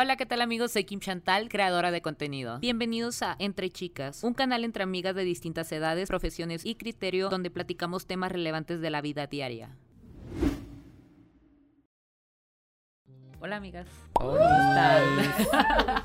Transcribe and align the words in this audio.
Hola, 0.00 0.14
¿qué 0.14 0.26
tal 0.26 0.42
amigos? 0.42 0.70
Soy 0.70 0.84
Kim 0.84 1.00
Chantal, 1.00 1.48
creadora 1.48 1.90
de 1.90 2.00
contenido. 2.00 2.60
Bienvenidos 2.60 3.20
a 3.22 3.34
Entre 3.40 3.68
Chicas, 3.68 4.22
un 4.22 4.32
canal 4.32 4.62
entre 4.62 4.84
amigas 4.84 5.12
de 5.16 5.24
distintas 5.24 5.72
edades, 5.72 6.06
profesiones 6.06 6.64
y 6.64 6.76
criterio 6.76 7.28
donde 7.30 7.50
platicamos 7.50 8.06
temas 8.06 8.30
relevantes 8.30 8.80
de 8.80 8.90
la 8.90 9.00
vida 9.00 9.26
diaria. 9.26 9.70
Hola 13.40 13.56
amigas. 13.56 13.88
Hola. 14.12 15.02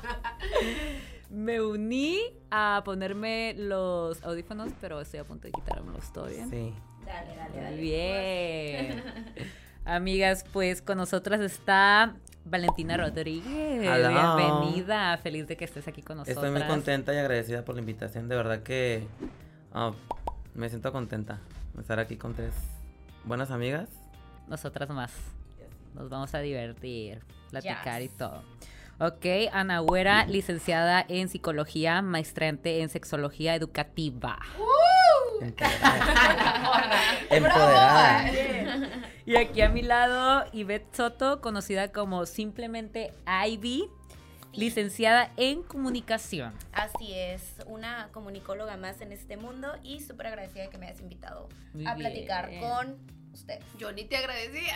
Me 1.30 1.60
uní 1.62 2.18
a 2.50 2.82
ponerme 2.84 3.54
los 3.56 4.20
audífonos, 4.24 4.72
pero 4.80 5.00
estoy 5.02 5.20
a 5.20 5.24
punto 5.24 5.46
de 5.46 5.52
quitármelos. 5.52 6.12
¿Todo 6.12 6.26
bien? 6.26 6.50
Sí. 6.50 6.74
Dale, 7.06 7.36
dale, 7.36 7.60
dale. 7.60 7.80
Bien. 7.80 9.04
Amigas, 9.84 10.44
pues 10.52 10.82
con 10.82 10.96
nosotras 10.98 11.40
está 11.40 12.16
Valentina 12.44 12.96
Rodríguez. 12.96 13.80
Bienvenida. 13.80 15.16
Feliz 15.18 15.48
de 15.48 15.56
que 15.56 15.64
estés 15.64 15.88
aquí 15.88 16.02
con 16.02 16.18
nosotros. 16.18 16.44
Estoy 16.44 16.58
muy 16.58 16.68
contenta 16.68 17.14
y 17.14 17.16
agradecida 17.18 17.64
por 17.64 17.74
la 17.74 17.80
invitación. 17.80 18.28
De 18.28 18.36
verdad 18.36 18.62
que 18.62 19.06
ah, 19.72 19.92
me 20.54 20.68
siento 20.68 20.92
contenta 20.92 21.40
de 21.74 21.80
estar 21.80 21.98
aquí 21.98 22.16
con 22.16 22.34
tres 22.34 22.52
buenas 23.24 23.50
amigas. 23.50 23.88
Nosotras 24.46 24.88
más. 24.90 25.12
Nos 25.94 26.10
vamos 26.10 26.34
a 26.34 26.40
divertir, 26.40 27.22
platicar 27.50 28.02
y 28.02 28.06
Yes. 28.08 28.16
todo. 28.16 28.42
Ok, 29.00 29.26
Ana 29.52 29.80
Güera, 29.80 30.24
licenciada 30.26 31.04
en 31.08 31.28
psicología, 31.28 32.00
maestrante 32.02 32.80
en 32.80 32.88
sexología 32.88 33.54
educativa. 33.54 34.38
Empoderada. 35.44 37.10
Empoderada. 37.30 38.88
Y 39.26 39.36
aquí 39.36 39.62
a 39.62 39.68
mi 39.68 39.82
lado, 39.82 40.44
Ivette 40.52 40.94
Soto, 40.94 41.40
conocida 41.40 41.92
como 41.92 42.26
simplemente 42.26 43.12
Ivy, 43.46 43.88
licenciada 44.52 45.30
en 45.36 45.62
comunicación. 45.62 46.52
Así 46.72 47.12
es, 47.14 47.54
una 47.66 48.08
comunicóloga 48.12 48.76
más 48.76 49.00
en 49.00 49.12
este 49.12 49.36
mundo 49.36 49.72
y 49.82 50.00
súper 50.00 50.28
agradecida 50.28 50.64
de 50.64 50.68
que 50.70 50.78
me 50.78 50.86
hayas 50.86 51.00
invitado 51.00 51.48
Muy 51.72 51.86
a 51.86 51.94
platicar 51.94 52.50
bien. 52.50 52.60
con 52.60 52.96
ustedes. 53.32 53.64
Yo 53.78 53.90
ni 53.92 54.04
te 54.04 54.16
agradecía. 54.16 54.74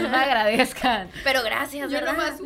No 0.00 0.08
me 0.08 0.16
agradezcan. 0.16 1.10
Pero 1.22 1.42
gracias, 1.44 1.90
Yo 1.90 1.98
¿verdad? 2.00 2.12
nomás. 2.12 2.40
uh, 2.40 2.44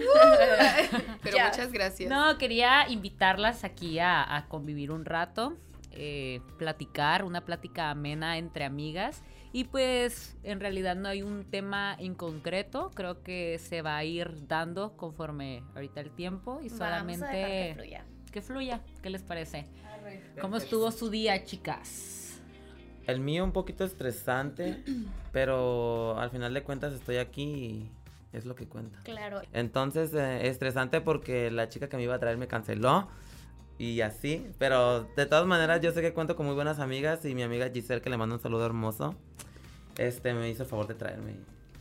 pero 1.23 1.37
Ya. 1.37 1.49
muchas 1.49 1.73
gracias. 1.73 2.11
No, 2.11 2.37
quería 2.37 2.87
invitarlas 2.89 3.65
aquí 3.65 3.99
a, 3.99 4.37
a 4.37 4.47
convivir 4.49 4.91
un 4.91 5.05
rato, 5.07 5.57
eh, 5.97 6.41
platicar, 6.59 7.25
una 7.25 7.45
plática 7.45 7.91
amena 7.91 8.39
entre 8.39 8.65
amigas. 8.65 9.23
Y 9.53 9.65
pues 9.65 10.37
en 10.43 10.61
realidad 10.61 10.97
no 10.97 11.09
hay 11.09 11.23
un 11.23 11.45
tema 11.45 11.97
en 11.99 12.15
concreto, 12.15 12.91
creo 12.95 13.23
que 13.23 13.59
se 13.59 13.81
va 13.81 13.97
a 13.97 14.05
ir 14.05 14.47
dando 14.47 14.97
conforme 14.97 15.63
ahorita 15.75 16.01
el 16.01 16.11
tiempo 16.11 16.61
y 16.63 16.69
Vamos 16.69 16.81
a 16.83 16.85
dejar 16.85 17.07
que 17.07 17.15
solamente 17.15 17.75
fluya. 17.75 18.05
que 18.31 18.43
fluya. 18.43 18.81
¿Qué 19.03 19.11
les 19.11 19.23
parece? 19.23 19.67
¿Cómo 20.41 20.57
estuvo 20.57 20.91
su 20.91 21.09
día, 21.09 21.43
chicas? 21.45 22.41
El 23.07 23.21
mío 23.21 23.45
un 23.45 23.53
poquito 23.53 23.85
estresante, 23.85 24.83
pero 25.33 26.19
al 26.19 26.31
final 26.31 26.53
de 26.53 26.63
cuentas 26.63 26.93
estoy 26.93 27.17
aquí 27.17 27.43
y 27.43 27.91
es 28.33 28.45
lo 28.45 28.55
que 28.55 28.67
cuenta. 28.67 29.01
Claro. 29.05 29.41
Entonces, 29.53 30.13
eh, 30.13 30.49
estresante 30.49 31.01
porque 31.01 31.51
la 31.51 31.69
chica 31.69 31.89
que 31.89 31.97
me 31.97 32.03
iba 32.03 32.15
a 32.15 32.19
traer 32.19 32.37
me 32.37 32.47
canceló 32.47 33.09
y 33.79 34.01
así, 34.01 34.47
pero 34.59 35.05
de 35.17 35.27
todas 35.27 35.47
maneras 35.47 35.81
yo 35.83 35.93
sé 35.93 36.01
que 36.03 36.13
cuento 36.13 36.37
con 36.37 36.47
muy 36.47 36.55
buenas 36.55 36.79
amigas 36.79 37.25
y 37.25 37.35
mi 37.35 37.43
amiga 37.43 37.71
Giselle, 37.73 38.01
que 38.03 38.11
le 38.11 38.17
mando 38.17 38.35
un 38.37 38.41
saludo 38.41 38.65
hermoso, 38.67 39.15
este 39.99 40.35
me 40.35 40.49
hizo 40.51 40.63
el 40.63 40.69
favor 40.69 40.87
de 40.87 40.95
traerme 40.95 41.35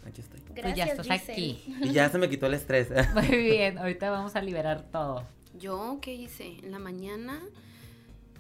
aquí 0.07 0.21
estoy. 0.21 0.39
Gracias, 0.53 0.63
Pues 0.63 0.75
ya 0.75 0.85
estás 0.85 1.07
Giselle. 1.07 1.33
aquí. 1.33 1.75
Y 1.81 1.91
ya 1.93 2.09
se 2.09 2.17
me 2.17 2.29
quitó 2.29 2.45
el 2.47 2.53
estrés. 2.53 2.89
Muy 3.13 3.27
bien, 3.38 3.77
ahorita 3.77 4.09
vamos 4.11 4.35
a 4.35 4.41
liberar 4.41 4.83
todo. 4.91 5.23
Yo, 5.57 5.99
¿qué 6.01 6.13
hice? 6.13 6.57
En 6.63 6.71
la 6.71 6.79
mañana, 6.79 7.41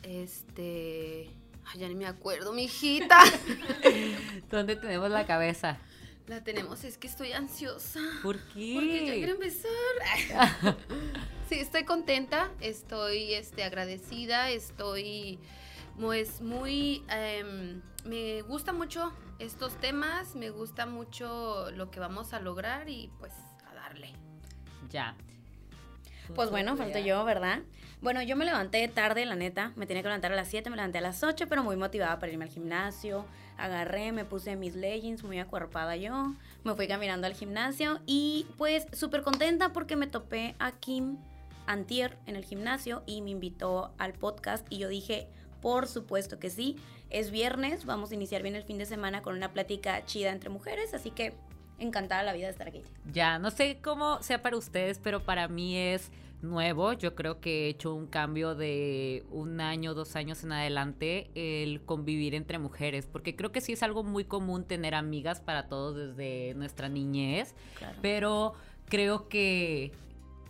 este. 0.03 1.29
Ay, 1.67 1.79
ya 1.79 1.87
ni 1.87 1.95
me 1.95 2.05
acuerdo, 2.05 2.53
mi 2.53 2.65
hijita. 2.65 3.17
¿Dónde 4.51 4.75
tenemos 4.75 5.09
la 5.09 5.25
cabeza? 5.25 5.77
La 6.27 6.43
tenemos, 6.43 6.83
es 6.83 6.97
que 6.97 7.07
estoy 7.07 7.33
ansiosa. 7.33 7.99
¿Por 8.23 8.39
Porque 8.39 9.05
ya 9.05 9.13
quiero 9.13 9.37
qué? 9.37 9.45
empezar. 9.45 10.77
sí, 11.49 11.55
estoy 11.59 11.83
contenta, 11.83 12.51
estoy 12.61 13.35
este, 13.35 13.63
agradecida, 13.63 14.49
estoy 14.49 15.39
pues 15.99 16.41
muy... 16.41 17.03
em, 17.09 17.81
me 18.05 18.41
gusta 18.41 18.73
mucho 18.73 19.13
estos 19.39 19.79
temas, 19.79 20.35
me 20.35 20.49
gusta 20.49 20.85
mucho 20.85 21.69
lo 21.71 21.91
que 21.91 21.99
vamos 21.99 22.33
a 22.33 22.39
lograr 22.39 22.89
y 22.89 23.11
pues 23.19 23.33
a 23.69 23.75
darle. 23.75 24.11
Ya. 24.89 25.15
Pues 26.33 26.49
bueno, 26.49 26.75
falto 26.75 26.97
yo, 26.97 27.23
¿verdad? 27.23 27.59
Bueno, 28.01 28.21
yo 28.23 28.35
me 28.35 28.45
levanté 28.45 28.87
tarde, 28.87 29.25
la 29.25 29.35
neta. 29.35 29.73
Me 29.75 29.85
tenía 29.85 30.01
que 30.01 30.09
levantar 30.09 30.31
a 30.31 30.35
las 30.35 30.47
7, 30.47 30.69
me 30.69 30.75
levanté 30.75 30.97
a 30.97 31.01
las 31.01 31.23
8, 31.23 31.45
pero 31.47 31.63
muy 31.63 31.75
motivada 31.75 32.17
para 32.19 32.31
irme 32.31 32.45
al 32.45 32.51
gimnasio. 32.51 33.25
Agarré, 33.57 34.11
me 34.11 34.25
puse 34.25 34.55
mis 34.55 34.75
leggings, 34.75 35.23
muy 35.23 35.39
acuerpada 35.39 35.95
yo. 35.95 36.33
Me 36.63 36.75
fui 36.75 36.87
caminando 36.87 37.27
al 37.27 37.33
gimnasio 37.33 37.99
y 38.05 38.47
pues 38.57 38.87
súper 38.91 39.21
contenta 39.21 39.71
porque 39.73 39.95
me 39.95 40.07
topé 40.07 40.55
a 40.59 40.71
Kim 40.71 41.17
Antier 41.65 42.17
en 42.25 42.35
el 42.35 42.45
gimnasio 42.45 43.03
y 43.05 43.21
me 43.21 43.31
invitó 43.31 43.93
al 43.97 44.13
podcast 44.13 44.65
y 44.69 44.77
yo 44.77 44.87
dije, 44.87 45.27
por 45.61 45.87
supuesto 45.87 46.39
que 46.39 46.49
sí. 46.49 46.77
Es 47.09 47.31
viernes, 47.31 47.85
vamos 47.85 48.11
a 48.11 48.15
iniciar 48.15 48.41
bien 48.41 48.55
el 48.55 48.63
fin 48.63 48.77
de 48.77 48.85
semana 48.85 49.21
con 49.21 49.35
una 49.35 49.53
plática 49.53 50.03
chida 50.05 50.31
entre 50.31 50.49
mujeres, 50.49 50.93
así 50.93 51.11
que 51.11 51.33
encantada 51.79 52.23
la 52.23 52.33
vida 52.33 52.45
de 52.45 52.51
estar 52.51 52.67
aquí. 52.67 52.81
Ya, 53.11 53.39
no 53.39 53.51
sé 53.51 53.79
cómo 53.81 54.21
sea 54.21 54.41
para 54.41 54.57
ustedes, 54.57 54.99
pero 54.99 55.23
para 55.23 55.47
mí 55.47 55.77
es 55.77 56.11
nuevo. 56.41 56.93
Yo 56.93 57.15
creo 57.15 57.39
que 57.41 57.65
he 57.65 57.69
hecho 57.69 57.93
un 57.93 58.07
cambio 58.07 58.55
de 58.55 59.25
un 59.31 59.59
año, 59.61 59.93
dos 59.93 60.15
años 60.15 60.43
en 60.43 60.51
adelante, 60.51 61.29
el 61.35 61.81
convivir 61.81 62.35
entre 62.35 62.59
mujeres, 62.59 63.07
porque 63.11 63.35
creo 63.35 63.51
que 63.51 63.61
sí 63.61 63.73
es 63.73 63.83
algo 63.83 64.03
muy 64.03 64.25
común 64.25 64.63
tener 64.65 64.95
amigas 64.95 65.41
para 65.41 65.67
todos 65.67 65.95
desde 65.95 66.53
nuestra 66.55 66.87
niñez, 66.89 67.55
Claro. 67.77 67.97
pero 68.01 68.53
creo 68.87 69.27
que, 69.27 69.91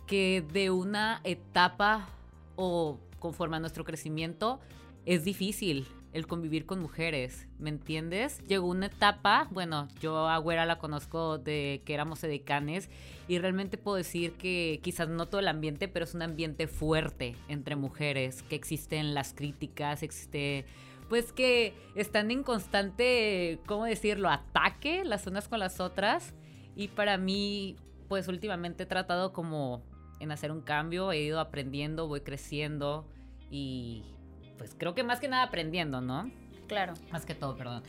que 0.06 0.44
de 0.52 0.70
una 0.70 1.20
etapa 1.24 2.08
o 2.56 2.98
conforme 3.18 3.56
a 3.56 3.60
nuestro 3.60 3.84
crecimiento 3.84 4.60
es 5.06 5.24
difícil 5.24 5.86
el 6.16 6.26
convivir 6.26 6.64
con 6.64 6.80
mujeres, 6.80 7.46
¿me 7.58 7.68
entiendes? 7.68 8.42
Llegó 8.48 8.68
una 8.68 8.86
etapa, 8.86 9.48
bueno, 9.50 9.86
yo 10.00 10.28
a 10.28 10.38
Güera 10.38 10.64
la 10.64 10.78
conozco 10.78 11.36
de 11.36 11.82
que 11.84 11.92
éramos 11.92 12.24
edecanes 12.24 12.88
y 13.28 13.38
realmente 13.38 13.76
puedo 13.76 13.98
decir 13.98 14.32
que 14.32 14.80
quizás 14.82 15.10
no 15.10 15.26
todo 15.26 15.40
el 15.40 15.48
ambiente, 15.48 15.88
pero 15.88 16.06
es 16.06 16.14
un 16.14 16.22
ambiente 16.22 16.68
fuerte 16.68 17.36
entre 17.48 17.76
mujeres, 17.76 18.42
que 18.44 18.56
existen 18.56 19.12
las 19.12 19.34
críticas, 19.34 20.02
existe 20.02 20.64
pues 21.10 21.34
que 21.34 21.74
están 21.94 22.30
en 22.30 22.42
constante, 22.42 23.60
¿cómo 23.66 23.84
decirlo?, 23.84 24.30
ataque 24.30 25.04
las 25.04 25.26
unas 25.26 25.48
con 25.48 25.58
las 25.58 25.80
otras 25.80 26.34
y 26.74 26.88
para 26.88 27.18
mí, 27.18 27.76
pues 28.08 28.26
últimamente 28.26 28.84
he 28.84 28.86
tratado 28.86 29.34
como 29.34 29.82
en 30.18 30.32
hacer 30.32 30.50
un 30.50 30.62
cambio, 30.62 31.12
he 31.12 31.20
ido 31.20 31.40
aprendiendo, 31.40 32.08
voy 32.08 32.22
creciendo 32.22 33.06
y 33.50 34.15
pues 34.58 34.74
creo 34.76 34.94
que 34.94 35.04
más 35.04 35.20
que 35.20 35.28
nada 35.28 35.44
aprendiendo, 35.44 36.00
¿no? 36.00 36.30
Claro. 36.66 36.94
Más 37.10 37.24
que 37.24 37.34
todo, 37.34 37.56
perdón. 37.56 37.82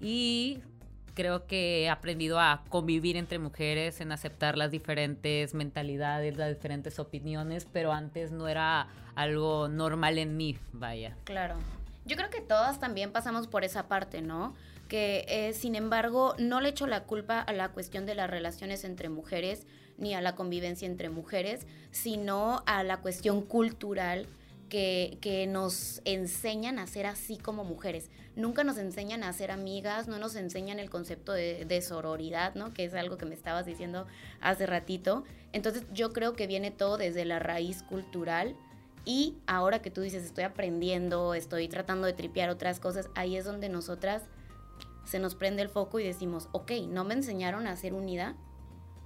Y 0.00 0.60
creo 1.14 1.46
que 1.46 1.82
he 1.82 1.90
aprendido 1.90 2.40
a 2.40 2.62
convivir 2.68 3.16
entre 3.16 3.38
mujeres, 3.38 4.00
en 4.00 4.12
aceptar 4.12 4.56
las 4.56 4.70
diferentes 4.70 5.54
mentalidades, 5.54 6.36
las 6.36 6.54
diferentes 6.54 6.98
opiniones, 6.98 7.66
pero 7.70 7.92
antes 7.92 8.32
no 8.32 8.48
era 8.48 8.88
algo 9.14 9.68
normal 9.68 10.18
en 10.18 10.36
mí, 10.36 10.56
vaya. 10.72 11.16
Claro. 11.24 11.56
Yo 12.06 12.16
creo 12.16 12.30
que 12.30 12.40
todas 12.40 12.80
también 12.80 13.12
pasamos 13.12 13.46
por 13.46 13.64
esa 13.64 13.88
parte, 13.88 14.22
¿no? 14.22 14.54
Que 14.88 15.24
eh, 15.28 15.52
sin 15.52 15.74
embargo 15.74 16.34
no 16.38 16.60
le 16.60 16.70
echo 16.70 16.86
la 16.86 17.04
culpa 17.04 17.40
a 17.40 17.52
la 17.52 17.68
cuestión 17.68 18.06
de 18.06 18.14
las 18.14 18.30
relaciones 18.30 18.84
entre 18.84 19.08
mujeres 19.08 19.66
ni 19.98 20.14
a 20.14 20.20
la 20.20 20.34
convivencia 20.34 20.86
entre 20.86 21.10
mujeres, 21.10 21.66
sino 21.90 22.62
a 22.66 22.82
la 22.82 22.96
cuestión 22.96 23.42
cultural 23.42 24.26
que, 24.70 25.46
nos 25.50 26.00
enseñan 26.06 26.78
a 26.78 26.86
ser 26.86 27.04
así 27.04 27.36
como 27.36 27.64
mujeres. 27.64 28.08
Nunca 28.36 28.64
nos 28.64 28.78
enseñan 28.78 29.22
a 29.22 29.32
ser 29.34 29.50
amigas, 29.50 30.08
no 30.08 30.18
nos 30.18 30.34
enseñan 30.36 30.78
el 30.78 30.88
concepto 30.88 31.32
de, 31.32 31.66
de 31.66 31.82
sororidad, 31.82 32.54
¿no? 32.54 32.72
Que 32.72 32.84
es 32.84 32.94
algo 32.94 33.18
que 33.18 33.26
me 33.26 33.34
estabas 33.34 33.66
diciendo 33.66 34.06
hace 34.40 34.64
ratito. 34.64 35.24
Entonces 35.52 35.84
yo 35.92 36.14
creo 36.14 36.32
que 36.32 36.46
viene 36.46 36.70
todo 36.70 36.96
desde 36.96 37.26
la 37.26 37.38
raíz 37.38 37.82
cultural 37.82 38.56
y 39.04 39.36
ahora 39.46 39.82
que 39.82 39.90
tú 39.90 40.00
dices, 40.00 40.24
estoy 40.24 40.44
aprendiendo, 40.44 41.34
estoy 41.34 41.68
tratando 41.68 42.06
de 42.06 42.12
tripear 42.12 42.48
otras 42.50 42.80
cosas, 42.80 43.10
ahí 43.14 43.36
es 43.36 43.44
donde 43.44 43.68
nosotras 43.68 44.22
se 45.04 45.18
nos 45.18 45.34
prende 45.34 45.62
el 45.62 45.68
foco 45.68 45.98
y 45.98 46.04
decimos, 46.04 46.48
ok, 46.52 46.72
no 46.88 47.04
me 47.04 47.14
enseñaron 47.14 47.66
a 47.66 47.76
ser 47.76 47.94
unida, 47.94 48.36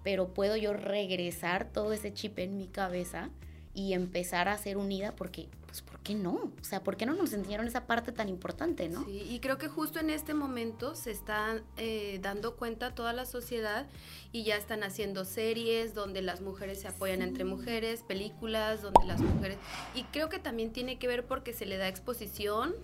pero 0.03 0.35
puedo 0.35 0.57
yo 0.57 0.75
regresar 0.75 1.73
todo 1.73 1.93
ese 1.93 2.13
chip 2.13 2.39
en 2.39 2.57
mi 2.57 2.67
cabeza 2.67 3.31
y 3.75 3.93
empezar 3.93 4.49
a 4.49 4.57
ser 4.57 4.77
unida 4.77 5.15
porque, 5.17 5.49
pues, 5.67 5.83
¿por 5.83 5.99
qué 6.01 6.15
no? 6.15 6.53
O 6.61 6.65
sea, 6.65 6.83
¿por 6.83 6.97
qué 6.97 7.07
no 7.07 7.15
nos 7.15 7.33
enseñaron 7.33 7.67
esa 7.67 7.87
parte 7.87 8.13
tan 8.13 8.29
importante, 8.29 8.89
no? 8.89 9.05
Sí, 9.05 9.27
y 9.29 9.41
creo 9.41 9.59
que 9.59 9.69
justo 9.69 9.99
en 9.99 10.11
este 10.11 10.33
momento 10.33 10.95
se 10.95 11.11
está 11.11 11.61
eh, 11.77 12.19
dando 12.23 12.57
cuenta 12.57 12.95
toda 12.95 13.13
la 13.13 13.27
sociedad 13.27 13.87
y 14.31 14.45
ya 14.45 14.57
están 14.57 14.85
haciendo 14.85 15.25
series 15.25 15.95
donde 15.95 16.23
las 16.23 16.41
mujeres 16.41 16.81
se 16.81 16.89
apoyan 16.89 17.23
entre 17.23 17.45
mujeres, 17.45 18.03
películas 18.03 18.83
donde 18.83 19.05
las 19.07 19.21
mujeres... 19.21 19.59
Y 19.95 20.05
creo 20.05 20.29
que 20.29 20.39
también 20.39 20.73
tiene 20.73 20.99
que 20.99 21.09
ver 21.09 21.27
porque 21.27 21.53
se 21.53 21.67
le 21.67 21.77
da 21.77 21.89
exposición 21.89 22.75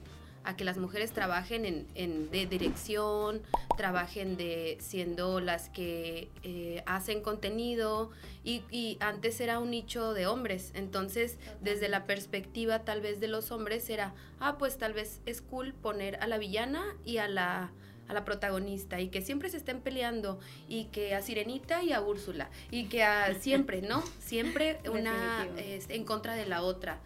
a 0.44 0.56
que 0.56 0.64
las 0.64 0.78
mujeres 0.78 1.12
trabajen 1.12 1.64
en, 1.64 1.86
en 1.94 2.30
de 2.30 2.46
dirección, 2.46 3.42
trabajen 3.76 4.36
de 4.36 4.78
siendo 4.80 5.40
las 5.40 5.68
que 5.68 6.30
eh, 6.42 6.82
hacen 6.86 7.20
contenido 7.20 8.10
y, 8.44 8.62
y, 8.70 8.96
antes 9.00 9.40
era 9.40 9.58
un 9.58 9.70
nicho 9.70 10.14
de 10.14 10.26
hombres, 10.26 10.72
entonces 10.74 11.38
desde 11.60 11.88
la 11.88 12.06
perspectiva 12.06 12.80
tal 12.80 13.00
vez 13.00 13.20
de 13.20 13.28
los 13.28 13.50
hombres 13.50 13.88
era, 13.90 14.14
ah, 14.38 14.56
pues 14.58 14.78
tal 14.78 14.92
vez 14.92 15.20
es 15.26 15.42
cool 15.42 15.74
poner 15.74 16.16
a 16.22 16.26
la 16.26 16.38
villana 16.38 16.84
y 17.04 17.18
a 17.18 17.28
la 17.28 17.70
a 18.10 18.12
la 18.12 18.24
protagonista 18.24 19.00
y 19.00 19.08
que 19.08 19.22
siempre 19.22 19.48
se 19.50 19.56
estén 19.56 19.80
peleando 19.80 20.40
y 20.68 20.86
que 20.86 21.14
a 21.14 21.22
Sirenita 21.22 21.82
y 21.84 21.92
a 21.92 22.00
Úrsula 22.00 22.50
y 22.70 22.86
que 22.86 23.04
a 23.04 23.34
siempre, 23.34 23.82
¿no? 23.82 24.02
Siempre 24.18 24.80
una 24.92 25.46
es, 25.56 25.88
en 25.88 26.04
contra 26.04 26.34
de 26.34 26.46
la 26.46 26.62
otra. 26.62 26.98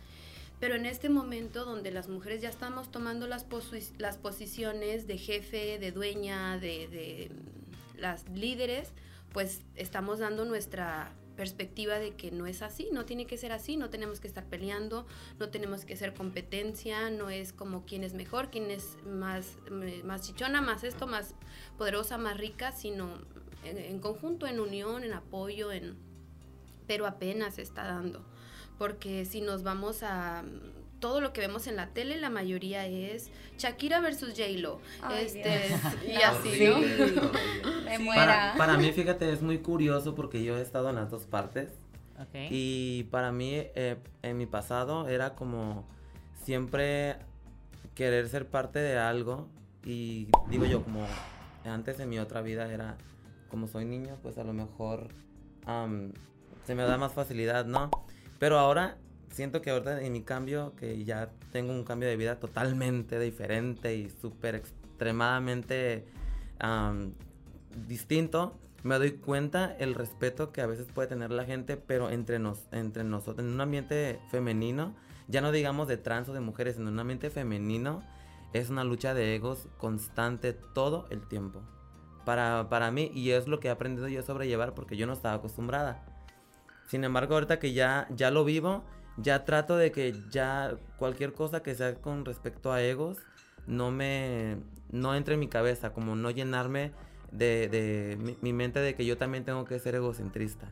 Pero 0.64 0.76
en 0.76 0.86
este 0.86 1.10
momento 1.10 1.66
donde 1.66 1.90
las 1.90 2.08
mujeres 2.08 2.40
ya 2.40 2.48
estamos 2.48 2.90
tomando 2.90 3.26
las, 3.26 3.44
posi 3.44 3.86
las 3.98 4.16
posiciones 4.16 5.06
de 5.06 5.18
jefe, 5.18 5.78
de 5.78 5.92
dueña, 5.92 6.58
de, 6.58 6.88
de 6.88 7.30
las 7.98 8.26
líderes, 8.30 8.88
pues 9.34 9.60
estamos 9.76 10.20
dando 10.20 10.46
nuestra 10.46 11.12
perspectiva 11.36 11.98
de 11.98 12.14
que 12.14 12.30
no 12.30 12.46
es 12.46 12.62
así, 12.62 12.88
no 12.92 13.04
tiene 13.04 13.26
que 13.26 13.36
ser 13.36 13.52
así, 13.52 13.76
no 13.76 13.90
tenemos 13.90 14.20
que 14.20 14.26
estar 14.26 14.46
peleando, 14.46 15.06
no 15.38 15.50
tenemos 15.50 15.84
que 15.84 15.98
ser 15.98 16.14
competencia, 16.14 17.10
no 17.10 17.28
es 17.28 17.52
como 17.52 17.84
quién 17.84 18.02
es 18.02 18.14
mejor, 18.14 18.50
quién 18.50 18.70
es 18.70 18.96
más, 19.04 19.58
más 20.02 20.22
chichona, 20.22 20.62
más 20.62 20.82
esto, 20.82 21.06
más 21.06 21.34
poderosa, 21.76 22.16
más 22.16 22.38
rica, 22.38 22.72
sino 22.72 23.18
en, 23.64 23.76
en 23.76 23.98
conjunto, 23.98 24.46
en 24.46 24.60
unión, 24.60 25.04
en 25.04 25.12
apoyo, 25.12 25.72
en 25.72 25.94
pero 26.86 27.06
apenas 27.06 27.58
está 27.58 27.84
dando 27.84 28.24
porque 28.78 29.24
si 29.24 29.40
nos 29.40 29.62
vamos 29.62 30.02
a 30.02 30.44
todo 31.00 31.20
lo 31.20 31.34
que 31.34 31.42
vemos 31.42 31.66
en 31.66 31.76
la 31.76 31.88
tele, 31.88 32.16
la 32.16 32.30
mayoría 32.30 32.86
es 32.86 33.30
Shakira 33.58 34.00
versus 34.00 34.30
J-Lo. 34.30 34.80
Este, 35.18 35.68
y 36.08 36.14
así, 36.22 36.64
¿no? 36.64 36.78
Me 37.84 37.98
muera. 37.98 38.54
Para, 38.56 38.78
mí, 38.78 38.90
fíjate, 38.90 39.30
es 39.30 39.42
muy 39.42 39.58
curioso 39.58 40.14
porque 40.14 40.42
yo 40.42 40.56
he 40.56 40.62
estado 40.62 40.88
en 40.88 40.96
las 40.96 41.10
dos 41.10 41.26
partes. 41.26 41.72
Okay. 42.28 42.48
Y 42.50 43.02
para 43.10 43.32
mí, 43.32 43.52
eh, 43.54 43.96
en 44.22 44.38
mi 44.38 44.46
pasado, 44.46 45.08
era 45.08 45.34
como 45.34 45.86
siempre 46.42 47.16
querer 47.94 48.28
ser 48.28 48.48
parte 48.48 48.78
de 48.78 48.96
algo. 48.96 49.48
Y 49.84 50.28
digo 50.48 50.64
yo, 50.64 50.82
como 50.82 51.06
antes 51.66 52.00
en 52.00 52.08
mi 52.08 52.18
otra 52.18 52.40
vida 52.40 52.72
era, 52.72 52.96
como 53.50 53.68
soy 53.68 53.84
niño, 53.84 54.16
pues 54.22 54.38
a 54.38 54.44
lo 54.44 54.54
mejor 54.54 55.08
um, 55.66 56.12
se 56.64 56.74
me 56.74 56.84
da 56.84 56.96
más 56.96 57.12
facilidad, 57.12 57.66
¿no? 57.66 57.90
Pero 58.44 58.58
ahora 58.58 58.98
siento 59.30 59.62
que 59.62 59.70
ahorita 59.70 60.02
en 60.02 60.12
mi 60.12 60.20
cambio, 60.20 60.74
que 60.76 61.02
ya 61.02 61.30
tengo 61.50 61.72
un 61.72 61.82
cambio 61.82 62.10
de 62.10 62.16
vida 62.18 62.38
totalmente 62.40 63.18
diferente 63.18 63.96
y 63.96 64.10
súper 64.10 64.54
extremadamente 64.54 66.04
distinto, 67.88 68.52
me 68.82 68.98
doy 68.98 69.12
cuenta 69.12 69.74
el 69.78 69.94
respeto 69.94 70.52
que 70.52 70.60
a 70.60 70.66
veces 70.66 70.88
puede 70.92 71.08
tener 71.08 71.30
la 71.30 71.46
gente, 71.46 71.78
pero 71.78 72.10
entre, 72.10 72.38
nos, 72.38 72.60
entre 72.70 73.02
nosotros, 73.02 73.46
en 73.46 73.50
un 73.50 73.62
ambiente 73.62 74.20
femenino, 74.30 74.94
ya 75.26 75.40
no 75.40 75.50
digamos 75.50 75.88
de 75.88 75.96
trans 75.96 76.28
o 76.28 76.34
de 76.34 76.40
mujeres, 76.40 76.76
en 76.76 76.86
un 76.86 76.98
ambiente 76.98 77.30
femenino, 77.30 78.02
es 78.52 78.68
una 78.68 78.84
lucha 78.84 79.14
de 79.14 79.34
egos 79.34 79.68
constante 79.78 80.52
todo 80.52 81.06
el 81.08 81.26
tiempo. 81.26 81.62
Para, 82.26 82.68
para 82.68 82.90
mí, 82.90 83.10
y 83.14 83.30
es 83.30 83.48
lo 83.48 83.58
que 83.58 83.68
he 83.68 83.70
aprendido 83.70 84.06
yo 84.08 84.20
a 84.20 84.22
sobrellevar 84.22 84.74
porque 84.74 84.98
yo 84.98 85.06
no 85.06 85.14
estaba 85.14 85.36
acostumbrada. 85.36 86.13
Sin 86.86 87.04
embargo, 87.04 87.34
ahorita 87.34 87.58
que 87.58 87.72
ya, 87.72 88.06
ya 88.10 88.30
lo 88.30 88.44
vivo, 88.44 88.84
ya 89.16 89.44
trato 89.44 89.76
de 89.76 89.92
que 89.92 90.14
ya 90.30 90.76
cualquier 90.98 91.32
cosa 91.32 91.62
que 91.62 91.74
sea 91.74 91.94
con 91.94 92.24
respecto 92.24 92.72
a 92.72 92.82
egos 92.82 93.18
no 93.66 93.90
me 93.90 94.56
no 94.90 95.14
entre 95.14 95.34
en 95.34 95.40
mi 95.40 95.48
cabeza, 95.48 95.92
como 95.92 96.14
no 96.14 96.30
llenarme 96.30 96.92
de, 97.32 97.68
de 97.68 98.36
mi, 98.40 98.52
mente 98.52 98.78
de 98.78 98.94
que 98.94 99.04
yo 99.04 99.16
también 99.16 99.44
tengo 99.44 99.64
que 99.64 99.78
ser 99.78 99.94
egocentrista. 99.96 100.68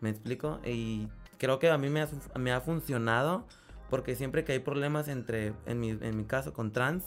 ¿Me 0.00 0.10
explico? 0.10 0.60
Y 0.64 1.08
creo 1.38 1.58
que 1.58 1.70
a 1.70 1.78
mí 1.78 1.88
me 1.88 2.02
ha, 2.02 2.08
me 2.36 2.52
ha 2.52 2.60
funcionado 2.60 3.46
porque 3.90 4.16
siempre 4.16 4.44
que 4.44 4.52
hay 4.52 4.58
problemas 4.60 5.08
entre, 5.08 5.52
en 5.66 5.78
mi, 5.80 5.90
en 5.90 6.16
mi 6.16 6.24
caso 6.24 6.52
con 6.52 6.72
trans, 6.72 7.04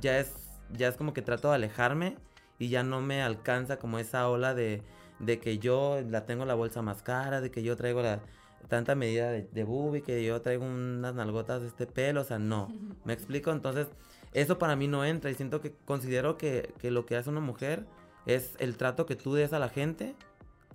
ya, 0.00 0.18
es, 0.18 0.34
ya 0.72 0.88
es 0.88 0.96
como 0.96 1.12
que 1.12 1.22
trato 1.22 1.48
de 1.48 1.54
alejarme 1.54 2.16
y 2.58 2.68
ya 2.68 2.82
no 2.82 3.00
me 3.00 3.22
alcanza 3.22 3.78
como 3.78 3.98
esa 3.98 4.28
ola 4.28 4.54
de 4.54 4.82
de 5.18 5.38
que 5.38 5.58
yo 5.58 6.00
la 6.08 6.26
tengo 6.26 6.44
la 6.44 6.54
bolsa 6.54 6.82
más 6.82 7.02
cara, 7.02 7.40
de 7.40 7.50
que 7.50 7.62
yo 7.62 7.76
traigo 7.76 8.02
la 8.02 8.20
tanta 8.68 8.94
medida 8.94 9.30
de, 9.30 9.42
de 9.42 10.02
que 10.02 10.24
yo 10.24 10.40
traigo 10.42 10.64
unas 10.64 11.14
nalgotas 11.14 11.62
de 11.62 11.68
este 11.68 11.86
pelo, 11.86 12.20
o 12.20 12.24
sea, 12.24 12.38
no. 12.38 12.68
¿Me 13.04 13.12
explico? 13.12 13.50
Entonces, 13.50 13.88
eso 14.32 14.58
para 14.58 14.76
mí 14.76 14.88
no 14.88 15.04
entra 15.04 15.30
y 15.30 15.34
siento 15.34 15.60
que 15.60 15.74
considero 15.84 16.36
que, 16.36 16.74
que 16.78 16.90
lo 16.90 17.06
que 17.06 17.16
hace 17.16 17.30
una 17.30 17.40
mujer 17.40 17.86
es 18.26 18.54
el 18.58 18.76
trato 18.76 19.06
que 19.06 19.16
tú 19.16 19.34
des 19.34 19.52
a 19.52 19.58
la 19.58 19.68
gente 19.68 20.14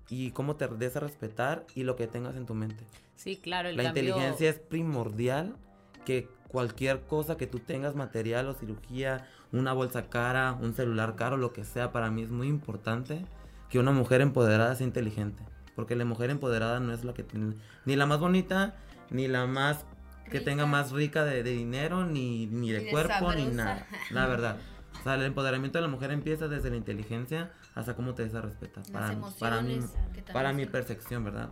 y 0.09 0.31
cómo 0.31 0.55
te 0.55 0.67
des 0.67 0.95
a 0.95 1.01
respetar 1.01 1.65
y 1.75 1.83
lo 1.83 1.95
que 1.95 2.07
tengas 2.07 2.35
en 2.35 2.45
tu 2.45 2.55
mente. 2.55 2.83
Sí, 3.15 3.37
claro. 3.37 3.69
El 3.69 3.77
la 3.77 3.83
inteligencia 3.83 4.49
es 4.49 4.59
primordial 4.59 5.55
que 6.03 6.27
cualquier 6.47 7.01
cosa 7.01 7.37
que 7.37 7.47
tú 7.47 7.59
tengas, 7.59 7.95
material 7.95 8.47
o 8.47 8.53
cirugía, 8.53 9.27
una 9.51 9.73
bolsa 9.73 10.09
cara, 10.09 10.57
un 10.59 10.73
celular 10.73 11.15
caro, 11.15 11.37
lo 11.37 11.53
que 11.53 11.63
sea, 11.63 11.91
para 11.91 12.11
mí 12.11 12.23
es 12.23 12.29
muy 12.29 12.47
importante 12.47 13.23
que 13.73 13.79
una 13.79 13.91
mujer 13.91 14.21
empoderada 14.21 14.75
sea 14.75 14.85
inteligente. 14.85 15.41
Porque 15.75 15.95
la 15.95 16.05
mujer 16.05 16.29
empoderada 16.29 16.79
no 16.79 16.93
es 16.93 17.03
la 17.03 17.15
que 17.15 17.23
tiene, 17.23 17.55
ni 17.85 17.95
la 17.95 18.05
más 18.05 18.19
bonita, 18.19 18.75
ni 19.09 19.27
la 19.27 19.47
más 19.47 19.83
que 20.29 20.41
tenga 20.41 20.67
más 20.67 20.91
rica 20.91 21.25
de, 21.25 21.41
dinero, 21.41 22.05
ni, 22.05 22.45
ni 22.45 22.69
de, 22.69 22.91
cuerpo, 22.91 23.33
ni 23.33 23.47
nada. 23.47 23.87
La 24.11 24.27
verdad. 24.27 24.57
O 24.99 25.01
sea, 25.01 25.15
el 25.15 25.23
empoderamiento 25.23 25.79
de 25.79 25.81
la 25.81 25.87
mujer 25.87 26.11
empieza 26.11 26.47
desde 26.47 26.69
la 26.69 26.75
inteligencia 26.75 27.51
hasta 27.73 27.95
cómo 27.95 28.13
te 28.13 28.23
des 28.23 28.35
a 28.35 28.41
respetar. 28.41 28.83
Para, 28.91 29.19
para, 29.39 29.63
mi, 29.63 29.79
para 30.31 30.53
mi 30.53 30.67
percepción, 30.67 31.23
¿verdad? 31.23 31.49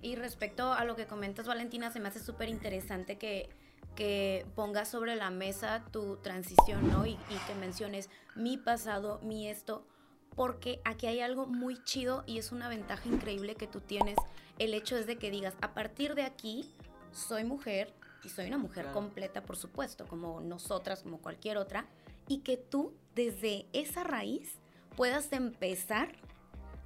Y 0.00 0.16
respecto 0.16 0.72
a 0.72 0.84
lo 0.84 0.96
que 0.96 1.06
comentas, 1.06 1.46
Valentina, 1.46 1.92
se 1.92 2.00
me 2.00 2.08
hace 2.08 2.18
súper 2.18 2.48
interesante 2.48 3.18
que, 3.18 3.48
que 3.94 4.46
pongas 4.56 4.88
sobre 4.88 5.14
la 5.14 5.30
mesa 5.30 5.84
tu 5.92 6.16
transición, 6.16 6.88
¿no? 6.88 7.06
Y, 7.06 7.12
y 7.12 7.38
que 7.46 7.54
menciones 7.54 8.10
mi 8.34 8.56
pasado, 8.56 9.20
mi 9.22 9.46
esto, 9.48 9.86
porque 10.34 10.80
aquí 10.84 11.06
hay 11.06 11.20
algo 11.20 11.46
muy 11.46 11.82
chido 11.84 12.24
y 12.26 12.38
es 12.38 12.52
una 12.52 12.68
ventaja 12.68 13.08
increíble 13.08 13.54
que 13.54 13.66
tú 13.66 13.80
tienes. 13.80 14.16
El 14.58 14.74
hecho 14.74 14.96
es 14.96 15.06
de 15.06 15.16
que 15.16 15.30
digas, 15.30 15.54
a 15.60 15.74
partir 15.74 16.14
de 16.14 16.22
aquí, 16.22 16.70
soy 17.12 17.44
mujer 17.44 17.92
y 18.24 18.28
soy 18.28 18.46
una 18.46 18.58
mujer 18.58 18.86
completa, 18.92 19.42
por 19.42 19.56
supuesto, 19.56 20.06
como 20.06 20.40
nosotras, 20.40 21.02
como 21.02 21.18
cualquier 21.18 21.58
otra, 21.58 21.86
y 22.28 22.38
que 22.38 22.56
tú 22.56 22.94
desde 23.14 23.66
esa 23.72 24.04
raíz 24.04 24.58
puedas 24.96 25.32
empezar 25.32 26.12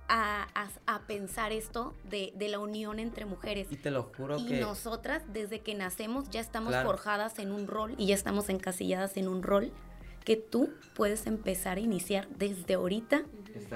a, 0.09 0.47
pensar 1.07 1.53
esto 1.53 1.95
de, 2.05 2.33
la 2.49 2.59
unión 2.59 2.99
entre 2.99 3.25
mujeres. 3.25 3.69
Y 3.71 3.77
te 3.77 3.91
lo 3.91 4.05
juro 4.05 4.39
y 4.39 4.47
que... 4.47 4.57
Y 4.57 4.61
nosotras, 4.61 5.23
desde 5.33 5.61
que 5.61 5.75
nacemos, 5.75 6.31
ya 6.31 6.41
estamos 6.41 6.75
forjadas 6.83 7.39
en 7.39 7.53
un 7.53 7.67
rol 7.67 7.95
y 7.99 8.07
ya 8.07 8.15
estamos 8.15 8.49
encasilladas 8.49 9.17
en 9.17 9.29
un 9.29 9.43
rol 9.43 9.73
que 10.27 10.37
tú 10.37 10.71
puedes 10.95 11.29
empezar 11.29 11.77
a 11.77 11.81
iniciar 11.81 12.27
desde 12.31 12.75
ahorita 12.75 13.23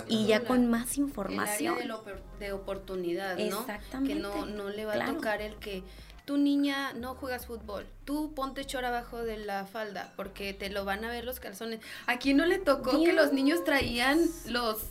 y 0.08 0.26
ya 0.26 0.44
con 0.44 0.68
más 0.68 0.98
información. 0.98 1.78
El 1.78 1.92
área 1.92 2.16
de, 2.40 2.52
oportunidad, 2.52 3.38
¿no? 3.38 3.60
Exactamente. 3.60 4.14
Que 4.14 4.20
no, 4.20 4.46
no 4.46 4.68
le 4.68 4.84
va 4.84 4.94
a 4.94 5.06
tocar 5.06 5.40
el 5.40 5.54
que 5.56 5.84
tu 6.24 6.38
niña 6.38 6.92
no 6.92 7.14
juegas 7.14 7.46
fútbol, 7.46 7.86
tú 8.04 8.34
ponte 8.34 8.64
chor 8.64 8.84
abajo 8.84 9.22
de 9.22 9.36
la 9.36 9.64
falda 9.64 10.12
porque 10.16 10.52
te 10.52 10.70
lo 10.70 10.84
van 10.84 11.04
a 11.04 11.10
ver 11.10 11.24
los 11.24 11.38
calzones. 11.38 11.80
¿A 12.06 12.18
quién 12.18 12.36
no 12.36 12.46
le 12.46 12.58
tocó 12.58 13.02
que 13.02 13.12
los 13.12 13.32
niños 13.32 13.62
traían 13.64 14.18
los 14.46 14.86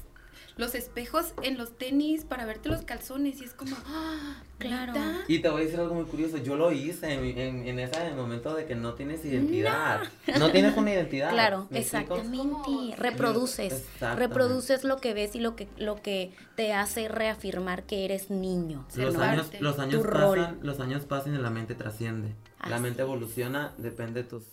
los 0.60 0.75
espejos 0.75 1.34
en 1.42 1.58
los 1.58 1.78
tenis 1.78 2.25
para 2.25 2.46
verte 2.46 2.68
los 2.68 2.82
calzones 2.82 3.39
y 3.39 3.46
es 3.46 3.54
como, 3.54 3.78
¡Ah, 3.88 4.44
claro. 4.58 4.94
Y 5.30 5.39
te 5.39 5.48
voy 5.48 5.62
a 5.62 5.63
decir 5.63 5.80
algo 5.80 5.96
muy 5.96 6.04
curioso, 6.04 6.38
yo 6.38 6.58
lo 6.58 6.74
hice 6.74 7.13
en, 7.13 7.66
en, 7.66 7.80
ese 7.80 8.12
momento 8.13 8.54
de 8.54 8.66
que 8.66 8.75
no 8.75 8.94
tienes 8.94 9.24
identidad. 9.24 10.01
No, 10.38 10.51
tienes 10.51 10.75
una 10.75 10.92
identidad. 10.92 11.32
Claro, 11.32 11.68
exactamente. 11.72 12.94
Reproduces, 12.98 13.88
reproduces 14.18 14.84
lo 14.84 14.98
que 14.98 15.13
ves 15.13 15.34
y 15.36 15.39
lo 15.39 15.56
que, 15.56 15.70
lo 15.78 16.01
que 16.01 16.34
te 16.56 16.74
hace 16.74 17.08
reafirmar 17.08 17.84
que 17.84 18.04
eres 18.04 18.30
niño. 18.30 18.86
Los 18.96 19.16
años, 19.16 19.50
los 19.62 19.80
años 19.80 20.06
pasan, 20.06 20.60
los 20.62 20.80
años 20.82 21.06
pasan 21.06 21.36
y 21.36 21.38
la 21.38 21.50
mente 21.50 21.74
trasciende. 21.74 22.36
la 22.68 22.80
mente 22.80 23.01
evoluciona, 23.01 23.74
depende 23.78 24.24
de 24.24 24.30
tus, 24.30 24.44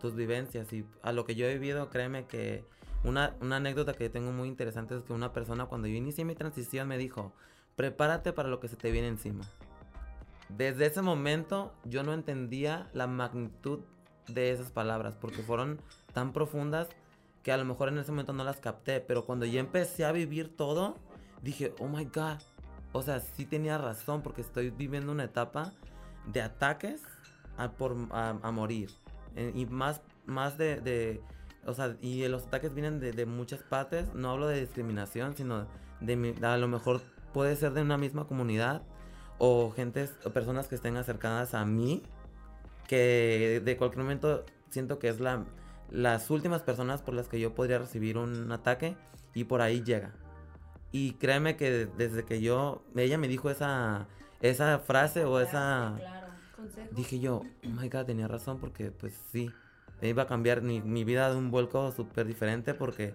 tus 0.00 0.14
vivencias 0.14 0.72
y 0.72 0.84
a 1.02 1.10
lo 1.10 1.24
que 1.24 1.34
yo 1.34 1.46
he 1.46 1.54
vivido, 1.54 1.90
créeme 1.90 2.26
que 2.26 2.64
una, 3.04 3.34
anécdota 3.40 3.94
que 3.94 4.08
tengo 4.08 4.32
muy 4.32 4.48
interesante 4.48 4.96
es 4.96 5.02
que 5.02 5.12
una 5.12 5.32
persona 5.32 5.66
cuando 5.66 5.88
yo 5.88 5.94
inicié 5.94 6.24
mi 6.24 6.34
transición 6.34 6.88
me 6.88 6.98
dijo, 6.98 7.32
prepárate 7.76 8.32
para 8.32 8.48
lo 8.48 8.60
que 8.60 8.68
se 8.68 8.76
te 8.76 8.90
viene 8.90 9.08
encima. 9.08 9.44
desde 10.48 10.86
ese 10.86 11.02
momento 11.02 11.74
yo 11.84 12.02
no 12.02 12.12
entendía 12.12 12.88
la 12.94 13.06
magnitud 13.06 13.80
de 14.28 14.50
esas 14.50 14.70
palabras 14.70 15.14
porque 15.20 15.42
fueron 15.42 15.80
tan 16.12 16.32
profundas 16.32 16.88
que 17.42 17.52
a 17.52 17.56
lo 17.56 17.64
mejor 17.64 17.88
en 17.88 17.98
ese 17.98 18.10
momento 18.10 18.32
no 18.32 18.44
las 18.44 18.60
capté, 18.60 19.00
pero 19.00 19.24
cuando 19.24 19.46
ya 19.46 19.60
empecé 19.60 20.04
a 20.04 20.12
vivir 20.12 20.54
todo, 20.56 20.96
dije, 21.42 21.74
oh 21.78 21.88
my 21.88 22.04
god, 22.04 22.38
o 22.92 23.02
sea, 23.02 23.20
sí 23.20 23.44
tenía 23.44 23.78
razón 23.78 24.22
porque 24.22 24.40
estoy 24.40 24.70
viviendo 24.70 25.12
una 25.12 25.24
etapa 25.24 25.72
de 26.26 26.42
ataques 26.42 27.02
a, 27.56 27.70
por, 27.72 27.96
a, 28.10 28.50
morir. 28.50 28.90
Eh, 29.36 29.52
y 29.54 29.66
más, 29.66 30.00
más 30.26 30.58
de, 30.58 31.22
o 31.68 31.74
sea, 31.74 31.96
y 32.00 32.26
los 32.28 32.46
ataques 32.46 32.74
vienen 32.74 32.98
de, 32.98 33.12
de, 33.12 33.26
muchas 33.26 33.62
partes, 33.62 34.12
no 34.14 34.30
hablo 34.30 34.46
de 34.46 34.60
discriminación, 34.60 35.36
sino 35.36 35.66
de, 36.00 36.34
a 36.42 36.56
lo 36.56 36.68
mejor 36.68 37.00
puede 37.32 37.54
ser 37.56 37.72
de 37.72 37.82
una 37.82 37.98
misma 37.98 38.26
comunidad 38.26 38.82
o 39.38 39.70
gentes 39.70 40.14
o 40.24 40.30
personas 40.30 40.66
que 40.66 40.74
estén 40.74 40.96
acercadas 40.96 41.54
a 41.54 41.64
mí 41.64 42.02
que 42.88 43.60
de 43.64 43.76
cualquier 43.76 44.02
momento 44.02 44.44
siento 44.70 44.98
que 44.98 45.08
es 45.08 45.20
la 45.20 45.44
las 45.90 46.30
últimas 46.30 46.62
personas 46.62 47.02
por 47.02 47.14
las 47.14 47.28
que 47.28 47.40
yo 47.40 47.54
podría 47.54 47.78
recibir 47.78 48.18
un 48.18 48.50
ataque 48.52 48.96
y 49.34 49.44
por 49.44 49.60
ahí 49.60 49.82
llega. 49.82 50.12
Y 50.92 51.12
créeme 51.12 51.56
que 51.56 51.86
desde 51.86 52.24
que 52.24 52.40
yo, 52.40 52.82
ella 52.96 53.18
me 53.18 53.28
dijo 53.28 53.50
esa, 53.50 54.06
esa 54.40 54.78
frase 54.80 55.24
o 55.24 55.40
esa... 55.40 55.96
Dije 56.90 57.20
yo, 57.20 57.42
oh 57.64 57.68
my 57.68 57.88
god, 57.88 58.06
tenía 58.06 58.26
razón 58.26 58.58
porque 58.58 58.90
pues 58.90 59.14
sí, 59.30 59.50
iba 60.02 60.24
a 60.24 60.26
cambiar 60.26 60.62
mi, 60.62 60.80
mi 60.80 61.04
vida 61.04 61.30
de 61.30 61.36
un 61.36 61.50
vuelco 61.50 61.90
súper 61.92 62.26
diferente 62.26 62.74
porque 62.74 63.14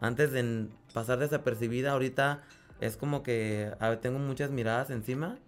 antes 0.00 0.32
de 0.32 0.68
pasar 0.92 1.18
desapercibida, 1.18 1.92
ahorita 1.92 2.42
es 2.80 2.96
como 2.96 3.22
que 3.22 3.72
tengo 4.00 4.18
muchas 4.18 4.50
miradas 4.50 4.90
encima 4.90 5.38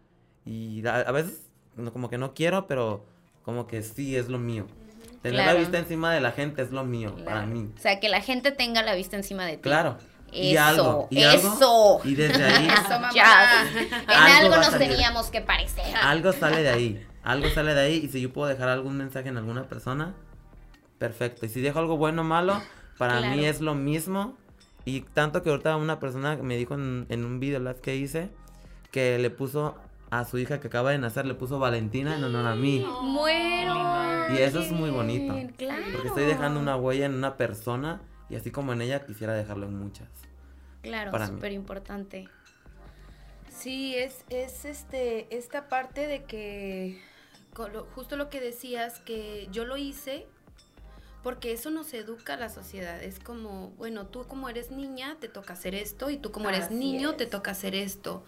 y 0.44 0.86
a, 0.86 0.96
a 0.96 1.12
veces 1.12 1.50
como 1.92 2.08
que 2.08 2.18
no 2.18 2.34
quiero, 2.34 2.66
pero 2.66 3.04
como 3.44 3.66
que 3.66 3.82
sí 3.82 4.16
es 4.16 4.28
lo 4.28 4.38
mío. 4.38 4.66
Tener 5.22 5.46
la 5.46 5.54
vista 5.54 5.78
encima 5.78 6.12
de 6.12 6.20
la 6.20 6.32
gente 6.32 6.60
es 6.60 6.70
lo 6.70 6.84
mío, 6.84 7.16
para 7.24 7.46
mí. 7.46 7.70
O 7.74 7.80
sea, 7.80 7.98
que 7.98 8.10
la 8.10 8.20
gente 8.20 8.52
tenga 8.52 8.82
la 8.82 8.94
vista 8.94 9.16
encima 9.16 9.46
de 9.46 9.54
ti. 9.54 9.62
Claro. 9.62 9.96
Eso, 10.30 10.42
y 10.42 10.56
algo, 10.56 11.08
y 11.10 11.22
eso. 11.22 12.00
y 12.04 12.14
desde 12.14 12.44
ahí. 12.44 12.66
eso, 12.72 13.00
Ya. 13.14 13.66
En 14.02 14.10
algo, 14.10 14.56
nos 14.56 14.76
teníamos 14.76 15.30
que 15.30 15.40
parecer. 15.40 15.84
Algo 16.02 16.32
sale 16.32 16.62
de 16.62 16.68
ahí. 16.68 17.06
Algo 17.22 17.48
sale 17.48 17.72
de 17.72 17.80
ahí. 17.80 18.02
Y 18.04 18.08
si 18.08 18.20
yo 18.20 18.32
puedo 18.32 18.48
dejar 18.48 18.68
algún 18.68 18.96
mensaje 18.98 19.28
en 19.30 19.38
alguna 19.38 19.66
persona, 19.66 20.14
perfecto. 21.04 21.44
Y 21.44 21.48
si 21.50 21.60
dejo 21.60 21.78
algo 21.78 21.96
bueno 21.96 22.22
o 22.22 22.24
malo, 22.24 22.60
para 22.96 23.20
mí 23.20 23.44
es 23.44 23.60
lo 23.60 23.74
mismo. 23.74 24.36
Y 24.86 25.02
tanto 25.02 25.42
que 25.42 25.50
ahorita 25.50 25.76
una 25.76 25.98
persona 25.98 26.36
me 26.36 26.56
dijo 26.56 26.74
en, 26.74 27.06
en 27.08 27.24
un 27.24 27.40
video 27.40 27.58
live 27.58 27.80
que 27.80 27.96
hice 27.96 28.30
que 28.90 29.18
le 29.18 29.30
puso 29.30 29.74
a 30.10 30.24
su 30.24 30.38
hija 30.38 30.60
que 30.60 30.68
acaba 30.68 30.92
de 30.92 30.98
nacer, 30.98 31.26
le 31.26 31.34
puso 31.34 31.58
Valentina 31.58 32.16
en 32.16 32.24
honor 32.24 32.46
a 32.46 32.54
mí. 32.54 32.86
Muero. 33.02 33.74
Y 34.32 34.38
eso 34.38 34.60
es 34.60 34.70
muy 34.70 34.90
bonito. 34.90 35.34
Porque 35.34 36.08
estoy 36.08 36.24
dejando 36.24 36.60
una 36.60 36.76
huella 36.76 37.06
en 37.06 37.14
una 37.14 37.36
persona 37.36 38.00
y 38.30 38.36
así 38.36 38.50
como 38.50 38.72
en 38.72 38.82
ella 38.82 39.04
quisiera 39.04 39.34
dejarlo 39.34 39.66
en 39.66 39.78
muchas. 39.78 40.08
Claro, 40.82 41.12
súper 41.26 41.52
importante. 41.52 42.28
Sí, 43.48 43.94
es, 43.96 44.24
es 44.30 44.64
este, 44.64 45.34
esta 45.34 45.68
parte 45.68 46.06
de 46.06 46.24
que, 46.24 47.00
justo 47.94 48.16
lo 48.16 48.28
que 48.28 48.40
decías, 48.40 49.00
que 49.00 49.48
yo 49.50 49.64
lo 49.64 49.76
hice 49.76 50.26
porque 51.24 51.52
eso 51.52 51.70
nos 51.70 51.92
educa 51.94 52.34
a 52.34 52.36
la 52.36 52.50
sociedad. 52.50 53.02
Es 53.02 53.18
como, 53.18 53.70
bueno, 53.78 54.06
tú 54.06 54.24
como 54.28 54.50
eres 54.50 54.70
niña, 54.70 55.16
te 55.18 55.28
toca 55.28 55.54
hacer 55.54 55.74
esto, 55.74 56.10
y 56.10 56.18
tú 56.18 56.30
como 56.30 56.50
eres 56.50 56.70
niño, 56.70 57.14
te 57.14 57.24
toca 57.24 57.52
hacer 57.52 57.74
esto. 57.74 58.22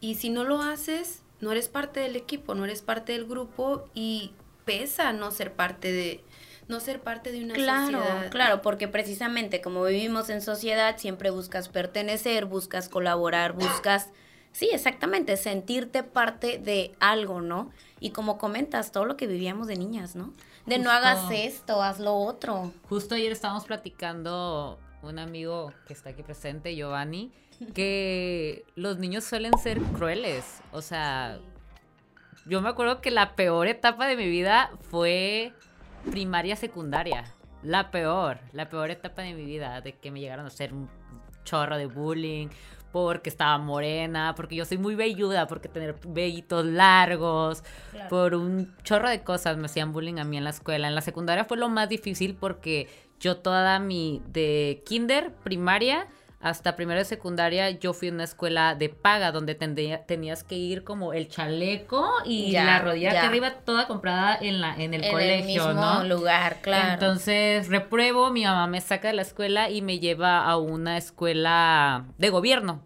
Y 0.00 0.16
si 0.16 0.30
no 0.30 0.42
lo 0.42 0.60
haces, 0.60 1.22
no 1.40 1.52
eres 1.52 1.68
parte 1.68 2.00
del 2.00 2.16
equipo, 2.16 2.56
no 2.56 2.64
eres 2.64 2.82
parte 2.82 3.12
del 3.12 3.26
grupo 3.26 3.88
y 3.94 4.32
pesa 4.64 5.12
no 5.12 5.30
ser 5.30 5.52
parte 5.52 5.92
de 5.92 6.24
no 6.66 6.80
ser 6.80 7.00
parte 7.00 7.30
de 7.30 7.44
una 7.44 7.54
claro, 7.54 7.98
sociedad. 7.98 8.30
Claro, 8.30 8.62
porque 8.62 8.88
precisamente 8.88 9.60
como 9.60 9.84
vivimos 9.84 10.28
en 10.28 10.40
sociedad, 10.40 10.98
siempre 10.98 11.30
buscas 11.30 11.68
pertenecer, 11.68 12.46
buscas 12.46 12.88
colaborar, 12.88 13.52
buscas 13.52 14.08
Sí, 14.52 14.68
exactamente, 14.72 15.36
sentirte 15.36 16.02
parte 16.02 16.58
de 16.58 16.94
algo, 16.98 17.40
¿no? 17.40 17.70
Y 18.00 18.10
como 18.10 18.38
comentas, 18.38 18.92
todo 18.92 19.04
lo 19.04 19.16
que 19.16 19.26
vivíamos 19.26 19.66
de 19.66 19.76
niñas, 19.76 20.16
¿no? 20.16 20.32
De 20.66 20.78
no 20.78 20.90
hagas 20.90 21.30
esto, 21.30 21.82
haz 21.82 22.00
lo 22.00 22.14
otro. 22.14 22.72
Justo 22.88 23.14
ayer 23.14 23.32
estábamos 23.32 23.64
platicando 23.64 24.78
un 25.02 25.18
amigo 25.18 25.72
que 25.86 25.92
está 25.92 26.10
aquí 26.10 26.22
presente, 26.22 26.74
Giovanni, 26.74 27.32
que 27.74 28.64
los 28.74 28.98
niños 28.98 29.24
suelen 29.24 29.56
ser 29.58 29.80
crueles. 29.80 30.60
O 30.72 30.82
sea, 30.82 31.38
yo 32.46 32.60
me 32.60 32.68
acuerdo 32.68 33.00
que 33.00 33.10
la 33.10 33.36
peor 33.36 33.68
etapa 33.68 34.06
de 34.06 34.16
mi 34.16 34.28
vida 34.28 34.70
fue 34.90 35.52
primaria, 36.10 36.56
secundaria. 36.56 37.24
La 37.62 37.90
peor, 37.90 38.40
la 38.52 38.70
peor 38.70 38.90
etapa 38.90 39.22
de 39.22 39.34
mi 39.34 39.44
vida, 39.44 39.80
de 39.82 39.94
que 39.94 40.10
me 40.10 40.20
llegaron 40.20 40.46
a 40.46 40.48
hacer 40.48 40.72
un 40.72 40.88
chorro 41.44 41.76
de 41.76 41.86
bullying, 41.86 42.48
porque 42.92 43.30
estaba 43.30 43.56
morena, 43.58 44.34
porque 44.36 44.56
yo 44.56 44.64
soy 44.64 44.78
muy 44.78 44.94
velluda, 44.94 45.46
porque 45.46 45.68
tener 45.68 45.96
vellitos 46.06 46.64
largos, 46.64 47.62
por 48.08 48.34
un 48.34 48.74
chorro 48.82 49.08
de 49.08 49.22
cosas 49.22 49.56
me 49.56 49.66
hacían 49.66 49.92
bullying 49.92 50.18
a 50.18 50.24
mí 50.24 50.36
en 50.36 50.44
la 50.44 50.50
escuela. 50.50 50.88
En 50.88 50.94
la 50.94 51.00
secundaria 51.00 51.44
fue 51.44 51.56
lo 51.56 51.68
más 51.68 51.88
difícil 51.88 52.34
porque 52.34 52.88
yo 53.20 53.36
toda 53.36 53.78
mi 53.78 54.22
de 54.28 54.82
kinder, 54.86 55.32
primaria, 55.44 56.08
hasta 56.40 56.74
primero 56.74 56.98
de 56.98 57.04
secundaria 57.04 57.68
yo 57.70 57.92
fui 57.92 58.08
a 58.08 58.12
una 58.12 58.24
escuela 58.24 58.74
de 58.74 58.88
paga 58.88 59.30
donde 59.30 59.54
tenías 59.54 60.42
que 60.42 60.56
ir 60.56 60.84
como 60.84 61.12
el 61.12 61.28
chaleco 61.28 62.10
y 62.24 62.52
la 62.52 62.78
rodilla 62.78 63.10
que 63.10 63.18
arriba 63.18 63.50
toda 63.64 63.86
comprada 63.86 64.38
en 64.40 64.62
la 64.62 64.74
en 64.74 64.94
el 64.94 65.10
colegio, 65.10 65.68
el 65.68 65.74
mismo 65.76 66.04
lugar, 66.04 66.62
claro. 66.62 66.94
Entonces, 66.94 67.68
repruebo, 67.68 68.30
mi 68.30 68.44
mamá 68.44 68.66
me 68.66 68.80
saca 68.80 69.08
de 69.08 69.14
la 69.14 69.22
escuela 69.22 69.68
y 69.68 69.82
me 69.82 69.98
lleva 69.98 70.42
a 70.44 70.56
una 70.56 70.96
escuela 70.96 72.06
de 72.16 72.30
gobierno. 72.30 72.82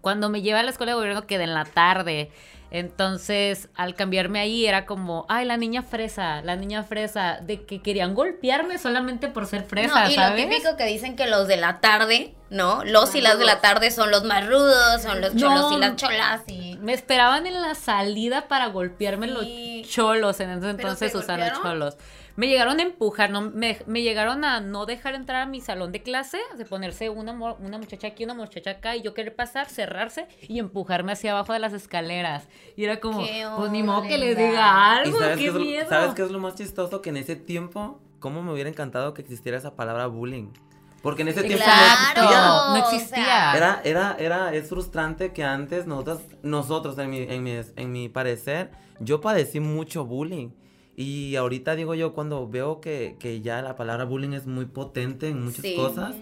Cuando 0.00 0.28
me 0.28 0.42
lleva 0.42 0.60
a 0.60 0.62
la 0.64 0.70
escuela 0.70 0.92
de 0.92 0.96
gobierno 0.96 1.26
queda 1.26 1.44
en 1.44 1.54
la 1.54 1.64
tarde. 1.64 2.30
Entonces, 2.70 3.68
al 3.74 3.94
cambiarme 3.94 4.40
ahí 4.40 4.66
era 4.66 4.84
como, 4.84 5.24
ay, 5.28 5.46
la 5.46 5.56
niña 5.56 5.82
fresa, 5.82 6.42
la 6.42 6.54
niña 6.56 6.82
fresa, 6.82 7.38
de 7.40 7.64
que 7.64 7.80
querían 7.80 8.14
golpearme 8.14 8.76
solamente 8.76 9.28
por 9.28 9.46
ser 9.46 9.64
fresa, 9.64 10.04
no, 10.04 10.10
y 10.10 10.16
lo 10.16 10.34
típico 10.34 10.76
que 10.76 10.84
dicen 10.84 11.16
que 11.16 11.26
los 11.26 11.48
de 11.48 11.56
la 11.56 11.80
tarde, 11.80 12.34
¿no? 12.50 12.84
Los 12.84 13.14
y 13.14 13.22
las 13.22 13.38
de 13.38 13.46
la 13.46 13.60
tarde 13.60 13.90
son 13.90 14.10
los 14.10 14.24
más 14.24 14.46
rudos, 14.46 15.02
son 15.02 15.20
los 15.22 15.34
cholos 15.34 15.72
y 15.72 15.78
las 15.78 15.96
cholas. 15.96 16.42
y... 16.46 16.76
Me 16.82 16.92
esperaban 16.92 17.46
en 17.46 17.60
la 17.60 17.74
salida 17.74 18.48
para 18.48 18.66
golpearme 18.66 19.28
los 19.28 19.46
cholos, 19.88 20.38
en 20.40 20.50
ese 20.50 20.70
entonces 20.70 21.14
usaban 21.14 21.48
los 21.48 21.62
cholos. 21.62 21.96
Me 22.38 22.46
llegaron 22.46 22.78
a 22.78 22.84
empujar, 22.84 23.30
no, 23.30 23.40
me, 23.40 23.80
me, 23.86 24.00
llegaron 24.02 24.44
a 24.44 24.60
no 24.60 24.86
dejar 24.86 25.16
entrar 25.16 25.42
a 25.42 25.46
mi 25.46 25.60
salón 25.60 25.90
de 25.90 26.04
clase, 26.04 26.38
de 26.56 26.64
ponerse 26.64 27.10
una, 27.10 27.32
una 27.32 27.78
muchacha 27.78 28.06
aquí, 28.06 28.22
una 28.22 28.34
muchacha 28.34 28.70
acá, 28.70 28.94
y 28.94 29.02
yo 29.02 29.12
querer 29.12 29.34
pasar, 29.34 29.68
cerrarse 29.68 30.28
y 30.42 30.60
empujarme 30.60 31.10
hacia 31.10 31.32
abajo 31.32 31.52
de 31.52 31.58
las 31.58 31.72
escaleras. 31.72 32.46
Y 32.76 32.84
era 32.84 33.00
como, 33.00 33.26
pues 33.56 33.72
ni 33.72 33.82
modo 33.82 34.02
que 34.02 34.18
les 34.18 34.38
diga 34.38 34.92
algo, 34.92 35.18
sabes 35.18 35.36
qué, 35.36 35.50
miedo. 35.50 35.88
¿Sabes 35.88 36.14
qué 36.14 36.22
es 36.22 36.30
lo 36.30 36.38
más 36.38 36.54
chistoso? 36.54 37.02
Que 37.02 37.10
en 37.10 37.16
ese 37.16 37.34
tiempo, 37.34 38.00
¿cómo 38.20 38.40
me 38.40 38.52
hubiera 38.52 38.70
encantado 38.70 39.14
que 39.14 39.22
existiera 39.22 39.58
esa 39.58 39.74
palabra 39.74 40.06
bullying? 40.06 40.52
Porque 41.02 41.22
en 41.22 41.28
ese 41.28 41.42
tiempo 41.42 41.64
no 41.66 41.92
existía. 41.92 42.50
No 42.68 42.76
existía. 42.76 43.56
Era, 43.56 43.80
era, 43.82 44.16
era, 44.16 44.54
es 44.54 44.68
frustrante 44.68 45.32
que 45.32 45.42
antes 45.42 45.88
nosotros, 45.88 46.20
nosotros 46.44 46.96
en 46.98 47.10
mi, 47.10 47.18
en 47.18 47.42
mi, 47.42 47.60
en 47.74 47.90
mi 47.90 48.08
parecer, 48.08 48.70
yo 49.00 49.20
padecí 49.20 49.58
mucho 49.58 50.04
bullying. 50.04 50.50
Y 51.00 51.36
ahorita 51.36 51.76
digo 51.76 51.94
yo, 51.94 52.12
cuando 52.12 52.48
veo 52.48 52.80
que, 52.80 53.14
que 53.20 53.40
ya 53.40 53.62
la 53.62 53.76
palabra 53.76 54.04
bullying 54.04 54.32
es 54.32 54.48
muy 54.48 54.64
potente 54.64 55.28
en 55.28 55.44
muchas 55.44 55.64
cosas, 55.76 56.16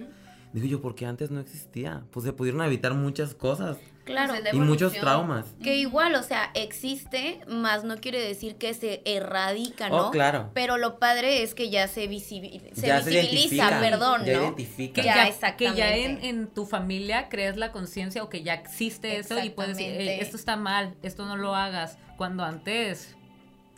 digo 0.52 0.66
yo, 0.66 0.82
porque 0.82 1.06
antes 1.06 1.30
no 1.30 1.40
existía? 1.40 2.02
Pues 2.10 2.26
se 2.26 2.34
pudieron 2.34 2.60
evitar 2.60 2.92
muchas 2.92 3.32
cosas. 3.32 3.78
Claro. 4.04 4.34
Y 4.52 4.58
muchos 4.58 4.92
traumas. 4.92 5.46
Que 5.62 5.76
igual, 5.76 6.14
o 6.14 6.22
sea, 6.22 6.50
existe, 6.52 7.40
más 7.48 7.84
no 7.84 7.96
quiere 7.96 8.20
decir 8.20 8.56
que 8.56 8.74
se 8.74 9.00
erradica, 9.06 9.88
¿no? 9.88 10.08
Oh, 10.08 10.10
claro. 10.10 10.50
Pero 10.52 10.76
lo 10.76 10.98
padre 10.98 11.42
es 11.42 11.54
que 11.54 11.70
ya 11.70 11.88
se, 11.88 12.06
visibiliza, 12.06 13.80
perdón, 13.80 14.26
ya 14.26 14.34
¿no? 14.34 14.42
Identifica. 14.42 15.00
Que 15.00 15.08
ya, 15.08 15.56
que 15.56 15.74
ya 15.74 15.96
en, 15.96 16.22
en, 16.22 16.48
tu 16.48 16.66
familia 16.66 17.30
crees 17.30 17.56
la 17.56 17.72
conciencia 17.72 18.22
o 18.22 18.28
que 18.28 18.42
ya 18.42 18.52
existe 18.52 19.16
eso 19.16 19.42
y 19.42 19.48
puedes 19.48 19.78
decir, 19.78 19.98
esto 20.20 20.36
está 20.36 20.56
mal, 20.56 20.94
esto 21.02 21.24
no 21.24 21.38
lo 21.38 21.54
hagas. 21.54 21.96
Cuando 22.18 22.44
antes 22.44 23.15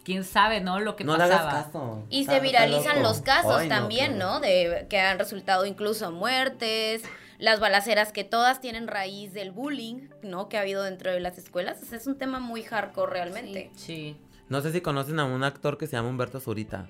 quién 0.08 0.24
sabe, 0.24 0.62
¿no? 0.62 0.80
Lo 0.80 0.96
que 0.96 1.04
no 1.04 1.12
pasaba. 1.18 1.28
Le 1.28 1.34
hagas 1.50 1.64
caso. 1.66 2.02
Y 2.08 2.24
se 2.24 2.40
viralizan 2.40 3.02
los 3.02 3.20
casos 3.20 3.68
también, 3.68 4.16
no, 4.16 4.40
De 4.40 4.86
que 4.88 4.98
han 4.98 5.18
resultado 5.18 5.66
incluso 5.66 6.10
muertes, 6.12 7.02
las 7.38 7.60
balaceras 7.60 8.10
que 8.10 8.24
todas 8.24 8.62
tienen 8.62 8.88
raíz 8.88 9.34
del 9.34 9.50
bullying, 9.52 10.08
¿no? 10.22 10.48
Que 10.48 10.56
ha 10.56 10.62
habido 10.62 10.82
dentro 10.82 11.10
de 11.12 11.20
las 11.20 11.36
escuelas. 11.36 11.92
es 11.92 12.06
un 12.06 12.16
tema 12.16 12.40
muy 12.40 12.62
hardcore 12.62 13.12
realmente. 13.12 13.70
Sí. 13.76 14.16
No 14.48 14.62
sé 14.62 14.72
si 14.72 14.80
conocen 14.80 15.20
a 15.20 15.26
un 15.26 15.44
actor 15.44 15.76
que 15.76 15.86
se 15.86 15.92
llama 15.96 16.08
Humberto 16.08 16.40
Zurita. 16.40 16.86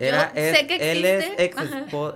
Era, 0.00 0.32
sé 0.34 0.66
que 0.66 0.92
Él 0.92 1.04
es 1.04 1.26
ex 1.38 1.56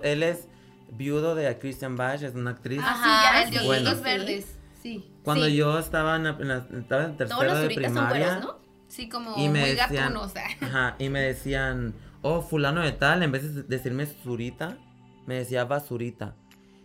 él 0.02 0.22
es 0.22 0.48
viudo 0.92 1.34
de 1.34 1.58
Christian 1.58 1.94
Bach, 1.96 2.22
es 2.22 2.34
una 2.34 2.52
actriz. 2.52 2.80
Ajá, 2.82 3.44
sí, 3.46 3.52
ya, 3.52 3.60
el 3.60 3.68
de 3.68 3.80
los 3.90 4.00
verdes. 4.02 4.46
Sí. 4.82 5.12
Cuando 5.22 5.44
Sí. 5.46 5.56
yo 5.56 5.78
estaba 5.78 6.16
en, 6.16 6.24
la- 6.24 6.30
en 6.40 6.48
la- 6.48 6.66
estaba 6.80 7.04
en 7.04 7.16
Todos 7.16 7.28
tercero 7.28 7.42
los 7.44 7.58
de 7.58 7.62
zuritas 7.64 7.92
son 7.92 8.08
primaria. 8.08 8.26
güeros, 8.38 8.44
¿no? 8.44 8.67
Sí, 8.88 9.08
como 9.08 9.36
Y 9.36 9.48
me 9.48 9.60
muy 9.60 9.70
decían, 9.70 10.14
gatunos. 10.14 10.34
ajá, 10.60 10.96
y 10.98 11.08
me 11.08 11.20
decían, 11.20 11.94
oh, 12.22 12.42
fulano 12.42 12.80
de 12.80 12.92
tal, 12.92 13.22
en 13.22 13.32
vez 13.32 13.54
de 13.54 13.62
decirme 13.62 14.06
zurita, 14.06 14.78
me 15.26 15.36
decía 15.36 15.64
basurita. 15.64 16.34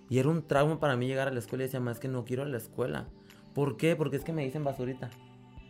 Y 0.10 0.20
era 0.20 0.30
un 0.30 0.46
trauma 0.46 0.80
para 0.80 0.96
mí 0.96 1.08
llegar 1.08 1.28
a 1.28 1.32
la 1.32 1.40
escuela 1.40 1.64
y 1.64 1.68
decía, 1.68 1.80
más 1.80 2.00
que 2.00 2.08
no 2.08 2.26
quiero 2.26 2.44
ir 2.44 2.50
a 2.50 2.52
la 2.52 2.58
escuela. 2.58 3.06
¿Por 3.56 3.78
qué? 3.78 3.96
Porque 3.96 4.18
es 4.18 4.24
que 4.24 4.34
me 4.34 4.44
dicen 4.44 4.64
basurita. 4.64 5.10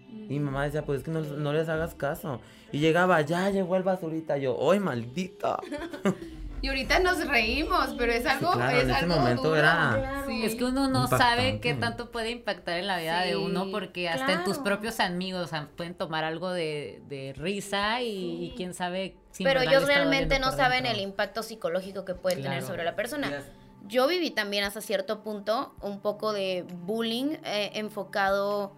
Y 0.10 0.34
mi 0.34 0.40
mamá 0.40 0.64
decía, 0.66 0.86
pues 0.86 1.00
es 1.00 1.06
que 1.06 1.12
no, 1.12 1.22
no 1.22 1.54
les 1.54 1.70
hagas 1.70 1.96
caso. 1.96 2.42
Y 2.72 2.80
llegaba, 2.80 3.22
ya 3.22 3.50
llegó 3.50 3.76
el 3.76 3.84
basurita. 3.84 4.38
Yo, 4.38 4.58
¡ay, 4.72 4.80
maldita! 4.80 5.60
Y 6.64 6.70
ahorita 6.70 7.00
nos 7.00 7.28
reímos, 7.28 7.94
pero 7.98 8.14
es 8.14 8.26
algo, 8.26 8.54
claro, 8.54 8.78
es 8.78 8.84
en 8.86 8.90
ese 8.92 9.00
algo 9.04 9.16
momento 9.18 9.44
duro. 9.44 9.56
era- 9.58 10.24
Sí. 10.26 10.46
Es 10.46 10.56
que 10.56 10.64
uno 10.64 10.88
no 10.88 11.04
Impactante. 11.04 11.18
sabe 11.26 11.60
qué 11.60 11.74
tanto 11.74 12.10
puede 12.10 12.32
impactar 12.32 12.78
en 12.78 12.88
la 12.88 12.98
vida 13.00 13.20
de 13.20 13.32
Sí, 13.32 13.36
uno 13.36 13.68
porque 13.70 14.08
hasta 14.08 14.32
en 14.32 14.46
tus 14.46 14.60
propios 14.60 15.02
amigos 15.02 15.44
o 15.44 15.48
sea, 15.48 15.68
pueden 15.76 15.94
tomar 15.94 16.24
algo 16.24 16.52
de, 16.54 17.04
de 17.10 17.34
risa 17.36 18.02
y, 18.02 18.46
y 18.46 18.54
quién 18.56 18.74
sabe 18.74 19.18
si 19.32 19.44
Pero 19.44 19.60
ellos 19.60 19.86
realmente 19.86 20.40
no 20.40 20.54
saben 20.54 20.84
dentro. 20.84 21.02
el 21.02 21.02
impacto 21.10 21.44
psicológico 21.44 22.06
que 22.06 22.16
puede 22.16 22.38
tener 22.42 22.64
sobre 22.64 22.86
la 22.86 22.96
persona. 22.96 23.30
Yes. 23.30 23.46
Yo 23.86 24.08
viví 24.08 24.32
también 24.32 24.64
hasta 24.64 24.80
cierto 24.80 25.22
punto 25.22 25.76
un 25.82 26.00
poco 26.00 26.32
de 26.32 26.66
bullying 26.86 27.36
eh, 27.44 27.72
enfocado 27.74 28.74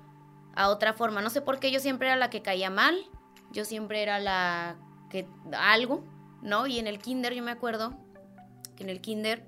a 0.56 0.70
otra 0.70 0.94
forma. 0.94 1.22
No 1.22 1.30
sé 1.30 1.42
por 1.42 1.60
qué 1.60 1.70
yo 1.70 1.80
siempre 1.80 2.08
era 2.08 2.15
la 2.18 2.32
que 2.32 2.42
caía 2.42 2.72
mal, 2.72 2.96
yo 3.51 3.63
siempre 3.63 4.01
era 4.01 4.18
la 4.18 4.75
que 5.12 5.27
algo, 5.56 6.04
¿no? 6.46 6.68
Y 6.68 6.80
en 6.80 6.88
el 6.88 7.00
kinder 7.00 7.34
yo 7.34 7.44
me 7.44 7.52
acuerdo 7.52 7.98
que 8.78 8.84
en 8.84 8.90
el 8.90 9.02
kinder, 9.02 9.44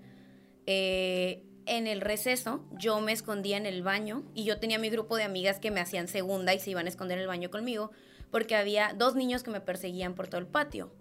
eh, 0.66 1.44
en 1.66 1.88
el 1.88 2.02
receso, 2.02 2.66
yo 2.72 3.00
me 3.00 3.12
escondía 3.12 3.58
en 3.58 3.66
el 3.66 3.84
baño 3.84 4.24
y 4.34 4.44
yo 4.44 4.60
tenía 4.60 4.80
mi 4.80 4.90
grupo 4.90 5.16
de 5.16 5.24
amigas 5.24 5.60
que 5.60 5.72
me 5.72 5.80
hacían 5.80 6.08
segunda 6.08 6.54
y 6.54 6.60
se 6.60 6.72
iban 6.72 6.86
a 6.86 6.90
esconder 6.90 7.18
en 7.18 7.24
el 7.24 7.28
baño 7.28 7.50
conmigo 7.50 7.92
porque 8.32 8.56
había 8.56 8.94
dos 8.94 9.16
niños 9.16 9.44
que 9.44 9.52
me 9.52 9.62
perseguían 9.62 10.16
por 10.16 10.28
todo 10.28 10.40
el 10.42 10.48
patio. 10.48 10.92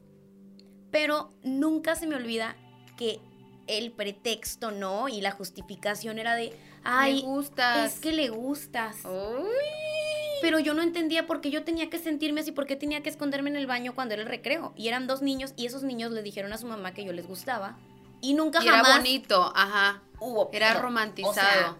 Pero 0.90 1.30
nunca 1.42 1.96
se 1.96 2.06
me 2.06 2.14
olvida 2.14 2.56
que 2.96 3.20
el 3.66 3.92
pretexto, 3.92 4.70
¿no? 4.70 5.08
Y 5.08 5.20
la 5.20 5.32
justificación 5.32 6.18
era 6.18 6.36
de, 6.36 6.56
ay, 6.84 7.22
gustas. 7.22 7.94
es 7.94 8.00
que 8.00 8.12
le 8.12 8.28
gustas. 8.28 9.04
Uy. 9.04 9.95
Pero 10.40 10.58
yo 10.58 10.74
no 10.74 10.82
entendía 10.82 11.26
por 11.26 11.40
qué 11.40 11.50
yo 11.50 11.64
tenía 11.64 11.90
que 11.90 11.98
sentirme 11.98 12.40
así, 12.40 12.52
por 12.52 12.66
qué 12.66 12.76
tenía 12.76 13.02
que 13.02 13.08
esconderme 13.08 13.50
en 13.50 13.56
el 13.56 13.66
baño 13.66 13.94
cuando 13.94 14.14
era 14.14 14.22
el 14.22 14.28
recreo. 14.28 14.72
Y 14.76 14.88
eran 14.88 15.06
dos 15.06 15.22
niños 15.22 15.54
y 15.56 15.66
esos 15.66 15.82
niños 15.82 16.12
le 16.12 16.22
dijeron 16.22 16.52
a 16.52 16.58
su 16.58 16.66
mamá 16.66 16.92
que 16.92 17.04
yo 17.04 17.12
les 17.12 17.26
gustaba. 17.26 17.76
Y 18.20 18.34
nunca 18.34 18.62
Y 18.62 18.68
era 18.68 18.82
bonito, 18.82 19.52
ajá. 19.54 20.02
hubo 20.20 20.50
Era 20.52 20.74
romantizado. 20.74 21.30
O 21.30 21.34
sea, 21.34 21.76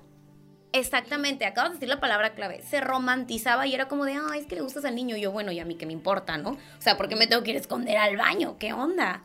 exactamente, 0.73 1.47
acabas 1.47 1.71
de 1.73 1.77
decir 1.77 1.89
la 1.89 2.01
palabra 2.01 2.35
clave. 2.35 2.63
Se 2.63 2.81
romantizaba 2.81 3.67
y 3.67 3.75
era 3.75 3.89
como 3.89 4.05
de, 4.05 4.15
ay, 4.31 4.41
es 4.41 4.47
que 4.47 4.55
le 4.55 4.61
gustas 4.63 4.85
al 4.85 4.95
niño. 4.95 5.17
Y 5.17 5.23
yo, 5.23 5.33
bueno, 5.33 5.53
y 5.53 5.61
a 5.61 5.65
mí 5.65 5.77
qué 5.77 5.87
me 5.87 5.93
importa, 5.93 6.37
¿no? 6.39 6.51
O 6.51 6.81
sea, 6.81 6.97
¿por 6.97 7.09
qué 7.09 7.17
me 7.17 7.27
tengo 7.27 7.43
que 7.43 7.51
ir 7.51 7.57
a 7.57 7.61
esconder 7.61 7.97
al 7.97 8.17
baño? 8.17 8.57
¿Qué 8.59 8.73
onda? 8.73 9.25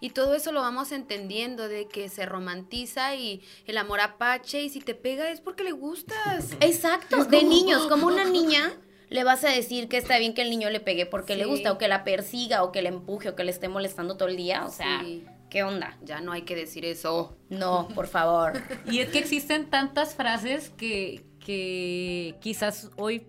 Y 0.00 0.10
todo 0.10 0.34
eso 0.34 0.52
lo 0.52 0.60
vamos 0.60 0.92
entendiendo 0.92 1.68
de 1.68 1.86
que 1.88 2.08
se 2.08 2.26
romantiza 2.26 3.14
y 3.14 3.42
el 3.66 3.78
amor 3.78 4.00
apache 4.00 4.62
y 4.62 4.68
si 4.70 4.80
te 4.80 4.94
pega 4.94 5.30
es 5.30 5.40
porque 5.40 5.64
le 5.64 5.72
gustas. 5.72 6.52
Exacto, 6.60 7.24
de 7.24 7.42
niños, 7.44 7.86
como 7.86 8.06
una 8.06 8.24
niña 8.30 8.72
le 9.10 9.24
vas 9.24 9.42
a 9.44 9.48
decir 9.48 9.88
que 9.88 9.96
está 9.96 10.18
bien 10.18 10.34
que 10.34 10.42
el 10.42 10.50
niño 10.50 10.68
le 10.68 10.80
pegue 10.80 11.06
porque 11.06 11.34
le 11.34 11.46
gusta 11.46 11.72
o 11.72 11.78
que 11.78 11.88
la 11.88 12.04
persiga 12.04 12.62
o 12.62 12.72
que 12.72 12.82
le 12.82 12.90
empuje 12.90 13.30
o 13.30 13.34
que 13.36 13.42
le 13.44 13.50
esté 13.50 13.68
molestando 13.68 14.18
todo 14.18 14.28
el 14.28 14.36
día, 14.36 14.66
o 14.66 14.70
sea, 14.70 15.00
Sí. 15.02 15.24
¿qué 15.48 15.62
onda? 15.62 15.96
Ya 16.04 16.20
no 16.20 16.32
hay 16.32 16.42
que 16.42 16.54
decir 16.54 16.84
eso. 16.84 17.34
No, 17.48 17.88
por 17.94 18.06
favor. 18.06 18.52
Y 18.90 18.98
es 18.98 19.08
que 19.08 19.18
existen 19.18 19.70
tantas 19.70 20.14
frases 20.14 20.68
que, 20.76 21.24
que 21.44 22.34
quizás 22.40 22.90
hoy 22.96 23.26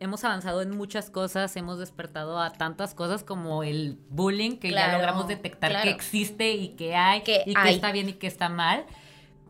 hemos 0.00 0.24
avanzado 0.24 0.62
en 0.62 0.70
muchas 0.76 1.10
cosas, 1.10 1.54
hemos 1.56 1.78
despertado 1.78 2.40
a 2.40 2.50
tantas 2.52 2.94
cosas 2.94 3.22
como 3.22 3.62
el 3.62 3.98
bullying, 4.08 4.56
que 4.56 4.70
Claro, 4.70 4.92
ya 4.92 4.98
logramos 4.98 5.28
detectar 5.28 5.70
claro. 5.70 5.84
que 5.84 5.90
existe 5.90 6.52
y 6.52 6.70
que 6.70 6.96
hay, 6.96 7.20
Que 7.22 7.42
y 7.46 7.54
que 7.54 7.70
está 7.70 7.92
bien 7.92 8.08
y 8.08 8.14
que 8.14 8.26
está 8.26 8.48
mal. 8.48 8.84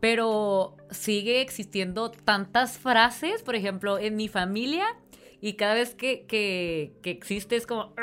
Pero 0.00 0.76
sigue 0.90 1.40
existiendo 1.40 2.10
tantas 2.10 2.78
frases, 2.78 3.42
por 3.42 3.54
ejemplo, 3.54 3.98
en 3.98 4.16
mi 4.16 4.28
familia, 4.28 4.86
y 5.42 5.54
cada 5.54 5.74
vez 5.74 5.94
que, 5.94 6.26
que- 6.26 6.92
que 7.02 7.10
existe 7.10 7.56
es 7.56 7.66
como 7.66 7.94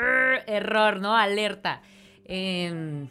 error, 0.46 1.00
¿no? 1.00 1.16
Alerta. 1.16 1.82
En- 2.24 3.10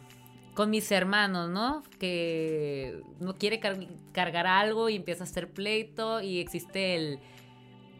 con 0.54 0.70
mis 0.70 0.90
hermanos, 0.90 1.48
¿no? 1.50 1.84
Que 2.00 3.02
no 3.20 3.36
quiere 3.36 3.60
car- 3.60 3.78
cargar 4.12 4.46
algo 4.48 4.88
y 4.88 4.96
empieza 4.96 5.22
a 5.22 5.26
hacer 5.26 5.48
pleito 5.52 6.20
y 6.20 6.40
existe 6.40 6.96
el, 6.96 7.20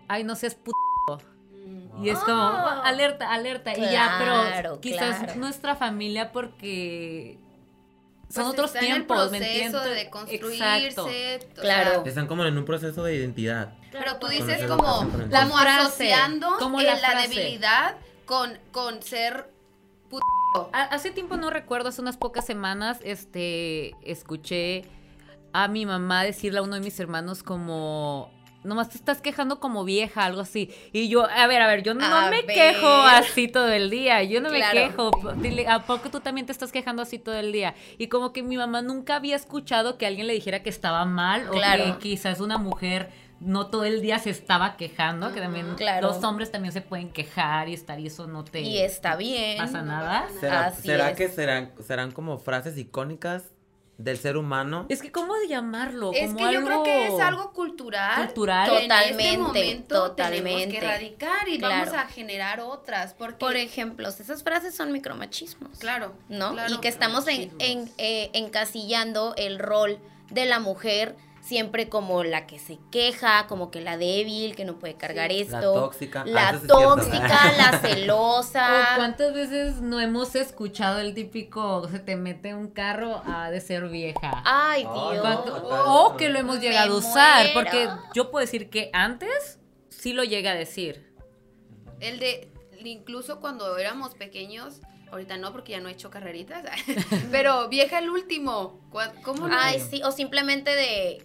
ay, 0.09 0.24
no 0.24 0.35
seas 0.35 0.57
puto. 0.57 0.77
Y 2.02 2.11
es 2.11 2.18
como, 2.20 2.40
Ah. 2.42 2.82
alerta, 2.84 3.32
alerta. 3.32 3.72
y 3.76 3.80
ya, 3.90 4.16
pero 4.18 4.80
quizás 4.80 5.18
claro. 5.18 5.34
nuestra 5.40 5.74
familia 5.76 6.32
porque 6.32 7.38
son 8.30 8.44
Pues 8.44 8.46
otros 8.54 8.72
tiempos, 8.74 9.30
¿me 9.30 9.38
En 9.38 9.42
el 9.42 9.48
proceso 9.50 9.76
entiendes? 9.78 10.04
de 10.04 10.11
construirse. 10.11 11.48
Claro. 11.54 11.90
sea, 12.02 12.02
Están 12.04 12.26
como 12.26 12.44
en 12.44 12.56
un 12.58 12.64
proceso 12.64 13.02
de 13.04 13.14
identidad. 13.16 13.72
pero 13.90 14.16
tú 14.18 14.26
dices 14.28 14.66
como, 14.66 15.06
La 15.30 15.42
como 15.42 15.56
asociando 15.58 16.56
como 16.58 16.80
la 16.80 16.96
debilidad 17.22 17.96
con, 18.26 18.58
con 18.72 19.02
ser 19.02 19.50
Ha- 20.72 20.82
Hace 20.84 21.11
tiempo 21.11 21.37
no 21.37 21.50
recuerdo, 21.50 21.90
hace 21.90 22.00
unas 22.00 22.16
pocas 22.16 22.44
semanas, 22.46 22.98
este, 23.02 23.92
escuché 24.02 24.84
a 25.52 25.68
mi 25.68 25.84
mamá 25.87 26.24
decirle 26.24 26.58
a 26.58 26.62
uno 26.62 26.74
de 26.74 26.80
mis 26.80 26.98
hermanos 27.00 27.42
como, 27.42 28.30
nomás 28.68 28.90
te 28.90 28.96
estás 28.96 29.20
quejando 29.20 29.59
como 29.59 29.85
vieja, 29.85 30.24
algo 30.24 30.40
así. 30.42 30.70
Y 30.92 31.09
yo, 31.09 31.28
a 31.28 31.46
ver, 31.48 31.61
a 31.62 31.66
ver, 31.66 31.83
yo 31.83 31.94
no 31.94 32.04
A 32.04 32.31
me 32.31 32.42
ver. 32.42 32.46
quejo 32.46 32.87
así 32.87 33.48
todo 33.48 33.68
el 33.72 33.90
día, 33.90 34.22
yo 34.22 34.40
no 34.40 34.50
Claro. 34.50 34.74
me 34.81 34.87
quejo. 34.88 35.11
Dile, 35.38 35.66
¿a 35.66 35.81
poco 35.87 36.11
tú 36.11 36.20
también 36.20 36.46
te 36.46 36.52
estás 36.52 36.70
quejando 36.70 37.02
así 37.02 37.18
todo 37.18 37.35
el 37.37 37.50
día? 37.50 37.74
Y 37.98 38.07
como 38.07 38.33
que 38.33 38.42
mi 38.44 38.57
mamá 38.57 38.83
nunca 38.83 39.16
había 39.16 39.35
escuchado 39.35 39.98
que 39.98 40.07
alguien 40.07 40.26
le 40.28 40.35
dijera 40.35 40.62
que 40.62 40.70
estaba 40.70 41.04
mal 41.04 41.48
o 41.48 41.52
Claro. 41.52 41.85
que 41.98 42.11
quizás 42.11 42.40
una 42.40 42.59
mujer 42.59 43.11
no 43.40 43.68
todo 43.68 43.85
el 43.85 44.02
día 44.02 44.18
se 44.18 44.31
estaba 44.31 44.76
quejando, 44.76 45.33
que 45.33 45.40
también 45.40 45.74
Claro. 45.76 46.09
los 46.09 46.24
hombres 46.24 46.50
también 46.50 46.72
se 46.72 46.81
pueden 46.81 47.11
quejar 47.11 47.68
y 47.68 47.74
estar 47.74 48.00
y 48.00 48.09
eso 48.09 48.26
no 48.26 48.44
te 48.44 48.62
Y 48.62 48.78
está 48.78 49.14
bien. 49.14 49.59
pasa 49.59 49.81
nada. 49.83 50.26
¿Será, 50.40 50.66
Así 50.66 50.83
será 50.83 51.11
es. 51.11 51.16
que 51.16 51.28
serán, 51.28 51.72
serán 51.87 52.11
como 52.11 52.38
frases 52.38 52.76
icónicas 52.76 53.44
del 53.98 54.16
ser 54.16 54.37
humano? 54.37 54.87
Es 54.88 55.02
que, 55.02 55.12
¿cómo 55.12 55.34
llamarlo? 55.48 56.12
Es 56.14 56.28
Como 56.32 56.38
que 56.48 56.54
yo 56.54 56.64
creo 56.64 56.82
que 56.84 57.06
es 57.08 57.20
algo 57.20 57.52
cultural. 57.52 58.24
cultural. 58.26 58.70
que 58.70 58.76
en 58.76 58.82
este 58.82 58.94
Totalmente, 58.94 59.38
momento 59.38 60.12
tenemos 60.12 60.16
totalmente. 60.16 60.68
que 60.68 60.78
erradicar 60.78 61.48
y 61.48 61.58
Claro. 61.58 61.74
vamos 61.87 61.94
a 61.94 62.06
generar 62.06 62.61
otras. 62.61 63.14
Porque, 63.14 63.34
Por 63.34 63.56
ejemplo, 63.56 64.08
esas 64.08 64.42
frases 64.42 64.74
son 64.74 64.92
micromachismos. 64.92 65.78
claro. 65.78 66.14
¿no? 66.28 66.52
claro. 66.52 66.72
y 66.74 66.78
que 66.78 66.88
estamos 66.88 67.26
en, 67.26 67.52
en, 67.58 67.90
eh, 67.98 68.30
encasillando 68.34 69.34
el 69.37 69.58
rol 69.58 69.98
de 70.30 70.46
la 70.46 70.61
mujer 70.61 71.16
siempre 71.48 71.88
como 71.88 72.24
la 72.24 72.46
que 72.46 72.58
se 72.58 72.78
queja, 72.92 73.46
como 73.46 73.70
que 73.70 73.80
la 73.80 73.96
débil, 73.96 74.54
que 74.54 74.64
no 74.66 74.78
puede 74.78 74.94
cargar 74.96 75.30
La 75.30 75.37
esto. 75.38 75.72
tóxica. 75.72 76.24
La 76.26 76.48
Ah, 76.48 76.50
eso 76.50 76.58
sí 76.61 76.66
es 76.66 76.72
cierto. 76.76 76.94
tóxica, 76.96 77.52
la 77.56 77.70
¿O 77.76 77.80
celosa. 77.80 78.87
¿Cuántas 78.96 79.32
veces 79.32 79.80
no 79.80 79.98
hemos 80.00 80.34
escuchado 80.34 80.98
el 81.00 81.14
típico 81.14 81.88
se 81.88 81.98
te 82.00 82.16
mete 82.16 82.54
un 82.54 82.68
carro 82.68 83.22
a 83.24 83.50
de 83.50 83.61
ser 83.61 83.88
vieja? 83.88 84.42
Ay, 84.44 84.82
Dios. 84.82 85.20
¿Cuánto- 85.20 85.58
no. 85.61 86.04
o 86.04 86.16
que 86.16 86.28
lo 86.28 86.38
hemos 86.38 86.61
llegado 86.61 86.94
a 86.94 86.98
usar, 86.98 87.44
muero. 87.46 87.54
porque 87.54 87.88
yo 88.14 88.30
puedo 88.30 88.44
decir 88.44 88.68
que 88.68 88.90
antes 88.92 89.58
sí 89.88 90.12
lo 90.12 90.24
llega 90.24 90.50
a 90.50 90.54
decir. 90.54 91.12
El 92.00 92.18
de, 92.20 92.52
incluso 92.84 93.40
cuando 93.40 93.76
éramos 93.78 94.14
pequeños, 94.14 94.80
ahorita 95.11 95.38
no 95.38 95.50
porque 95.52 95.72
ya 95.72 95.80
no 95.80 95.88
he 95.88 95.92
hecho 95.92 96.11
carreritas, 96.11 96.62
pero 97.32 97.68
vieja 97.68 97.98
el 98.00 98.11
último. 98.11 98.80
¿Cuá- 98.90 99.14
¿Cómo 99.24 99.48
lo- 99.48 99.56
Ay, 99.58 99.80
sí, 99.80 100.02
o 100.04 100.12
simplemente 100.12 100.76
de 100.76 101.24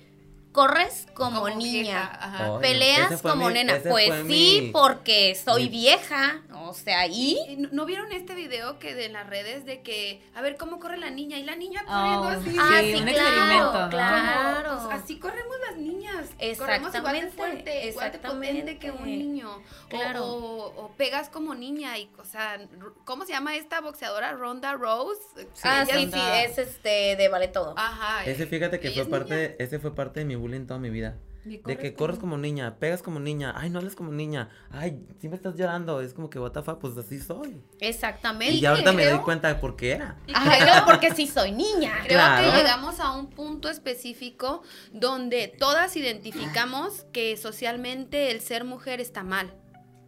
corres 0.54 1.08
como, 1.14 1.42
como 1.42 1.56
niña. 1.58 1.82
vieja. 2.12 2.60
Peleas 2.62 3.22
como 3.22 3.48
mi- 3.48 3.54
nena. 3.56 3.80
Pues 3.88 4.14
sí, 4.28 4.62
mi- 4.62 4.70
porque 4.72 5.36
soy 5.36 5.64
mi- 5.64 5.70
vieja. 5.70 6.42
O 6.66 6.74
sea, 6.74 7.06
y 7.08 7.38
¿Y 7.50 7.58
¿No 7.58 7.70
no 7.72 7.86
vieron 7.86 8.12
este 8.14 8.34
video 8.36 8.80
que 8.80 8.96
de 8.96 9.10
las 9.10 9.28
redes 9.30 9.66
de 9.66 9.82
que, 9.82 10.24
a 10.34 10.42
ver, 10.42 10.56
cómo 10.56 10.80
corre 10.80 10.96
la 10.98 11.10
niña? 11.10 11.38
Y 11.38 11.44
la 11.44 11.56
niña 11.58 11.84
Oh, 11.86 11.92
corriendo 11.92 12.28
así. 12.30 12.52
sí, 12.52 12.58
Ah, 12.60 12.70
un 12.80 12.80
sí, 12.80 12.92
experimento, 12.94 13.72
claro, 13.72 13.74
¿no? 13.84 13.90
claro. 13.90 14.80
Pues 14.88 15.02
así 15.04 15.20
corremos 15.20 15.56
las 15.70 15.78
niñas. 15.78 16.26
Corremos 16.58 16.96
igual 16.96 17.14
de 17.14 17.20
Exactamente, 17.20 17.32
fuerte, 17.38 17.88
igual 17.90 18.12
de 18.12 18.20
potente 18.20 18.78
que 18.80 18.92
un 18.92 18.98
exactamente. 18.98 19.24
niño. 19.26 19.50
O- 19.58 19.90
Claro. 19.90 20.26
O, 20.26 20.84
o 20.86 20.92
pegas 20.94 21.30
como 21.30 21.54
niña 21.54 21.98
y, 21.98 22.10
o 22.18 22.24
sea, 22.26 22.60
¿cómo 23.06 23.26
se 23.26 23.34
llama 23.34 23.56
esta 23.56 23.82
boxeadora? 23.82 24.32
Ronda 24.32 24.74
Rose. 24.74 25.20
ah, 25.64 25.84
Ella 25.88 25.96
sí, 26.00 26.10
sí, 26.14 26.20
es 26.46 26.58
este 26.58 27.16
de 27.18 27.28
vale 27.30 27.48
todo. 27.50 27.74
Ajá. 27.78 28.24
Ese 28.26 28.48
fíjate 28.48 28.80
que 28.80 28.90
fue 28.92 29.04
niña. 29.04 29.18
parte, 29.18 29.56
ese 29.64 29.80
fue 29.80 29.94
parte 29.94 30.22
de 30.22 30.26
mi 30.26 30.36
bullying 30.44 30.66
toda 30.68 30.80
mi 30.80 30.90
vida. 30.90 31.18
De 31.46 31.78
que 31.78 31.94
corres 31.94 32.20
como 32.20 32.38
niña, 32.38 32.78
pegas 32.80 33.02
como 33.04 33.20
niña, 33.20 33.54
ay, 33.58 33.70
no 33.70 33.80
hables 33.80 33.96
como 33.98 34.14
niña, 34.14 34.48
ay, 34.72 35.06
siempre 35.20 35.36
estás 35.36 35.58
llorando, 35.58 36.00
es 36.00 36.14
como 36.14 36.30
que, 36.30 36.40
what 36.40 36.52
the 36.54 36.64
fuck, 36.64 36.80
pues 36.80 36.98
así 36.98 37.20
soy. 37.20 37.62
Exactamente. 37.82 38.54
Y 38.54 38.62
ya 38.62 38.70
ahorita 38.70 38.94
me 38.94 39.06
doy 39.06 39.20
cuenta 39.20 39.50
de 39.50 39.56
por 39.56 39.76
qué 39.76 39.92
era. 39.92 40.16
Ajá, 40.34 40.80
no, 40.80 40.86
porque 40.86 41.14
sí 41.14 41.28
soy 41.28 41.52
niña. 41.52 41.96
Creo 42.06 42.18
Claro. 42.18 42.50
que 42.50 42.58
llegamos 42.58 43.02
a 43.02 43.12
un 43.12 43.30
punto 43.30 43.70
específico 43.70 44.64
donde 44.94 45.50
todas 45.60 45.98
identificamos 45.98 47.06
que 47.12 47.36
socialmente 47.36 48.32
el 48.32 48.40
ser 48.40 48.64
mujer 48.64 49.02
está 49.02 49.24
mal. 49.24 49.54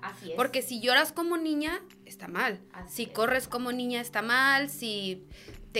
Así 0.01 0.29
es. 0.31 0.35
Porque 0.37 0.61
si 0.61 0.79
lloras 0.81 1.11
como 1.11 1.35
niña, 1.35 1.81
está 2.05 2.27
mal. 2.29 2.61
Así 2.71 2.95
Si 2.95 3.03
es. 3.03 3.09
corres 3.09 3.47
como 3.49 3.71
niña, 3.73 3.99
está 3.99 4.21
mal. 4.21 4.69
Si 4.69 5.25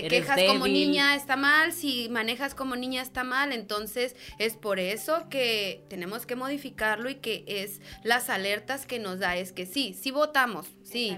te 0.02 0.06
Eres 0.06 0.22
quejas 0.26 0.40
como 0.48 0.68
niña, 0.68 1.16
está 1.16 1.36
mal. 1.36 1.72
Si 1.74 2.08
manejas 2.10 2.54
como 2.56 2.76
niña, 2.76 3.02
está 3.02 3.24
mal. 3.24 3.52
Entonces, 3.52 4.16
es 4.40 4.56
por 4.56 4.80
eso 4.80 5.28
que 5.30 5.84
tenemos 5.90 6.26
que 6.26 6.36
modificarlo 6.36 7.10
y 7.10 7.16
que 7.16 7.44
es 7.48 7.82
las 8.04 8.30
alertas 8.30 8.86
que 8.86 9.00
nos 9.00 9.20
da. 9.20 9.36
Es 9.38 9.52
que 9.52 9.66
sí, 9.66 9.94
sí 10.00 10.12
votamos, 10.12 10.68
sí. 10.84 11.18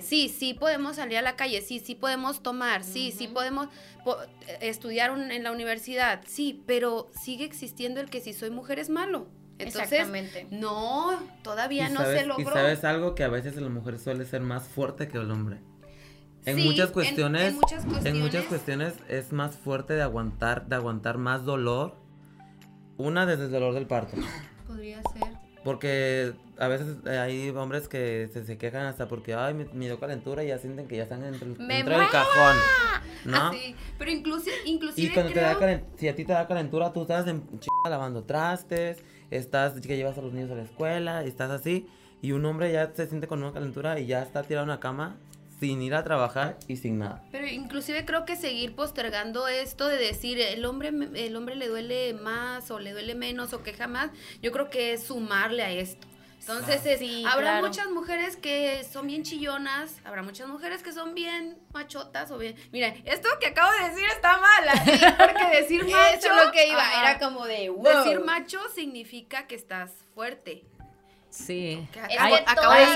Sí, 0.00 0.28
sí 0.28 0.54
podemos 0.54 0.96
salir 0.96 1.18
a 1.18 1.22
la 1.22 1.36
calle, 1.36 1.60
sí, 1.62 1.80
sí 1.80 1.94
podemos 1.94 2.42
tomar, 2.42 2.84
sí, 2.84 3.12
sí 3.16 3.28
podemos 3.28 3.68
po- 4.04 4.18
estudiar 4.60 5.10
un- 5.10 5.30
en 5.30 5.42
la 5.42 5.52
universidad, 5.52 6.22
sí, 6.26 6.62
pero 6.66 7.10
sigue 7.20 7.44
existiendo 7.44 8.00
el 8.00 8.10
que 8.10 8.20
si 8.20 8.32
soy 8.32 8.50
mujer 8.50 8.78
es 8.78 8.90
malo. 8.90 9.26
Entonces, 9.58 9.90
Exactamente. 9.92 10.46
no, 10.50 11.20
todavía 11.42 11.88
no 11.88 12.00
sabes, 12.02 12.20
se 12.20 12.26
logró. 12.26 12.42
Y 12.48 12.52
sabes 12.52 12.84
algo 12.84 13.14
que 13.16 13.24
a 13.24 13.28
veces 13.28 13.56
la 13.56 13.68
mujer 13.68 13.98
suele 13.98 14.24
ser 14.24 14.40
más 14.40 14.68
fuerte 14.68 15.08
que 15.08 15.18
el 15.18 15.30
hombre. 15.32 15.58
En 16.48 16.56
Sí, 16.56 16.64
muchas 16.64 16.88
en- 16.88 16.92
cuestiones, 16.94 17.48
en 17.48 17.54
muchas 17.56 17.84
en 17.84 17.88
muchas 17.90 18.44
cuestiones. 18.46 18.46
cuestiones 18.46 18.94
es 19.08 19.32
más 19.32 19.56
fuerte 19.56 19.94
de 19.94 20.02
aguantar, 20.02 20.66
de 20.66 20.76
aguantar 20.76 21.18
más 21.18 21.44
dolor. 21.44 21.94
Una 22.96 23.26
desde 23.26 23.44
el 23.44 23.50
dolor 23.52 23.74
del 23.74 23.86
parto. 23.86 24.16
Podría 24.66 25.00
ser. 25.02 25.36
Porque 25.64 26.32
a 26.58 26.68
veces 26.68 27.04
hay 27.06 27.50
hombres 27.50 27.88
que 27.88 28.28
se, 28.32 28.44
se 28.44 28.56
quejan 28.58 28.86
hasta 28.86 29.06
porque, 29.08 29.34
ay, 29.34 29.54
me, 29.54 29.64
me 29.66 29.84
dio 29.86 30.00
calentura 30.00 30.42
y 30.44 30.48
ya 30.48 30.58
sienten 30.58 30.86
que 30.88 30.96
ya 30.96 31.02
están 31.02 31.20
dentro, 31.20 31.46
dentro 31.66 31.98
del 31.98 32.08
cajón. 32.08 32.56
¿No? 33.24 33.48
Así, 33.48 33.74
pero 33.98 34.10
inclusive, 34.10 34.54
inclusive 34.64 35.06
Y 35.08 35.12
cuando 35.12 35.32
te 35.32 35.40
creo- 35.40 35.48
da 35.48 35.58
calen- 35.58 35.84
si 35.96 36.08
a 36.08 36.14
ti 36.14 36.24
te 36.24 36.32
da 36.32 36.46
calentura, 36.46 36.92
tú 36.92 37.02
estás 37.02 37.26
en 37.26 37.46
ch- 37.58 37.68
lavando 37.88 38.24
trastes, 38.24 38.98
estás 39.30 39.78
que 39.80 39.96
llevas 39.96 40.16
a 40.16 40.22
los 40.22 40.32
niños 40.32 40.50
a 40.50 40.54
la 40.54 40.62
escuela, 40.62 41.24
estás 41.24 41.50
así, 41.50 41.86
y 42.22 42.32
un 42.32 42.44
hombre 42.46 42.72
ya 42.72 42.92
se 42.94 43.06
siente 43.06 43.26
con 43.26 43.42
una 43.42 43.52
calentura 43.52 43.98
y 44.00 44.06
ya 44.06 44.22
está 44.22 44.42
tirado 44.44 44.64
en 44.64 44.70
una 44.70 44.80
cama 44.80 45.16
sin 45.60 45.82
ir 45.82 45.94
a 45.94 46.04
trabajar 46.04 46.56
y 46.68 46.76
sin 46.76 46.98
nada. 46.98 47.22
Pero 47.32 47.46
inclusive 47.46 48.04
creo 48.04 48.24
que 48.24 48.36
seguir 48.36 48.74
postergando 48.74 49.48
esto 49.48 49.86
de 49.88 49.96
decir 49.96 50.40
el 50.40 50.64
hombre 50.64 50.88
el 50.88 51.36
hombre 51.36 51.56
le 51.56 51.68
duele 51.68 52.14
más 52.14 52.70
o 52.70 52.78
le 52.78 52.92
duele 52.92 53.14
menos 53.14 53.52
o 53.52 53.62
queja 53.62 53.86
más, 53.88 54.10
yo 54.42 54.52
creo 54.52 54.70
que 54.70 54.92
es 54.92 55.02
sumarle 55.04 55.62
a 55.62 55.70
esto. 55.70 56.06
Entonces, 56.40 56.86
es- 56.86 57.00
Sí, 57.00 57.24
habrá 57.26 57.58
claro. 57.58 57.66
muchas 57.66 57.90
mujeres 57.90 58.36
que 58.36 58.82
son 58.84 59.06
bien 59.08 59.22
chillonas, 59.24 59.96
habrá 60.04 60.22
muchas 60.22 60.46
mujeres 60.48 60.82
que 60.82 60.92
son 60.92 61.14
bien 61.14 61.58
machotas 61.74 62.30
o 62.30 62.38
bien... 62.38 62.54
Mira, 62.72 62.94
esto 63.04 63.28
que 63.40 63.48
acabo 63.48 63.70
de 63.72 63.90
decir 63.90 64.06
está 64.08 64.38
mal, 64.38 64.68
así, 64.68 64.90
porque 65.18 65.56
decir 65.60 65.82
macho... 65.84 66.16
Eso 66.16 66.38
es 66.38 66.46
lo 66.46 66.52
que 66.52 66.68
iba, 66.68 66.80
ajá, 66.80 67.10
era 67.10 67.18
como 67.18 67.44
de 67.44 67.68
wow. 67.68 67.82
Decir 67.84 68.20
macho 68.24 68.60
significa 68.74 69.46
que 69.48 69.56
estás 69.56 69.90
fuerte. 70.14 70.64
Sí. 71.30 71.86
Es 72.08 72.18
acabo, 72.18 72.36
que 72.36 72.42
acabo 72.46 72.72
de. 72.72 72.86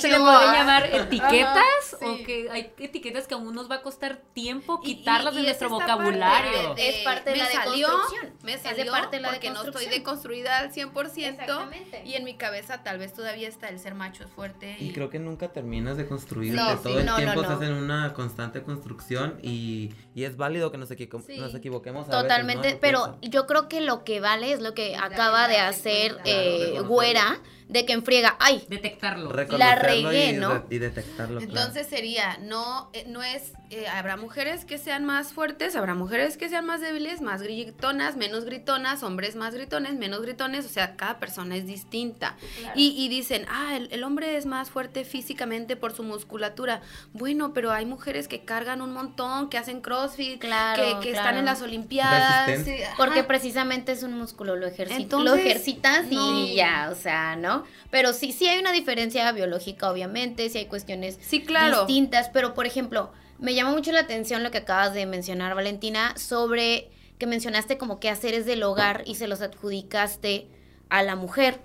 ¿Se 0.00 0.14
ah, 0.14 0.54
llamar 0.54 0.86
etiquetas? 0.94 1.64
sí. 1.98 2.04
O 2.06 2.24
que 2.24 2.48
hay 2.50 2.72
etiquetas 2.78 3.26
que 3.26 3.34
a 3.34 3.38
unos 3.38 3.70
va 3.70 3.76
a 3.76 3.82
costar 3.82 4.20
tiempo 4.34 4.80
Y- 4.84 4.90
y- 4.92 4.96
quitarlas 4.96 5.34
y 5.34 5.36
de 5.36 5.40
es 5.42 5.46
nuestro 5.46 5.70
vocabulario. 5.70 6.74
de- 6.74 6.88
Es 6.88 7.04
parte 7.04 7.30
de 7.30 7.36
la 7.38 7.46
salió, 7.50 7.88
deconstrucción. 7.88 8.32
Me 8.42 8.54
Es 8.54 8.62
de 8.62 8.68
salió 8.70 8.92
parte 8.92 9.16
de 9.16 9.22
la 9.22 9.30
porque 9.30 9.50
no 9.50 9.62
estoy 9.64 9.86
deconstruida 9.86 10.58
al 10.58 10.72
100% 10.72 11.42
Exactamente. 11.42 12.02
y 12.04 12.14
en 12.14 12.24
mi 12.24 12.36
cabeza 12.36 12.82
tal 12.82 12.98
vez 12.98 13.12
todavía 13.14 13.48
está 13.48 13.68
el 13.68 13.78
ser 13.80 13.94
macho 13.94 14.24
es 14.24 14.30
fuerte. 14.30 14.76
Y 14.78 14.92
creo 14.92 15.10
que 15.10 15.18
nunca 15.18 15.48
terminas 15.52 15.96
de 15.96 16.06
construirte, 16.06 16.56
No, 16.56 16.76
todo 16.78 16.92
sí, 16.94 17.00
el 17.00 17.06
no, 17.06 17.16
tiempo 17.16 17.34
no. 17.36 17.42
estás 17.42 17.62
en 17.62 17.72
una 17.74 18.12
constante 18.14 18.62
construcción 18.62 19.38
y, 19.42 19.92
y 20.14 20.24
es 20.24 20.36
válido 20.36 20.70
que 20.70 20.78
nos, 20.78 20.90
equivo- 20.90 21.20
Sí. 21.26 21.38
nos 21.38 21.54
equivoquemos. 21.54 22.04
a 22.08 22.10
veces, 22.10 22.22
Totalmente, 22.22 22.72
¿no? 22.74 22.78
pero 22.80 23.18
yo 23.22 23.46
creo 23.46 23.68
que 23.68 23.80
lo 23.80 24.04
que 24.04 24.20
vale 24.20 24.52
es 24.52 24.60
lo 24.60 24.74
que 24.74 24.96
acaba 24.96 25.48
de 25.48 25.58
hacer 25.58 26.18
eh, 26.24 26.80
Güera, 26.86 27.40
de 27.68 27.84
que 27.84 27.92
enfriega, 27.94 28.36
ay, 28.38 28.64
Detectarlo. 28.68 29.32
La 29.58 29.74
regué, 29.74 30.30
y, 30.30 30.32
¿no? 30.34 30.64
y 30.70 30.78
detectarlo. 30.78 31.38
claro. 31.40 31.52
Entonces 31.52 31.86
sería, 31.88 32.38
no, 32.42 32.90
eh, 32.92 33.04
no 33.08 33.22
es, 33.24 33.52
eh, 33.70 33.88
habrá 33.88 34.16
mujeres 34.16 34.64
que 34.64 34.78
sean 34.78 35.04
más 35.04 35.32
fuertes, 35.32 35.74
habrá 35.74 35.94
mujeres 35.94 36.36
que 36.36 36.48
sean 36.48 36.64
más 36.64 36.80
débiles, 36.80 37.20
más 37.22 37.42
gritonas, 37.42 38.16
menos 38.16 38.44
gritonas, 38.44 39.02
hombres 39.02 39.34
más 39.34 39.52
gritones, 39.54 39.94
menos 39.94 40.22
gritones, 40.22 40.64
o 40.64 40.68
sea, 40.68 40.94
cada 40.94 41.18
persona 41.18 41.56
es 41.56 41.66
distinta. 41.66 42.36
Y, 42.76 42.94
y 42.96 43.08
dicen, 43.08 43.46
ah, 43.50 43.74
el, 43.76 43.88
el 43.90 44.04
hombre 44.04 44.36
es 44.36 44.46
más 44.46 44.70
fuerte 44.70 45.04
físicamente 45.04 45.74
por 45.74 45.92
su 45.92 46.04
musculatura. 46.04 46.82
Bueno, 47.14 47.52
pero 47.52 47.72
hay 47.72 47.84
mujeres 47.84 48.28
que 48.28 48.44
cargan 48.44 48.80
un 48.80 48.92
montón, 48.92 49.48
que 49.50 49.58
hacen 49.58 49.80
crossfit, 49.80 50.40
Claro, 50.40 51.00
que, 51.00 51.08
que 51.08 51.16
están 51.16 51.36
en 51.36 51.44
las 51.46 51.62
olimpiadas. 51.62 52.62
Sí, 52.64 52.76
Porque 52.96 53.24
precisamente 53.24 53.90
es 53.90 54.02
un 54.04 54.16
músculo, 54.16 54.54
lo, 54.54 54.68
ejerci- 54.68 54.92
Entonces, 54.96 55.30
lo 55.30 55.34
ejercitas 55.36 56.06
no. 56.06 56.38
y 56.38 56.54
ya, 56.54 56.90
o 56.92 56.94
sea, 56.94 57.34
¿no? 57.34 57.55
Pero 57.90 58.12
sí, 58.12 58.32
sí 58.32 58.46
hay 58.48 58.58
una 58.58 58.72
diferencia 58.72 59.30
biológica, 59.32 59.90
obviamente, 59.90 60.48
sí 60.50 60.58
hay 60.58 60.66
cuestiones 60.66 61.18
Sí, 61.20 61.42
claro. 61.42 61.86
distintas, 61.86 62.28
pero 62.30 62.54
por 62.54 62.66
ejemplo, 62.66 63.12
me 63.38 63.54
llama 63.54 63.70
mucho 63.72 63.92
la 63.92 64.00
atención 64.00 64.42
lo 64.42 64.50
que 64.50 64.58
acabas 64.58 64.94
de 64.94 65.06
mencionar, 65.06 65.54
Valentina, 65.54 66.16
sobre 66.16 66.90
que 67.18 67.26
mencionaste 67.26 67.78
como 67.78 67.98
que 68.00 68.10
haceres 68.10 68.46
del 68.46 68.62
hogar 68.62 69.02
y 69.06 69.14
se 69.16 69.26
los 69.28 69.40
adjudicaste 69.40 70.48
a 70.88 71.02
la 71.02 71.16
mujer. 71.16 71.60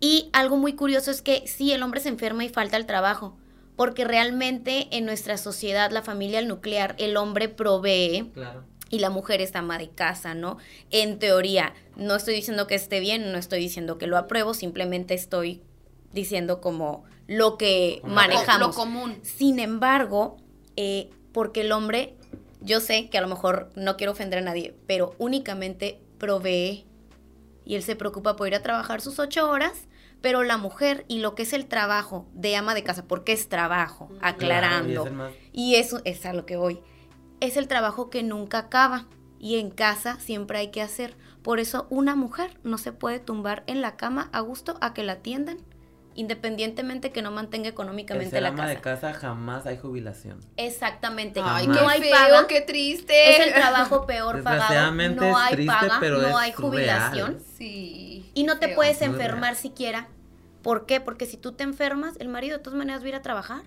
Y 0.00 0.28
algo 0.32 0.56
muy 0.56 0.74
curioso 0.74 1.10
es 1.10 1.22
que 1.22 1.46
sí, 1.46 1.72
el 1.72 1.82
hombre 1.82 2.00
se 2.00 2.08
enferma 2.08 2.44
y 2.44 2.48
falta 2.48 2.76
el 2.76 2.86
trabajo, 2.86 3.36
porque 3.76 4.04
realmente 4.04 4.88
en 4.92 5.04
nuestra 5.04 5.36
sociedad, 5.38 5.90
la 5.90 6.02
familia 6.02 6.42
nuclear, 6.42 6.94
el 6.98 7.16
hombre 7.16 7.48
provee 7.48 8.30
Claro. 8.34 8.64
Y 8.94 9.00
la 9.00 9.10
mujer 9.10 9.40
es 9.40 9.56
ama 9.56 9.76
de 9.76 9.88
casa, 9.90 10.34
¿no? 10.34 10.56
En 10.90 11.18
teoría, 11.18 11.74
no 11.96 12.14
estoy 12.14 12.32
diciendo 12.36 12.68
que 12.68 12.76
esté 12.76 13.00
bien, 13.00 13.32
no 13.32 13.38
estoy 13.38 13.58
diciendo 13.58 13.98
que 13.98 14.06
lo 14.06 14.16
apruebo, 14.16 14.54
simplemente 14.54 15.14
estoy 15.14 15.62
diciendo 16.12 16.60
como 16.60 17.02
lo 17.26 17.58
que 17.58 17.98
Como 18.02 18.14
manejamos. 18.14 18.68
Lo 18.68 18.72
común. 18.74 19.18
Sin 19.22 19.58
embargo, 19.58 20.36
eh, 20.76 21.10
porque 21.32 21.62
el 21.62 21.72
hombre, 21.72 22.14
yo 22.60 22.78
sé 22.78 23.10
que 23.10 23.18
a 23.18 23.20
lo 23.20 23.26
mejor 23.26 23.70
no 23.74 23.96
quiero 23.96 24.12
ofender 24.12 24.38
a 24.38 24.42
nadie, 24.42 24.76
pero 24.86 25.16
únicamente 25.18 26.00
provee 26.18 26.86
y 27.64 27.74
él 27.74 27.82
se 27.82 27.96
preocupa 27.96 28.36
por 28.36 28.46
ir 28.46 28.54
a 28.54 28.62
trabajar 28.62 29.00
sus 29.00 29.18
ocho 29.18 29.50
horas, 29.50 29.88
pero 30.20 30.44
la 30.44 30.56
mujer 30.56 31.04
y 31.08 31.18
lo 31.18 31.34
que 31.34 31.42
es 31.42 31.52
el 31.52 31.66
trabajo 31.66 32.28
de 32.32 32.54
ama 32.54 32.74
de 32.76 32.84
casa, 32.84 33.04
porque 33.08 33.32
es 33.32 33.48
trabajo, 33.48 34.06
Claro, 34.06 34.22
y 34.22 34.28
aclarando. 34.30 35.06
es 35.06 35.12
más- 35.12 35.32
Y 35.52 35.74
eso 35.74 36.00
es 36.04 36.24
a 36.26 36.32
lo 36.32 36.46
que 36.46 36.56
voy. 36.56 36.80
Es 37.44 37.58
el 37.58 37.68
trabajo 37.68 38.08
que 38.08 38.22
nunca 38.22 38.56
acaba 38.56 39.04
y 39.38 39.58
en 39.58 39.70
casa 39.70 40.18
siempre 40.18 40.58
hay 40.58 40.70
que 40.70 40.80
hacer. 40.80 41.14
Por 41.42 41.60
eso 41.60 41.86
una 41.90 42.16
mujer 42.16 42.58
no 42.64 42.78
se 42.78 42.90
puede 42.92 43.18
tumbar 43.20 43.64
en 43.66 43.82
la 43.82 43.96
cama 43.98 44.30
a 44.32 44.40
gusto 44.40 44.78
a 44.80 44.94
que 44.94 45.02
la 45.02 45.12
atiendan, 45.12 45.58
independientemente 46.14 47.12
que 47.12 47.20
no 47.20 47.30
mantenga 47.30 47.68
económicamente 47.68 48.40
la 48.40 48.48
ama 48.48 48.56
casa. 48.62 48.68
de 48.70 48.80
casa 48.80 49.12
jamás 49.12 49.66
hay 49.66 49.76
jubilación. 49.76 50.40
Exactamente. 50.56 51.40
Ay, 51.44 51.66
Jamás. 51.66 51.82
no 51.82 51.86
qué 51.86 51.92
hay 51.92 52.00
feo, 52.00 52.12
paga. 52.12 52.46
qué 52.46 52.60
triste. 52.62 53.30
Es 53.36 53.46
el 53.48 53.52
trabajo 53.52 54.06
peor 54.06 54.42
pagado. 54.42 54.92
No 54.92 55.22
es 55.22 55.36
hay 55.36 55.54
triste, 55.54 55.74
paga, 55.74 55.98
pero 56.00 56.22
no 56.22 56.28
es 56.28 56.34
hay 56.36 56.52
jubilación. 56.52 57.32
real. 57.32 57.42
Sí. 57.58 58.30
Y 58.32 58.44
no 58.44 58.58
te 58.58 58.68
feo. 58.68 58.76
puedes 58.76 59.02
enfermar 59.02 59.54
siquiera. 59.54 60.08
¿Por 60.62 60.86
qué? 60.86 61.02
Porque 61.02 61.26
si 61.26 61.36
tú 61.36 61.52
te 61.52 61.62
enfermas, 61.64 62.14
el 62.20 62.28
marido 62.28 62.56
de 62.56 62.64
todas 62.64 62.78
maneras 62.78 63.02
va 63.02 63.04
a 63.04 63.08
ir 63.10 63.14
a 63.16 63.20
trabajar. 63.20 63.64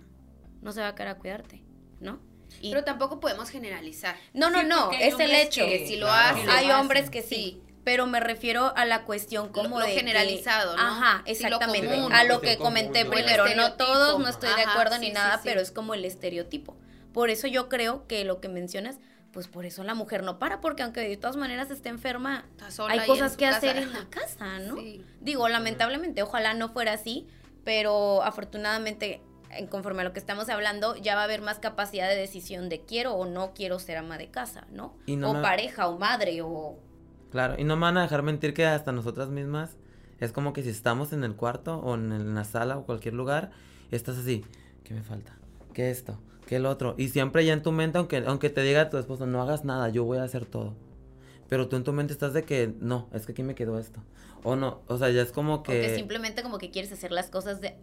No 0.64 0.72
se 0.72 0.82
va 0.82 0.88
a 0.88 0.96
quedar 0.96 1.10
a 1.10 1.18
cuidarte, 1.20 1.64
¿no? 2.00 2.26
Y- 2.62 2.72
Pero 2.72 2.84
tampoco 2.84 3.20
podemos 3.20 3.50
generalizar. 3.50 4.16
no, 4.34 4.50
no, 4.50 4.62
Sí, 4.62 4.66
no, 4.68 4.92
es 4.94 5.20
el 5.20 5.32
hecho. 5.36 5.66
que 5.66 5.80
Que 5.80 5.88
si 5.88 5.96
lo 5.98 6.08
Claro. 6.08 6.38
hacen. 6.38 6.50
Hay 6.50 6.72
hombres 6.72 7.10
que 7.10 7.22
sí, 7.22 7.62
pero 7.84 8.06
me 8.08 8.20
refiero 8.20 8.74
a 8.76 8.86
la 8.86 9.04
cuestión 9.04 9.50
como 9.50 9.80
lo 9.80 9.86
de 9.86 9.92
que- 9.94 10.00
generalizado, 10.00 10.76
¿no? 10.76 10.82
Ajá, 10.82 11.18
Sí, 11.26 11.26
lo 11.26 11.32
exactamente. 11.34 11.88
común. 11.96 12.14
a 12.14 12.24
lo 12.24 12.42
que 12.42 12.58
común, 12.58 12.74
comenté 12.74 13.04
¿no? 13.04 13.12
primero, 13.12 13.46
no 13.56 13.74
todos, 13.74 14.20
no 14.20 14.28
estoy 14.28 14.50
de 14.56 14.64
acuerdo 14.64 14.96
sí, 14.96 15.02
ni 15.02 15.08
sí, 15.08 15.14
nada, 15.14 15.36
sí. 15.38 15.42
pero 15.46 15.62
es 15.62 15.72
como 15.72 15.94
el 15.94 16.04
estereotipo. 16.04 16.76
Por 17.14 17.30
eso 17.30 17.48
yo 17.48 17.70
creo 17.70 18.06
que 18.08 18.26
lo 18.26 18.42
que 18.42 18.50
mencionas, 18.50 18.98
pues 19.32 19.48
por 19.48 19.66
eso 19.66 19.84
la 19.84 19.94
mujer 19.94 20.24
no 20.24 20.40
para, 20.40 20.60
porque 20.62 20.84
aunque 20.84 21.02
de 21.02 21.16
todas 21.18 21.36
maneras 21.36 21.70
esté 21.70 21.90
enferma, 21.90 22.46
sola 22.70 22.94
hay 22.94 23.08
cosas 23.08 23.34
en 23.34 23.38
que 23.38 23.46
hacer 23.46 23.78
en 23.78 23.94
la 23.94 24.06
casa, 24.10 24.60
¿no? 24.60 24.78
Sí. 24.78 25.04
Digo, 25.22 25.48
lamentablemente, 25.48 26.24
ojalá 26.24 26.54
no 26.56 26.70
fuera 26.70 26.94
así, 26.94 27.28
pero 27.64 28.24
afortunadamente, 28.24 29.16
en 29.16 29.22
conforme 29.70 30.02
a 30.02 30.06
lo 30.06 30.14
que 30.14 30.20
estamos 30.20 30.50
hablando, 30.50 30.96
ya 30.96 31.16
va 31.16 31.22
a 31.22 31.24
haber 31.26 31.42
más 31.42 31.60
capacidad 31.60 32.08
de 32.10 32.16
decisión 32.16 32.70
de 32.70 32.82
quiero 32.82 33.14
o 33.16 33.26
no 33.26 33.54
quiero 33.54 33.80
ser 33.80 33.98
ama 33.98 34.18
de 34.18 34.30
casa, 34.30 34.68
¿no? 34.72 34.96
Y 35.06 35.16
no 35.16 35.32
o 35.32 35.34
me- 35.36 35.42
pareja, 35.42 35.88
o 35.88 35.98
madre, 35.98 36.42
o... 36.42 36.78
Claro, 37.32 37.56
y 37.58 37.64
no 37.64 37.76
me 37.76 37.82
van 37.84 37.98
a 37.98 38.04
dejar 38.04 38.24
mentir 38.24 38.54
que 38.54 38.66
hasta 38.66 38.92
nosotras 38.92 39.30
mismas 39.30 39.78
es 40.20 40.32
como 40.32 40.54
que 40.54 40.64
si 40.64 40.70
estamos 40.70 41.14
en 41.14 41.24
el 41.24 41.36
cuarto 41.36 41.78
o 41.80 41.96
en, 41.96 42.12
el- 42.12 42.22
en 42.22 42.36
la 42.36 42.44
sala 42.46 42.78
o 42.78 42.86
cualquier 42.86 43.14
lugar, 43.14 43.52
estás 43.92 44.18
así, 44.18 44.44
¿qué 44.84 44.94
me 44.94 45.04
falta? 45.04 45.38
¿Qué 45.74 45.92
esto? 45.92 46.20
¿Qué 46.46 46.56
el 46.56 46.66
otro? 46.66 46.96
Y 46.98 47.10
siempre 47.10 47.46
ya 47.46 47.54
en 47.54 47.62
tu 47.62 47.72
mente, 47.74 47.98
aunque, 47.98 48.24
aunque 48.26 48.50
te 48.50 48.62
diga 48.62 48.90
tu 48.90 48.98
esposo, 48.98 49.26
no 49.28 49.42
hagas 49.42 49.66
nada, 49.66 49.90
yo 49.90 50.04
voy 50.06 50.18
a 50.20 50.24
hacer 50.24 50.46
todo. 50.46 50.76
pero 51.50 51.68
tú 51.70 51.76
en 51.78 51.84
tu 51.84 51.94
mente 51.94 52.14
estás 52.14 52.34
de 52.34 52.44
que, 52.44 52.74
no, 52.80 53.10
es 53.14 53.26
que 53.26 53.32
aquí 53.34 53.44
me 53.44 53.56
quedó 53.56 53.80
esto. 53.80 54.02
O 54.44 54.56
no, 54.56 54.82
o 54.88 54.98
sea, 54.98 55.10
ya 55.10 55.22
es 55.22 55.32
como 55.32 55.56
O 55.56 55.64
que... 55.64 55.82
que 55.82 55.96
simplemente 55.96 56.44
como 56.44 56.58
que 56.58 56.72
quieres 56.72 56.92
hacer 56.92 57.12
las 57.12 57.30
cosas 57.30 57.60
de 57.62 57.76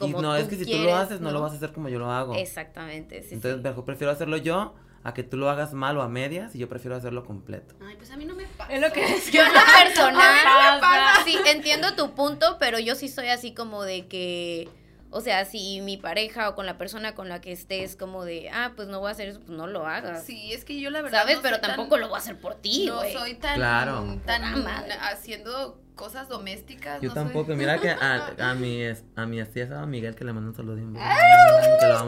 y 0.00 0.08
no, 0.10 0.20
tú 0.20 0.34
es 0.34 0.48
que 0.48 0.56
si 0.56 0.64
tú 0.66 0.78
lo 0.78 0.94
haces, 0.94 1.20
no, 1.20 1.30
lo 1.30 1.40
vas 1.40 1.52
a 1.52 1.56
hacer 1.56 1.72
como 1.72 1.88
yo 1.88 1.98
lo 1.98 2.10
hago. 2.10 2.34
Exactamente, 2.34 3.22
sí, 3.22 3.34
Entonces, 3.34 3.60
sí. 3.60 3.68
mejor 3.68 3.84
prefiero 3.84 4.12
hacerlo 4.12 4.36
yo 4.36 4.74
a 5.04 5.12
que 5.12 5.22
tú 5.22 5.36
lo 5.36 5.50
hagas 5.50 5.74
mal 5.74 5.96
o 5.98 6.02
a 6.02 6.08
medias 6.08 6.54
y 6.54 6.58
yo 6.58 6.68
prefiero 6.68 6.96
hacerlo 6.96 7.24
completo. 7.24 7.74
Ay, 7.86 7.94
pues 7.96 8.10
a 8.10 8.16
mí 8.16 8.24
no 8.24 8.34
me 8.34 8.44
pasa. 8.46 8.72
Es 8.72 8.80
lo 8.80 8.90
que 8.92 9.00
Yo 9.32 9.42
en 9.42 9.52
lo 9.52 9.60
personal, 9.84 10.80
pasa. 10.80 11.24
sí, 11.24 11.36
entiendo 11.46 11.94
tu 11.94 12.14
punto, 12.14 12.56
pero 12.58 12.78
yo 12.78 12.94
sí 12.94 13.08
soy 13.08 13.28
así 13.28 13.52
como 13.52 13.82
de 13.82 14.06
que, 14.06 14.68
o 15.16 15.20
sea, 15.20 15.44
si 15.44 15.80
mi 15.80 15.96
pareja 15.96 16.48
o 16.48 16.54
con 16.56 16.66
la 16.66 16.76
persona 16.76 17.14
con 17.14 17.28
la 17.28 17.40
que 17.40 17.52
estés 17.52 17.94
como 17.94 18.24
de, 18.24 18.50
ah, 18.50 18.72
pues 18.74 18.88
no 18.88 18.98
voy 18.98 19.08
a 19.08 19.12
hacer 19.12 19.28
eso, 19.28 19.38
pues 19.38 19.56
no 19.56 19.68
lo 19.68 19.86
hagas. 19.86 20.24
Sí, 20.24 20.52
es 20.52 20.64
que 20.64 20.80
yo 20.80 20.90
la 20.90 21.02
verdad. 21.02 21.20
¿Sabes? 21.20 21.36
no 21.36 21.42
pero 21.42 21.54
soy 21.56 21.62
tan- 21.62 21.76
tampoco 21.76 21.98
lo 21.98 22.08
voy 22.08 22.16
a 22.16 22.18
hacer 22.18 22.40
por 22.40 22.56
ti, 22.56 22.86
No 22.88 22.96
güey. 22.96 23.12
soy 23.12 23.34
tan. 23.34 23.54
Claro. 23.54 24.18
Tan 24.26 24.64
madre. 24.64 24.94
haciendo 25.00 25.80
cosas 25.94 26.28
domésticas. 26.28 27.00
Yo 27.00 27.10
no 27.10 27.14
soy- 27.14 27.22
tampoco, 27.24 27.54
mira 27.56 27.78
que 27.78 27.90
a, 27.90 28.34
a 28.50 28.54
mi, 28.54 28.82
es- 28.82 29.04
a 29.14 29.24
mi 29.26 29.40
tía 29.44 29.86
Miguel, 29.86 30.16
que 30.16 30.24
le 30.24 30.32
mando 30.32 30.50
un 30.50 30.56
saludo. 30.56 30.76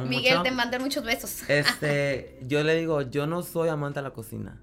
Miguel, 0.06 0.34
mucho. 0.34 0.42
te 0.42 0.50
mandan 0.50 0.82
muchos 0.82 1.04
besos. 1.04 1.48
Este, 1.48 2.38
yo 2.46 2.62
le 2.64 2.74
digo, 2.74 3.02
yo 3.02 3.26
no 3.28 3.42
soy 3.42 3.68
amante 3.68 4.00
de 4.00 4.04
la 4.04 4.10
cocina. 4.10 4.60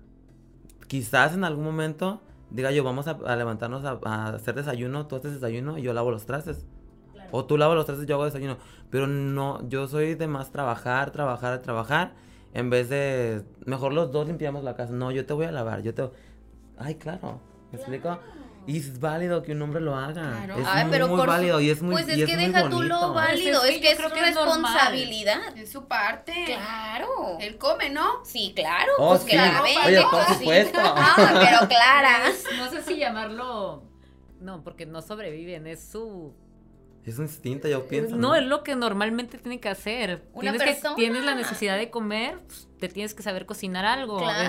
Quizás 0.87 1.33
en 1.33 1.43
algún 1.45 1.63
momento 1.63 2.21
diga 2.49 2.71
yo, 2.71 2.83
vamos 2.83 3.07
a, 3.07 3.11
a 3.25 3.35
levantarnos 3.35 3.83
a, 3.85 3.99
a 4.05 4.35
hacer 4.35 4.53
desayuno, 4.55 5.07
tú 5.07 5.15
haces 5.15 5.33
desayuno 5.33 5.77
y 5.77 5.81
yo 5.81 5.93
lavo 5.93 6.11
los 6.11 6.25
trastes. 6.25 6.65
O 7.35 7.45
tú 7.45 7.57
lavas 7.57 7.75
los 7.75 7.85
trastes 7.87 8.05
y 8.05 8.07
yo 8.07 8.15
hago 8.15 8.25
desayuno. 8.25 8.57
Pero 8.91 9.07
no, 9.07 9.67
yo 9.67 9.87
soy 9.87 10.13
de 10.13 10.27
más 10.27 10.51
trabajar, 10.51 11.09
trabajar, 11.11 11.59
trabajar. 11.63 12.13
En 12.53 12.69
vez 12.69 12.89
de, 12.89 13.43
mejor 13.65 13.91
los 13.91 14.11
dos 14.11 14.27
limpiamos 14.27 14.63
la 14.63 14.75
casa. 14.75 14.93
No, 14.93 15.09
yo 15.11 15.25
te 15.25 15.33
voy 15.33 15.47
a 15.47 15.51
lavar, 15.51 15.81
yo 15.81 15.93
te... 15.95 16.09
Ay, 16.77 16.95
claro, 16.95 17.39
¿me 17.71 17.77
explico? 17.79 18.19
Y 18.67 18.77
es 18.77 18.99
válido 18.99 19.41
que 19.41 19.51
un 19.53 19.61
hombre 19.63 19.81
lo 19.81 19.95
haga. 19.95 20.13
Claro. 20.45 20.55
Es 20.61 20.65
Ay, 20.69 20.83
muy, 20.83 20.91
pero 20.91 21.07
muy 21.07 21.17
por 21.17 21.25
su- 21.25 21.31
válido 21.31 21.59
y 21.59 21.69
es 21.71 21.81
muy 21.81 21.91
Pues 21.93 22.07
es 22.07 22.17
y 22.19 22.25
que 22.25 22.35
muy 22.37 22.45
deja 22.45 22.69
tú 22.69 22.81
lo 22.83 22.95
bonito. 22.99 23.13
válido, 23.13 23.59
Pues 23.59 23.71
es 23.71 23.75
es 23.77 23.81
que 23.81 23.91
es 23.91 23.97
que 24.13 24.19
es 24.29 24.35
responsabilidad. 24.35 25.57
Es 25.57 25.71
su 25.71 25.85
parte. 25.87 26.33
Claro. 26.45 27.37
Él 27.41 27.57
come, 27.57 27.89
¿no? 27.89 28.23
Sí, 28.23 28.53
claro, 28.55 28.91
Oh, 28.99 29.09
pues 29.09 29.21
sí. 29.23 29.29
que 29.31 29.37
la 29.37 29.61
ve. 29.61 29.75
Oye, 29.87 30.01
¿no? 30.01 30.09
por 30.11 30.23
supuesto. 30.25 30.79
Ah, 30.83 31.15
pero 31.49 31.67
clara. 31.67 32.19
No 32.57 32.69
sé 32.69 32.83
si 32.83 32.97
llamarlo. 32.97 33.83
No, 34.39 34.63
porque 34.63 34.85
no 34.85 35.01
sobreviven, 35.01 35.67
es 35.67 35.83
su. 35.83 36.33
Es 37.05 37.17
un 37.17 37.25
instinto, 37.25 37.67
yo 37.67 37.85
pienso. 37.87 38.15
No, 38.15 38.33
es 38.35 38.43
lo 38.43 38.63
que 38.63 38.75
normalmente 38.75 39.37
tiene 39.37 39.59
que 39.59 39.67
hacer. 39.69 40.23
Una 40.33 40.51
tienes, 40.51 40.61
que- 40.61 40.73
persona. 40.73 40.95
tienes 40.95 41.23
la 41.25 41.35
necesidad 41.35 41.77
de 41.77 41.89
comer, 41.89 42.39
pues, 42.47 42.67
te 42.79 42.87
tienes 42.87 43.13
que 43.13 43.23
saber 43.23 43.45
cocinar 43.45 43.83
algo. 43.85 44.17
Claro, 44.19 44.41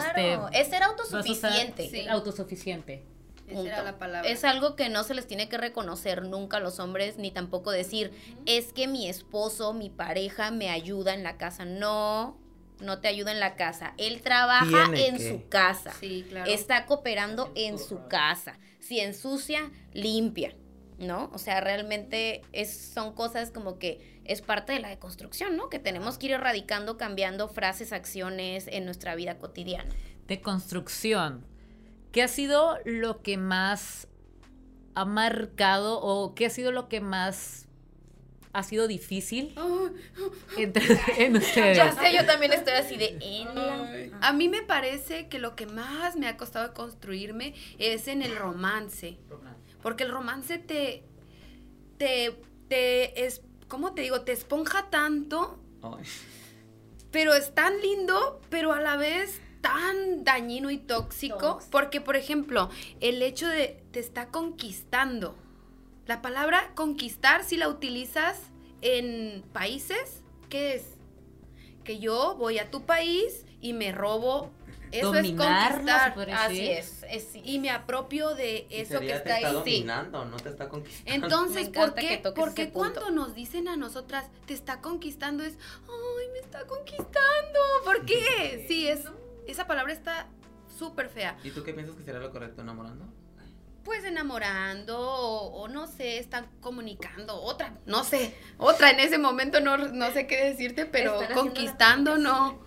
este, 0.48 0.60
es 0.60 0.68
ser 0.68 0.82
autosuficiente. 0.84 1.88
Sí. 1.90 2.06
Autosuficiente. 2.08 3.04
Esa 3.48 3.60
era 3.60 3.82
la 3.82 3.98
palabra. 3.98 4.30
Es 4.30 4.42
algo 4.44 4.74
que 4.74 4.88
no 4.88 5.04
se 5.04 5.14
les 5.14 5.26
tiene 5.26 5.48
que 5.48 5.58
reconocer 5.58 6.22
nunca 6.22 6.56
a 6.56 6.60
los 6.60 6.78
hombres, 6.80 7.18
ni 7.18 7.30
tampoco 7.30 7.70
decir, 7.70 8.10
es 8.46 8.72
que 8.72 8.86
mi 8.88 9.06
esposo, 9.08 9.74
mi 9.74 9.90
pareja 9.90 10.50
me 10.50 10.70
ayuda 10.70 11.12
en 11.12 11.22
la 11.22 11.36
casa. 11.36 11.64
No, 11.66 12.38
no 12.80 13.00
te 13.00 13.08
ayuda 13.08 13.32
en 13.32 13.40
la 13.40 13.54
casa. 13.56 13.92
Él 13.98 14.22
trabaja 14.22 14.66
Tiene 14.92 15.08
en 15.08 15.16
que. 15.18 15.28
su 15.28 15.48
casa. 15.48 15.92
Sí, 16.00 16.24
claro. 16.28 16.50
Está 16.50 16.86
cooperando 16.86 17.52
en 17.54 17.78
su 17.78 18.06
casa. 18.08 18.58
Si 18.80 19.00
ensucia, 19.00 19.70
limpia. 19.92 20.54
¿No? 20.98 21.28
O 21.34 21.38
sea, 21.38 21.60
realmente 21.60 22.42
es, 22.52 22.72
son 22.94 23.14
cosas 23.14 23.50
como 23.50 23.78
que 23.80 24.20
es 24.24 24.40
parte 24.42 24.72
de 24.72 24.78
la 24.78 24.88
deconstrucción, 24.88 25.56
¿no? 25.56 25.68
Que 25.68 25.78
tenemos 25.80 26.18
que 26.18 26.26
ir 26.26 26.32
erradicando, 26.32 26.96
cambiando 26.96 27.48
frases, 27.48 27.92
acciones 27.92 28.66
en 28.68 28.84
nuestra 28.84 29.14
vida 29.16 29.38
cotidiana. 29.38 29.92
De 30.28 30.40
construcción. 30.40 31.44
¿Qué 32.12 32.22
ha 32.22 32.28
sido 32.28 32.78
lo 32.84 33.22
que 33.22 33.36
más 33.36 34.06
ha 34.94 35.04
marcado 35.04 36.00
o 36.00 36.34
qué 36.36 36.46
ha 36.46 36.50
sido 36.50 36.70
lo 36.70 36.88
que 36.88 37.00
más 37.00 37.66
ha 38.52 38.62
sido 38.62 38.86
difícil 38.86 39.52
entre 40.56 40.84
en 41.18 41.36
ustedes? 41.36 41.76
Ya 41.76 41.90
sé, 41.92 42.14
yo 42.14 42.24
también 42.24 42.52
estoy 42.52 42.74
así 42.74 42.96
de 42.96 43.18
en 43.20 43.52
la- 43.52 44.18
A 44.20 44.32
mí 44.32 44.48
me 44.48 44.62
parece 44.62 45.28
que 45.28 45.40
lo 45.40 45.56
que 45.56 45.66
más 45.66 46.14
me 46.14 46.28
ha 46.28 46.36
costado 46.36 46.72
construirme 46.72 47.52
es 47.80 48.06
en 48.06 48.22
el 48.22 48.36
romance. 48.36 49.18
Porque 49.84 50.04
el 50.04 50.10
romance 50.10 50.56
te. 50.56 51.04
te. 51.98 52.34
te 52.68 53.26
es. 53.26 53.42
¿Cómo 53.68 53.92
te 53.92 54.00
digo? 54.00 54.22
Te 54.22 54.32
esponja 54.32 54.88
tanto, 54.88 55.58
Ay. 55.82 56.04
pero 57.10 57.34
es 57.34 57.54
tan 57.54 57.78
lindo, 57.82 58.40
pero 58.48 58.72
a 58.72 58.80
la 58.80 58.96
vez 58.96 59.42
tan 59.60 60.24
dañino 60.24 60.70
y 60.70 60.78
tóxico. 60.78 61.36
Tóxico. 61.38 61.70
Porque, 61.70 62.00
por 62.00 62.16
ejemplo, 62.16 62.70
el 63.00 63.20
hecho 63.20 63.46
de 63.46 63.84
te 63.92 64.00
está 64.00 64.28
conquistando. 64.28 65.36
La 66.06 66.22
palabra 66.22 66.72
conquistar, 66.74 67.44
si 67.44 67.58
la 67.58 67.68
utilizas 67.68 68.40
en 68.80 69.42
países, 69.52 70.22
¿qué 70.48 70.76
es? 70.76 70.84
Que 71.84 71.98
yo 71.98 72.36
voy 72.36 72.58
a 72.58 72.70
tu 72.70 72.86
país 72.86 73.44
y 73.60 73.74
me 73.74 73.92
robo. 73.92 74.50
Eso 74.94 75.12
Dominarlo, 75.12 75.90
es 75.90 76.12
conquistar. 76.14 76.30
Así 76.30 76.70
es. 76.70 77.36
Y 77.42 77.58
me 77.58 77.70
apropio 77.70 78.34
de 78.34 78.68
eso 78.70 79.00
que 79.00 79.10
está 79.12 79.24
te 79.24 79.30
está 79.32 79.48
ahí. 79.48 79.54
dominando, 79.54 80.24
no 80.24 80.36
te 80.36 80.48
está 80.48 80.68
conquistando. 80.68 81.12
Entonces, 81.12 81.68
¿por 81.68 81.94
qué, 81.94 82.08
que 82.08 82.16
toques 82.18 82.40
por 82.40 82.48
ese 82.50 82.56
qué 82.56 82.66
punto. 82.68 83.00
cuando 83.00 83.10
nos 83.10 83.34
dicen 83.34 83.66
a 83.66 83.76
nosotras, 83.76 84.26
te 84.46 84.54
está 84.54 84.80
conquistando, 84.80 85.42
es, 85.42 85.58
ay, 85.88 86.28
me 86.32 86.38
está 86.38 86.64
conquistando? 86.66 87.60
¿Por 87.84 88.04
qué? 88.06 88.64
Sí, 88.68 88.86
es, 88.86 89.00
esa 89.46 89.66
palabra 89.66 89.92
está 89.92 90.28
súper 90.78 91.08
fea. 91.08 91.36
¿Y 91.42 91.50
tú 91.50 91.64
qué 91.64 91.74
piensas 91.74 91.96
que 91.96 92.04
sería 92.04 92.20
lo 92.20 92.30
correcto 92.30 92.62
enamorando? 92.62 93.04
Pues 93.84 94.04
enamorando 94.04 94.98
o, 94.98 95.62
o 95.62 95.68
no 95.68 95.86
sé, 95.88 96.18
están 96.18 96.46
comunicando, 96.60 97.42
otra, 97.42 97.74
no 97.84 98.02
sé, 98.04 98.34
otra 98.56 98.90
en 98.90 99.00
ese 99.00 99.18
momento 99.18 99.60
no, 99.60 99.76
no 99.76 100.10
sé 100.12 100.26
qué 100.26 100.44
decirte, 100.44 100.86
pero 100.86 101.18
conquistando 101.34 102.16
no. 102.16 102.62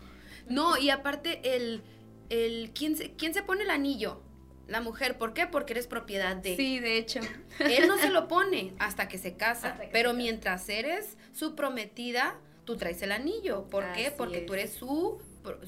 No, 0.49 0.77
y 0.77 0.89
aparte 0.89 1.55
el, 1.55 1.83
el 2.29 2.71
¿quién, 2.73 2.95
se, 2.95 3.13
¿quién 3.13 3.33
se 3.33 3.43
pone 3.43 3.63
el 3.63 3.69
anillo? 3.69 4.21
La 4.67 4.81
mujer, 4.81 5.17
¿por 5.17 5.33
qué? 5.33 5.47
Porque 5.47 5.73
eres 5.73 5.87
propiedad 5.87 6.35
de... 6.35 6.55
Sí, 6.57 6.79
de 6.79 6.97
hecho. 6.97 7.21
Él 7.59 7.87
no 7.87 7.97
se 7.97 8.09
lo 8.09 8.27
pone 8.27 8.73
hasta 8.79 9.07
que 9.07 9.17
se 9.17 9.35
casa, 9.35 9.69
Hasta 9.69 9.85
que 9.85 9.89
pero 9.91 10.09
se 10.09 10.13
casa. 10.13 10.17
mientras 10.17 10.69
eres 10.69 11.17
su 11.33 11.55
prometida, 11.55 12.35
tú 12.65 12.75
traes 12.75 13.01
el 13.01 13.13
anillo. 13.13 13.63
¿Por 13.69 13.93
qué? 13.93 14.11
Porque 14.15 14.39
es. 14.39 14.45
tú 14.45 14.53
eres 14.55 14.73
su, 14.73 15.21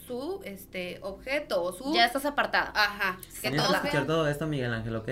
su 0.06 0.42
este, 0.44 1.00
objeto 1.02 1.64
o 1.64 1.72
su... 1.72 1.94
Ya 1.94 2.06
estás 2.06 2.26
apartada. 2.26 2.74
Ajá. 2.76 3.20
Que 3.42 3.52
que 3.52 3.56
escuchar 3.56 4.06
todo 4.06 4.28
esto, 4.28 4.48
Miguel 4.48 4.74
Ángel, 4.74 4.98
¿ok? 4.98 5.10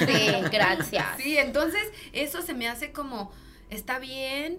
Sí, 0.00 0.28
gracias. 0.52 1.06
Sí, 1.18 1.38
entonces 1.38 1.82
eso 2.12 2.42
se 2.42 2.54
me 2.54 2.68
hace 2.68 2.90
como, 2.90 3.30
está 3.70 4.00
bien, 4.00 4.58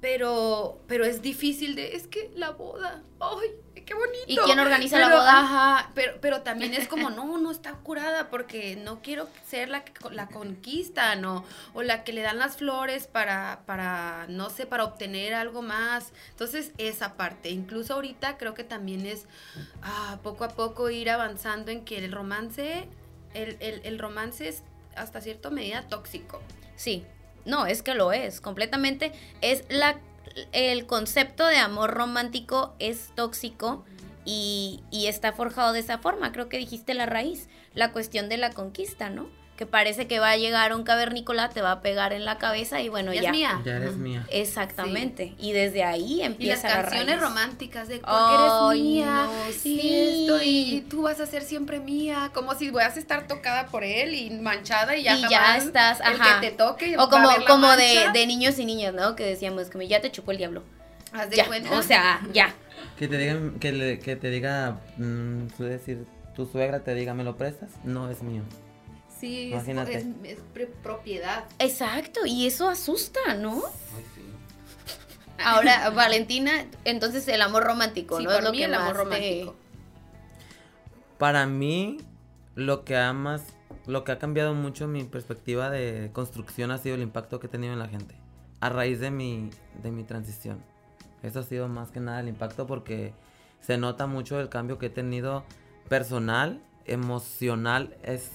pero, 0.00 0.80
pero 0.86 1.04
es 1.04 1.22
difícil 1.22 1.74
de, 1.74 1.94
es 1.94 2.06
que 2.06 2.30
la 2.34 2.50
boda, 2.50 3.02
ay, 3.20 3.50
qué 3.84 3.94
bonito. 3.94 4.24
¿Y 4.26 4.36
quién 4.36 4.58
organiza 4.58 4.98
la 4.98 5.08
boda? 5.08 5.40
Ajá, 5.40 5.90
pero, 5.94 6.14
pero 6.20 6.42
también 6.42 6.74
es 6.74 6.88
como, 6.88 7.10
no, 7.10 7.38
no 7.38 7.50
está 7.50 7.72
curada 7.74 8.30
porque 8.30 8.76
no 8.76 9.02
quiero 9.02 9.28
ser 9.46 9.68
la 9.68 9.84
que 9.84 9.92
la 10.10 10.28
conquista, 10.28 11.14
¿no? 11.16 11.44
O 11.74 11.82
la 11.82 12.02
que 12.02 12.12
le 12.12 12.22
dan 12.22 12.38
las 12.38 12.56
flores 12.56 13.06
para, 13.06 13.62
para, 13.66 14.26
no 14.28 14.48
sé, 14.48 14.64
para 14.64 14.84
obtener 14.84 15.34
algo 15.34 15.60
más. 15.60 16.12
Entonces, 16.30 16.72
esa 16.78 17.16
parte. 17.16 17.50
Incluso 17.50 17.94
ahorita 17.94 18.38
creo 18.38 18.54
que 18.54 18.64
también 18.64 19.04
es 19.04 19.26
ah, 19.82 20.18
poco 20.22 20.44
a 20.44 20.48
poco 20.48 20.88
ir 20.88 21.10
avanzando 21.10 21.70
en 21.70 21.84
que 21.84 21.98
el 21.98 22.12
romance, 22.12 22.88
el, 23.34 23.56
el, 23.60 23.80
el 23.84 23.98
romance 23.98 24.48
es 24.48 24.62
hasta 24.96 25.20
cierta 25.20 25.50
medida 25.50 25.88
tóxico. 25.88 26.40
Sí, 26.76 27.04
no, 27.44 27.66
es 27.66 27.82
que 27.82 27.94
lo 27.94 28.12
es, 28.12 28.40
completamente. 28.40 29.12
Es 29.40 29.64
la, 29.68 29.98
el 30.52 30.86
concepto 30.86 31.46
de 31.46 31.56
amor 31.56 31.90
romántico 31.90 32.74
es 32.78 33.10
tóxico 33.14 33.84
y, 34.24 34.82
y 34.90 35.06
está 35.06 35.32
forjado 35.32 35.72
de 35.72 35.80
esa 35.80 35.98
forma. 35.98 36.32
Creo 36.32 36.48
que 36.48 36.58
dijiste 36.58 36.94
la 36.94 37.06
raíz, 37.06 37.48
la 37.74 37.92
cuestión 37.92 38.28
de 38.28 38.36
la 38.36 38.50
conquista, 38.50 39.10
¿no? 39.10 39.28
Que 39.60 39.66
parece 39.66 40.06
que 40.06 40.20
va 40.20 40.30
a 40.30 40.36
llegar 40.38 40.74
un 40.74 40.84
cavernícola, 40.84 41.50
te 41.50 41.60
va 41.60 41.72
a 41.72 41.80
pegar 41.82 42.14
en 42.14 42.24
la 42.24 42.38
cabeza 42.38 42.80
y 42.80 42.88
bueno, 42.88 43.12
Ya 43.12 43.20
ya. 43.20 43.28
es 43.28 43.36
mía. 43.36 43.60
Ya 43.62 43.76
eres 43.76 43.96
mía. 43.96 44.26
Exactamente. 44.30 45.34
Y 45.38 45.52
desde 45.52 45.84
ahí 45.84 46.14
Y 46.14 46.18
las 46.20 46.26
empieza 46.28 46.68
la 46.70 46.74
canciones 46.80 47.20
románticas 47.20 47.86
de 47.88 47.98
porque 47.98 48.10
Ay, 48.10 48.36
eres 48.40 48.82
mía, 49.04 49.26
no, 49.26 49.50
y 49.50 49.52
sí. 49.52 49.80
esto, 49.92 50.42
y 50.42 50.86
tú 50.88 51.02
vas 51.02 51.20
a 51.20 51.26
ser 51.26 51.42
siempre 51.42 51.78
mía, 51.78 52.30
como 52.32 52.54
si 52.54 52.70
vas 52.70 52.96
a 52.96 52.98
estar 52.98 53.26
tocada 53.26 53.66
por 53.66 53.84
él 53.84 54.14
y 54.14 54.30
manchada 54.30 54.96
y 54.96 55.02
ya 55.02 55.14
Y 55.18 55.28
ya 55.28 55.58
estás, 55.58 56.00
el 56.00 56.18
ajá. 56.18 56.40
que 56.40 56.48
te 56.48 56.56
toque 56.56 56.94
O 56.96 57.00
va 57.00 57.04
a 57.04 57.10
como, 57.10 57.28
ver 57.28 57.40
la 57.40 57.46
como 57.46 57.66
de, 57.76 57.94
mancha. 57.96 58.12
de 58.12 58.26
niños 58.26 58.58
y 58.58 58.64
niñas, 58.64 58.94
¿no? 58.94 59.14
Que 59.14 59.24
decíamos, 59.26 59.68
como 59.68 59.82
ya 59.82 60.00
te 60.00 60.10
chupó 60.10 60.30
el 60.30 60.38
diablo. 60.38 60.62
Haz 61.12 61.28
de 61.28 61.36
Ya, 61.36 61.46
cuenta. 61.46 61.78
o 61.78 61.82
sea, 61.82 62.22
ya. 62.32 62.54
Que 62.98 63.08
te 63.08 63.18
digan, 63.18 63.58
que, 63.60 63.72
le- 63.72 63.98
que 63.98 64.16
te 64.16 64.30
diga, 64.30 64.78
mm, 64.96 65.48
su 65.54 65.64
decir, 65.64 66.06
tu 66.34 66.46
suegra 66.46 66.80
te 66.82 66.94
diga, 66.94 67.12
¿me 67.12 67.24
lo 67.24 67.36
prestas? 67.36 67.68
No 67.84 68.08
es 68.10 68.22
mío. 68.22 68.42
Sí, 69.20 69.46
es, 69.46 69.52
imagínate. 69.52 69.98
es- 69.98 70.06
es 70.24 70.38
pre- 70.54 70.66
propiedad. 70.66 71.44
Exacto, 71.58 72.26
y 72.26 72.46
eso 72.46 72.68
asusta, 72.68 73.34
¿no? 73.34 73.62
Ay, 73.96 74.04
sí. 74.14 74.22
Ahora, 75.44 75.90
Valentina, 75.94 76.52
entonces 76.84 77.26
el 77.28 77.42
amor 77.42 77.64
romántico, 77.64 78.18
Sí, 78.18 78.24
¿no? 78.24 78.32
es 78.32 78.42
lo 78.44 78.50
mí 78.52 78.58
que 78.58 78.64
el 78.64 78.74
amor 78.74 78.92
te- 78.92 78.98
romántico. 78.98 79.56
Para 81.18 81.46
mí, 81.46 81.98
lo 82.54 82.84
que 82.84 82.96
ha 82.96 83.12
más, 83.12 83.42
lo 83.86 84.04
que 84.04 84.12
ha 84.12 84.18
cambiado 84.18 84.54
mucho 84.54 84.88
mi 84.88 85.04
perspectiva 85.04 85.70
de 85.70 86.10
construcción 86.12 86.70
ha 86.70 86.78
sido 86.78 86.94
el 86.94 87.02
impacto 87.02 87.40
que 87.40 87.46
he 87.46 87.50
tenido 87.50 87.72
en 87.72 87.78
la 87.78 87.88
gente. 87.88 88.14
A 88.60 88.68
raíz 88.68 89.00
de 89.00 89.10
mi, 89.10 89.50
de 89.82 89.90
mi 89.90 90.04
transición. 90.04 90.62
Eso 91.22 91.40
ha 91.40 91.42
sido 91.42 91.68
más 91.68 91.90
que 91.90 92.00
nada 92.00 92.20
el 92.20 92.28
impacto 92.28 92.66
porque 92.66 93.12
se 93.60 93.76
nota 93.76 94.06
mucho 94.06 94.40
el 94.40 94.48
cambio 94.48 94.78
que 94.78 94.86
he 94.86 94.90
tenido 94.90 95.44
personal, 95.88 96.62
emocional. 96.86 97.96
Es 98.02 98.30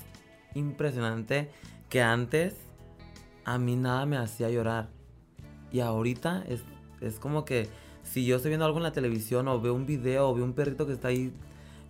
impresionante 0.56 1.50
que 1.90 2.02
antes 2.02 2.56
a 3.44 3.60
mí 3.60 3.76
nada 3.76 4.06
me 4.06 4.18
hacía 4.18 4.50
llorar. 4.50 4.90
Y 5.72 5.82
ahorita 5.82 6.44
es, 6.48 6.64
es 7.02 7.20
como 7.20 7.46
que 7.46 7.70
si 8.04 8.26
yo 8.26 8.38
estoy 8.38 8.50
viendo 8.50 8.66
algo 8.66 8.78
en 8.78 8.84
la 8.84 8.92
televisión 8.92 9.48
o 9.48 9.60
veo 9.60 9.74
un 9.74 9.86
video 9.86 10.30
o 10.30 10.34
veo 10.34 10.44
un 10.44 10.54
perrito 10.54 10.88
que 10.88 10.94
está 10.94 11.10
ahí, 11.10 11.34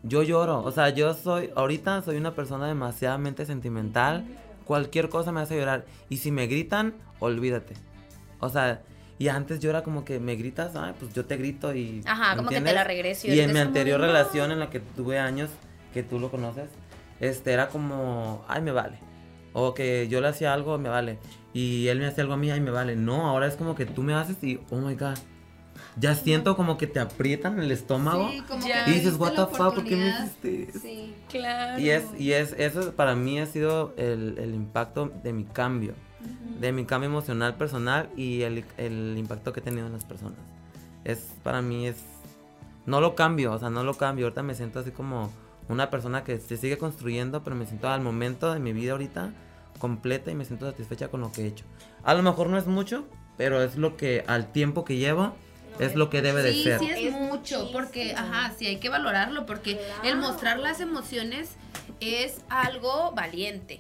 yo 0.04 0.23
lloro. 0.23 0.63
O 0.63 0.71
sea, 0.71 0.89
yo 0.89 1.13
soy, 1.13 1.51
ahorita 1.56 2.01
soy 2.01 2.17
una 2.17 2.36
persona 2.36 2.67
demasiadamente 2.67 3.45
sentimental. 3.45 4.25
Cualquier 4.65 5.10
cosa 5.10 5.32
me 5.32 5.41
hace 5.41 5.58
llorar. 5.58 5.86
Y 6.10 6.17
si 6.17 6.32
me 6.32 6.47
gritan, 6.47 6.95
olvídate. 7.19 7.75
O 8.39 8.49
sea, 8.49 8.82
y 9.17 9.30
antes 9.30 9.60
yo 9.60 9.69
era 9.69 9.84
como 9.84 10.04
que 10.04 10.19
me 10.19 10.36
gritas, 10.36 10.75
ay, 10.75 10.93
pues 10.99 11.13
yo 11.13 11.25
te 11.25 11.38
grito 11.38 11.73
y. 11.73 12.01
Ajá, 12.06 12.36
como 12.36 12.49
que 12.49 12.62
te 12.62 12.73
la 12.73 12.84
regreso. 12.84 13.28
Y, 13.28 13.39
en 13.39 13.54
mi 13.54 13.60
anterior 13.60 13.99
relación 13.99 14.51
en 14.51 14.60
la 14.60 14.69
que 14.69 14.80
tuve 14.80 15.19
años, 15.19 15.49
que 15.93 16.04
tú 16.04 16.19
lo 16.19 16.30
conoces, 16.30 16.69
este 17.19 17.54
era 17.54 17.69
como, 17.69 18.43
ay, 18.47 18.62
me 18.62 18.71
vale. 18.71 18.99
O 19.54 19.73
que 19.73 20.08
yo 20.10 20.19
le 20.21 20.28
hacía 20.28 20.54
algo, 20.54 20.78
me 20.78 20.89
vale. 20.89 21.17
Y 21.54 21.88
él 21.88 21.99
me 21.99 22.08
hacía 22.08 22.23
algo 22.23 22.34
a 22.34 22.38
mí, 22.38 22.51
ay, 22.51 22.60
me 22.60 22.71
vale. 22.71 22.95
No, 22.95 23.28
ahora 23.28 23.47
es 23.47 23.56
como 23.56 23.75
que 23.75 23.86
tú 23.86 24.04
me 24.04 24.13
haces 24.13 24.43
y, 24.43 24.60
oh 24.69 24.78
my 24.78 24.95
god. 24.95 25.15
Ya 25.97 26.13
siento 26.13 26.58
como 26.58 26.78
que 26.78 26.88
te 26.88 26.99
aprietan 26.99 27.60
el 27.60 27.71
estómago. 27.71 28.30
Sí, 28.30 28.41
como 28.41 28.67
y 28.67 28.91
dices, 28.91 29.15
what 29.17 29.34
the 29.34 29.45
fuck, 29.45 29.75
¿por 29.75 29.84
qué 29.86 29.95
me 29.95 30.10
hiciste 30.10 30.80
Sí. 30.80 31.15
Claro. 31.30 31.80
Y 31.80 31.89
es, 31.89 32.04
y 32.17 32.34
es, 32.34 32.54
eso 32.58 32.93
para 32.93 33.15
mí 33.15 33.39
ha 33.39 33.45
sido 33.45 33.93
el, 33.97 34.38
el 34.38 34.54
impacto 34.54 35.12
de 35.23 35.32
mi 35.32 35.45
cambio. 35.45 35.93
De 36.60 36.71
mi 36.71 36.86
cambio 36.86 37.10
emocional 37.10 37.56
personal 37.56 38.10
y 38.17 38.41
el, 38.41 38.65
el 38.78 39.15
impacto 39.17 39.54
que 39.54 39.60
he 39.62 39.63
tenido 39.63 39.88
en 39.88 39.93
las 39.93 40.04
personas. 40.04 40.39
Es, 41.06 41.34
para 41.43 41.62
mí 41.62 41.88
es, 41.88 41.97
no 42.86 42.99
lo 42.99 43.15
cambio, 43.15 43.54
o 43.54 43.60
sea, 43.60 43.69
no 43.69 43.84
lo 43.84 43.93
cambio. 43.93 44.25
Ahorita 44.25 44.43
me 44.43 44.56
siento 44.56 44.80
así 44.80 44.91
como 44.91 45.32
una 45.67 45.89
persona 45.89 46.23
que 46.23 46.38
se 46.39 46.58
sigue 46.58 46.78
construyendo, 46.78 47.43
pero 47.43 47.56
me 47.56 47.65
siento 47.65 47.89
al 47.89 48.01
momento 48.01 48.54
de 48.54 48.60
mi 48.60 48.73
vida 48.73 48.93
ahorita 48.93 49.34
completa 49.80 50.32
y 50.32 50.36
me 50.36 50.45
siento 50.45 50.69
satisfecha 50.69 51.10
con 51.10 51.21
lo 51.21 51.32
que 51.32 51.43
he 51.43 51.47
hecho. 51.47 51.65
A 52.04 52.13
lo 52.13 52.23
mejor 52.23 52.49
no 52.49 52.58
es 52.58 52.67
mucho, 52.67 53.06
pero 53.38 53.62
es 53.62 53.75
lo 53.75 53.97
que 53.97 54.23
al 54.28 54.51
tiempo 54.51 54.86
que 54.86 54.97
llevo 54.97 55.36
es 55.80 55.95
lo 55.95 56.10
que 56.10 56.21
debe 56.21 56.41
de 56.41 56.54
ser. 56.54 56.80
sí 56.80 56.89
es, 56.89 56.97
Es 56.97 57.12
mucho, 57.13 57.69
porque, 57.71 58.13
ajá, 58.13 58.54
sí 58.58 58.65
hay 58.67 58.78
que 58.78 58.89
valorarlo, 58.89 59.45
porque 59.45 59.80
el 60.04 60.17
mostrar 60.17 60.60
las 60.60 60.80
emociones 60.80 61.56
es 61.99 62.41
algo 62.49 63.12
valiente. 63.12 63.80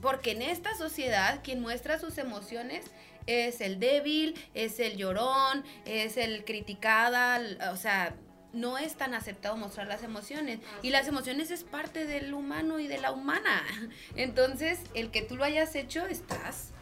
Porque 0.00 0.32
en 0.32 0.42
esta 0.42 0.76
sociedad, 0.76 1.40
quien 1.42 1.60
muestra 1.60 1.98
sus 1.98 2.18
emociones 2.18 2.84
es 3.26 3.60
el 3.60 3.78
débil, 3.78 4.34
es 4.52 4.80
el 4.80 4.96
llorón, 4.96 5.64
es 5.84 6.16
el 6.16 6.44
criticada, 6.44 7.40
o 7.72 7.76
sea, 7.76 8.14
no 8.52 8.78
es 8.78 8.94
tan 8.96 9.14
aceptado 9.14 9.56
mostrar 9.56 9.86
las 9.86 10.02
emociones. 10.02 10.60
Y 10.82 10.90
las 10.90 11.08
emociones 11.08 11.50
es 11.50 11.64
parte 11.64 12.06
del 12.06 12.34
humano 12.34 12.78
y 12.78 12.86
de 12.86 12.98
la 12.98 13.12
humana. 13.12 13.62
Entonces, 14.16 14.80
el 14.94 15.10
que 15.10 15.22
tú 15.22 15.36
lo 15.36 15.44
hayas 15.44 15.74
hecho, 15.74 16.06
estás... 16.06 16.72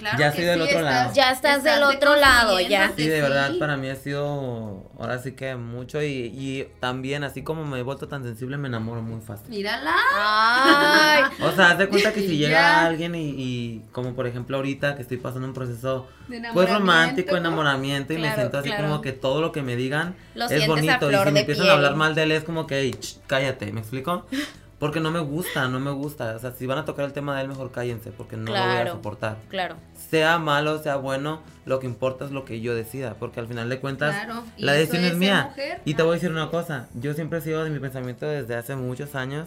Claro 0.00 0.18
Ya 0.18 0.28
estoy 0.28 0.44
del 0.46 0.54
sí, 0.56 0.60
otro 0.62 0.78
estás- 0.78 0.92
lado. 0.94 1.12
Ya 1.14 1.30
estás 1.30 1.62
del 1.62 1.82
otro 1.82 2.16
lado, 2.16 2.58
ya. 2.60 2.88
Sí, 2.96 3.06
de 3.06 3.16
Sí. 3.16 3.20
verdad, 3.22 3.52
para 3.58 3.76
mí 3.76 3.88
ha 3.90 3.96
sido 3.96 4.90
ahora 4.98 5.18
sí 5.18 5.32
que 5.32 5.54
mucho 5.56 6.02
y, 6.02 6.06
y 6.34 6.66
también 6.80 7.22
así 7.22 7.42
como 7.42 7.64
me 7.66 7.78
he 7.78 7.82
vuelto 7.82 8.08
tan 8.08 8.22
sensible 8.24 8.56
me 8.56 8.68
enamoro 8.68 9.02
muy 9.02 9.20
fácil. 9.20 9.50
Mírala. 9.50 9.94
Ay, 10.16 11.22
O 11.42 11.52
sea, 11.52 11.70
haz 11.72 11.78
de 11.78 11.88
cuenta 11.88 12.12
que 12.12 12.20
si 12.20 12.38
Ya. 12.38 12.46
llega 12.48 12.86
alguien 12.86 13.14
y, 13.14 13.28
y 13.36 13.82
como 13.92 14.14
por 14.14 14.26
ejemplo 14.26 14.56
ahorita 14.56 14.96
que 14.96 15.02
estoy 15.02 15.18
pasando 15.18 15.46
un 15.46 15.54
proceso 15.54 16.08
pues 16.54 16.70
romántico, 16.70 17.36
enamoramiento. 17.36 18.12
y 18.12 18.18
me 18.18 18.34
siento 18.34 18.58
así 18.58 18.68
claro. 18.70 18.84
como 18.88 19.00
que 19.02 19.12
todo 19.12 19.40
lo 19.40 19.52
que 19.52 19.62
me 19.62 19.76
digan 19.76 20.14
Lo 20.34 20.46
es 20.46 20.66
bonito 20.66 21.10
y 21.10 21.14
si 21.14 21.30
me 21.32 21.40
empiezan 21.40 21.64
piel. 21.64 21.70
a 21.70 21.72
hablar 21.74 21.96
mal 21.96 22.14
de 22.14 22.22
él 22.22 22.32
es 22.32 22.44
como 22.44 22.66
que 22.66 22.80
"Ey, 22.80 22.92
ch, 22.92 23.18
cállate, 23.26 23.70
¿me 23.72 23.80
explico? 23.80 24.26
Porque 24.80 24.98
no 24.98 25.10
me 25.12 25.20
gusta, 25.20 25.68
no 25.68 25.78
me 25.78 25.90
gusta. 25.92 26.34
O 26.34 26.38
sea, 26.40 26.50
si 26.52 26.66
van 26.66 26.78
a 26.78 26.84
tocar 26.84 27.04
el 27.04 27.12
tema 27.12 27.36
de 27.36 27.42
él, 27.42 27.48
mejor 27.48 27.70
cállense, 27.70 28.10
porque 28.10 28.36
no 28.36 28.46
lo 28.46 28.52
voy 28.52 28.60
a 28.60 28.64
Claro. 28.80 28.92
soportar. 28.92 29.36
claro. 29.48 29.76
Sea 29.94 30.38
malo, 30.40 30.82
sea 30.82 30.96
bueno, 30.96 31.40
lo 31.66 31.78
que 31.78 31.86
importa 31.86 32.24
es 32.24 32.32
lo 32.32 32.44
que 32.44 32.60
yo 32.62 32.74
decida, 32.74 33.14
porque 33.14 33.38
al 33.40 33.46
final 33.46 33.68
de 33.68 33.78
cuentas 33.78 34.16
Claro, 34.24 34.42
la 34.56 34.72
decisión 34.72 35.04
es 35.04 35.16
mía. 35.16 35.44
mujer. 35.50 35.80
Y 35.84 35.94
te 35.94 36.02
voy 36.02 36.12
a 36.12 36.14
decir 36.14 36.30
una 36.32 36.50
cosa, 36.50 36.88
yo 36.94 37.14
siempre 37.14 37.38
he 37.38 37.42
sido 37.42 37.62
de 37.62 37.70
mi 37.70 37.78
pensamiento 37.78 38.26
desde 38.26 38.56
hace 38.56 38.74
muchos 38.74 39.14
años 39.14 39.46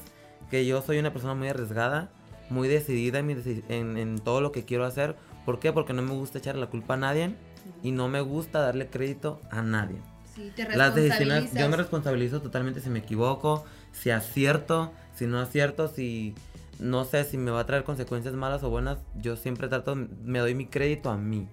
que 0.51 0.65
yo 0.65 0.81
soy 0.83 0.99
una 0.99 1.11
persona 1.11 1.33
muy 1.33 1.47
arriesgada, 1.49 2.09
muy 2.49 2.67
decidida 2.67 3.19
en, 3.19 3.25
mi 3.25 3.33
deci- 3.33 3.63
en, 3.69 3.97
en 3.97 4.19
todo 4.19 4.39
lo 4.39 4.51
que 4.51 4.63
quiero 4.65 4.85
hacer. 4.85 5.15
¿Por 5.45 5.59
qué? 5.59 5.73
Porque 5.73 5.93
no 5.93 6.03
me 6.03 6.13
gusta 6.13 6.37
echarle 6.37 6.61
la 6.61 6.67
culpa 6.67 6.93
a 6.93 6.97
nadie 6.97 7.35
y 7.81 7.91
no 7.91 8.07
me 8.07 8.21
gusta 8.21 8.59
darle 8.61 8.87
crédito 8.87 9.41
a 9.49 9.61
nadie. 9.63 9.97
Sí, 10.35 10.51
te 10.55 10.63
Las 10.77 10.93
decisiones, 10.95 11.53
yo 11.53 11.67
me 11.69 11.75
responsabilizo 11.77 12.39
totalmente 12.41 12.79
si 12.81 12.89
me 12.89 12.99
equivoco, 12.99 13.65
si 13.91 14.09
acierto, 14.11 14.91
si 15.15 15.25
no 15.27 15.39
acierto, 15.39 15.87
si 15.87 16.33
no 16.79 17.05
sé 17.05 17.23
si 17.23 17.37
me 17.37 17.51
va 17.51 17.61
a 17.61 17.65
traer 17.65 17.83
consecuencias 17.83 18.33
malas 18.33 18.63
o 18.63 18.69
buenas, 18.69 18.97
yo 19.15 19.35
siempre 19.35 19.67
trato, 19.67 19.95
me 19.95 20.39
doy 20.39 20.55
mi 20.55 20.65
crédito 20.65 21.09
a 21.09 21.17
mí. 21.17 21.47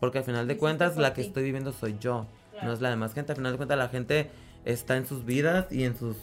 Porque 0.00 0.18
al 0.18 0.24
final 0.24 0.46
de 0.48 0.56
cuentas 0.56 0.96
la 0.96 1.14
que 1.14 1.20
estoy 1.22 1.42
viviendo 1.44 1.72
soy 1.72 1.96
yo, 2.00 2.26
no 2.62 2.72
es 2.72 2.80
la 2.80 2.90
demás 2.90 3.14
gente. 3.14 3.32
Al 3.32 3.36
final 3.36 3.52
de 3.52 3.56
cuentas 3.56 3.78
la 3.78 3.88
gente 3.88 4.30
está 4.64 4.96
en 4.96 5.06
sus 5.06 5.24
vidas 5.24 5.66
y 5.70 5.84
en 5.84 5.96
sus 5.96 6.16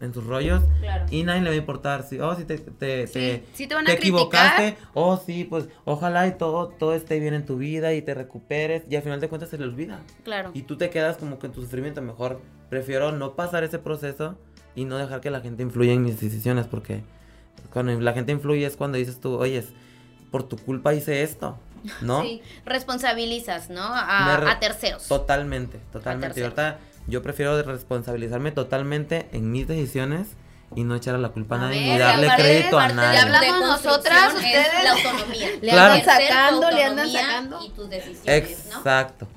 en 0.00 0.12
sus 0.12 0.26
rollos 0.26 0.62
Claro. 0.80 1.06
y 1.10 1.22
nadie 1.22 1.40
le 1.40 1.50
va 1.50 1.54
a 1.54 1.58
importar 1.58 2.02
si 2.02 2.18
oh 2.18 2.34
si 2.34 2.44
te 2.44 2.58
te, 2.58 3.06
Sí, 3.06 3.12
te- 3.12 3.44
sí 3.54 3.66
te 3.68 3.74
van 3.76 3.84
a 3.86 3.90
te 3.90 3.92
equivocaste 3.94 4.76
oh 4.92 5.16
sí 5.16 5.44
pues 5.44 5.68
ojalá 5.84 6.26
y 6.26 6.32
todo 6.36 6.68
todo 6.68 6.94
esté 6.94 7.20
bien 7.20 7.32
en 7.32 7.46
tu 7.46 7.56
vida 7.56 7.94
y 7.94 8.02
te 8.02 8.12
recuperes 8.12 8.82
y 8.90 8.96
al 8.96 9.02
final 9.02 9.20
de 9.20 9.28
cuentas 9.28 9.50
se 9.50 9.56
le 9.56 9.64
olvida 9.64 10.00
Claro. 10.24 10.50
y 10.52 10.62
tú 10.62 10.76
te 10.76 10.90
quedas 10.90 11.16
como 11.16 11.38
que 11.38 11.46
en 11.46 11.52
tu 11.52 11.62
sufrimiento. 11.62 12.02
Mejor 12.02 12.40
prefiero 12.68 13.12
no 13.12 13.34
pasar 13.36 13.62
ese 13.64 13.78
proceso 13.78 14.36
y 14.74 14.84
no 14.84 14.96
dejar 14.98 15.20
que 15.20 15.30
la 15.30 15.40
gente 15.40 15.62
influya 15.62 15.92
en 15.92 16.02
mis 16.02 16.20
decisiones. 16.20 16.66
Porque 16.66 17.02
cuando 17.72 17.98
la 18.00 18.12
gente 18.12 18.32
influye 18.32 18.66
es 18.66 18.76
cuando 18.76 18.98
dices 18.98 19.20
tú, 19.20 19.36
oye, 19.36 19.64
por 20.30 20.42
tu 20.48 20.56
culpa 20.56 20.94
hice 20.94 21.22
esto. 21.22 21.58
¿No? 22.00 22.22
Sí. 22.22 22.40
Responsabilizas, 22.64 23.70
¿no? 23.70 23.82
A, 23.84 24.36
re- 24.38 24.50
a 24.50 24.58
terceros. 24.60 25.06
Totalmente, 25.06 25.78
totalmente. 25.92 26.40
Y 26.40 26.42
terceros. 26.42 26.58
ahorita 26.58 26.78
yo 27.06 27.22
prefiero 27.22 27.60
responsabilizarme 27.62 28.50
totalmente 28.52 29.28
en 29.32 29.50
mis 29.50 29.68
decisiones 29.68 30.28
y 30.74 30.82
no 30.84 30.94
echar 30.96 31.18
la 31.18 31.28
culpa 31.28 31.56
a, 31.56 31.58
A 31.58 31.62
nadie 31.62 31.80
ni 31.82 31.94
y 31.94 31.98
darle 31.98 32.28
crédito 32.36 32.78
a 32.78 32.88
nadie. 32.88 33.18
hablar- 33.18 33.44
hablamos 33.44 33.68
nosotras, 33.84 34.34
ustedes- 34.34 34.66
la 34.82 34.92
autonomía. 34.92 35.48
Le 35.62 35.70
Claro. 35.70 35.92
andan 35.94 36.04
sacando, 36.06 36.70
le 36.70 36.84
andan 36.84 37.12
sacando. 37.12 37.64
Y 37.64 37.68
tus 37.70 37.88
decisiones, 37.90 38.66
¿no? 38.70 38.78
Exacto. 38.78 39.28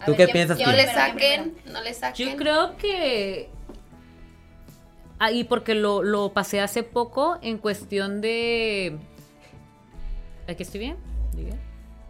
A 0.00 0.04
¿Tú 0.04 0.10
ver, 0.10 0.18
qué 0.18 0.26
que 0.26 0.32
piensas, 0.32 0.58
No 0.58 0.64
Kim? 0.64 0.74
le 0.74 0.92
saquen, 0.92 1.56
no 1.72 1.80
le 1.80 1.94
saquen. 1.94 2.28
Yo 2.30 2.36
creo 2.36 2.76
que. 2.76 3.50
Ahí, 5.18 5.44
porque 5.44 5.74
lo, 5.74 6.02
lo 6.02 6.32
pasé 6.32 6.60
hace 6.60 6.82
poco 6.82 7.38
en 7.42 7.58
cuestión 7.58 8.20
de. 8.20 8.98
¿Aquí 10.48 10.62
estoy 10.62 10.80
bien? 10.80 10.96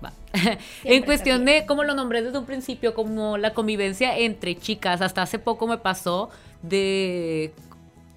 Va. 0.05 0.13
en 0.85 1.03
cuestión 1.05 1.45
de, 1.45 1.67
como 1.67 1.85
lo 1.85 1.95
nombré 1.95 2.23
desde 2.23 2.39
un 2.39 2.47
principio, 2.47 2.95
como 2.95 3.37
la 3.37 3.55
convivencia 3.55 4.19
entre 4.19 4.57
chicas. 4.57 5.01
Hasta 5.01 5.23
hace 5.23 5.39
poco 5.39 5.67
me 5.67 5.79
pasó 5.79 6.31
de. 6.63 7.53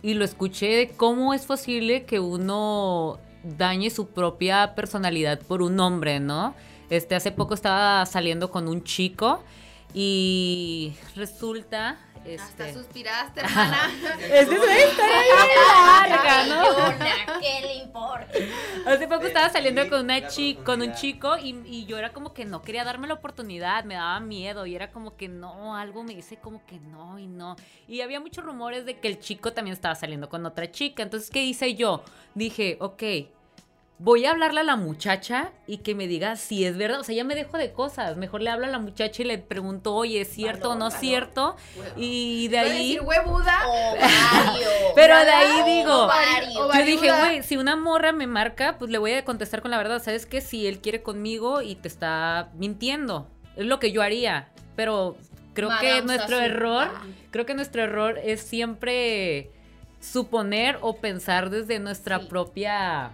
Y 0.02 0.14
lo 0.14 0.24
escuché 0.24 0.68
de 0.68 0.90
cómo 0.90 1.34
es 1.34 1.46
posible 1.46 2.06
que 2.06 2.20
uno 2.20 3.20
dañe 3.44 3.90
su 3.90 4.08
propia 4.08 4.74
personalidad 4.76 5.40
por 5.42 5.62
un 5.62 5.80
hombre, 5.80 6.20
¿no? 6.20 6.56
Este, 6.90 7.16
hace 7.16 7.32
poco 7.32 7.54
estaba 7.54 8.06
saliendo 8.06 8.50
con 8.52 8.68
un 8.68 8.84
chico 8.84 9.44
y 9.94 10.94
resulta. 11.16 12.00
Hasta 12.36 12.68
Este, 12.68 12.74
suspiraste, 12.74 13.40
hermana. 13.42 13.92
es 14.22 14.30
que 14.30 14.40
es 14.40 14.48
una 14.50 14.80
historia 14.80 15.22
bien 15.46 15.60
larga, 16.10 16.46
¿no? 16.46 17.40
¿Qué 17.40 17.62
le 17.62 17.76
importa? 17.76 18.28
Hace 18.86 19.08
poco 19.08 19.26
estaba 19.26 19.50
saliendo 19.50 19.88
con 19.90 20.02
una 20.02 20.28
chi 20.28 20.56
con 20.56 20.82
un 20.82 20.94
chico 20.94 21.38
y, 21.38 21.56
y 21.66 21.86
yo 21.86 21.98
era 21.98 22.14
como 22.14 22.34
que 22.34 22.46
no 22.46 22.62
quería 22.62 22.84
darme 22.84 23.08
la 23.08 23.16
oportunidad, 23.16 23.84
me 23.86 23.96
daba 23.96 24.20
miedo 24.20 24.66
y 24.66 24.76
era 24.76 24.92
como 24.92 25.16
que 25.16 25.28
no, 25.28 25.76
algo 25.76 26.04
me 26.04 26.16
dice 26.16 26.38
como 26.38 26.66
que 26.66 26.80
no 26.80 27.20
y 27.20 27.28
no. 27.28 27.56
Y 27.88 28.02
había 28.02 28.20
muchos 28.20 28.44
rumores 28.44 28.86
de 28.86 29.00
que 29.00 29.08
el 29.08 29.20
chico 29.20 29.54
también 29.54 29.74
estaba 29.74 29.96
saliendo 29.96 30.30
con 30.30 30.46
otra 30.46 30.72
chica. 30.72 31.04
Entonces, 31.04 31.30
¿qué 31.30 31.44
hice 31.44 31.76
yo? 31.76 32.04
Dije, 32.36 32.78
ok, 32.80 33.04
voy 34.00 34.26
a 34.26 34.32
hablarle 34.32 34.60
a 34.60 34.64
la 34.64 34.76
muchacha 34.76 35.52
y 35.66 35.78
que 35.80 35.96
me 35.96 36.08
diga 36.08 36.36
si 36.36 36.66
es 36.66 36.78
verdad. 36.78 37.00
O 37.00 37.04
sea, 37.04 37.16
ya 37.16 37.24
me 37.24 37.34
dejo 37.36 37.58
de 37.58 37.72
cosas. 37.72 38.16
Mejor 38.18 38.42
le 38.42 38.50
hablo 38.52 38.66
a 38.66 38.70
la 38.70 38.78
muchacha 38.80 39.24
y 39.24 39.26
le 39.26 39.38
pregunto, 39.40 39.96
oye, 39.96 40.22
¿es 40.22 40.30
cierto 40.30 40.72
o 40.72 40.76
no 40.76 40.90
es 40.90 40.94
cierto? 40.96 41.56
Y 41.96 42.48
de 42.50 42.60
ahí... 42.60 42.70
decir 42.94 43.02
huevuda. 43.02 43.56
Ovario. 43.68 44.68
Pero 44.96 45.16
de 45.18 45.32
ahí 45.32 45.80
digo, 45.80 46.04
Ovario. 46.06 46.50
yo 46.54 46.66
Ovariuda. 46.66 46.86
dije, 47.02 47.12
güey, 47.20 47.44
si 47.44 47.58
una 47.58 47.76
morra 47.76 48.12
me 48.12 48.28
marca, 48.28 48.78
pues 48.78 48.92
le 48.92 48.98
voy 49.00 49.14
a 49.14 49.26
contestar 49.26 49.62
con 49.62 49.72
la 49.72 49.78
verdad. 49.78 50.02
¿Sabes 50.02 50.26
qué? 50.26 50.42
Si 50.42 50.68
él 50.68 50.80
quiere 50.80 51.02
conmigo 51.02 51.62
y 51.62 51.76
te 51.76 51.88
está 51.88 52.52
mintiendo. 52.56 53.28
Es 53.56 53.66
lo 53.66 53.80
que 53.80 53.92
yo 53.92 54.02
haría. 54.04 54.50
Pero 54.76 55.18
creo 55.54 55.70
que 55.82 56.04
nuestro 56.04 56.38
Sassou. 56.38 56.46
error, 56.46 56.88
Ah. 56.94 57.02
creo 57.32 57.48
que 57.48 57.56
nuestro 57.56 57.82
error 57.82 58.20
es 58.24 58.42
siempre 58.42 59.50
suponer 60.00 60.78
o 60.82 60.98
pensar 60.98 61.50
desde 61.50 61.80
nuestra 61.80 62.20
Sí. 62.20 62.26
propia 62.28 63.12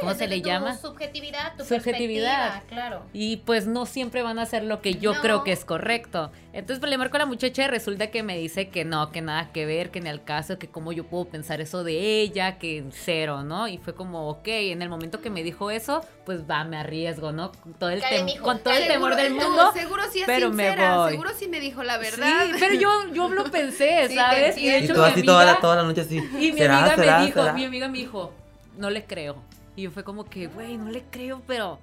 ¿Cómo 0.00 0.14
se 0.14 0.26
le 0.28 0.40
tu 0.40 0.48
llama? 0.48 0.76
Subjetividad, 0.76 1.56
tu 1.56 1.64
Subjetividad. 1.64 2.62
claro. 2.68 3.02
Y 3.12 3.38
pues 3.38 3.66
no 3.66 3.86
siempre 3.86 4.22
van 4.22 4.38
a 4.38 4.42
hacer 4.42 4.64
lo 4.64 4.80
que 4.80 4.94
yo 4.94 5.14
No. 5.14 5.20
creo 5.20 5.44
que 5.44 5.52
es 5.52 5.64
correcto. 5.64 6.30
Entonces 6.52 6.80
pues, 6.80 6.90
le 6.90 6.98
marco 6.98 7.16
a 7.16 7.20
la 7.20 7.26
muchacha 7.26 7.64
y 7.64 7.66
resulta 7.68 8.08
que 8.10 8.22
me 8.22 8.36
dice 8.36 8.68
que 8.68 8.84
no, 8.84 9.10
que 9.10 9.20
nada 9.22 9.52
que 9.52 9.64
ver, 9.66 9.90
que 9.90 10.00
ni 10.00 10.08
al 10.08 10.22
caso, 10.24 10.58
que 10.58 10.68
cómo 10.68 10.92
yo 10.92 11.04
puedo 11.04 11.24
pensar 11.26 11.60
eso 11.60 11.82
de 11.84 12.20
ella, 12.20 12.58
que 12.58 12.84
cero, 12.90 13.42
¿no? 13.42 13.68
Y 13.68 13.78
fue 13.78 13.94
como, 13.94 14.28
ok, 14.28 14.46
en 14.48 14.82
el 14.82 14.88
momento 14.88 15.20
que 15.20 15.30
me 15.30 15.42
dijo 15.42 15.70
eso, 15.70 16.04
pues 16.26 16.42
va, 16.48 16.64
me 16.64 16.76
arriesgo, 16.76 17.32
¿no? 17.32 17.52
Con 17.52 17.72
todo 17.74 17.90
el, 17.90 18.02
mijo, 18.24 18.44
con 18.44 18.58
todo 18.60 18.74
el 18.74 18.86
temor 18.86 19.16
del 19.16 19.36
no, 19.36 19.48
mundo. 19.48 19.72
seguro 19.72 20.02
sí 20.12 20.20
es 20.20 20.26
pero 20.26 20.50
me 20.50 20.64
sincera, 20.68 20.96
voy. 20.98 21.10
seguro 21.12 21.30
sí 21.38 21.48
me 21.48 21.60
dijo 21.60 21.82
la 21.82 21.96
verdad. 21.98 22.44
Sí, 22.46 22.52
pero 22.60 22.74
yo, 22.74 22.90
yo 23.14 23.28
lo 23.30 23.44
pensé, 23.50 24.06
Sí, 24.08 24.14
¿sabes? 24.14 24.56
Y 24.58 24.66
de 24.68 24.76
entiendo. 24.76 24.80
Y 24.80 24.84
hecho 24.84 24.94
tú 24.94 25.00
mi 25.00 25.06
así 25.06 25.22
toda 25.22 25.44
la, 25.44 25.50
amiga- 25.52 25.60
toda 25.60 25.76
la 25.76 25.82
noche 25.84 26.00
así. 26.02 26.16
y 26.18 26.52
mi 26.52 26.58
¿será, 26.58 26.78
amiga 26.78 26.96
será, 26.96 27.18
me 27.18 27.26
dijo, 27.26 27.40
será? 27.40 27.52
mi 27.54 27.64
amiga 27.64 27.88
me 27.88 27.98
dijo, 27.98 28.32
no 28.76 28.90
le 28.90 29.04
creo. 29.04 29.36
Y 29.76 29.82
yo 29.82 29.90
fue 29.90 30.04
como 30.04 30.24
que, 30.24 30.46
güey, 30.48 30.76
no 30.76 30.90
le 30.90 31.02
creo, 31.04 31.42
pero 31.46 31.78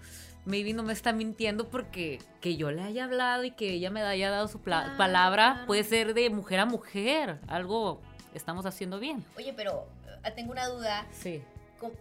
maybe 0.46 0.74
no 0.74 0.84
me 0.84 0.94
está 0.94 1.12
mintiendo 1.14 1.70
porque 1.70 2.20
que 2.42 2.56
yo 2.56 2.72
le 2.72 2.82
haya 2.82 3.06
hablado 3.06 3.44
y 3.44 3.52
que 3.52 3.72
ella 3.74 3.90
me 3.90 4.02
haya 4.02 4.30
dado 4.30 4.48
su 4.48 4.62
Claro, 4.62 4.96
palabra 4.98 5.52
claro. 5.54 5.68
puede 5.68 5.84
ser 5.84 6.14
de 6.14 6.30
mujer 6.30 6.60
a 6.60 6.66
mujer. 6.66 7.40
Algo 7.48 8.00
estamos 8.34 8.66
haciendo 8.66 9.00
bien. 9.00 9.26
Oye, 9.38 9.54
pero 9.56 9.88
eh, 10.24 10.32
tengo 10.36 10.52
una 10.52 10.68
duda. 10.68 11.06
Sí. 11.12 11.42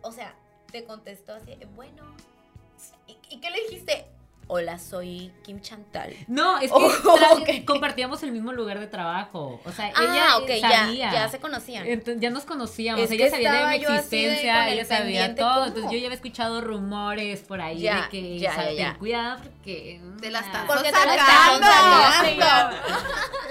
O 0.02 0.12
sea, 0.12 0.34
te 0.70 0.84
contestó 0.84 1.34
así, 1.34 1.56
bueno. 1.74 2.02
¿Y, 3.06 3.16
y 3.30 3.40
qué 3.40 3.50
le 3.50 3.60
dijiste? 3.62 4.06
Hola, 4.50 4.78
soy 4.78 5.30
Kim 5.44 5.60
Chantal. 5.60 6.14
No, 6.26 6.58
es 6.58 6.70
que 6.72 6.76
Oh, 7.62 7.66
compartíamos 7.66 8.22
el 8.22 8.32
mismo 8.32 8.52
lugar 8.54 8.80
de 8.80 8.86
trabajo. 8.86 9.60
O 9.62 9.72
sea, 9.72 9.92
Ah, 9.94 10.02
ella 10.02 10.38
ok, 10.38 10.48
ya, 10.62 10.70
sabía. 10.86 11.12
ya 11.12 11.28
se 11.28 11.38
conocían. 11.38 11.86
Entonces, 11.86 12.22
ya 12.22 12.30
nos 12.30 12.44
conocíamos, 12.46 13.02
Es 13.04 13.10
ella 13.10 13.28
sabía 13.28 13.52
de 13.52 13.78
mi 13.78 13.84
de 13.84 13.94
existencia, 13.94 14.68
el 14.68 14.72
ella 14.74 14.84
sabía 14.86 15.34
todo. 15.34 15.50
¿cómo? 15.52 15.66
Entonces 15.66 15.90
yo 15.92 15.98
ya 15.98 16.06
había 16.06 16.14
escuchado 16.16 16.62
rumores 16.62 17.40
por 17.42 17.60
ahí 17.60 17.80
Ya, 17.80 18.02
de 18.04 18.08
que 18.08 18.38
ya, 18.38 18.56
ten 18.56 18.94
cuidado 18.94 19.38
porque 19.42 20.00
Te 20.20 20.30
la 20.30 20.40
están 20.40 20.66
Porque 20.66 20.92
te 20.92 21.06
la 21.06 21.16
sacando. 21.18 21.66
están 21.66 22.38
sacando. 22.38 22.76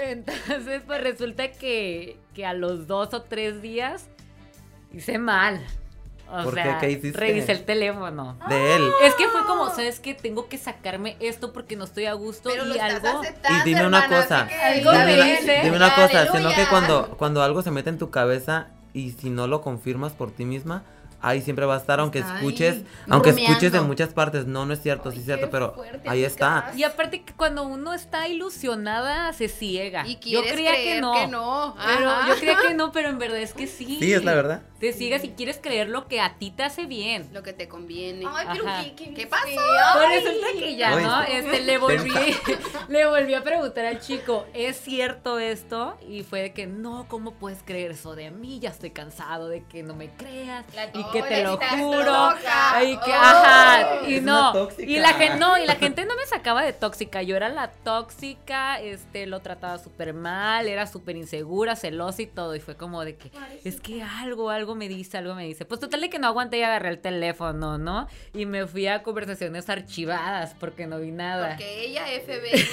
Entonces, 0.00 0.82
pues 0.84 1.00
resulta 1.00 1.52
que, 1.52 2.18
que 2.34 2.44
a 2.44 2.54
los 2.54 2.88
dos 2.88 3.14
o 3.14 3.22
tres 3.22 3.62
días 3.62 4.08
hice 4.92 5.18
mal. 5.18 5.64
O 6.30 6.42
¿Por 6.44 6.54
qué? 6.54 6.62
sea, 6.62 6.78
¿Qué 6.78 6.90
hiciste? 6.90 7.18
revisé 7.18 7.52
el 7.52 7.64
teléfono. 7.64 8.38
De 8.48 8.76
él. 8.76 8.82
Es 9.02 9.14
que 9.14 9.28
fue 9.28 9.44
como, 9.46 9.68
¿sabes 9.70 9.98
qué? 10.00 10.14
Tengo 10.14 10.46
que 10.48 10.58
sacarme 10.58 11.16
esto 11.20 11.52
porque 11.52 11.74
no 11.76 11.84
estoy 11.84 12.04
a 12.06 12.12
gusto 12.12 12.50
Pero 12.50 12.64
lo 12.66 12.74
y 12.74 12.78
estás 12.78 13.02
algo. 13.04 13.20
aceptando, 13.20 13.58
Y 13.60 13.62
dime 13.64 13.86
una 13.86 14.04
hermana, 14.04 14.22
cosa. 14.22 14.40
así 14.42 14.48
que 14.50 14.60
Algo 14.60 14.92
me 14.92 15.06
Dime, 15.16 15.30
dice. 15.30 15.52
una, 15.54 15.62
dime 15.64 15.76
una 15.76 15.94
cosa, 15.94 16.22
sino 16.26 16.32
Aleluya. 16.34 16.56
que 16.56 16.66
cuando, 16.68 17.08
cuando 17.18 17.42
algo 17.42 17.62
se 17.62 17.70
mete 17.70 17.88
en 17.90 17.98
tu 17.98 18.10
cabeza 18.10 18.68
y 18.92 19.12
si 19.12 19.30
no 19.30 19.46
lo 19.46 19.62
confirmas 19.62 20.12
por 20.12 20.30
ti 20.30 20.44
misma, 20.44 20.82
ahí 21.20 21.42
siempre 21.42 21.66
va 21.66 21.74
a 21.74 21.78
estar, 21.78 21.98
aunque 21.98 22.20
Está 22.20 22.36
escuches, 22.36 22.82
aunque 23.10 23.30
rumiando. 23.30 23.52
escuches 23.56 23.80
en 23.80 23.86
muchas 23.88 24.10
partes, 24.10 24.46
no, 24.46 24.66
no 24.66 24.72
es 24.72 24.80
cierto, 24.80 25.10
sí 25.10 25.16
Ay, 25.16 25.20
es 25.20 25.24
cierto, 25.26 25.46
qué 25.46 25.50
pero 25.52 25.72
fuerte, 25.74 26.08
ahí 26.08 26.22
está. 26.24 26.70
Y 26.76 26.84
aparte 26.84 27.22
que 27.22 27.32
cuando 27.32 27.64
uno 27.64 27.92
está 27.92 28.28
ilusionada, 28.28 29.32
se 29.32 29.48
ciega. 29.48 30.06
Y 30.06 30.14
yo 30.14 30.20
quieres 30.20 30.52
creía 30.52 30.70
creer 30.72 30.94
que 30.96 31.00
no. 31.00 31.12
que 31.14 31.26
no. 31.26 31.76
Pero 31.84 32.10
yo 32.28 32.36
creía 32.36 32.56
que 32.68 32.74
no, 32.74 32.92
pero 32.92 33.08
en 33.08 33.18
verdad 33.18 33.38
es 33.38 33.52
que 33.52 33.66
sí. 33.66 33.96
Sí, 33.98 34.12
es 34.12 34.22
la 34.24 34.34
verdad. 34.34 34.62
Te 34.78 34.92
ciegas 34.92 35.24
y 35.24 35.30
quieres 35.30 35.58
creer 35.60 35.88
lo 35.88 36.06
que 36.06 36.20
a 36.20 36.34
ti 36.38 36.50
te 36.50 36.62
hace 36.62 36.86
bien. 36.86 37.28
Lo 37.32 37.42
que 37.42 37.52
te 37.52 37.66
conviene. 37.68 38.24
Ay, 38.28 38.46
pero 38.52 38.68
Ajá. 38.68 38.84
qué, 38.84 38.94
qué, 38.94 39.14
¿Qué 39.14 39.26
pasó? 39.26 39.44
Ay. 39.46 40.20
resulta 40.20 40.46
que 40.58 40.76
ya, 40.76 41.00
¿no? 41.00 41.22
Este, 41.22 41.60
le 41.62 41.78
volví, 41.78 42.12
le 42.88 43.06
volví 43.06 43.34
a 43.34 43.42
preguntar 43.42 43.86
al 43.86 44.00
chico, 44.00 44.46
¿es 44.54 44.80
cierto 44.80 45.38
esto? 45.38 45.98
Y 46.08 46.22
fue 46.22 46.42
de 46.42 46.52
que, 46.52 46.66
no, 46.66 47.06
¿cómo 47.08 47.32
puedes 47.32 47.62
creer 47.64 47.90
eso 47.92 48.14
de 48.14 48.30
mí? 48.30 48.60
Ya 48.60 48.70
estoy 48.70 48.90
cansado 48.90 49.48
de 49.48 49.64
que 49.64 49.82
no 49.82 49.94
me 49.94 50.10
creas 50.10 50.64
La 50.74 50.86
y 50.86 51.04
que 51.12 51.22
te 51.22 51.42
lo 51.42 51.58
juro. 51.58 52.30
Ay, 52.48 52.96
que, 53.04 53.10
Oh. 53.10 53.14
ajá, 53.14 54.06
y 54.06 54.14
Es 54.16 54.22
no. 54.22 54.68
Y 54.78 54.98
la 54.98 55.14
gente, 55.14 55.38
no, 55.38 55.58
y 55.58 55.66
la 55.66 55.74
gente 55.74 56.04
no 56.04 56.14
me 56.14 56.26
sacaba 56.26 56.62
de 56.62 56.72
tóxica. 56.72 57.22
Yo 57.22 57.36
era 57.36 57.48
la 57.48 57.70
tóxica, 57.72 58.80
este, 58.80 59.26
lo 59.26 59.40
trataba 59.40 59.78
súper 59.78 60.14
mal, 60.14 60.68
era 60.68 60.86
súper 60.86 61.16
insegura, 61.16 61.74
celosa 61.76 62.22
y 62.22 62.26
todo. 62.26 62.54
Y 62.54 62.60
fue 62.60 62.76
como 62.76 63.04
de 63.04 63.16
que, 63.16 63.30
es 63.64 63.80
que 63.80 64.02
algo, 64.02 64.50
algo 64.50 64.67
me 64.74 64.88
dice, 64.88 65.18
algo 65.18 65.34
me 65.34 65.44
dice. 65.44 65.64
Pues 65.64 65.80
total 65.80 66.00
de 66.00 66.10
que 66.10 66.18
no 66.18 66.26
aguanté 66.26 66.58
y 66.58 66.62
agarré 66.62 66.88
el 66.90 66.98
teléfono, 66.98 67.78
¿no? 67.78 68.08
Y 68.34 68.46
me 68.46 68.66
fui 68.66 68.86
a 68.86 69.02
conversaciones 69.02 69.68
archivadas 69.68 70.54
porque 70.58 70.86
no 70.86 70.98
vi 70.98 71.10
nada. 71.10 71.50
Porque 71.50 71.84
ella 71.84 72.04
FBI. 72.06 72.64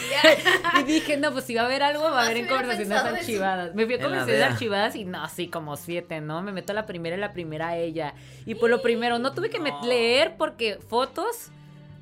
Y 0.81 0.83
dije, 0.83 1.17
no, 1.17 1.31
pues 1.31 1.45
si 1.45 1.55
va 1.55 1.63
a 1.63 1.65
haber 1.65 1.83
algo, 1.83 2.03
va 2.03 2.21
a 2.21 2.25
haber 2.25 2.37
en 2.37 2.47
conversaciones 2.47 2.97
eso. 2.97 3.07
archivadas. 3.07 3.75
Me 3.75 3.85
fui 3.85 3.95
a 3.95 3.99
conversaciones 3.99 4.43
archivadas 4.43 4.95
y 4.95 5.05
no, 5.05 5.23
así 5.23 5.47
como 5.47 5.75
siete, 5.77 6.21
¿no? 6.21 6.41
Me 6.41 6.51
meto 6.51 6.71
a 6.71 6.75
la 6.75 6.85
primera 6.85 7.15
y 7.15 7.19
la 7.19 7.33
primera 7.33 7.69
a 7.69 7.77
ella. 7.77 8.13
Y 8.45 8.55
por 8.55 8.69
lo 8.69 8.81
primero, 8.81 9.19
no 9.19 9.33
tuve 9.33 9.49
que 9.49 9.59
leer 9.87 10.35
porque 10.37 10.79
fotos, 10.89 11.51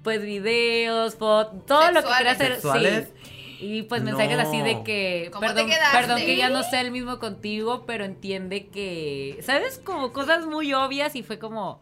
pues 0.03 0.21
videos, 0.21 1.15
fotos, 1.15 1.65
todo 1.65 1.91
lo 1.91 2.01
que 2.01 2.09
quería 2.17 2.31
hacer. 2.31 2.53
¿Sexuales? 2.53 3.07
Sí. 3.23 3.42
Y 3.63 3.83
pues 3.83 4.03
mensajes 4.03 4.37
así 4.39 4.61
de 4.61 4.83
que, 4.83 5.29
¿Cómo 5.31 5.41
te 5.47 5.53
perdón, 5.53 5.71
perdón 5.93 6.17
que 6.19 6.35
ya 6.37 6.49
no 6.49 6.63
sea 6.63 6.81
el 6.81 6.91
mismo 6.91 7.19
contigo, 7.19 7.85
pero 7.87 8.03
entiende 8.05 8.67
que, 8.67 9.39
¿sabes? 9.41 9.79
Como 9.83 10.11
cosas 10.11 10.45
muy 10.45 10.73
obvias 10.73 11.15
y 11.15 11.23
fue 11.23 11.39
como, 11.39 11.79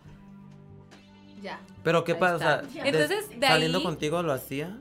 ya. 1.42 1.60
Pero 1.84 2.04
¿qué 2.04 2.16
pasa? 2.16 2.36
O 2.36 2.40
sea, 2.40 2.58
de- 2.84 2.90
Entonces, 2.90 3.30
de 3.40 3.48
saliendo 3.48 3.80
ahí- 3.80 3.84
contigo 3.84 4.22
lo 4.24 4.32
hacía. 4.34 4.78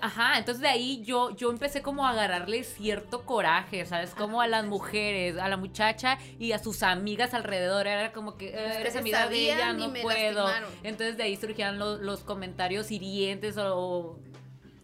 Ajá, 0.00 0.38
entonces 0.38 0.60
de 0.60 0.66
ahí 0.68 1.02
yo, 1.04 1.30
yo 1.36 1.50
empecé 1.50 1.82
como 1.82 2.04
a 2.04 2.10
agarrarle 2.10 2.64
cierto 2.64 3.22
coraje, 3.24 3.86
¿sabes? 3.86 4.10
Como 4.10 4.40
a 4.40 4.48
las 4.48 4.64
mujeres, 4.66 5.38
a 5.38 5.48
la 5.48 5.56
muchacha 5.56 6.18
y 6.40 6.50
a 6.50 6.58
sus 6.58 6.82
amigas 6.82 7.32
alrededor. 7.32 7.86
Era 7.86 8.10
como 8.12 8.36
que 8.36 8.48
"Eh, 8.48 8.80
eres 8.80 8.96
amiga 8.96 9.28
de 9.28 9.36
ella, 9.52 9.72
no 9.74 9.92
puedo. 9.92 10.44
lastimaron. 10.46 10.70
Entonces 10.82 11.16
de 11.16 11.22
ahí 11.22 11.36
surgían 11.36 11.78
lo- 11.78 11.96
los 11.96 12.20
comentarios 12.24 12.90
hirientes 12.90 13.56
o 13.56 14.18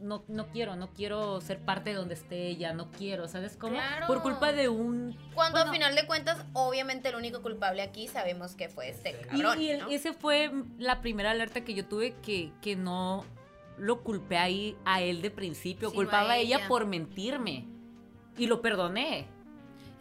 no, 0.05 0.23
no 0.29 0.47
quiero, 0.49 0.77
no 0.77 0.91
quiero 0.93 1.41
ser 1.41 1.59
parte 1.61 1.91
de 1.91 1.97
donde 1.97 2.15
esté 2.15 2.47
ella, 2.49 2.73
no 2.73 2.91
quiero, 2.91 3.27
¿sabes 3.27 3.57
cómo? 3.57 3.75
Claro. 3.75 4.07
Por 4.07 4.23
culpa 4.23 4.53
de 4.53 4.69
un... 4.69 5.19
Cuando 5.35 5.59
Bueno. 5.59 5.71
a 5.71 5.73
final 5.75 5.95
de 5.95 6.07
cuentas, 6.07 6.45
obviamente 6.53 7.09
el 7.09 7.17
único 7.17 7.43
culpable 7.43 7.83
aquí 7.83 8.07
sabemos 8.07 8.55
que 8.55 8.69
fue 8.69 8.91
este 8.91 9.11
Y, 9.33 9.43
cabrón. 9.43 9.61
y 9.61 9.71
ese 9.95 10.13
fue 10.13 10.51
la 10.79 11.01
primera 11.01 11.31
alerta 11.33 11.65
que 11.65 11.75
yo 11.75 11.87
tuve 11.87 12.15
que, 12.23 12.53
que 12.63 12.77
no 12.77 13.25
lo 13.79 14.03
culpé 14.03 14.37
ahí 14.37 14.77
a 14.85 15.01
él 15.03 15.21
de 15.23 15.31
principio, 15.31 15.93
culpaba 15.93 16.31
a 16.31 16.33
a 16.35 16.39
ella 16.39 16.57
ella. 16.59 16.69
por 16.69 16.87
mentirme. 16.87 17.67
Y 18.37 18.47
lo 18.47 18.61
perdoné. 18.61 19.27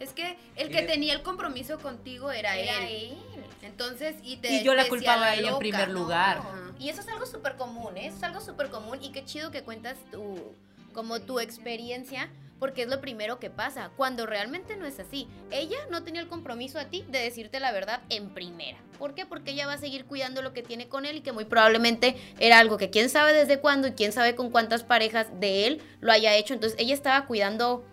Es 0.00 0.12
que 0.12 0.36
el 0.56 0.70
que 0.70 0.82
tenía 0.82 1.12
el 1.14 1.22
compromiso 1.22 1.78
contigo 1.78 2.30
era, 2.30 2.56
Era 2.56 2.88
él. 2.88 3.12
él. 3.12 3.18
Entonces, 3.62 4.16
y 4.22 4.36
te 4.36 4.52
Y 4.52 4.62
yo 4.62 4.74
la 4.74 4.88
culpaba 4.88 5.26
a 5.26 5.34
ella 5.36 5.50
en 5.50 5.58
primer 5.58 5.88
No. 5.88 6.00
lugar. 6.00 6.38
Ajá. 6.38 6.72
Y 6.78 6.88
eso 6.90 7.00
es 7.00 7.08
algo 7.08 7.24
súper 7.26 7.56
común, 7.56 7.96
¿eh? 7.96 8.06
Eso 8.08 8.16
es 8.18 8.22
algo 8.24 8.40
súper 8.40 8.68
común 8.68 8.98
y 9.02 9.10
qué 9.12 9.24
chido 9.24 9.50
que 9.50 9.62
cuentas 9.62 9.96
tu, 10.10 10.52
como 10.92 11.20
tu 11.20 11.40
experiencia, 11.40 12.28
porque 12.58 12.82
es 12.82 12.88
lo 12.88 13.00
primero 13.00 13.38
que 13.38 13.50
pasa, 13.50 13.90
cuando 13.96 14.26
realmente 14.26 14.76
no 14.76 14.84
es 14.86 14.98
así. 15.00 15.28
Ella 15.50 15.78
no 15.90 16.02
tenía 16.02 16.20
el 16.20 16.28
compromiso 16.28 16.78
a 16.78 16.84
ti 16.86 17.04
de 17.08 17.20
decirte 17.20 17.58
la 17.60 17.72
verdad 17.72 18.00
en 18.10 18.30
primera. 18.30 18.78
¿Por 18.98 19.14
qué? 19.14 19.24
Porque 19.26 19.52
ella 19.52 19.66
va 19.66 19.74
a 19.74 19.78
seguir 19.78 20.04
cuidando 20.04 20.42
lo 20.42 20.52
que 20.52 20.62
tiene 20.62 20.88
con 20.88 21.04
él 21.06 21.16
y 21.16 21.20
que 21.20 21.32
muy 21.32 21.44
probablemente 21.44 22.16
era 22.38 22.58
algo 22.58 22.76
que 22.76 22.90
quién 22.90 23.08
sabe 23.08 23.32
desde 23.32 23.58
cuándo 23.60 23.88
y 23.88 23.92
quién 23.92 24.12
sabe 24.12 24.34
con 24.34 24.50
cuántas 24.50 24.82
parejas 24.84 25.28
de 25.40 25.66
él 25.66 25.82
lo 26.00 26.12
haya 26.12 26.36
hecho. 26.36 26.54
Entonces 26.54 26.78
ella 26.78 26.94
estaba 26.94 27.26
cuidando 27.26 27.84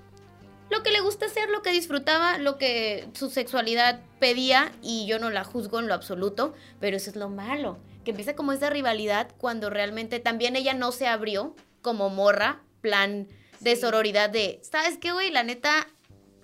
lo 0.71 0.81
que 0.83 0.91
le 0.91 1.01
gusta 1.01 1.25
hacer, 1.27 1.49
lo 1.49 1.61
que 1.61 1.71
disfrutaba, 1.71 2.37
lo 2.37 2.57
que 2.57 3.07
su 3.13 3.29
sexualidad 3.29 3.99
pedía 4.19 4.71
y 4.81 5.05
yo 5.05 5.19
no 5.19 5.29
la 5.29 5.43
juzgo 5.43 5.79
en 5.79 5.87
lo 5.87 5.93
absoluto, 5.93 6.53
pero 6.79 6.97
eso 6.97 7.09
es 7.09 7.15
lo 7.15 7.29
malo, 7.29 7.77
que 8.05 8.11
empieza 8.11 8.35
como 8.35 8.53
esa 8.53 8.69
rivalidad 8.69 9.27
cuando 9.37 9.69
realmente 9.69 10.19
también 10.19 10.55
ella 10.55 10.73
no 10.73 10.91
se 10.91 11.07
abrió 11.07 11.55
como 11.81 12.09
morra, 12.09 12.61
plan 12.81 13.27
de 13.59 13.75
sororidad 13.75 14.29
de, 14.29 14.59
¿sabes 14.63 14.97
qué, 14.97 15.11
güey? 15.11 15.29
La 15.29 15.43
neta, 15.43 15.87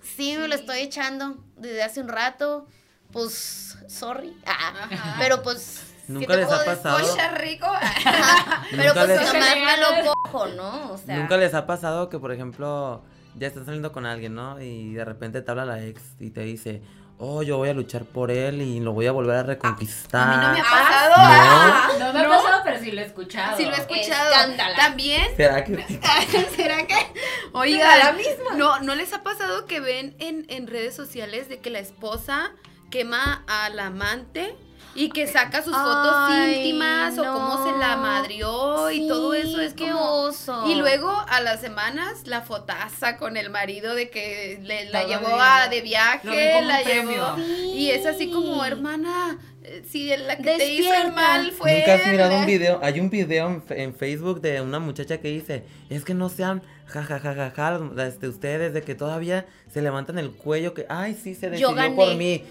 sí, 0.02 0.36
me 0.36 0.46
lo 0.46 0.54
estoy 0.54 0.78
echando 0.80 1.36
desde 1.56 1.82
hace 1.82 2.00
un 2.00 2.08
rato, 2.08 2.66
pues, 3.12 3.76
sorry, 3.88 4.36
Ah, 4.46 4.88
Ajá. 4.90 5.16
pero 5.18 5.42
pues... 5.42 5.82
¿qué 6.06 6.12
¿Nunca 6.12 6.34
te 6.34 6.36
les 6.38 6.46
puedo 6.46 6.60
ha 6.60 6.64
decir? 6.64 6.82
pasado? 6.82 7.08
Cocha 7.10 7.30
rico. 7.32 7.66
Pero 8.70 8.94
pues 8.94 9.08
nomás 9.08 9.56
me 9.56 9.76
lo 10.06 10.12
cojo, 10.24 10.46
¿no? 10.48 10.92
O 10.92 10.96
sea, 10.98 11.16
¿Nunca 11.18 11.36
les 11.36 11.52
ha 11.52 11.66
pasado 11.66 12.08
que, 12.08 12.18
por 12.18 12.32
ejemplo, 12.32 13.02
ya 13.38 13.46
estás 13.48 13.64
saliendo 13.66 13.92
con 13.92 14.06
alguien, 14.06 14.34
¿no? 14.34 14.60
Y 14.60 14.94
de 14.94 15.04
repente 15.04 15.40
te 15.42 15.50
habla 15.50 15.64
la 15.64 15.82
ex 15.82 16.00
y 16.20 16.30
te 16.30 16.42
dice, 16.42 16.82
oh, 17.18 17.42
yo 17.42 17.56
voy 17.56 17.68
a 17.68 17.74
luchar 17.74 18.04
por 18.04 18.30
él 18.30 18.62
y 18.62 18.80
lo 18.80 18.92
voy 18.92 19.06
a 19.06 19.12
volver 19.12 19.36
a 19.36 19.42
reconquistar. 19.42 20.22
A 20.22 20.36
mí 20.36 20.36
no 20.46 20.52
me 20.52 20.60
ha 20.60 20.64
Ah, 20.64 20.84
pasado. 20.84 21.10
no. 21.16 21.24
Ah, 21.24 21.88
No 21.98 22.12
me 22.12 22.20
ha 22.20 22.28
pasado, 22.28 22.60
pero 22.64 22.78
sí 22.80 22.90
lo 22.92 23.00
he 23.00 23.04
escuchado. 23.04 23.56
Sí 23.56 23.64
lo 23.64 23.72
he 23.72 23.78
escuchado. 23.80 24.30
Escándala. 24.32 24.76
También. 24.76 25.26
¿Será 25.36 25.64
que 25.64 25.76
¿Será 26.56 26.86
que? 26.86 26.94
la 26.94 27.58
Oigan, 27.60 28.16
misma. 28.16 28.54
no, 28.56 28.80
¿no 28.80 28.94
les 28.94 29.12
ha 29.12 29.22
pasado 29.22 29.66
que 29.66 29.80
ven 29.80 30.14
en, 30.18 30.46
en 30.48 30.66
redes 30.66 30.94
sociales 30.94 31.48
de 31.48 31.58
que 31.60 31.70
la 31.70 31.78
esposa 31.80 32.50
quema 32.90 33.44
al 33.46 33.78
amante 33.80 34.54
y 34.98 35.10
que 35.10 35.26
saca 35.28 35.62
sus 35.62 35.72
fotos 35.76 36.12
Ay, 36.12 36.56
íntimas 36.56 37.16
o 37.18 37.22
cómo 37.22 37.64
se 37.64 37.78
la 37.78 37.96
madrió 37.96 38.90
y 38.90 39.06
todo 39.06 39.32
eso 39.32 39.60
es 39.60 39.72
qué 39.74 39.90
como 39.90 40.22
oso. 40.24 40.64
y 40.68 40.74
luego 40.74 41.08
a 41.28 41.40
las 41.40 41.60
semanas 41.60 42.26
la 42.26 42.42
fotaza 42.42 43.16
con 43.16 43.36
el 43.36 43.48
marido 43.50 43.94
de 43.94 44.10
que 44.10 44.58
le- 44.62 44.86
la 44.90 45.02
Todo 45.02 45.10
llevó 45.10 45.40
a, 45.40 45.68
de 45.68 45.80
viaje, 45.82 46.62
la 46.62 46.82
llevó. 46.82 47.36
y 47.74 47.90
es 47.90 48.06
así 48.06 48.30
como 48.30 48.64
hermana, 48.64 49.38
eh, 49.62 49.84
si 49.88 50.08
la 50.16 50.36
que 50.36 50.56
te 50.56 50.72
hizo 50.72 50.92
el 50.92 51.12
mal 51.12 51.52
fue 51.52 51.78
Nunca 51.78 51.94
has 51.94 52.04
él, 52.06 52.10
mirado 52.12 52.36
un 52.36 52.46
video, 52.46 52.80
hay 52.82 52.98
un 52.98 53.08
video 53.10 53.62
en, 53.68 53.94
Facebook 53.94 54.40
de 54.40 54.60
una 54.60 54.80
muchacha 54.80 55.18
que 55.18 55.28
dice, 55.28 55.64
es 55.90 56.04
que 56.04 56.14
no 56.14 56.28
sean 56.28 56.62
jajajaja 56.86 57.78
este, 58.06 58.26
ustedes 58.28 58.72
de 58.74 58.82
que 58.82 58.94
todavía 58.94 59.46
se 59.72 59.80
levantan 59.80 60.18
el 60.18 60.30
cuello 60.32 60.74
que, 60.74 60.86
ay 60.88 61.14
sí 61.14 61.34
se 61.34 61.50
decidió 61.50 61.94
por 61.94 62.14
mí. 62.16 62.42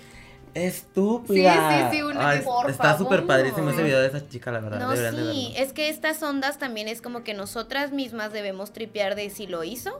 Estúpida. 0.65 1.89
Sí, 1.89 1.95
sí, 1.95 1.97
sí, 1.97 2.03
una 2.03 2.29
Ay, 2.29 2.39
que- 2.65 2.71
está 2.71 2.97
súper 2.97 3.25
padrísimo 3.25 3.69
ese 3.69 3.83
video 3.83 3.99
de 3.99 4.07
esa 4.07 4.27
chica, 4.27 4.51
la 4.51 4.59
verdad. 4.59 4.79
No, 4.79 4.89
deberían 4.91 5.33
sí, 5.33 5.53
es 5.55 5.73
que 5.73 5.89
estas 5.89 6.21
ondas 6.23 6.57
también 6.57 6.87
es 6.87 7.01
como 7.01 7.23
que 7.23 7.33
nosotras 7.33 7.91
mismas 7.91 8.33
debemos 8.33 8.73
tripear 8.73 9.15
de 9.15 9.29
si 9.29 9.47
lo 9.47 9.63
hizo, 9.63 9.99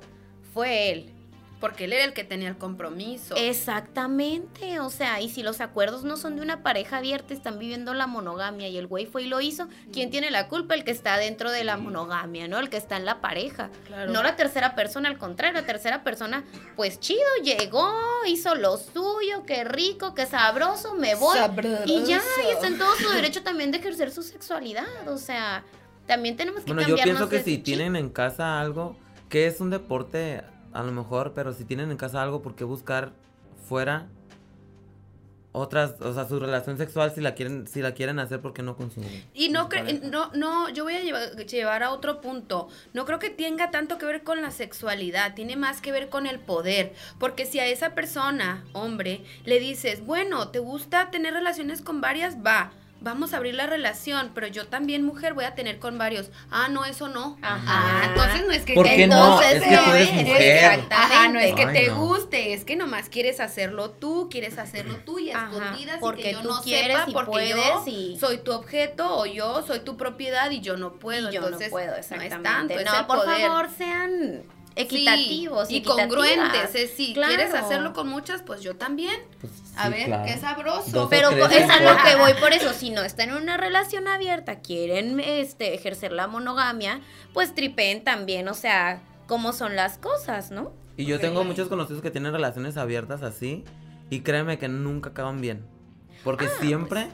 fue 0.54 0.92
él. 0.92 1.14
Porque 1.60 1.86
él 1.86 1.94
era 1.94 2.04
el 2.04 2.14
que 2.14 2.24
tenía 2.24 2.50
el 2.50 2.58
compromiso. 2.58 3.36
Exactamente, 3.36 4.80
o 4.80 4.90
sea, 4.92 5.22
y 5.22 5.30
si 5.30 5.42
los 5.42 5.60
acuerdos 5.60 6.04
no 6.04 6.16
son 6.16 6.36
de 6.36 6.44
una 6.44 6.62
pareja 6.62 6.98
abierta, 6.98 7.34
están 7.34 7.58
viviendo 7.58 7.96
la 7.96 8.06
monogamia 8.06 8.68
y 8.68 8.78
el 8.78 8.86
güey 8.86 9.08
fue 9.08 9.24
y 9.24 9.28
lo 9.28 9.42
hizo, 9.42 9.68
¿quién 9.92 10.12
tiene 10.12 10.30
la 10.30 10.48
culpa? 10.50 10.76
El 10.76 10.84
que 10.84 10.92
está 10.92 11.18
dentro 11.18 11.52
de 11.52 11.64
la 11.64 11.78
monogamia, 11.78 12.48
¿no? 12.48 12.60
El 12.60 12.70
que 12.70 12.78
está 12.78 12.96
en 12.98 13.06
la 13.06 13.22
pareja. 13.22 13.72
Claro. 13.88 14.12
No 14.12 14.22
la 14.22 14.36
tercera 14.36 14.76
persona, 14.76 15.10
al 15.10 15.18
contrario, 15.18 15.60
la 15.60 15.66
tercera 15.66 16.04
persona, 16.04 16.44
pues 16.76 17.00
chido, 17.00 17.22
llegó, 17.44 17.92
hizo 18.28 18.54
lo 18.54 18.78
suyo, 18.78 19.44
qué 19.48 19.64
rico, 19.64 20.14
qué 20.14 20.28
sabroso, 20.28 20.94
me 20.94 21.16
voy. 21.16 21.40
Y 21.86 22.04
ya, 22.04 22.22
y 22.48 22.52
está 22.52 22.68
en 22.68 22.78
todo 22.78 22.96
su 22.96 23.10
derecho 23.10 23.42
también 23.42 23.72
de 23.72 23.80
ejercer 23.80 24.12
su 24.12 24.22
sexualidad, 24.22 25.08
o 25.08 25.18
sea, 25.18 25.64
también 26.06 26.38
tenemos 26.38 26.64
que 26.64 26.74
Bueno, 26.74 26.88
yo 26.88 26.96
pienso 26.96 27.30
que 27.30 27.42
si 27.42 27.56
chip. 27.56 27.66
tienen 27.66 27.96
en 27.96 28.10
casa 28.10 28.60
algo, 28.60 28.96
que 29.30 29.48
es 29.48 29.60
un 29.60 29.70
deporte 29.70 30.44
a 30.80 30.84
lo 30.84 30.92
mejor, 30.92 31.34
pero 31.34 31.54
si 31.54 31.66
tienen 31.66 31.90
en 31.92 31.98
casa 31.98 32.22
algo, 32.22 32.42
¿por 32.42 32.56
qué 32.56 32.64
buscar 32.64 33.12
fuera 33.68 34.08
otras, 35.54 35.96
o 36.02 36.14
sea, 36.14 36.28
su 36.28 36.40
relación 36.40 36.78
sexual 36.78 37.12
si 37.16 37.20
la 37.22 37.34
quieren, 37.34 37.66
si 37.66 37.82
la 37.82 37.94
quieren 37.96 38.20
hacer 38.20 38.42
porque 38.42 38.62
no 38.62 38.76
consumen? 38.78 39.26
Y 39.34 39.50
no, 39.50 39.70
cre- 39.70 40.02
no, 40.04 40.30
no, 40.36 40.70
yo 40.70 40.84
voy 40.84 40.94
a 40.94 41.02
llevar, 41.02 41.36
llevar 41.36 41.82
a 41.82 41.92
otro 41.92 42.22
punto. 42.22 42.68
No 42.94 43.06
creo 43.06 43.18
que 43.18 43.32
tenga 43.32 43.72
tanto 43.72 43.98
que 43.98 44.06
ver 44.06 44.22
con 44.24 44.44
la 44.44 44.52
sexualidad, 44.52 45.34
tiene 45.34 45.56
más 45.56 45.82
que 45.82 45.92
ver 45.92 46.10
con 46.10 46.28
el 46.28 46.40
poder. 46.40 46.94
Porque 47.20 47.48
si 47.48 47.60
a 47.60 47.66
esa 47.66 47.96
persona, 47.96 48.64
hombre, 48.74 49.24
le 49.46 49.60
dices, 49.60 50.06
bueno, 50.06 50.50
¿te 50.50 50.60
gusta 50.60 51.10
tener 51.10 51.34
relaciones 51.34 51.82
con 51.82 52.02
varias? 52.02 52.38
Va, 52.46 52.72
vamos 53.00 53.34
a 53.34 53.38
abrir 53.38 53.54
la 53.56 53.68
relación, 53.68 54.32
pero 54.34 54.48
yo 54.48 54.68
también, 54.68 55.04
mujer, 55.04 55.34
voy 55.34 55.46
a 55.46 55.56
tener 55.56 55.80
con 55.80 55.98
varios. 55.98 56.30
Ah, 56.52 56.68
no, 56.70 56.84
eso 56.86 57.08
no. 57.08 57.38
Ajá. 57.42 57.62
Ah, 57.68 58.02
entonces 58.08 58.46
no 58.46 58.52
es 58.52 58.64
que 58.64 58.74
¿Por 58.74 58.86
te- 58.88 58.96
qué 58.96 59.08
no? 59.08 59.16
Entonces, 59.42 59.54
Es 59.62 59.64
que 59.70 59.78
tú 59.78 59.92
eres 59.92 60.14
mujer. 60.14 60.42
exactamente. 60.42 60.96
Ajá, 60.96 61.28
no 61.30 61.40
es 61.40 61.56
que 61.56 61.64
Ay, 61.66 61.74
te 61.74 61.88
no. 61.90 61.96
guste, 62.06 62.54
es 62.54 62.66
que 62.66 62.76
nomás 62.76 63.10
quieres 63.10 63.40
hacerlo 63.40 63.92
tú, 63.92 64.28
quieres 64.32 64.58
hacerlo 64.58 64.98
tú 65.06 65.20
y 65.20 65.30
escondidas 65.30 65.98
y 65.98 66.00
porque 66.00 66.24
que 66.24 66.32
yo 66.34 66.42
tú 66.42 66.48
no 66.50 66.62
quieres 66.62 66.98
sepa 66.98 67.10
y 67.10 67.14
porque 67.14 67.32
puedes 67.32 67.56
yo 67.56 67.84
y- 67.88 68.18
soy 68.20 68.38
tu 68.40 68.52
objeto 68.52 69.18
o 69.18 69.26
yo 69.26 69.64
soy 69.66 69.80
tu 69.82 69.96
propiedad 69.98 70.50
y 70.52 70.62
yo 70.62 70.76
no 70.78 70.94
puedo. 70.94 71.30
Y 71.30 71.34
yo 71.34 71.44
Entonces, 71.44 71.68
no 71.70 71.72
puedo, 71.72 71.92
no 71.92 71.94
es 71.98 72.12
exactamente. 72.12 72.44
tanto, 72.44 72.74
es 72.80 72.86
No, 72.86 73.00
el 73.00 73.06
por 73.06 73.18
poder. 73.24 73.42
favor, 73.48 73.70
sean 73.78 74.44
equitativos 74.78 75.68
Sí, 75.68 75.78
y 75.78 75.82
congruentes. 75.84 76.76
Es, 76.76 76.92
si 76.92 77.14
Claro. 77.14 77.36
quieres 77.36 77.54
hacerlo 77.54 77.94
con 77.94 78.08
muchas, 78.08 78.42
pues 78.44 78.62
yo 78.62 78.76
también. 78.76 79.16
Pues, 79.42 79.52
A 79.76 79.90
ver, 79.90 80.06
claro. 80.06 80.24
qué 80.26 80.38
sabroso. 80.40 81.08
Pero 81.10 81.30
es 81.32 81.70
a 81.70 81.80
lo 81.82 81.98
que 82.04 82.16
voy 82.16 82.34
por 82.40 82.54
eso. 82.54 82.74
Si 82.74 82.90
no 82.90 83.02
están 83.04 83.30
en 83.30 83.36
una 83.36 83.58
relación 83.58 84.08
abierta, 84.08 84.60
quieren 84.62 85.20
este, 85.20 85.74
ejercer 85.74 86.12
la 86.12 86.28
monogamia, 86.28 87.02
pues 87.34 87.54
tripeen 87.54 88.04
también, 88.04 88.48
o 88.48 88.54
sea, 88.54 89.02
cómo 89.28 89.54
son 89.54 89.76
las 89.76 89.98
cosas, 89.98 90.52
¿no? 90.52 90.72
Y 90.96 91.06
yo 91.06 91.20
tengo 91.20 91.44
muchos 91.44 91.68
conocidos 91.68 92.02
que 92.02 92.10
tienen 92.12 92.32
relaciones 92.32 92.76
abiertas 92.78 93.22
así 93.22 93.64
y 94.10 94.22
créeme 94.22 94.58
que 94.58 94.68
nunca 94.68 95.10
acaban 95.10 95.42
bien. 95.42 95.64
Porque 96.24 96.46
Ah, 96.46 96.58
siempre, 96.60 97.08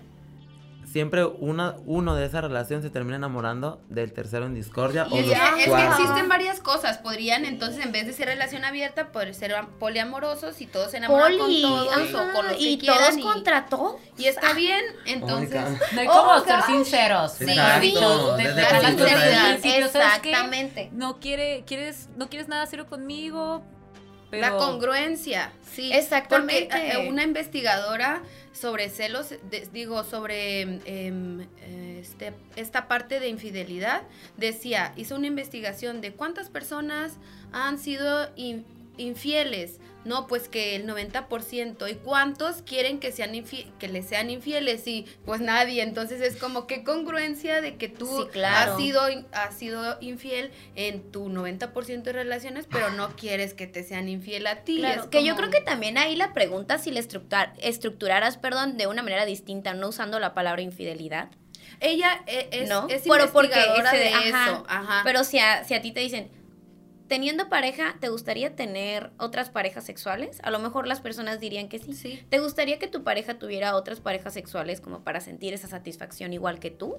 siempre 0.94 1.26
una, 1.26 1.76
uno 1.88 2.14
de 2.14 2.26
esa 2.28 2.40
relación 2.40 2.84
se 2.84 2.92
termina 2.92 3.16
enamorando 3.16 3.82
del 3.90 4.14
tercero 4.14 4.46
en 4.46 4.54
discordia 4.54 5.08
Y 5.10 5.14
o 5.14 5.22
los 5.22 5.26
que, 5.26 5.64
es 5.64 5.72
que 5.72 5.86
existen 5.88 6.30
varias 6.30 6.60
cosas. 6.60 7.00
Podrían, 7.00 7.46
entonces, 7.46 7.84
en 7.84 7.92
vez 7.92 8.06
de 8.06 8.14
ser 8.14 8.28
relación 8.28 8.64
abierta, 8.64 9.12
poder 9.12 9.34
ser 9.34 9.56
poliamorosos 9.80 10.62
y 10.62 10.68
todos 10.68 10.92
se 10.92 10.98
enamoran 10.98 11.36
Poli, 11.36 11.62
con 11.64 11.72
todos 11.72 11.92
ajá, 11.92 12.30
o 12.30 12.34
con 12.36 12.48
los 12.48 12.58
que 12.58 12.64
y 12.70 12.78
quieran. 12.78 13.00
todos 13.00 13.18
y, 13.18 13.22
contra 13.22 13.66
todos. 13.66 13.96
y 14.20 14.26
está 14.26 14.54
bien, 14.54 14.84
entonces... 15.08 15.64
Ay, 15.66 15.78
No 15.94 16.02
hay 16.02 16.08
Oh, 16.08 16.12
como 16.12 16.46
ser 16.46 16.62
sinceros. 16.62 17.32
Sí, 17.34 17.46
Exacto, 17.46 17.82
Dicho, 17.82 18.38
desde 18.38 18.54
desde 18.54 18.78
el 18.78 18.84
la 18.84 18.90
sinceridad. 19.58 19.86
Exactamente. 19.86 20.90
No 20.94 21.20
quiere, 21.20 21.64
quieres, 21.66 22.10
no 22.16 22.30
quieres 22.30 22.48
nada 22.48 22.68
serio 22.68 22.86
conmigo, 22.86 23.64
pero 24.42 24.42
La 24.42 24.58
congruencia, 24.58 25.52
sí. 25.76 25.92
Exactamente. 25.94 26.68
Porque 26.72 26.92
eh, 26.92 27.10
una 27.10 27.24
investigadora 27.24 28.24
sobre 28.52 28.90
celos, 28.90 29.30
de- 29.50 29.68
digo, 29.72 30.04
sobre 30.04 30.62
em, 30.62 31.42
eh, 31.62 32.00
este, 32.02 32.34
esta 32.56 32.88
parte 32.88 33.20
de 33.20 33.28
infidelidad, 33.28 34.02
decía, 34.38 34.94
hizo 34.96 35.16
una 35.16 35.28
investigación 35.28 36.02
de 36.02 36.14
cuántas 36.14 36.50
personas 36.50 37.14
han 37.52 37.78
sido 37.78 38.30
in- 38.36 38.66
infieles. 38.98 39.80
No, 40.06 40.28
pues 40.28 40.50
que 40.50 40.76
el 40.76 40.86
90%. 40.88 41.90
¿Y 41.90 41.96
cuántos 41.96 42.62
quieren 42.62 43.00
que 43.00 43.12
sean 43.12 43.32
que 43.80 43.88
les 43.88 44.06
sean 44.06 44.30
infieles? 44.30 44.86
Y 44.88 45.06
pues 45.26 45.40
nadie. 45.42 45.82
Entonces 45.82 46.22
es 46.22 46.36
como 46.38 46.68
que 46.68 46.84
congruencia 46.84 47.62
de 47.62 47.78
que 47.78 47.88
tú 47.90 48.06
Sí, 48.24 48.30
claro. 48.32 48.74
has 48.74 48.78
sido 48.78 49.02
has 49.32 49.56
sido 49.58 49.98
infiel 50.02 50.52
en 50.76 51.12
tu 51.12 51.30
90% 51.30 52.04
de 52.04 52.14
relaciones, 52.14 52.68
pero 52.70 52.90
no 52.92 53.16
quieres 53.16 53.54
que 53.54 53.68
te 53.68 53.84
sean 53.84 54.10
infiel 54.10 54.48
a 54.48 54.64
ti. 54.64 54.78
Claro, 54.80 55.04
Es 55.04 55.08
que 55.08 55.24
yo 55.24 55.36
creo 55.36 55.50
que 55.50 55.62
también 55.62 55.98
ahí 55.98 56.16
la 56.16 56.34
pregunta 56.34 56.78
si 56.78 56.92
la 56.92 57.00
estructurar, 57.00 57.54
estructuraras, 57.62 58.38
perdón, 58.38 58.78
de 58.78 58.88
una 58.88 59.04
manera 59.04 59.26
distinta, 59.26 59.74
no 59.74 59.88
usando 59.90 60.20
la 60.20 60.34
palabra 60.34 60.62
infidelidad, 60.62 61.30
ella 61.80 62.24
e- 62.28 62.50
es, 62.52 62.70
¿no? 62.70 62.88
es 62.90 63.04
Pero 63.08 63.32
porque 63.32 63.60
ese 63.60 63.98
de 63.98 64.04
de- 64.04 64.14
ajá. 64.14 64.46
eso. 64.52 64.66
Ajá. 64.68 65.02
Pero 65.04 65.24
si 65.24 65.40
a, 65.40 65.64
si 65.64 65.74
a 65.74 65.82
ti 65.82 65.92
te 65.92 66.00
dicen, 66.02 66.30
teniendo 67.14 67.48
pareja, 67.48 67.94
¿te 68.00 68.10
gustaría 68.10 68.56
tener 68.56 69.12
otras 69.20 69.52
parejas 69.52 69.84
sexuales? 69.86 70.40
A 70.42 70.50
lo 70.50 70.58
mejor 70.58 70.88
las 70.88 71.00
personas 71.00 71.40
dirían 71.40 71.70
que 71.70 71.78
sí. 71.78 71.94
sí. 71.94 72.26
¿Te 72.32 72.40
gustaría 72.40 72.80
que 72.80 72.88
tu 72.88 73.04
pareja 73.04 73.38
tuviera 73.38 73.76
otras 73.76 74.00
parejas 74.00 74.34
sexuales 74.34 74.82
como 74.82 75.04
para 75.04 75.22
sentir 75.22 75.54
esa 75.54 75.68
satisfacción 75.68 76.34
igual 76.34 76.58
que 76.60 76.72
tú? 76.72 76.98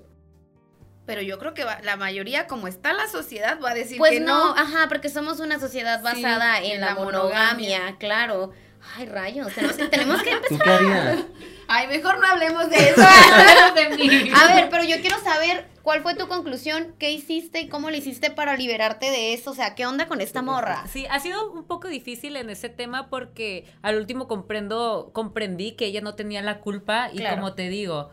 Pero 1.05 1.21
yo 1.21 1.41
creo 1.41 1.53
que 1.53 1.65
va- 1.65 1.81
la 1.83 1.97
mayoría, 1.97 2.47
como 2.47 2.69
está 2.69 2.93
la 2.93 3.09
sociedad, 3.09 3.59
va 3.61 3.73
a 3.73 3.75
decir 3.75 3.99
Pues 3.99 4.12
que 4.12 4.21
no, 4.21 4.55
no. 4.55 4.61
ajá, 4.61 4.87
porque 4.89 5.09
somos 5.09 5.41
una 5.41 5.59
sociedad 5.59 5.99
Sí, 5.99 6.05
basada 6.23 6.61
en, 6.61 6.75
en 6.75 6.81
la, 6.81 6.87
la 6.87 6.95
monogamia, 6.95 7.33
monogamia. 7.81 7.97
claro. 7.99 8.53
Ay, 8.97 9.07
rayos, 9.07 9.53
tenemos, 9.55 9.76
tenemos 9.91 10.22
que 10.22 10.30
¿Tú 10.49 10.59
qué 10.59 10.70
harías? 10.70 11.18
Ay, 11.66 11.89
mejor 11.89 12.18
no 12.20 12.26
hablemos 12.26 12.68
de 12.70 12.76
eso. 12.76 13.01
de 13.74 13.97
mí. 13.97 14.30
A 14.35 14.55
ver, 14.55 14.68
pero 14.70 14.85
yo 14.85 15.01
quiero 15.01 15.18
saber 15.20 15.66
cuál 15.82 16.03
fue 16.03 16.14
tu 16.14 16.28
conclusión, 16.28 16.95
qué 16.99 17.11
hiciste 17.11 17.61
y 17.61 17.68
cómo 17.68 17.91
le 17.91 17.99
hiciste 17.99 18.30
para 18.30 18.57
liberarte 18.57 19.11
de 19.11 19.32
eso. 19.35 19.51
O 19.51 19.55
sea, 19.55 19.74
¿qué 19.74 19.87
onda 19.87 20.07
con 20.07 20.20
esta 20.20 20.43
morra? 20.43 20.85
Sí, 20.93 21.07
ha 21.11 21.18
sido 21.20 21.51
un 21.53 21.64
poco 21.64 21.89
difícil 21.89 22.37
en 22.37 22.51
ese 22.51 22.68
tema 22.68 23.09
porque 23.09 23.64
al 23.82 23.97
último 23.97 24.28
comprendo, 24.28 25.11
comprendí 25.12 25.72
que 25.72 25.87
ella 25.87 26.01
no 26.03 26.14
tenía 26.14 26.43
la 26.43 26.61
culpa 26.61 27.09
y 27.12 27.16
Claro. 27.18 27.37
como 27.37 27.55
te 27.55 27.68
digo, 27.70 28.11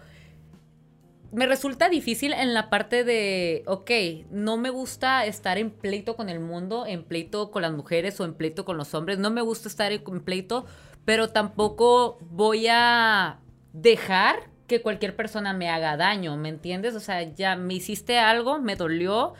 me 1.32 1.46
resulta 1.48 1.88
difícil 1.90 2.34
en 2.34 2.54
la 2.54 2.70
parte 2.70 3.04
de, 3.04 3.64
ok, 3.68 3.92
no 4.32 4.58
me 4.58 4.70
gusta 4.70 5.26
estar 5.26 5.58
en 5.58 5.70
pleito 5.72 6.16
con 6.16 6.30
el 6.30 6.40
mundo, 6.40 6.86
en 6.86 7.04
pleito 7.04 7.52
con 7.52 7.62
las 7.62 7.72
mujeres 7.72 8.20
o 8.20 8.26
en 8.26 8.34
pleito 8.34 8.66
con 8.66 8.78
los 8.78 8.94
hombres, 8.94 9.18
no 9.18 9.32
me 9.32 9.42
gusta 9.42 9.68
estar 9.70 9.92
en 9.92 10.02
pleito, 10.22 10.66
pero 11.06 11.30
tampoco 11.30 12.18
voy 12.30 12.68
a 12.70 13.40
dejar 13.74 14.50
que 14.68 14.82
cualquier 14.82 15.16
persona 15.16 15.54
me 15.54 15.70
haga 15.70 15.98
daño, 15.98 16.36
¿me 16.38 16.50
entiendes? 16.50 16.96
O 16.96 17.00
sea, 17.00 17.24
ya 17.24 17.56
me 17.56 17.74
hiciste 17.76 18.18
algo, 18.20 18.60
me 18.60 18.76
dolió, 18.76 19.34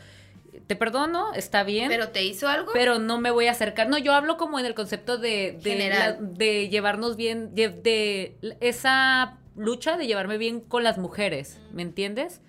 te 0.66 0.76
perdono, 0.76 1.32
está 1.34 1.62
bien. 1.62 1.88
Pero 1.88 2.08
te 2.08 2.22
hizo 2.24 2.48
algo. 2.48 2.70
Pero 2.74 2.98
no 2.98 3.18
me 3.18 3.30
voy 3.30 3.46
a 3.46 3.52
acercar. 3.52 3.88
No, 3.88 3.96
yo 3.98 4.12
hablo 4.12 4.36
como 4.36 4.58
en 4.58 4.66
el 4.66 4.74
concepto 4.74 5.16
de, 5.18 5.58
de, 5.62 5.70
General. 5.70 6.18
la- 6.20 6.26
de 6.28 6.68
llevarnos 6.68 7.16
bien, 7.16 7.54
de, 7.54 7.68
de 7.70 8.36
esa 8.60 9.38
lucha 9.56 9.96
de 9.96 10.06
llevarme 10.06 10.38
bien 10.38 10.60
con 10.60 10.82
las 10.84 10.98
mujeres, 10.98 11.60
¿me 11.72 11.82
entiendes? 11.82 12.40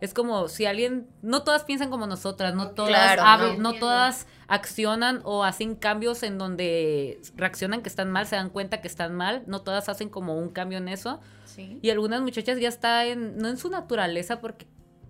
Es 0.00 0.14
como 0.14 0.48
si 0.48 0.64
alguien, 0.64 1.06
no 1.20 1.42
todas 1.42 1.64
piensan 1.64 1.90
como 1.90 2.06
nosotras, 2.06 2.54
no 2.54 2.70
todas 2.70 2.90
Claro, 2.90 3.22
hablan- 3.22 3.58
no. 3.58 3.74
todas 3.74 4.26
accionan 4.48 5.20
o 5.24 5.44
hacen 5.44 5.74
cambios 5.74 6.22
en 6.22 6.38
donde 6.38 7.20
reaccionan 7.36 7.82
que 7.82 7.90
están 7.90 8.10
mal, 8.10 8.26
se 8.26 8.36
dan 8.36 8.48
cuenta 8.48 8.80
que 8.80 8.88
están 8.88 9.14
mal, 9.14 9.42
no 9.46 9.60
todas 9.60 9.88
hacen 9.90 10.08
como 10.08 10.36
un 10.38 10.48
cambio 10.48 10.78
en 10.78 10.88
eso. 10.88 11.20
Sí. 11.44 11.78
Y 11.82 11.90
algunas 11.90 12.22
muchachas 12.22 12.58
ya 12.58 12.68
está 12.68 13.04
en, 13.06 13.36
no 13.36 13.48
en 13.48 13.58
su 13.58 13.68
naturaleza 13.68 14.40
porque 14.40 14.66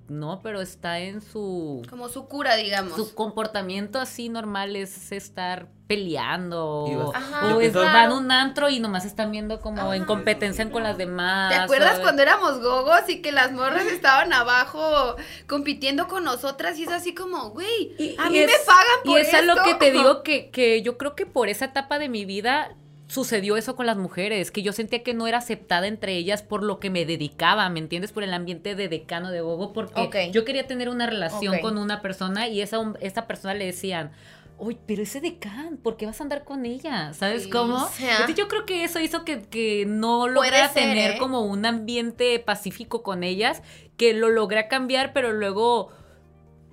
no, 0.09 0.41
pero 0.43 0.61
está 0.61 0.99
en 0.99 1.21
su 1.21 1.83
Como 1.89 2.09
su 2.09 2.27
cura, 2.27 2.57
digamos. 2.57 2.97
su 2.97 3.15
comportamiento 3.15 4.01
así 4.01 4.29
normal 4.29 4.75
es 4.75 5.13
estar 5.13 5.69
peleando. 5.91 6.87
Y 6.89 6.95
vas- 6.95 7.11
Ajá, 7.15 7.57
o 7.57 7.61
es- 7.61 7.73
van 7.73 8.13
a 8.13 8.15
un 8.15 8.31
antro 8.31 8.71
y 8.71 8.79
nomás 8.79 9.05
están 9.05 9.31
viendo 9.33 9.61
como 9.61 9.93
en 9.93 10.05
competencia 10.05 10.71
con 10.71 10.83
las 10.85 10.97
demás. 10.97 11.51
¿Te 11.51 11.57
acuerdas 11.57 11.99
o- 11.99 12.03
cuando 12.03 12.23
éramos 12.23 12.61
gogos 12.61 13.01
y 13.09 13.21
que 13.21 13.33
las 13.33 13.51
morras 13.53 13.85
estaban 14.03 14.33
abajo 14.33 15.17
compitiendo 15.47 16.07
con 16.07 16.25
nosotras 16.25 16.79
y 16.79 16.85
es 16.85 16.91
así 16.91 17.15
como, 17.15 17.51
güey, 17.51 18.17
a 18.19 18.29
y 18.29 18.31
mí 18.31 18.39
es- 18.39 18.47
me 18.47 18.65
pagan 18.67 18.85
por 19.05 19.19
Y 19.19 19.23
eso 19.23 19.37
es 19.37 19.45
lo 19.45 19.55
esto"? 19.55 19.65
que 19.65 19.75
te 19.75 19.91
digo 19.91 20.23
que, 20.23 20.51
que 20.51 20.83
yo 20.83 20.97
creo 20.97 21.15
que 21.17 21.27
por 21.27 21.49
esa 21.49 21.65
etapa 21.67 21.99
de 21.99 22.09
mi 22.09 22.25
vida 22.25 22.75
sucedió 23.09 23.57
eso 23.57 23.75
con 23.75 23.87
las 23.87 23.97
mujeres, 23.97 24.53
que 24.53 24.63
yo 24.63 24.73
sentía 24.73 25.03
que 25.03 25.15
no 25.15 25.27
era 25.27 25.39
aceptada 25.39 25.89
entre 25.89 26.15
ellas 26.17 26.43
por 26.45 26.63
lo 26.63 26.79
que 26.79 26.91
me 26.91 27.05
dedicaba, 27.05 27.69
¿me 27.69 27.81
entiendes? 27.81 28.13
Por 28.13 28.23
el 28.23 28.33
ambiente 28.33 28.77
de 28.77 28.87
decano 28.89 29.33
de 29.33 29.41
gogo, 29.41 29.73
porque 29.73 30.31
yo 30.33 30.45
quería 30.45 30.69
tener 30.69 30.89
una 30.89 31.07
relación 31.07 31.59
con 31.59 31.77
una 31.77 32.03
persona 32.03 32.47
y 32.47 32.61
esa, 32.61 32.79
esa 33.01 33.27
persona 33.27 33.55
le 33.55 33.67
decían, 33.67 34.13
Uy, 34.61 34.79
pero 34.87 35.03
ese 35.03 35.21
decán, 35.21 35.79
¿por 35.79 35.97
qué 35.97 36.05
vas 36.07 36.21
a 36.21 36.25
andar 36.25 36.45
con 36.45 36.67
ella? 36.67 37.13
¿Sabes 37.15 37.45
Sí, 37.45 37.51
cómo? 37.51 37.77
o 37.85 37.89
sea- 37.89 38.13
Entonces, 38.13 38.37
yo 38.37 38.47
creo 38.47 38.67
que 38.67 38.85
eso 38.85 39.01
hizo 39.01 39.25
que, 39.25 39.43
que 39.43 39.87
no 39.87 40.29
lograra 40.29 40.69
ser, 40.69 40.83
tener 40.85 41.13
¿eh? 41.13 41.19
como 41.19 41.41
un 41.43 41.65
ambiente 41.65 42.39
pacífico 42.39 43.03
con 43.03 43.25
ellas, 43.25 43.63
que 43.97 44.13
lo 44.13 44.29
logré 44.29 44.69
cambiar, 44.69 45.13
pero 45.15 45.33
luego 45.33 45.89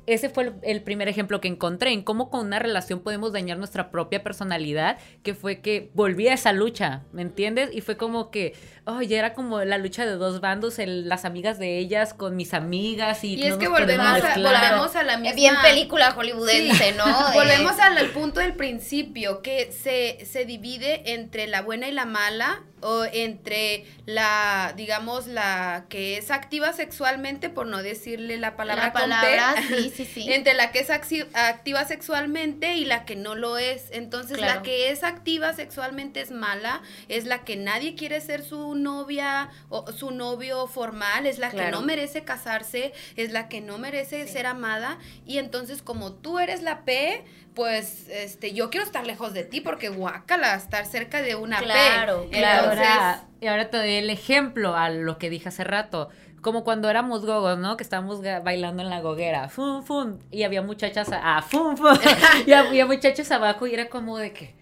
ese 0.07 0.29
fue 0.29 0.45
el, 0.45 0.53
el 0.63 0.81
primer 0.81 1.07
ejemplo 1.07 1.39
que 1.41 1.47
encontré 1.47 1.91
en 1.91 2.01
cómo 2.01 2.29
con 2.29 2.45
una 2.45 2.57
relación 2.59 3.01
podemos 3.01 3.31
dañar 3.33 3.57
nuestra 3.57 3.91
propia 3.91 4.23
personalidad, 4.23 4.97
que 5.21 5.35
fue 5.35 5.61
que 5.61 5.91
volví 5.93 6.27
a 6.29 6.33
esa 6.33 6.53
lucha, 6.53 7.03
¿me 7.11 7.21
entiendes? 7.21 7.69
Y 7.73 7.81
fue 7.81 7.97
como 7.97 8.31
que, 8.31 8.53
oh, 8.85 9.01
ya 9.01 9.19
era 9.19 9.33
como 9.33 9.63
la 9.63 9.77
lucha 9.77 10.05
de 10.05 10.13
dos 10.13 10.41
bandos, 10.41 10.79
el- 10.79 11.07
las 11.09 11.25
amigas 11.25 11.59
de 11.59 11.77
ellas 11.77 12.13
con 12.13 12.35
mis 12.35 12.53
amigas 12.53 13.23
y, 13.23 13.35
Y 13.35 13.43
es 13.45 13.57
que 13.57 13.67
volvemos 13.67 14.05
a, 14.07 14.35
volvemos 14.39 14.95
a 14.95 15.03
la 15.03 15.17
misma... 15.17 15.29
Es 15.29 15.35
bien 15.35 15.55
película 15.61 16.11
hollywoodense, 16.11 16.93
¿no? 16.93 17.05
De- 17.05 17.33
Volvemos 17.33 17.77
al, 17.79 17.97
al 17.97 18.07
punto 18.11 18.39
del 18.39 18.53
principio, 18.55 19.41
que 19.41 19.71
se, 19.71 20.25
se 20.25 20.45
divide 20.45 21.13
entre 21.13 21.47
la 21.47 21.61
buena 21.61 21.87
y 21.87 21.91
la 21.91 22.05
mala, 22.05 22.63
o 22.82 23.05
entre 23.05 23.86
la, 24.05 24.73
digamos, 24.78 25.28
la 25.28 25.86
que 25.89 26.17
es 26.17 26.30
activa 26.32 26.73
sexualmente, 26.73 27.49
por 27.49 27.65
no 27.67 27.82
decirle 27.82 28.38
la 28.38 28.55
palabra, 28.55 28.86
La 28.88 28.91
con 28.93 29.01
T, 29.03 29.07
palabra, 29.09 29.55
sí, 29.67 29.91
sí, 29.95 30.05
sí. 30.13 30.32
entre 30.32 30.53
la 30.53 30.71
que 30.71 30.80
es 30.80 30.89
activa 30.89 31.86
sexualmente 31.86 32.75
y 32.75 32.86
la 32.86 33.05
que 33.05 33.15
no 33.15 33.36
lo 33.36 33.57
es. 33.57 33.86
Entonces, 33.91 34.38
Claro. 34.38 34.55
la 34.55 34.61
que 34.61 34.91
es 34.91 35.03
activa 35.03 35.53
sexualmente 35.53 36.21
es 36.21 36.32
mala, 36.32 36.82
es 37.07 37.25
la 37.25 37.43
que 37.43 37.55
nadie 37.55 37.95
quiere 37.95 38.21
ser 38.21 38.43
su 38.43 38.75
novia 38.75 39.49
o 39.69 39.91
su 39.91 40.11
novio 40.11 40.67
formal, 40.67 41.25
es 41.25 41.39
la 41.39 41.49
que 41.51 41.71
no 41.71 41.82
merece 41.82 42.23
casarse, 42.23 42.93
es 43.15 43.32
la 43.32 43.49
que 43.49 43.61
no 43.61 43.78
merece 43.78 44.28
ser 44.28 44.45
amada. 44.45 44.99
Y 45.25 45.39
entonces, 45.39 45.82
como 45.82 46.13
tú 46.13 46.39
eres 46.39 46.61
la 46.61 46.86
P, 46.86 47.23
pues 47.57 48.07
este, 48.09 48.53
yo 48.53 48.69
quiero 48.69 48.85
estar 48.85 49.07
lejos 49.07 49.33
de 49.33 49.43
ti 49.43 49.61
porque 49.61 49.89
guácala, 49.89 50.53
estar 50.53 50.85
cerca 50.85 51.23
de 51.23 51.35
una 51.35 51.57
Claro, 51.57 52.25
P. 52.29 52.37
claro. 52.37 52.63
Entonces, 52.65 52.87
ahora, 52.87 53.23
y 53.41 53.47
ahora 53.47 53.69
te 53.71 53.77
doy 53.77 53.93
el 53.95 54.11
ejemplo 54.11 54.75
a 54.75 54.91
lo 54.91 55.17
que 55.17 55.31
dije 55.31 55.49
hace 55.49 55.63
rato. 55.63 56.09
Como 56.41 56.63
cuando 56.63 56.87
éramos 56.87 57.25
gogos, 57.25 57.57
¿no? 57.57 57.75
Que 57.75 57.81
estábamos 57.81 58.21
bailando 58.21 58.83
en 58.83 58.91
la 58.91 59.01
goguera. 59.01 59.49
Fum, 59.49 59.81
fum. 59.81 60.19
Y 60.29 60.43
había 60.43 60.61
muchachas. 60.61 61.09
Ah, 61.11 61.41
fum, 61.41 61.75
fum. 61.75 61.97
y 62.45 62.53
había 62.53 62.85
muchachos 62.85 63.31
abajo 63.31 63.65
y 63.65 63.73
era 63.73 63.89
como 63.89 64.19
de 64.19 64.33
que. 64.33 64.55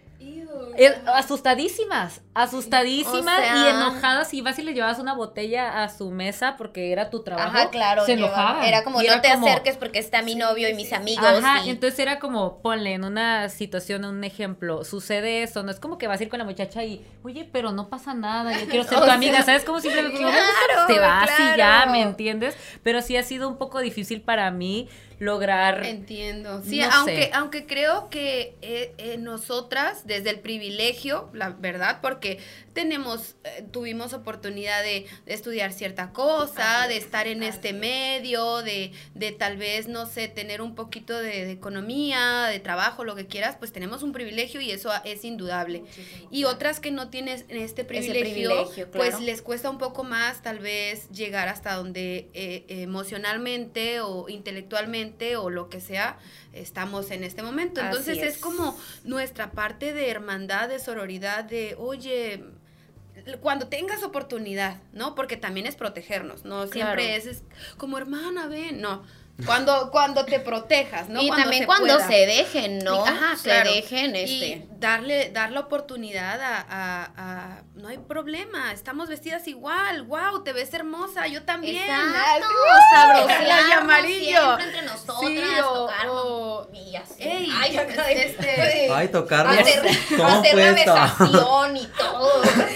Eh, 0.78 0.94
asustadísimas, 1.14 2.22
asustadísimas 2.34 3.40
O 3.40 3.42
sea- 3.42 3.56
y 3.66 3.70
enojadas. 3.70 4.34
Y 4.34 4.42
vas 4.42 4.58
y 4.60 4.64
le 4.64 4.74
llevabas 4.74 5.00
una 5.00 5.14
botella 5.14 5.84
a 5.84 5.90
su 5.90 6.12
mesa 6.12 6.56
porque 6.58 6.92
era 6.92 7.10
tu 7.10 7.24
trabajo. 7.24 7.50
Ajá, 7.58 7.70
claro. 7.70 8.06
Se 8.06 8.14
enojaban. 8.14 8.64
Era 8.64 8.84
como, 8.84 9.02
no 9.02 9.22
te 9.22 9.32
como- 9.32 9.48
acerques 9.48 9.78
porque 9.78 10.00
está 10.00 10.22
mi 10.22 10.36
novio 10.36 10.68
y 10.70 10.74
mis 10.74 10.92
amigos. 10.94 11.26
Ajá, 11.26 11.66
y- 11.66 11.70
entonces 11.70 12.00
era 12.00 12.20
como, 12.20 12.62
ponle 12.62 12.94
en 12.94 13.04
una 13.04 13.50
situación, 13.50 14.06
un 14.06 14.24
ejemplo, 14.24 14.84
sucede 14.84 15.44
eso, 15.44 15.64
no 15.64 15.72
es 15.72 15.80
como 15.80 15.98
que 15.98 16.08
vas 16.08 16.20
a 16.20 16.24
ir 16.24 16.30
con 16.30 16.40
la 16.40 16.46
muchacha 16.46 16.84
y, 16.84 17.06
oye, 17.24 17.48
pero 17.52 17.72
no 17.72 17.90
pasa 17.90 18.14
nada, 18.14 18.52
yo 18.60 18.66
quiero 18.68 18.84
ser 18.84 19.00
tu 19.00 19.12
amiga, 19.12 19.44
¿sabes? 19.44 19.64
Simplemente 19.64 20.18
como, 20.18 20.30
claro, 20.30 20.88
te 20.88 21.00
vas 21.00 21.30
y 21.40 21.58
ya. 21.58 21.86
¿me 21.90 22.02
entiendes? 22.02 22.56
Pero 22.84 23.02
sí 23.02 23.18
ha 23.18 23.24
sido 23.24 23.48
un 23.48 23.58
poco 23.58 23.80
difícil 23.80 24.22
para 24.22 24.50
mí 24.52 24.90
lograr... 25.20 25.86
Entiendo. 25.86 26.62
Sí, 26.64 26.80
No 26.80 26.90
aunque, 26.92 27.24
sé. 27.24 27.32
aunque 27.34 27.66
creo 27.66 28.10
que 28.10 28.56
eh, 28.62 28.94
eh, 28.98 29.18
nosotras, 29.18 30.06
desde 30.06 30.30
el 30.30 30.40
privilegio, 30.40 31.30
la 31.34 31.50
verdad, 31.50 32.00
porque 32.02 32.40
tenemos, 32.76 33.36
eh, 33.46 33.66
tuvimos 33.72 34.14
oportunidad 34.14 34.84
de, 34.84 35.08
de 35.26 35.34
estudiar 35.34 35.72
cierta 35.72 36.12
cosa, 36.12 36.88
de 36.88 36.98
estar 36.98 37.26
en 37.26 37.42
este 37.42 37.74
medio, 37.74 38.62
de, 38.62 38.92
de 39.16 39.32
tal 39.32 39.58
vez, 39.58 39.88
no 39.88 40.06
sé, 40.06 40.28
tener 40.28 40.62
un 40.62 40.76
poquito 40.76 41.18
de, 41.18 41.46
de 41.46 41.52
economía, 41.52 42.48
de 42.48 42.60
trabajo, 42.60 43.06
lo 43.06 43.16
que 43.16 43.28
quieras, 43.28 43.56
pues 43.58 43.72
tenemos 43.72 44.04
un 44.04 44.12
privilegio 44.12 44.60
y 44.60 44.72
eso 44.72 44.92
es 45.06 45.24
indudable. 45.24 45.84
Y 46.30 46.44
otras 46.44 46.82
que 46.82 46.92
no 46.92 47.10
tienes 47.10 47.46
este 47.48 47.86
privilegio, 47.86 48.50
privilegio, 48.50 48.92
claro. 48.92 49.10
pues 49.10 49.22
les 49.22 49.42
cuesta 49.42 49.70
un 49.70 49.78
poco 49.78 50.04
más 50.04 50.44
tal 50.44 50.60
vez 50.60 51.10
llegar 51.10 51.48
hasta 51.48 51.76
donde 51.76 52.30
eh, 52.34 52.66
emocionalmente 52.68 54.02
o 54.02 54.28
intelectualmente 54.28 55.38
o 55.38 55.50
lo 55.50 55.70
que 55.70 55.80
sea 55.80 56.20
estamos 56.52 57.10
en 57.12 57.24
este 57.24 57.42
momento. 57.42 57.80
Entonces 57.80 58.18
es. 58.18 58.36
es. 58.36 58.38
como 58.38 58.78
nuestra 59.06 59.52
parte 59.52 59.94
de 59.94 60.10
hermandad, 60.10 60.68
de 60.68 60.80
sororidad, 60.80 61.46
de, 61.46 61.76
oye, 61.78 62.44
cuando 63.42 63.68
tengas 63.68 64.04
oportunidad, 64.04 64.82
¿no? 64.94 65.16
Porque 65.16 65.38
también 65.38 65.66
es 65.66 65.76
protegernos, 65.76 66.46
¿no? 66.46 66.68
Siempre 66.68 67.16
es, 67.16 67.26
es 67.26 67.44
como 67.78 67.98
hermana, 67.98 68.48
ven, 68.48 68.82
no. 68.82 69.04
Cuando, 69.46 69.92
cuando 69.92 70.24
te 70.24 70.40
protejas, 70.40 71.10
¿no? 71.10 71.22
y 71.22 71.30
también 71.30 71.64
se 71.64 71.66
cuando 71.66 71.94
pueda. 71.96 72.08
se 72.08 72.26
dejen, 72.26 72.80
¿no? 72.80 73.04
Ajá, 73.06 73.36
se 73.36 73.44
claro. 73.44 73.70
dejen, 73.70 74.16
Y 74.16 74.20
este. 74.20 74.68
darle, 74.78 75.30
dar 75.32 75.52
la 75.52 75.60
oportunidad 75.60 76.40
a, 76.42 76.66
a- 76.70 77.12
a- 77.18 77.62
no 77.76 77.90
hay 77.90 77.98
problema, 77.98 78.72
estamos 78.72 79.10
vestidas 79.10 79.46
igual, 79.50 80.04
wow, 80.04 80.42
te 80.46 80.54
ves 80.54 80.74
hermosa, 80.74 81.28
yo 81.28 81.44
también. 81.44 81.84
Exacto, 81.84 82.48
y 83.68 83.72
amarillo. 83.74 84.38
siempre 84.38 84.66
entre 84.66 84.82
nosotras, 84.84 85.20
Sí, 85.30 85.40
o- 85.66 85.74
tocarnos 85.86 86.68
y 86.74 86.96
así. 86.96 87.14
Ey, 87.24 87.50
Ay, 87.54 87.78
este- 88.10 88.90
Ay, 88.94 89.08
tocarnos. 89.10 89.58
hacer, 89.60 89.84
¿Cómo 90.16 90.28
hacer 90.40 90.56
la 90.56 90.72
besación 90.72 91.78
y 91.78 91.86
todo. 91.88 92.32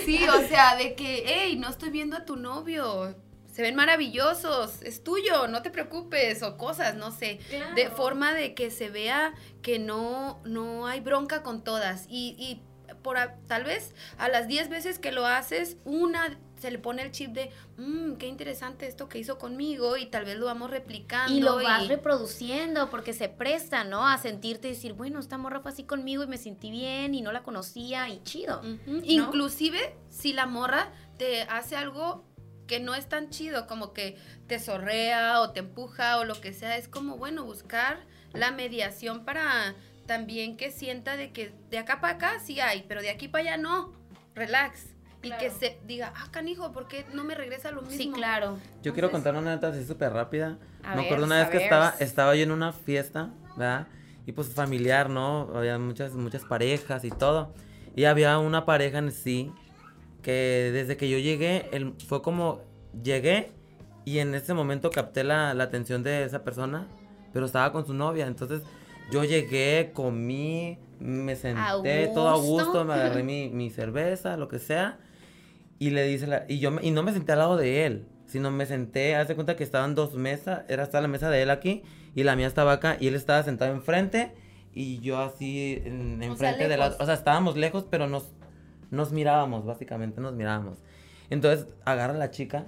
Sí, 0.05 0.27
o 0.27 0.47
sea, 0.47 0.75
de 0.75 0.93
que, 0.95 1.23
hey, 1.25 1.55
no 1.57 1.69
estoy 1.69 1.89
viendo 1.89 2.17
a 2.17 2.25
tu 2.25 2.35
novio. 2.35 3.15
Se 3.51 3.61
ven 3.61 3.75
maravillosos, 3.75 4.81
es 4.83 5.03
tuyo, 5.03 5.47
no 5.47 5.61
te 5.61 5.69
preocupes, 5.71 6.43
o 6.43 6.57
cosas, 6.57 6.95
no 6.95 7.11
sé. 7.11 7.39
Claro. 7.49 7.75
De 7.75 7.89
forma 7.89 8.33
de 8.33 8.53
que 8.53 8.71
se 8.71 8.89
vea 8.89 9.33
que 9.61 9.79
no, 9.79 10.39
no 10.45 10.87
hay 10.87 10.99
bronca 11.01 11.43
con 11.43 11.63
todas. 11.63 12.05
Y, 12.09 12.35
y 12.37 12.61
por 13.01 13.17
a- 13.17 13.35
tal 13.47 13.63
vez 13.63 13.93
a 14.17 14.29
las 14.29 14.47
10 14.47 14.69
veces 14.69 14.99
que 14.99 15.11
lo 15.11 15.25
haces, 15.25 15.77
una 15.85 16.37
se 16.59 16.71
le 16.71 16.77
pone 16.77 17.01
el 17.03 17.11
chip 17.11 17.31
de, 17.31 17.51
mmm, 17.77 18.15
qué 18.15 18.27
interesante 18.27 18.85
esto 18.85 19.07
que 19.07 19.17
hizo 19.17 19.37
conmigo, 19.37 19.95
y 19.95 20.07
tal 20.07 20.25
vez 20.25 20.37
lo 20.37 20.45
vamos 20.45 20.69
replicando. 20.69 21.33
Y 21.33 21.39
lo 21.39 21.55
vas 21.55 21.87
reproduciendo 21.87 22.89
porque 22.89 23.13
se 23.13 23.29
presta, 23.29 23.85
¿no? 23.85 24.05
A 24.05 24.17
sentirte 24.17 24.67
y 24.67 24.71
decir, 24.71 24.91
bueno, 24.91 25.19
esta 25.21 25.37
morra 25.37 25.61
fue 25.61 25.71
así 25.71 25.83
conmigo 25.85 26.21
y 26.23 26.27
me 26.27 26.37
sentí 26.37 26.69
bien 26.69 27.15
y 27.15 27.21
no 27.21 27.31
la 27.31 27.43
conocía 27.43 28.09
y 28.09 28.21
chido. 28.23 28.61
Inclusive 29.05 29.95
si 30.09 30.33
la 30.33 30.45
morra 30.47 30.91
te 31.17 31.43
hace 31.43 31.75
algo 31.77 32.25
que 32.69 32.79
no 32.79 32.93
es 32.93 33.09
tan 33.09 33.31
chido, 33.31 33.65
como 33.65 33.93
que 33.93 34.15
te 34.47 34.59
zorrea 34.59 35.41
o 35.41 35.49
te 35.49 35.59
empuja 35.59 36.19
o 36.19 36.23
lo 36.23 36.39
que 36.39 36.53
sea, 36.53 36.77
es 36.77 36.87
como, 36.87 37.17
bueno, 37.17 37.43
buscar 37.43 37.97
la 38.31 38.51
mediación 38.51 39.25
para 39.25 39.73
también 40.05 40.55
que 40.55 40.71
sienta 40.71 41.17
de 41.17 41.31
que 41.31 41.51
de 41.71 41.79
acá 41.79 41.99
para 41.99 42.13
acá 42.13 42.39
sí 42.39 42.59
hay, 42.59 42.85
pero 42.87 43.01
de 43.01 43.09
aquí 43.09 43.27
para 43.27 43.41
allá 43.41 43.57
no, 43.57 43.91
relax. 44.35 44.85
Y 45.21 45.31
que 45.31 45.49
se 45.49 45.77
diga, 45.85 46.13
ah, 46.15 46.29
canijo, 46.31 46.71
¿por 46.71 46.87
qué 46.87 47.05
no 47.13 47.25
me 47.25 47.35
regresa 47.35 47.71
lo 47.71 47.81
mismo? 47.81 47.97
Sí, 47.97 48.11
claro. 48.11 48.57
Yo 48.81 48.93
quiero 48.93 49.11
contar 49.11 49.35
una 49.35 49.53
neta 49.53 49.67
así 49.67 49.83
súper 49.83 50.13
rápida. 50.13 50.57
A 50.81 50.91
Me 50.91 50.97
ver, 50.97 51.05
acuerdo 51.05 51.25
una 51.25 51.39
vez 51.39 51.49
que 51.49 51.57
ver. 51.57 51.63
estaba, 51.63 51.93
estaba 51.99 52.35
yo 52.35 52.43
en 52.43 52.51
una 52.51 52.71
fiesta, 52.71 53.31
¿verdad? 53.57 53.87
Y 54.25 54.31
pues 54.31 54.53
familiar, 54.53 55.09
¿no? 55.09 55.51
Había 55.53 55.77
muchas, 55.77 56.13
muchas 56.13 56.45
parejas 56.45 57.03
y 57.03 57.09
todo. 57.09 57.53
Y 57.97 58.05
había 58.05 58.39
una 58.39 58.65
pareja 58.65 58.99
en 58.99 59.11
sí 59.11 59.51
que 60.21 60.69
desde 60.73 60.97
que 60.97 61.09
yo 61.09 61.17
llegué, 61.17 61.65
él, 61.71 61.93
fue 62.07 62.21
como, 62.21 62.61
llegué 63.03 63.51
y 64.05 64.19
en 64.19 64.33
ese 64.35 64.53
momento 64.53 64.89
capté 64.89 65.23
la, 65.23 65.53
la 65.53 65.65
atención 65.65 66.03
de 66.03 66.23
esa 66.23 66.43
persona, 66.43 66.87
pero 67.33 67.45
estaba 67.45 67.71
con 67.71 67.85
su 67.85 67.93
novia. 67.93 68.27
Entonces 68.27 68.61
yo 69.11 69.23
llegué, 69.23 69.91
comí, 69.93 70.77
me 70.99 71.35
senté 71.35 72.07
todo 72.13 72.29
a 72.29 72.35
gusto. 72.37 72.85
me 72.85 72.93
agarré 72.95 73.23
mi, 73.23 73.49
mi 73.49 73.69
cerveza, 73.69 74.35
lo 74.37 74.47
que 74.47 74.59
sea. 74.59 74.97
Y 75.77 75.91
le 75.91 76.03
dice 76.03 76.27
la, 76.27 76.45
y 76.49 76.59
yo 76.59 76.71
me- 76.71 76.83
y 76.85 76.91
no 76.91 77.03
me 77.03 77.13
senté 77.13 77.31
al 77.31 77.39
lado 77.39 77.55
de 77.55 77.85
él, 77.85 78.05
sino 78.27 78.51
me 78.51 78.65
senté, 78.65 79.15
hace 79.15 79.35
cuenta 79.35 79.55
que 79.55 79.63
estaban 79.63 79.95
dos 79.95 80.13
mesas, 80.15 80.63
era 80.67 80.83
hasta 80.83 80.99
la 81.01 81.07
mesa 81.07 81.29
de 81.29 81.41
él 81.41 81.49
aquí 81.49 81.83
y 82.15 82.23
la 82.23 82.35
mía 82.35 82.47
estaba 82.47 82.73
acá 82.73 82.97
y 82.99 83.07
él 83.07 83.15
estaba 83.15 83.41
sentado 83.43 83.71
enfrente 83.71 84.33
y 84.73 84.99
yo 84.99 85.19
así 85.19 85.81
en- 85.85 86.21
enfrente 86.21 86.67
de 86.67 86.77
la, 86.77 86.87
o 86.99 87.05
sea, 87.05 87.13
estábamos 87.13 87.55
lejos, 87.55 87.85
pero 87.89 88.07
nos 88.07 88.29
nos 88.91 89.11
mirábamos, 89.11 89.65
básicamente 89.65 90.21
nos 90.21 90.33
mirábamos. 90.33 90.79
Entonces, 91.29 91.67
agarra 91.85 92.13
a 92.13 92.17
la 92.17 92.31
chica 92.31 92.65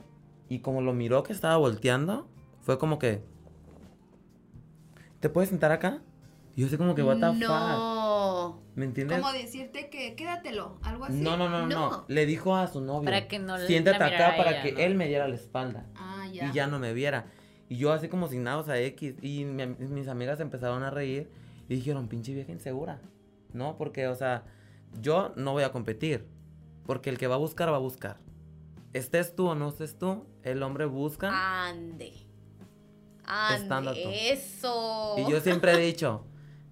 y 0.49 0.59
como 0.59 0.82
lo 0.82 0.93
miró 0.93 1.24
que 1.24 1.34
estaba 1.34 1.57
volteando, 1.57 2.28
fue 2.61 2.78
como 2.78 2.99
que 2.99 3.24
¿Te 5.22 5.30
puedes 5.30 5.49
sentar 5.49 5.72
acá? 5.72 6.01
Y 6.55 6.61
yo 6.61 6.67
así 6.67 6.78
como 6.78 6.95
que 6.95 7.03
what 7.03 7.17
the 7.17 7.28
fuck. 7.28 7.36
No. 7.38 7.47
No. 7.47 8.61
¿Me 8.76 8.86
entiendes? 8.86 9.19
Como 9.19 9.32
decirte 9.32 9.89
que 9.89 10.15
quédatelo, 10.15 10.80
algo 10.82 11.05
así. 11.05 11.22
No, 11.22 11.38
no, 11.38 11.47
no, 11.47 11.67
no, 11.67 11.89
No. 11.89 12.05
Le 12.07 12.26
dijo 12.26 12.55
a 12.55 12.67
su 12.67 12.82
novio. 12.82 13.05
Para 13.05 13.28
que 13.28 13.38
no 13.38 13.57
la 13.57 13.67
Siéntate 13.67 14.03
acá 14.03 14.36
para 14.36 14.51
ella, 14.51 14.63
que 14.63 14.72
¿no? 14.74 14.80
él 14.80 14.95
me 14.95 15.07
diera 15.07 15.28
la 15.28 15.36
espalda. 15.36 15.86
Ah, 15.95 16.26
ya. 16.32 16.47
Y 16.47 16.53
ya 16.53 16.67
no 16.67 16.80
me 16.80 16.93
viera. 16.93 17.28
Y 17.69 17.78
yo 17.78 17.93
así 17.93 18.09
como 18.09 18.28
sin 18.28 18.43
nada, 18.43 18.57
o 18.57 18.63
sea, 18.63 18.80
X. 18.80 19.15
Y 19.22 19.45
mi 19.45 19.67
mis 19.67 20.07
amigas 20.07 20.39
empezaron 20.39 20.82
a 20.84 20.89
reír 20.89 21.30
y 21.69 21.76
dijeron, 21.76 22.07
pinche 22.07 22.34
vieja 22.34 22.51
insegura. 22.51 22.99
No, 23.53 23.78
porque, 23.78 24.07
o 24.07 24.15
sea, 24.15 24.43
yo 24.99 25.33
no 25.35 25.51
voy 25.53 25.63
a 25.63 25.71
competir. 25.71 26.27
Porque 26.85 27.09
el 27.09 27.17
que 27.17 27.27
va 27.27 27.35
a 27.35 27.37
buscar, 27.37 27.71
va 27.71 27.75
a 27.77 27.79
buscar. 27.79 28.17
Estés 28.93 29.35
tú 29.35 29.47
o 29.47 29.55
no 29.55 29.69
estés 29.69 29.97
tú, 29.97 30.25
el 30.43 30.61
hombre 30.63 30.85
busca. 30.85 31.29
Ande. 31.67 32.11
Estando. 33.55 33.91
Ande. 33.91 34.31
Eso. 34.31 35.15
Y 35.17 35.31
yo 35.31 35.39
siempre 35.39 35.73
he 35.73 35.77
dicho 35.77 36.25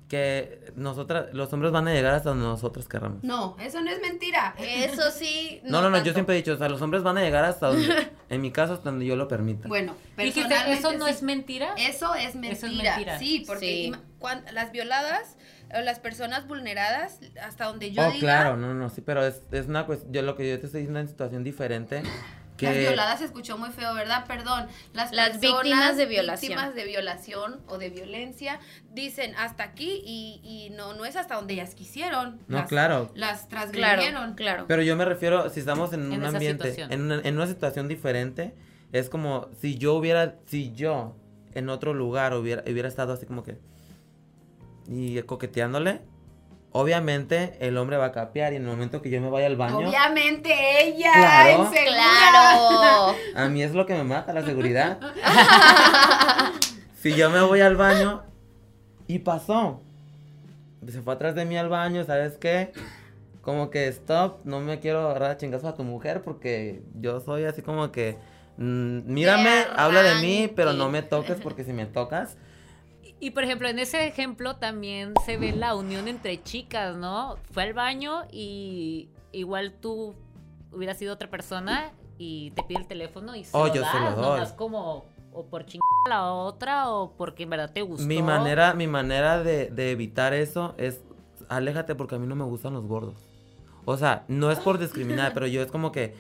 que 0.09 0.73
nosotras, 0.75 1.27
los 1.33 1.53
hombres 1.53 1.71
van 1.71 1.87
a 1.87 1.93
llegar 1.93 2.15
hasta 2.15 2.29
donde 2.29 2.43
nosotros 2.45 2.87
querramos. 2.89 3.23
No, 3.23 3.55
eso 3.59 3.79
no 3.81 3.91
es 3.91 4.01
mentira. 4.01 4.55
Eso 4.57 5.11
sí. 5.11 5.61
No, 5.63 5.81
no, 5.83 5.91
no, 5.91 6.03
yo 6.03 6.13
siempre 6.13 6.33
he 6.35 6.37
dicho, 6.37 6.53
o 6.53 6.57
sea, 6.57 6.67
los 6.67 6.81
hombres 6.81 7.03
van 7.03 7.19
a 7.19 7.21
llegar 7.21 7.45
hasta 7.45 7.67
donde, 7.67 8.11
en 8.29 8.41
mi 8.41 8.51
caso, 8.51 8.73
hasta 8.73 8.89
donde 8.89 9.05
yo 9.05 9.15
lo 9.15 9.27
permita. 9.27 9.67
Bueno, 9.67 9.95
personalmente 10.15 10.73
¿eso 10.73 10.93
no 10.93 11.05
sí. 11.05 11.11
es 11.11 11.21
mentira? 11.21 11.75
Eso 11.77 12.15
es 12.15 12.33
mentira. 12.33 12.53
Eso 12.53 12.65
es 12.65 12.73
mentira. 12.73 13.19
Sí, 13.19 13.43
porque 13.45 13.91
Sí. 13.93 13.93
las 14.51 14.71
violadas 14.71 15.37
las 15.69 15.99
personas 15.99 16.47
vulneradas, 16.47 17.19
hasta 17.41 17.65
donde 17.65 17.91
yo 17.91 18.01
oh, 18.01 18.11
diga, 18.11 18.19
claro, 18.19 18.57
no, 18.57 18.73
no, 18.73 18.89
sí, 18.89 19.01
pero 19.01 19.25
es, 19.25 19.41
es 19.51 19.67
una 19.67 19.85
cuestión, 19.85 20.11
yo 20.13 20.21
lo 20.21 20.35
que 20.35 20.49
yo 20.49 20.59
te 20.59 20.65
estoy 20.65 20.81
diciendo 20.81 20.99
es 20.99 21.05
una 21.05 21.11
situación 21.11 21.43
diferente. 21.43 22.03
Que, 22.57 22.65
Las 22.65 22.75
violadas 22.77 23.19
se 23.19 23.25
escuchó 23.25 23.57
muy 23.57 23.69
feo, 23.69 23.93
¿verdad? 23.93 24.25
Perdón. 24.27 24.67
Las, 24.93 25.13
Las 25.13 25.37
personas 25.37 25.61
víctimas 25.61 25.95
de 25.97 26.05
violación. 26.07 26.49
Víctimas 26.49 26.75
de 26.75 26.83
violación 26.83 27.61
o 27.67 27.77
de 27.77 27.89
violencia 27.89 28.59
dicen 28.91 29.33
hasta 29.37 29.63
aquí 29.63 30.01
y, 30.05 30.41
y 30.43 30.69
no, 30.71 30.93
no 30.93 31.05
es 31.05 31.15
hasta 31.15 31.35
donde 31.35 31.53
ellas 31.53 31.73
quisieron. 31.73 32.41
No, 32.49 32.57
Las- 32.57 32.67
claro. 32.67 33.11
Las 33.15 33.47
transgredieron. 33.47 34.33
claro. 34.33 34.65
Pero 34.67 34.81
yo 34.81 34.97
me 34.97 35.05
refiero, 35.05 35.49
si 35.49 35.61
estamos 35.61 35.93
en, 35.93 36.11
En 36.11 36.19
un 36.19 36.25
ambiente, 36.25 36.75
en 36.89 37.01
una, 37.03 37.21
en 37.21 37.35
una 37.37 37.47
situación 37.47 37.87
diferente, 37.87 38.53
es 38.91 39.09
como 39.09 39.47
si 39.61 39.77
yo 39.77 39.93
hubiera, 39.93 40.35
si 40.45 40.73
yo 40.73 41.15
en 41.53 41.69
otro 41.69 41.93
lugar 41.93 42.33
hubiera, 42.33 42.61
hubiera 42.69 42.89
estado 42.89 43.13
así 43.13 43.25
como 43.25 43.41
que, 43.43 43.57
y 44.89 45.21
coqueteándole, 45.21 46.01
obviamente 46.71 47.57
el 47.59 47.77
hombre 47.77 47.97
va 47.97 48.05
a 48.05 48.11
capear 48.11 48.53
y 48.53 48.55
en 48.55 48.63
el 48.63 48.67
momento 48.67 49.01
que 49.01 49.09
yo 49.09 49.21
me 49.21 49.29
vaya 49.29 49.47
al 49.47 49.55
baño, 49.55 49.87
Obviamente 49.87 50.51
ella, 50.83 51.11
Claro. 51.13 53.15
a 53.35 53.47
mí 53.49 53.63
es 53.63 53.73
lo 53.73 53.85
que 53.85 53.93
me 53.93 54.03
mata, 54.03 54.33
la 54.33 54.43
seguridad. 54.43 54.99
si 57.01 57.15
yo 57.15 57.29
me 57.29 57.41
voy 57.41 57.61
al 57.61 57.75
baño 57.75 58.23
y 59.07 59.19
pasó, 59.19 59.81
se 60.87 61.01
fue 61.01 61.13
atrás 61.13 61.35
de 61.35 61.45
mí 61.45 61.57
al 61.57 61.69
baño, 61.69 62.03
¿sabes 62.03 62.37
qué? 62.37 62.71
Como 63.41 63.69
que 63.69 63.87
stop, 63.87 64.39
no 64.43 64.59
me 64.59 64.79
quiero 64.79 65.09
agarrar 65.09 65.31
a 65.31 65.37
chingazos 65.37 65.69
a 65.69 65.75
tu 65.75 65.83
mujer 65.83 66.21
porque 66.23 66.81
yo 66.99 67.19
soy 67.19 67.45
así 67.45 67.61
como 67.61 67.91
que 67.91 68.17
mm, 68.57 68.99
mírame, 69.05 69.65
habla 69.75 70.03
de 70.03 70.15
mí, 70.15 70.51
pero 70.55 70.73
no 70.73 70.89
me 70.89 71.01
toques 71.03 71.39
porque 71.41 71.63
si 71.63 71.73
me 71.73 71.85
tocas, 71.85 72.37
Y 73.19 73.31
por 73.31 73.43
ejemplo, 73.43 73.67
en 73.67 73.79
ese 73.79 74.07
ejemplo 74.07 74.55
también 74.55 75.13
se 75.25 75.37
ve 75.37 75.51
la 75.51 75.75
unión 75.75 76.07
entre 76.07 76.41
chicas, 76.41 76.95
¿no? 76.95 77.37
Fue 77.51 77.63
al 77.63 77.73
baño 77.73 78.21
y 78.31 79.09
igual 79.33 79.73
tú 79.81 80.15
hubieras 80.71 80.97
sido 80.97 81.13
otra 81.13 81.29
persona 81.29 81.91
y 82.17 82.51
te 82.51 82.63
pide 82.63 82.79
el 82.79 82.87
teléfono 82.87 83.35
y 83.35 83.43
se 83.43 83.55
Oh, 83.57 83.67
lo 83.67 83.73
yo 83.73 83.81
das, 83.81 83.91
se 83.91 83.99
lo 83.99 84.11
doy. 84.11 84.21
nomás 84.21 84.53
como 84.53 85.05
o 85.33 85.45
por 85.45 85.65
chingar 85.65 85.81
a 86.05 86.09
la 86.09 86.31
otra 86.33 86.89
o 86.91 87.11
porque 87.15 87.43
en 87.43 87.49
verdad 87.49 87.71
te 87.71 87.81
gustó. 87.81 88.05
mi 88.05 88.21
manera, 88.21 88.73
mi 88.73 88.87
manera 88.87 89.43
de, 89.43 89.69
de 89.69 89.91
evitar 89.91 90.33
eso 90.33 90.73
es 90.77 91.01
aléjate 91.49 91.95
porque 91.95 92.15
a 92.15 92.19
mí 92.19 92.27
no 92.27 92.35
me 92.35 92.43
gustan 92.45 92.73
los 92.73 92.85
gordos. 92.85 93.15
O 93.85 93.97
sea, 93.97 94.23
no 94.27 94.51
es 94.51 94.59
por 94.59 94.77
discriminar, 94.77 95.33
pero 95.33 95.45
yo 95.47 95.61
es 95.61 95.71
como 95.71 95.91
que 95.91 96.15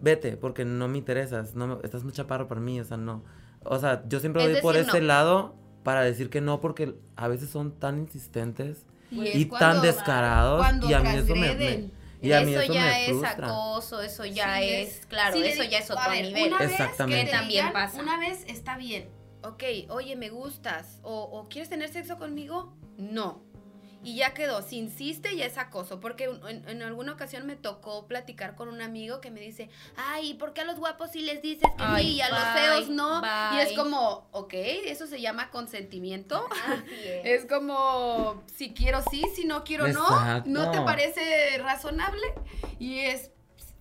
vete 0.00 0.36
porque 0.36 0.64
no 0.64 0.86
me 0.88 0.98
interesas, 0.98 1.54
no 1.54 1.66
me- 1.66 1.76
estás 1.82 2.04
muy 2.04 2.12
chaparro 2.12 2.46
para 2.46 2.60
mí, 2.60 2.80
o 2.80 2.84
sea, 2.84 2.96
no. 2.96 3.22
O 3.64 3.78
sea, 3.78 4.02
yo 4.08 4.20
siempre 4.20 4.44
voy 4.48 4.60
por 4.62 4.74
decir, 4.74 4.88
ese 4.90 5.00
no. 5.00 5.06
lado 5.06 5.54
para 5.82 6.02
decir 6.02 6.30
que 6.30 6.40
no 6.40 6.60
porque 6.60 6.94
a 7.16 7.28
veces 7.28 7.50
son 7.50 7.72
tan 7.78 7.98
insistentes 7.98 8.84
Y, 9.10 9.26
es 9.28 9.34
y 9.36 9.46
cuando- 9.46 9.80
tan 9.80 9.82
descarados 9.82 10.60
cuando 10.60 10.88
y 10.88 10.92
a 10.94 11.00
mí 11.00 11.08
eso 11.16 11.34
me, 11.34 11.90
y 12.22 12.32
a 12.32 12.40
mí 12.42 12.52
eso 12.52 12.60
eso 12.62 12.72
ya 12.74 12.82
me 12.84 13.02
es 13.04 13.08
frustra. 13.10 13.46
acoso, 13.46 14.02
eso 14.02 14.24
ya 14.26 14.58
Sí, 14.58 14.64
es, 14.68 15.06
claro, 15.06 15.36
sí 15.36 15.42
eso 15.44 15.64
ya 15.64 15.78
es 15.78 15.90
otro 15.90 16.10
ver, 16.10 16.26
nivel. 16.26 16.48
Una 16.48 16.58
vez 16.58 16.70
Exactamente. 16.72 17.24
que 17.26 17.30
También 17.30 17.66
digan, 17.66 17.72
pasa. 17.72 18.00
Una 18.02 18.18
vez 18.20 18.44
está 18.46 18.76
bien. 18.76 19.08
Ok, 19.42 19.62
oye, 19.88 20.16
me 20.16 20.28
gustas. 20.28 20.98
O, 21.02 21.22
o 21.22 21.48
¿quieres 21.48 21.70
tener 21.70 21.88
sexo 21.88 22.18
conmigo? 22.18 22.74
No. 22.98 23.40
Y 24.02 24.16
ya 24.16 24.32
quedó. 24.34 24.62
Si 24.62 24.78
insiste, 24.78 25.36
ya 25.36 25.46
es 25.46 25.58
acoso. 25.58 26.00
Porque 26.00 26.24
en, 26.24 26.68
en 26.68 26.82
alguna 26.82 27.12
ocasión 27.12 27.46
me 27.46 27.56
tocó 27.56 28.06
platicar 28.06 28.54
con 28.56 28.68
un 28.68 28.80
amigo 28.80 29.20
que 29.20 29.30
me 29.30 29.40
dice, 29.40 29.68
ay, 29.96 30.34
¿por 30.34 30.52
qué 30.52 30.62
a 30.62 30.64
los 30.64 30.78
guapos 30.78 31.10
sí 31.10 31.22
les 31.22 31.42
dices 31.42 31.68
que 31.76 31.84
Ay, 31.84 32.04
sí 32.06 32.12
y 32.14 32.20
a 32.20 32.28
los 32.30 32.60
feos 32.60 32.88
no? 32.88 33.22
Y 33.54 33.60
es 33.60 33.72
como, 33.72 34.28
ok, 34.32 34.54
eso 34.54 35.06
se 35.06 35.20
llama 35.20 35.50
consentimiento. 35.50 36.46
Es. 37.24 37.40
Es 37.42 37.46
como, 37.46 38.42
si 38.54 38.72
quiero 38.72 39.02
sí, 39.10 39.24
si 39.34 39.44
no 39.44 39.64
quiero 39.64 39.88
no. 39.88 40.08
¿No 40.44 40.70
te 40.70 40.78
Exacto. 40.78 40.84
parece 40.84 41.58
razonable? 41.58 42.22
Y 42.78 43.00
es, 43.00 43.30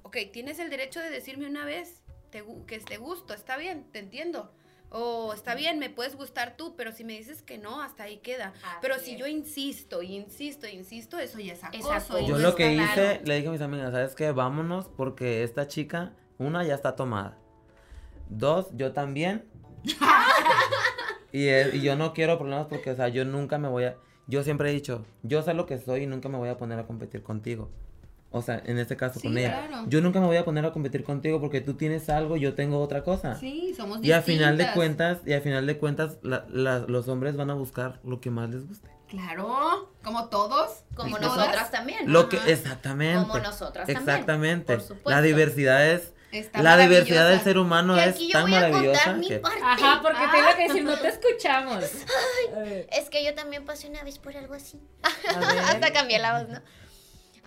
ok, 0.03 0.17
tienes 0.31 0.59
el 0.59 0.69
derecho 0.69 0.99
de 0.99 1.09
decirme 1.09 1.47
una 1.47 1.65
vez 1.65 2.01
te 2.29 2.43
que 2.67 2.79
te 2.79 2.97
gusto, 2.97 3.33
está 3.33 3.57
bien, 3.57 3.85
te 3.91 3.99
entiendo. 3.99 4.51
O 4.91 5.33
está 5.33 5.53
bien, 5.53 5.77
me 5.77 5.89
puedes 5.91 6.15
gustar 6.15 6.57
tú, 6.57 6.75
pero 6.75 6.91
si 6.91 7.03
me 7.03 7.13
dices 7.13 7.43
que 7.43 7.59
no, 7.59 7.81
hasta 7.81 8.03
ahí 8.03 8.17
queda. 8.17 8.53
Así 8.63 8.77
pero 8.81 8.97
si 8.97 9.11
es. 9.11 9.19
yo 9.19 9.27
insisto, 9.27 10.01
y 10.01 10.15
insisto, 10.15 10.67
y 10.67 10.71
insisto, 10.71 11.19
eso 11.19 11.39
ya 11.39 11.53
es 11.53 11.61
Es 11.73 11.85
acoso. 11.85 12.19
Yo 12.27 12.39
lo 12.39 12.55
que 12.55 12.73
claro. 12.73 12.91
hice, 12.91 13.21
le 13.23 13.35
dije 13.35 13.49
a 13.49 13.51
mis 13.51 13.61
amigas, 13.61 13.91
¿sabes 13.91 14.15
qué? 14.15 14.31
Vámonos 14.31 14.89
porque 14.89 15.43
esta 15.43 15.67
chica, 15.67 16.13
una, 16.39 16.63
ya 16.63 16.73
está 16.73 16.95
tomada. 16.95 17.37
Dos, 18.29 18.67
yo 18.73 18.91
también. 18.91 19.45
y, 21.31 21.47
eh, 21.47 21.69
y 21.73 21.81
yo 21.81 21.95
no 21.95 22.13
quiero 22.13 22.39
problemas 22.39 22.65
porque, 22.65 22.89
o 22.89 22.95
sea, 22.95 23.09
yo 23.09 23.25
nunca 23.25 23.59
me 23.59 23.67
voy 23.67 23.83
a... 23.83 23.95
Yo 24.25 24.43
siempre 24.43 24.69
he 24.69 24.73
dicho, 24.73 25.05
yo 25.23 25.43
sé 25.43 25.53
lo 25.53 25.65
que 25.65 25.77
soy 25.77 26.03
y 26.03 26.07
nunca 26.07 26.29
me 26.29 26.37
voy 26.37 26.49
a 26.49 26.57
poner 26.57 26.79
a 26.79 26.87
competir 26.87 27.21
contigo. 27.21 27.69
O 28.31 28.41
sea, 28.43 28.61
en 28.65 28.77
este 28.77 28.95
caso 28.95 29.19
Sí, 29.19 29.27
con 29.27 29.37
ella. 29.37 29.67
claro. 29.67 29.85
Yo 29.87 30.01
nunca 30.01 30.19
me 30.19 30.27
voy 30.27 30.37
a 30.37 30.45
poner 30.45 30.63
a 30.65 30.71
competir 30.71 31.03
contigo 31.03 31.39
porque 31.41 31.61
tú 31.61 31.73
tienes 31.73 32.09
algo, 32.09 32.37
yo 32.37 32.53
tengo 32.53 32.79
otra 32.79 33.03
cosa. 33.03 33.35
Sí, 33.35 33.73
somos 33.75 34.03
y 34.03 34.11
al 34.11 34.21
final 34.21 34.55
de 34.57 34.65
distintas. 34.65 34.75
cuentas, 34.75 35.17
y 35.25 35.33
al 35.33 35.41
final 35.41 35.65
de 35.65 35.77
cuentas, 35.77 36.17
la- 36.21 36.45
la- 36.49 36.79
los 36.79 37.07
hombres 37.07 37.35
van 37.35 37.49
a 37.49 37.55
buscar 37.55 37.99
lo 38.03 38.21
que 38.21 38.29
más 38.29 38.49
les 38.51 38.67
guste. 38.67 38.87
Claro, 39.07 39.91
como 40.03 40.29
todos. 40.29 40.83
Como 40.95 41.17
y 41.17 41.19
todas. 41.21 41.37
nosotras 41.37 41.71
también. 41.71 42.11
Lo 42.13 42.19
Ajá. 42.19 42.29
que, 42.29 42.51
exactamente. 42.51 43.19
Como 43.27 43.39
nosotras 43.39 43.87
también, 43.87 43.97
Exactamente. 44.09 44.73
por 44.75 44.81
supuesto. 44.83 45.09
La 45.09 45.21
diversidad 45.23 45.87
es, 45.89 46.13
Está 46.31 46.61
la 46.61 46.77
diversidad 46.77 47.27
del 47.27 47.39
ser 47.41 47.57
humano 47.57 47.95
Y 47.97 48.01
es 48.01 48.19
yo 48.19 48.29
tan 48.33 48.43
voy 48.43 48.53
a 48.53 48.59
maravillosa 48.69 48.99
contar 49.05 49.17
mi 49.17 49.27
que... 49.27 49.39
parte. 49.39 49.59
Ajá, 49.63 49.99
porque 50.03 50.19
te 50.31 50.37
iba 50.37 50.49
a 50.51 50.55
decir, 50.55 50.83
no 50.83 50.95
te 50.99 51.07
escuchamos. 51.07 51.83
Es 52.91 53.09
que 53.09 53.25
yo 53.25 53.33
también 53.33 53.65
pasé 53.65 53.87
una 53.89 54.03
vez 54.03 54.19
por 54.19 54.37
algo 54.37 54.53
así. 54.53 54.79
Hasta 55.67 55.91
cambié 55.91 56.19
la 56.19 56.39
voz, 56.39 56.49
¿no? 56.49 56.61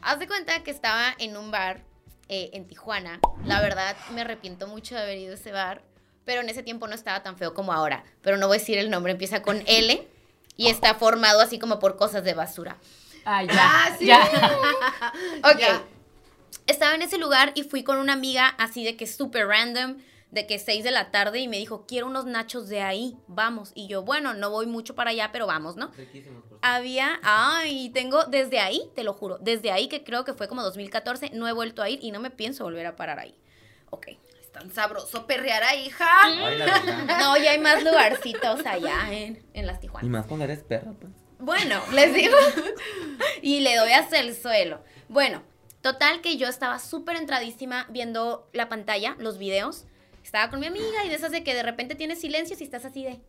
Haz 0.02 0.18
de 0.18 0.26
cuenta 0.26 0.64
que 0.64 0.72
estaba 0.72 1.14
en 1.18 1.36
un 1.36 1.52
bar 1.52 1.80
eh, 2.28 2.50
en 2.54 2.66
Tijuana. 2.66 3.20
La 3.46 3.60
verdad, 3.60 3.96
me 4.12 4.22
arrepiento 4.22 4.66
mucho 4.66 4.96
de 4.96 5.02
haber 5.02 5.18
ido 5.18 5.32
a 5.32 5.36
ese 5.36 5.52
bar. 5.52 5.82
Pero 6.24 6.40
en 6.40 6.48
ese 6.48 6.64
tiempo 6.64 6.88
no 6.88 6.94
estaba 6.94 7.22
tan 7.22 7.36
feo 7.36 7.54
como 7.54 7.72
ahora. 7.72 8.02
Pero 8.20 8.36
no 8.36 8.48
voy 8.48 8.56
a 8.56 8.58
decir 8.58 8.78
el 8.78 8.90
nombre, 8.90 9.12
empieza 9.12 9.42
con 9.42 9.62
L. 9.66 10.08
Y 10.56 10.68
está 10.68 10.94
formado 10.96 11.40
así 11.40 11.60
como 11.60 11.78
por 11.78 11.96
cosas 11.96 12.24
de 12.24 12.34
basura. 12.34 12.78
Ah, 13.24 13.44
ya. 13.44 13.54
Ah, 13.54 13.96
sí. 13.96 14.06
ya. 14.06 14.20
Ok. 15.44 15.60
Ya. 15.60 15.82
Estaba 16.66 16.94
en 16.94 17.02
ese 17.02 17.18
lugar 17.18 17.52
y 17.54 17.62
fui 17.62 17.84
con 17.84 17.98
una 17.98 18.12
amiga 18.12 18.48
así 18.58 18.84
de 18.84 18.96
que 18.96 19.06
súper 19.06 19.46
random, 19.46 19.98
de 20.32 20.46
que 20.46 20.58
6 20.58 20.82
de 20.82 20.90
la 20.90 21.10
tarde 21.10 21.38
y 21.38 21.46
me 21.46 21.58
dijo, 21.58 21.84
quiero 21.86 22.06
unos 22.06 22.24
nachos 22.24 22.68
de 22.68 22.80
ahí, 22.80 23.16
vamos. 23.28 23.70
Y 23.74 23.86
yo, 23.86 24.02
bueno, 24.02 24.34
no 24.34 24.50
voy 24.50 24.66
mucho 24.66 24.94
para 24.94 25.10
allá, 25.10 25.30
pero 25.30 25.46
vamos, 25.46 25.76
¿no? 25.76 25.92
Había, 26.62 27.20
ay, 27.22 27.90
tengo 27.90 28.24
desde 28.24 28.58
ahí, 28.58 28.90
te 28.94 29.04
lo 29.04 29.12
juro, 29.12 29.38
desde 29.40 29.70
ahí 29.70 29.88
que 29.88 30.02
creo 30.04 30.24
que 30.24 30.32
fue 30.32 30.48
como 30.48 30.62
2014, 30.62 31.30
no 31.34 31.46
he 31.46 31.52
vuelto 31.52 31.82
a 31.82 31.88
ir 31.90 31.98
y 32.02 32.10
no 32.12 32.18
me 32.20 32.30
pienso 32.30 32.64
volver 32.64 32.86
a 32.86 32.96
parar 32.96 33.18
ahí. 33.20 33.34
Ok. 33.90 34.08
Es 34.40 34.50
tan 34.50 34.70
sabroso 34.72 35.26
perrear 35.26 35.62
ahí, 35.64 35.86
hija. 35.86 36.06
Ay, 36.24 36.38
verdad. 36.38 36.82
No, 37.20 37.36
ya 37.36 37.52
hay 37.52 37.58
más 37.58 37.82
lugarcitos 37.84 38.64
allá 38.66 39.12
en, 39.12 39.44
en 39.54 39.66
las 39.66 39.78
Y 39.78 39.80
Tijuanas. 39.82 40.10
más 40.10 40.26
cuando 40.26 40.44
eres 40.44 40.62
perra, 40.62 40.92
pues. 40.98 41.12
Bueno, 41.38 41.82
les 41.92 42.14
digo. 42.14 42.36
y 43.42 43.60
le 43.60 43.76
doy 43.76 43.92
hasta 43.92 44.18
el 44.20 44.34
suelo. 44.34 44.82
Bueno, 45.08 45.42
total 45.80 46.20
que 46.20 46.36
yo 46.36 46.48
estaba 46.48 46.78
súper 46.78 47.16
entradísima 47.16 47.86
viendo 47.90 48.48
la 48.52 48.68
pantalla, 48.68 49.14
los 49.18 49.38
videos. 49.38 49.84
Estaba 50.22 50.50
con 50.50 50.60
mi 50.60 50.66
amiga 50.66 51.04
y 51.04 51.08
de 51.08 51.14
esas 51.14 51.32
de 51.32 51.44
que 51.44 51.54
de 51.54 51.62
repente 51.62 51.94
tienes 51.94 52.20
silencios 52.20 52.60
y 52.60 52.64
estás 52.64 52.84
así 52.84 53.04
de 53.04 53.20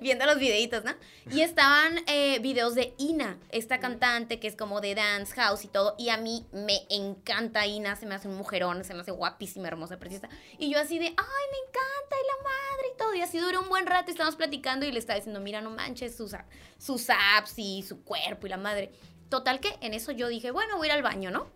viendo 0.00 0.24
los 0.26 0.38
videitos, 0.38 0.84
¿no? 0.84 0.92
Y 1.30 1.42
estaban 1.42 1.98
eh, 2.06 2.38
videos 2.40 2.74
de 2.74 2.94
Ina, 2.98 3.38
esta 3.50 3.78
cantante 3.80 4.40
que 4.40 4.48
es 4.48 4.56
como 4.56 4.80
de 4.80 4.94
dance 4.94 5.34
house 5.34 5.64
y 5.64 5.68
todo. 5.68 5.94
Y 5.98 6.08
a 6.08 6.16
mí 6.16 6.46
me 6.52 6.86
encanta 6.88 7.66
Ina, 7.66 7.96
se 7.96 8.06
me 8.06 8.14
hace 8.14 8.28
un 8.28 8.36
mujerón, 8.36 8.82
se 8.84 8.94
me 8.94 9.00
hace 9.00 9.10
guapísima, 9.10 9.68
hermosa, 9.68 9.98
preciosa. 9.98 10.28
Y 10.58 10.72
yo 10.72 10.80
así 10.80 10.98
de, 10.98 11.06
ay, 11.06 11.14
me 11.14 11.58
encanta, 11.68 12.16
y 12.16 12.26
la 12.26 12.42
madre 12.42 12.88
y 12.94 12.96
todo. 12.96 13.14
Y 13.14 13.20
así 13.22 13.38
duró 13.38 13.60
un 13.60 13.68
buen 13.68 13.86
rato 13.86 14.06
y 14.08 14.12
estábamos 14.12 14.36
platicando 14.36 14.86
y 14.86 14.92
le 14.92 14.98
estaba 14.98 15.18
diciendo, 15.18 15.40
mira, 15.40 15.60
no 15.60 15.70
manches 15.70 16.16
sus, 16.16 16.34
sus 16.78 17.08
apps 17.10 17.54
y 17.58 17.82
su 17.82 18.02
cuerpo 18.02 18.46
y 18.46 18.50
la 18.50 18.56
madre. 18.56 18.92
Total 19.28 19.60
que 19.60 19.76
en 19.80 19.94
eso 19.94 20.12
yo 20.12 20.28
dije, 20.28 20.50
bueno, 20.50 20.76
voy 20.76 20.88
a 20.88 20.92
ir 20.92 20.96
al 20.96 21.02
baño, 21.02 21.30
¿no? 21.30 21.48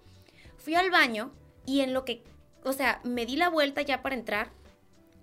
Fui 0.59 0.75
al 0.75 0.91
baño 0.91 1.33
y 1.67 1.81
en 1.81 1.93
lo 1.93 2.05
que, 2.05 2.23
o 2.63 2.73
sea, 2.73 3.01
me 3.05 3.27
di 3.27 3.37
la 3.37 3.49
vuelta 3.49 3.83
ya 3.83 4.01
para 4.03 4.15
entrar, 4.15 4.51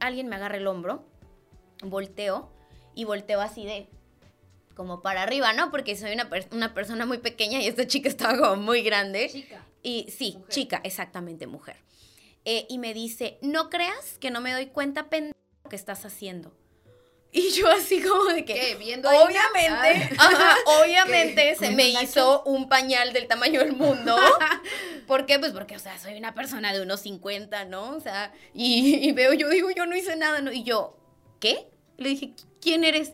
alguien 0.01 0.27
me 0.27 0.35
agarra 0.35 0.57
el 0.57 0.67
hombro, 0.67 1.05
volteo 1.83 2.51
y 2.95 3.05
volteo 3.05 3.41
así 3.41 3.65
de 3.65 3.87
como 4.75 5.01
para 5.01 5.23
arriba, 5.23 5.53
¿no? 5.53 5.69
Porque 5.71 5.95
soy 5.95 6.13
una, 6.13 6.29
per- 6.29 6.47
una 6.51 6.73
persona 6.73 7.05
muy 7.05 7.17
pequeña 7.19 7.61
y 7.61 7.67
esta 7.67 7.87
chica 7.87 8.09
estaba 8.09 8.37
como 8.37 8.61
muy 8.61 8.81
grande. 8.81 9.29
Chica. 9.31 9.63
Y 9.83 10.07
sí, 10.11 10.33
Mujer. 10.37 10.49
chica, 10.49 10.81
exactamente, 10.83 11.47
mujer. 11.47 11.77
Eh, 12.45 12.65
y 12.69 12.77
me 12.79 12.93
dice, 12.93 13.37
no 13.41 13.69
creas 13.69 14.17
que 14.19 14.31
no 14.31 14.41
me 14.41 14.51
doy 14.53 14.67
cuenta, 14.67 15.09
pendejo, 15.09 15.35
que 15.69 15.75
estás 15.75 16.05
haciendo. 16.05 16.51
Y 17.33 17.51
yo 17.51 17.69
así 17.69 18.01
como 18.01 18.25
de 18.25 18.43
que... 18.43 18.53
¿Qué? 18.53 18.75
¿Viendo? 18.75 19.07
Obviamente, 19.09 20.15
Ah. 20.17 20.27
ajá, 20.33 20.55
obviamente 20.81 21.55
se 21.55 21.67
¿Con 21.67 21.75
me 21.75 21.87
hizo 21.89 22.43
un 22.43 22.67
pañal 22.67 23.13
del 23.13 23.27
tamaño 23.27 23.61
del 23.61 23.73
mundo. 23.73 24.15
¿Por 25.07 25.25
qué? 25.25 25.39
Pues 25.39 25.53
porque, 25.53 25.75
o 25.75 25.79
sea, 25.79 25.97
soy 25.97 26.17
una 26.17 26.33
persona 26.33 26.73
de 26.73 26.81
unos 26.81 26.99
50, 27.01 27.65
¿no? 27.65 27.95
O 27.95 27.99
sea, 28.01 28.33
y, 28.53 28.95
y 29.07 29.11
veo, 29.13 29.33
yo 29.33 29.49
digo, 29.49 29.71
yo 29.71 29.85
no 29.85 29.95
hice 29.95 30.15
nada, 30.17 30.41
¿no? 30.41 30.51
Y 30.51 30.63
yo, 30.63 30.97
¿qué? 31.39 31.69
Le 31.97 32.09
dije, 32.09 32.33
¿quién 32.61 32.83
eres? 32.83 33.13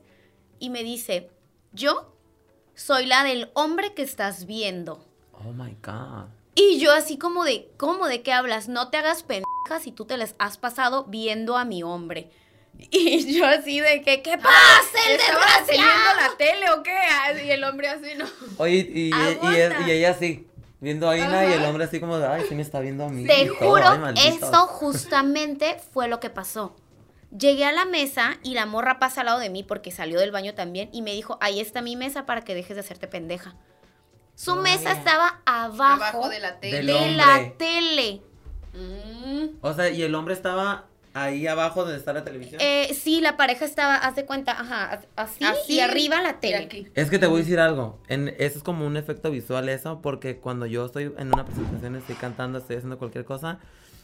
Y 0.59 0.71
me 0.71 0.83
dice, 0.83 1.29
yo 1.71 2.15
soy 2.73 3.05
la 3.05 3.23
del 3.23 3.51
hombre 3.53 3.93
que 3.93 4.01
estás 4.01 4.45
viendo. 4.47 5.05
Oh 5.33 5.51
my 5.53 5.77
God. 5.83 6.29
Y 6.55 6.79
yo 6.79 6.91
así 6.91 7.19
como 7.19 7.43
de, 7.43 7.69
¿cómo? 7.77 8.07
¿De 8.07 8.23
qué 8.23 8.33
hablas? 8.33 8.67
No 8.67 8.89
te 8.89 8.97
hagas 8.97 9.21
pendeja 9.21 9.79
si 9.79 9.91
tú 9.91 10.05
te 10.05 10.17
las 10.17 10.33
has 10.39 10.57
pasado 10.57 11.03
viendo 11.05 11.55
a 11.55 11.65
mi 11.65 11.83
hombre. 11.83 12.31
Y 12.91 13.37
yo 13.37 13.45
así 13.45 13.79
de 13.79 14.01
que, 14.03 14.21
¿qué 14.21 14.37
pasa, 14.37 14.97
el 15.07 15.15
¿Estaba 15.19 15.39
desgraciado? 15.39 15.65
teniendo 15.67 16.13
la 16.15 16.37
tele 16.37 16.69
o 16.71 16.83
qué? 16.83 16.93
Ah, 16.95 17.33
Y 17.33 17.49
el 17.51 17.63
hombre 17.63 17.89
así, 17.89 18.15
¿no? 18.17 18.25
Oye, 18.57 18.75
y, 18.93 19.07
y, 19.07 19.09
y, 19.09 19.13
Aguanta. 19.13 19.81
y 19.87 19.91
ella 19.91 20.11
así, 20.11 20.47
viendo 20.79 21.09
a 21.09 21.17
Ina 21.17 21.45
y 21.49 21.53
el 21.53 21.63
hombre 21.65 21.85
así 21.85 21.99
como 21.99 22.17
de, 22.19 22.27
ay, 22.27 22.43
sí 22.47 22.55
me 22.55 22.61
está 22.61 22.79
viendo 22.79 23.03
a 23.05 23.09
mí. 23.09 23.25
Te 23.25 23.47
juro, 23.47 23.87
ay, 23.87 23.97
maldito". 23.97 24.27
eso 24.47 24.67
justamente 24.67 25.77
fue 25.91 26.07
lo 26.07 26.19
que 26.19 26.29
pasó. 26.29 26.75
Llegué 27.37 27.65
a 27.65 27.71
la 27.73 27.85
mesa 27.85 28.37
y 28.43 28.53
la 28.53 28.65
morra 28.65 28.99
pasa 28.99 29.21
al 29.21 29.25
lado 29.25 29.39
de 29.39 29.49
mí 29.49 29.63
porque 29.63 29.91
salió 29.91 30.19
del 30.19 30.31
baño 30.31 30.53
también 30.53 30.89
y 30.93 31.01
me 31.01 31.13
dijo, 31.13 31.37
ahí 31.41 31.59
está 31.59 31.81
mi 31.81 31.95
mesa 31.95 32.25
para 32.25 32.41
que 32.41 32.55
dejes 32.55 32.75
de 32.75 32.81
hacerte 32.81 33.07
pendeja. 33.07 33.55
Su 34.35 34.55
mesa 34.55 34.91
estaba 34.91 35.41
abajo, 35.45 36.03
Abajo 36.03 36.29
de 36.29 36.39
la 36.39 36.59
tele. 36.59 36.93
De 36.93 37.11
la 37.11 37.53
tele. 37.57 38.21
Mm. 38.73 39.57
O 39.61 39.73
sea, 39.73 39.89
y 39.89 40.03
el 40.03 40.13
hombre 40.15 40.35
estaba 40.35 40.85
ahí 41.23 41.47
abajo 41.47 41.81
donde 41.83 41.97
está 41.97 42.13
la 42.13 42.23
televisión. 42.23 42.59
Eh, 42.61 42.93
sí, 42.93 43.21
la 43.21 43.37
pareja 43.37 43.65
estaba, 43.65 43.95
haz 43.95 44.15
de 44.15 44.25
cuenta, 44.25 44.51
ajá, 44.59 45.01
así, 45.15 45.43
Así, 45.43 45.73
y 45.73 45.79
arriba 45.79 46.21
la 46.21 46.39
tele. 46.39 46.57
aquí. 46.57 46.87
Es 46.95 47.09
que 47.09 47.19
te 47.19 47.27
voy 47.27 47.37
a 47.37 47.43
decir 47.43 47.59
algo. 47.59 47.99
En, 48.07 48.29
eso 48.37 48.57
es 48.57 48.63
como 48.63 48.85
un 48.85 48.97
efecto 48.97 49.31
visual 49.31 49.69
eso, 49.69 50.01
porque 50.01 50.37
cuando 50.37 50.65
yo 50.65 50.85
estoy 50.85 51.13
en 51.17 51.27
una 51.33 51.45
presentación, 51.45 51.95
estoy 51.95 52.15
cantando, 52.15 52.59
estoy 52.59 52.77
haciendo 52.77 52.97
cualquier 52.97 53.25
cosa, 53.25 53.59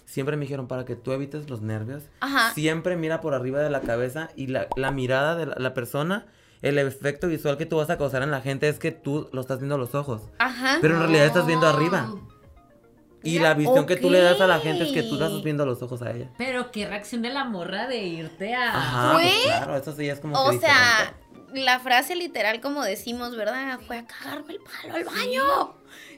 siempre 0.06 0.36
me 0.38 0.42
dijeron 0.46 0.68
para 0.68 0.86
que 0.86 0.96
tú 0.96 1.12
evites 1.12 1.50
los 1.50 1.62
nervios, 1.62 2.04
Ajá. 2.20 2.54
siempre 2.54 2.96
mira 2.98 3.22
por 3.22 3.34
arriba 3.34 3.60
de 3.62 3.70
la 3.70 3.82
cabeza 3.82 4.30
y 4.36 4.48
la, 4.48 4.68
la 4.76 4.92
mirada 4.92 5.36
de 5.36 5.46
la, 5.46 5.56
la 5.58 5.74
persona, 5.74 6.26
el 6.62 6.78
efecto 6.80 7.28
visual 7.28 7.58
que 7.58 7.66
tú 7.66 7.78
vas 7.78 7.90
a 7.90 7.98
causar 7.98 8.24
en 8.24 8.32
la 8.32 8.40
gente 8.42 8.70
es 8.70 8.80
que 8.80 8.92
tú 8.92 9.30
lo 9.34 9.42
estás 9.42 9.60
viendo 9.60 9.76
a 9.76 9.78
los 9.78 9.96
ojos, 9.96 10.22
Ajá. 10.40 10.78
pero 10.82 10.94
en 10.96 11.02
realidad 11.02 11.26
estás 11.26 11.46
viendo 11.46 11.68
arriba. 11.68 12.14
Y 13.24 13.40
la 13.40 13.54
visión 13.54 13.86
que 13.86 13.96
tú 13.96 14.10
le 14.10 14.20
das 14.22 14.40
a 14.42 14.48
la 14.48 14.60
gente 14.60 14.84
es 14.84 14.92
que 14.92 15.04
tú 15.04 15.14
estás 15.16 15.42
viendo 15.44 15.66
los 15.66 15.82
ojos 15.82 16.02
a 16.02 16.12
ella. 16.12 16.30
Pero 16.38 16.72
qué 16.72 16.86
reacción 16.88 17.22
de 17.22 17.30
la 17.30 17.46
morra 17.46 17.88
de 17.88 17.98
irte 18.04 18.54
a. 18.54 18.76
Ajá, 18.78 19.14
pues 19.14 19.34
claro, 19.46 19.78
eso 19.78 19.96
sí 19.96 20.10
es 20.10 20.20
como 20.20 20.38
O 20.38 20.52
que 20.52 20.60
sea, 20.60 21.14
diferente. 21.38 21.62
la 21.64 21.80
frase 21.80 22.16
literal, 22.16 22.60
como 22.60 22.84
decimos, 22.84 23.36
¿verdad? 23.36 23.80
Fue 23.88 23.98
a 24.00 24.06
cagarme 24.06 24.54
el 24.54 24.60
palo 24.60 24.96
al 24.96 25.04
baño. 25.06 25.76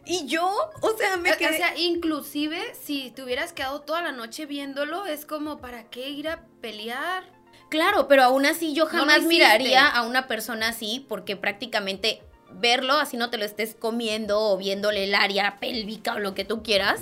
Y 0.07 0.25
yo, 0.27 0.47
o 0.81 0.97
sea, 0.97 1.17
me 1.17 1.31
O 1.33 1.37
quedé. 1.37 1.57
sea, 1.57 1.77
inclusive 1.77 2.59
si 2.81 3.11
te 3.11 3.23
hubieras 3.23 3.53
quedado 3.53 3.81
toda 3.81 4.01
la 4.01 4.11
noche 4.11 4.45
viéndolo, 4.45 5.05
es 5.05 5.25
como, 5.25 5.57
¿para 5.59 5.83
qué 5.89 6.09
ir 6.09 6.27
a 6.29 6.43
pelear? 6.61 7.23
Claro, 7.69 8.07
pero 8.07 8.23
aún 8.23 8.45
así 8.45 8.73
yo 8.73 8.85
jamás 8.85 9.23
miraría 9.23 9.87
a 9.87 10.03
una 10.03 10.27
persona 10.27 10.69
así, 10.69 11.05
porque 11.09 11.35
prácticamente 11.35 12.21
verlo, 12.59 12.93
así 12.95 13.17
no 13.17 13.29
te 13.29 13.37
lo 13.37 13.45
estés 13.45 13.75
comiendo 13.75 14.39
o 14.39 14.57
viéndole 14.57 15.03
el 15.03 15.15
área 15.15 15.57
pélvica 15.59 16.13
o 16.15 16.19
lo 16.19 16.33
que 16.33 16.45
tú 16.45 16.63
quieras, 16.63 17.01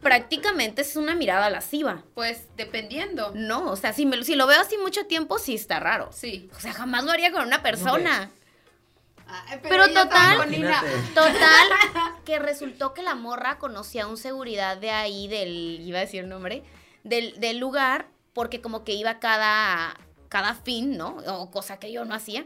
prácticamente 0.00 0.82
es 0.82 0.96
una 0.96 1.14
mirada 1.14 1.50
lasciva. 1.50 2.02
Pues 2.14 2.46
dependiendo. 2.56 3.32
No, 3.34 3.70
o 3.70 3.76
sea, 3.76 3.92
si, 3.92 4.06
me, 4.06 4.22
si 4.22 4.34
lo 4.36 4.46
veo 4.46 4.60
así 4.60 4.76
mucho 4.78 5.06
tiempo, 5.06 5.38
sí 5.38 5.54
está 5.54 5.80
raro. 5.80 6.10
Sí. 6.12 6.48
O 6.56 6.60
sea, 6.60 6.72
jamás 6.72 7.04
lo 7.04 7.10
haría 7.10 7.32
con 7.32 7.46
una 7.46 7.62
persona. 7.62 8.30
Ay, 9.26 9.58
Pero 9.62 9.88
total-. 9.88 10.50
Total, 11.14 11.68
que 12.24 12.38
resultó 12.38 12.92
que 12.94 13.02
la 13.02 13.14
morra 13.14 13.58
conocía 13.58 14.04
a 14.04 14.06
un 14.06 14.18
seguridad 14.18 14.76
de 14.76 14.90
ahí, 14.90 15.26
del, 15.28 15.80
iba 15.80 15.98
a 15.98 16.02
decir 16.02 16.20
el 16.20 16.28
nombre, 16.28 16.62
del, 17.02 17.40
del 17.40 17.58
lugar, 17.58 18.06
porque 18.34 18.60
como 18.60 18.84
que 18.84 18.92
iba 18.92 19.18
cada, 19.18 19.96
cada 20.28 20.54
fin, 20.54 20.96
¿no? 20.98 21.16
O 21.26 21.50
cosa 21.50 21.78
que 21.78 21.90
yo 21.90 22.04
no 22.04 22.14
hacía. 22.14 22.44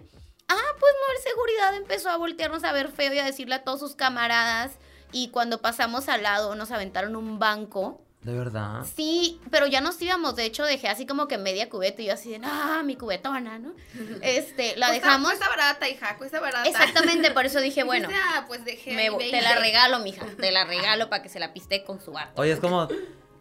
Ah, 0.48 0.56
pues 0.80 0.92
no, 0.94 1.16
el 1.16 1.22
seguridad 1.22 1.74
empezó 1.76 2.08
a 2.10 2.16
voltearnos 2.16 2.64
a 2.64 2.72
ver 2.72 2.88
feo 2.90 3.12
y 3.12 3.18
a 3.18 3.24
decirle 3.24 3.54
a 3.56 3.64
todos 3.64 3.80
sus 3.80 3.94
camaradas. 3.94 4.72
Y 5.12 5.28
cuando 5.28 5.60
pasamos 5.62 6.08
al 6.08 6.22
lado 6.22 6.54
nos 6.54 6.70
aventaron 6.70 7.16
un 7.16 7.38
banco. 7.38 8.00
De 8.22 8.32
verdad. 8.36 8.84
Sí, 8.96 9.40
pero 9.50 9.66
ya 9.68 9.80
nos 9.80 10.02
íbamos. 10.02 10.34
De 10.36 10.44
hecho, 10.44 10.64
dejé 10.64 10.88
así 10.88 11.06
como 11.06 11.28
que 11.28 11.38
media 11.38 11.68
cubeta 11.70 12.02
y 12.02 12.06
yo 12.06 12.14
así 12.14 12.30
de, 12.30 12.40
ah, 12.42 12.82
mi 12.84 12.96
cubetona, 12.96 13.58
¿no? 13.60 13.72
Este, 14.22 14.76
la 14.76 14.88
Cuesta- 14.88 14.92
dejamos. 15.06 15.28
Cuesta 15.30 15.48
barata, 15.48 15.88
hija, 15.88 16.16
cuesta 16.18 16.40
barata. 16.40 16.68
Exactamente, 16.68 17.30
por 17.30 17.46
eso 17.46 17.60
dije, 17.60 17.82
bueno. 17.84 18.08
Ah, 18.12 18.44
pues 18.48 18.64
dejé 18.64 18.94
Me- 18.94 19.10
te 19.10 19.16
20. 19.16 19.40
la 19.42 19.54
regalo, 19.56 20.00
mija. 20.00 20.26
Te 20.38 20.50
la 20.50 20.64
regalo 20.66 21.08
para 21.08 21.22
que 21.22 21.28
se 21.28 21.38
la 21.38 21.52
piste 21.54 21.84
con 21.84 22.00
su 22.00 22.18
arte. 22.18 22.40
Oye, 22.40 22.52
es 22.52 22.60
como, 22.60 22.88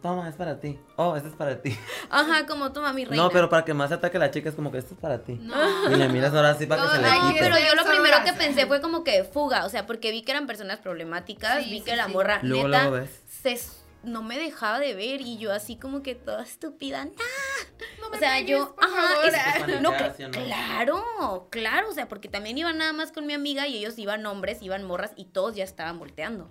toma, 0.02 0.28
es 0.28 0.34
para 0.36 0.60
ti. 0.60 0.78
Oh, 0.96 1.16
esto 1.16 1.28
es 1.28 1.34
para 1.34 1.60
ti. 1.62 1.76
Ajá, 2.10 2.46
como 2.46 2.72
toma 2.72 2.92
mi 2.92 3.04
reina. 3.04 3.22
No, 3.24 3.30
pero 3.30 3.48
para 3.48 3.64
que 3.64 3.74
más 3.74 3.88
se 3.88 3.94
ataque 3.94 4.18
la 4.18 4.30
chica 4.30 4.48
es 4.48 4.54
como 4.54 4.70
que 4.72 4.78
esto 4.78 4.94
es 4.94 5.00
para 5.00 5.22
ti. 5.24 5.34
No. 5.40 5.90
Y 5.90 5.96
le 5.96 6.08
miras 6.08 6.32
ahora 6.34 6.50
así 6.50 6.66
para 6.66 6.82
que 6.82 6.88
No, 6.88 6.94
se 6.94 7.00
le 7.02 7.08
ay, 7.08 7.20
quite. 7.32 7.40
Pero 7.40 7.56
yo 7.58 7.74
lo 7.74 7.84
primero 7.84 8.16
que 8.24 8.32
pensé 8.32 8.66
fue 8.66 8.80
como 8.80 9.04
que 9.04 9.24
fuga, 9.24 9.64
o 9.64 9.68
sea, 9.68 9.86
porque 9.86 10.10
vi 10.10 10.22
que 10.22 10.32
eran 10.32 10.46
personas 10.46 10.78
problemáticas, 10.78 11.64
Sí, 11.64 11.70
vi 11.70 11.78
sí, 11.78 11.84
que 11.84 11.96
la 11.96 12.08
morra 12.08 12.40
Luego, 12.42 12.68
neta 12.68 12.88
luego 12.88 12.96
ves. 13.04 13.22
se 13.28 13.58
no 14.04 14.22
me 14.22 14.38
dejaba 14.38 14.78
de 14.78 14.94
ver 14.94 15.20
y 15.20 15.38
yo 15.38 15.52
así 15.52 15.74
como 15.76 16.02
que 16.04 16.14
toda 16.14 16.42
estúpida. 16.44 17.04
"Nah". 17.04 17.10
No 18.00 18.10
me 18.10 18.16
O 18.16 18.20
sea, 18.20 18.34
pegues, 18.34 18.50
yo, 18.50 18.74
por 18.76 18.84
ajá, 18.84 19.08
favor. 19.08 19.24
es- 19.74 19.80
no, 19.82 19.92
claro, 20.30 21.48
claro, 21.50 21.90
o 21.90 21.92
sea, 21.92 22.08
porque 22.08 22.28
también 22.28 22.56
iban 22.58 22.78
nada 22.78 22.92
más 22.92 23.10
con 23.12 23.26
mi 23.26 23.34
amiga 23.34 23.66
y 23.66 23.76
ellos 23.76 23.98
iban 23.98 24.24
hombres, 24.26 24.62
iban 24.62 24.84
morras 24.84 25.12
y 25.16 25.26
todos 25.26 25.56
ya 25.56 25.64
estaban 25.64 25.98
volteando. 25.98 26.48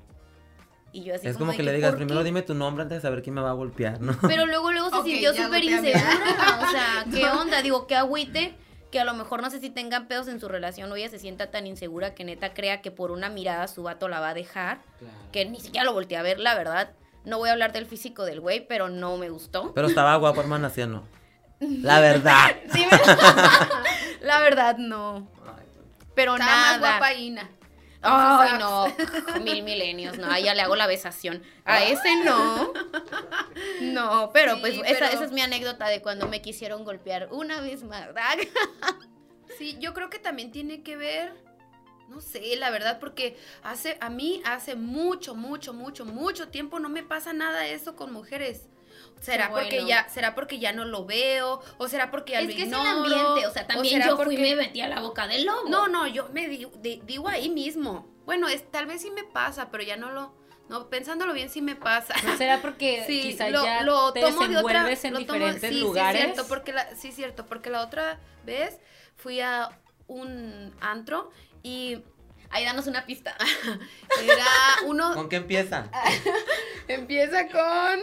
Y 0.94 1.04
yo 1.04 1.16
así 1.16 1.28
Es 1.28 1.38
como 1.38 1.52
que 1.54 1.64
le 1.64 1.74
digas, 1.74 1.92
¿por 1.92 1.98
primero 1.98 2.20
qué? 2.22 2.26
dime 2.26 2.42
tu 2.42 2.54
nombre 2.54 2.84
antes 2.84 2.98
de 2.98 3.02
saber 3.02 3.22
quién 3.22 3.36
me 3.36 3.42
va 3.42 3.50
a 3.52 3.54
golpear, 3.54 4.00
¿no? 4.02 4.18
Pero 4.28 4.46
luego, 4.46 4.72
luego 4.72 4.90
se 4.90 4.96
Ok, 4.98 5.06
sintió 5.06 5.34
súper 5.34 5.64
insegura. 5.64 6.04
O 6.68 6.72
sea, 6.72 7.06
¿qué 7.14 7.26
onda? 7.30 7.62
Digo, 7.62 7.88
qué 7.88 7.96
agüite. 7.96 8.56
Que 8.92 9.02
a 9.02 9.06
lo 9.06 9.14
mejor 9.14 9.42
no 9.42 9.50
sé 9.50 9.60
si 9.60 9.70
tengan 9.70 10.08
pedos 10.08 10.30
en 10.30 10.40
su 10.40 10.48
relación 10.48 10.90
o 10.92 10.96
ella 10.96 11.10
se 11.10 11.20
sienta 11.20 11.52
tan 11.52 11.68
insegura 11.68 12.16
que 12.16 12.24
neta 12.24 12.54
crea 12.54 12.82
que 12.82 12.90
por 12.90 13.12
una 13.12 13.28
mirada 13.30 13.68
su 13.68 13.84
vato 13.84 14.08
la 14.08 14.22
va 14.22 14.30
a 14.30 14.34
dejar. 14.34 14.80
Que 15.34 15.44
ni 15.46 15.60
siquiera 15.60 15.84
lo 15.84 15.92
volteé 15.92 16.18
a 16.18 16.22
ver, 16.22 16.40
la 16.40 16.56
verdad. 16.56 16.92
No 17.26 17.38
voy 17.38 17.50
a 17.50 17.52
hablar 17.52 17.74
del 17.74 17.86
físico 17.86 18.24
del 18.24 18.40
güey, 18.40 18.66
pero 18.66 18.88
no 18.88 19.18
me 19.18 19.30
gustó. 19.30 19.74
Pero 19.74 19.88
estaba 19.88 20.16
guapo, 20.16 20.40
hermana, 20.40 20.70
¿sí 20.70 20.82
o 20.84 20.88
no? 20.88 21.04
La 21.60 22.00
verdad. 22.00 22.56
Sí, 22.72 22.86
me- 22.90 22.98
la 24.26 24.40
verdad, 24.40 24.78
no. 24.78 25.28
Pero 26.16 26.32
más 26.38 26.40
nada. 26.48 26.78
guapa 26.78 27.14
Ina. 27.14 27.50
Ay, 28.02 28.50
Sus 28.52 28.60
no, 28.60 28.86
mil 29.44 29.64
milenios, 29.64 30.18
no, 30.18 30.30
a 30.30 30.38
ella 30.40 30.54
le 30.54 30.62
hago 30.62 30.76
la 30.76 30.88
besación. 30.88 31.44
A 31.66 31.84
ese 31.84 32.24
no. 32.24 32.72
No, 33.82 34.30
pero 34.34 34.56
Sí, 34.56 34.62
pues 34.62 34.74
Esa, 34.76 34.84
pero- 34.86 35.06
esa 35.08 35.24
es 35.26 35.32
mi 35.32 35.42
anécdota 35.42 35.88
de 35.88 36.02
cuando 36.02 36.28
me 36.28 36.42
quisieron 36.42 36.84
golpear 36.86 37.30
una 37.32 37.62
vez 37.62 37.84
más. 37.84 38.08
Sí, 39.58 39.76
yo 39.80 39.94
creo 39.96 40.10
que 40.12 40.20
también 40.20 40.52
tiene 40.52 40.84
que 40.84 40.96
ver, 40.98 41.34
no 42.10 42.22
sé, 42.22 42.56
la 42.58 42.70
verdad, 42.70 43.00
porque 43.00 43.36
hace, 43.64 43.98
a 44.02 44.10
mí 44.10 44.40
hace 44.46 44.76
mucho, 44.76 45.34
mucho, 45.34 45.74
mucho, 45.74 46.06
mucho 46.06 46.50
tiempo 46.50 46.80
no 46.80 46.90
me 46.90 47.02
pasa 47.02 47.34
nada 47.34 47.66
eso 47.66 47.96
con 47.96 48.14
mujeres. 48.14 48.68
¿Será 49.20 49.50
porque 49.50 49.86
ya, 49.86 50.08
será 50.10 50.36
porque 50.36 50.60
ya 50.60 50.72
no 50.74 50.86
lo 50.86 51.06
veo? 51.06 51.62
¿O 51.78 51.88
será 51.88 52.12
porque 52.12 52.34
ya 52.34 52.40
Es 52.42 52.48
lo 52.50 52.56
que 52.56 52.62
es 52.64 52.68
el 52.68 52.74
ambiente, 52.76 53.48
o 53.48 53.52
sea, 53.52 53.66
también 53.68 54.02
yo 54.04 54.16
fui 54.18 54.36
y 54.36 54.38
porque- 54.38 54.56
me 54.56 54.56
metí 54.56 54.82
a 54.82 54.88
la 54.88 55.00
boca 55.02 55.28
del 55.28 55.46
lobo. 55.46 55.68
No, 55.70 55.88
no, 55.88 56.08
yo 56.08 56.30
me 56.34 56.48
di- 56.48 56.68
di- 56.80 57.02
digo 57.06 57.28
ahí 57.28 57.50
mismo. 57.50 58.08
Bueno, 58.26 58.48
es, 58.48 58.70
tal 58.72 58.86
vez 58.86 59.02
sí 59.02 59.10
me 59.12 59.24
pasa, 59.24 59.70
pero 59.72 59.84
ya 59.84 59.98
no 59.98 60.12
lo, 60.12 60.34
no, 60.70 60.90
pensándolo 60.90 61.34
bien 61.34 61.50
sí 61.50 61.62
me 61.62 61.76
pasa. 61.76 62.14
¿No 62.24 62.38
será 62.38 62.62
porque 62.62 63.04
Sí, 63.08 63.22
quizá 63.22 63.50
lo, 63.50 63.64
ya 63.64 63.82
lo 63.84 64.14
te 64.14 64.22
tomo 64.22 64.48
de 64.48 64.58
otra, 64.58 64.92
en 64.92 65.14
lo 65.14 65.20
tomo- 65.22 65.34
diferentes 65.34 65.70
sí, 65.70 65.80
lugares? 65.80 66.22
Sí, 66.22 66.28
cierto, 66.34 66.48
porque 66.48 66.74
la, 66.74 66.96
sí, 66.96 67.12
cierto, 67.12 67.46
porque 67.46 67.70
la 67.70 67.82
otra 67.82 68.20
vez 68.46 68.80
fui 69.16 69.42
a 69.42 69.70
un 70.08 70.74
antro 70.80 71.32
y 71.64 72.04
Ahí 72.50 72.64
danos 72.64 72.88
una 72.88 73.06
pista. 73.06 73.36
era 74.24 74.46
uno, 74.86 75.14
¿Con 75.16 75.28
qué 75.28 75.36
empieza? 75.36 75.90
empieza 76.88 77.48
con, 77.50 78.00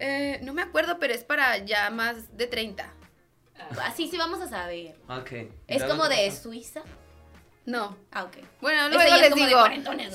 eh, 0.00 0.40
no 0.42 0.52
me 0.54 0.62
acuerdo, 0.62 0.98
pero 0.98 1.14
es 1.14 1.22
para 1.24 1.58
ya 1.58 1.90
más 1.90 2.36
de 2.36 2.46
30. 2.46 2.92
Así 3.82 4.08
sí 4.08 4.16
vamos 4.16 4.40
a 4.40 4.48
saber. 4.48 4.96
Ok. 5.08 5.32
Es 5.68 5.84
como 5.84 6.08
¿qué 6.08 6.16
de? 6.16 6.30
Suiza. 6.32 6.82
No. 7.66 7.94
Ah, 8.10 8.24
ok. 8.24 8.38
Bueno, 8.62 8.88
luego 9.04 9.16
les 9.20 9.34
digo. 9.34 9.58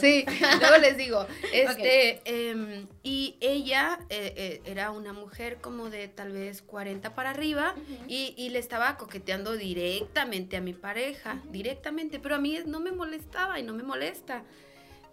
Sí, 0.01 0.25
luego 0.59 0.77
les 0.81 0.97
digo. 0.97 1.27
Este, 1.53 2.21
em, 2.25 2.87
y 3.03 3.37
ella 3.39 3.99
eh, 4.09 4.33
eh, 4.35 4.61
era 4.65 4.89
una 4.91 5.13
mujer 5.13 5.57
como 5.61 5.89
de 5.91 6.07
tal 6.07 6.31
vez 6.33 6.63
40 6.63 7.13
para 7.13 7.29
arriba 7.29 7.75
y, 8.07 8.33
y 8.35 8.49
le 8.49 8.57
estaba 8.59 8.97
coqueteando 8.97 9.53
directamente 9.53 10.57
a 10.57 10.61
mi 10.61 10.73
pareja, 10.73 11.39
directamente, 11.51 12.19
pero 12.19 12.35
a 12.35 12.39
mí 12.39 12.57
no 12.65 12.79
me 12.79 12.91
molestaba 12.91 13.59
y 13.59 13.63
no 13.63 13.73
me 13.73 13.83
molesta. 13.83 14.43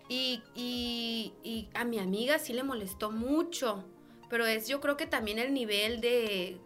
Y, 0.08 0.42
y- 0.54 1.32
y 1.44 1.68
a 1.74 1.84
mi 1.84 1.98
amiga 1.98 2.38
sí 2.38 2.52
le 2.54 2.62
molestó 2.64 3.10
mucho, 3.12 3.84
pero 4.32 4.46
es 4.46 4.66
yo 4.66 4.80
creo 4.80 4.96
que 4.96 5.04
también 5.06 5.38
el 5.38 5.52
nivel 5.52 6.00
de, 6.00 6.56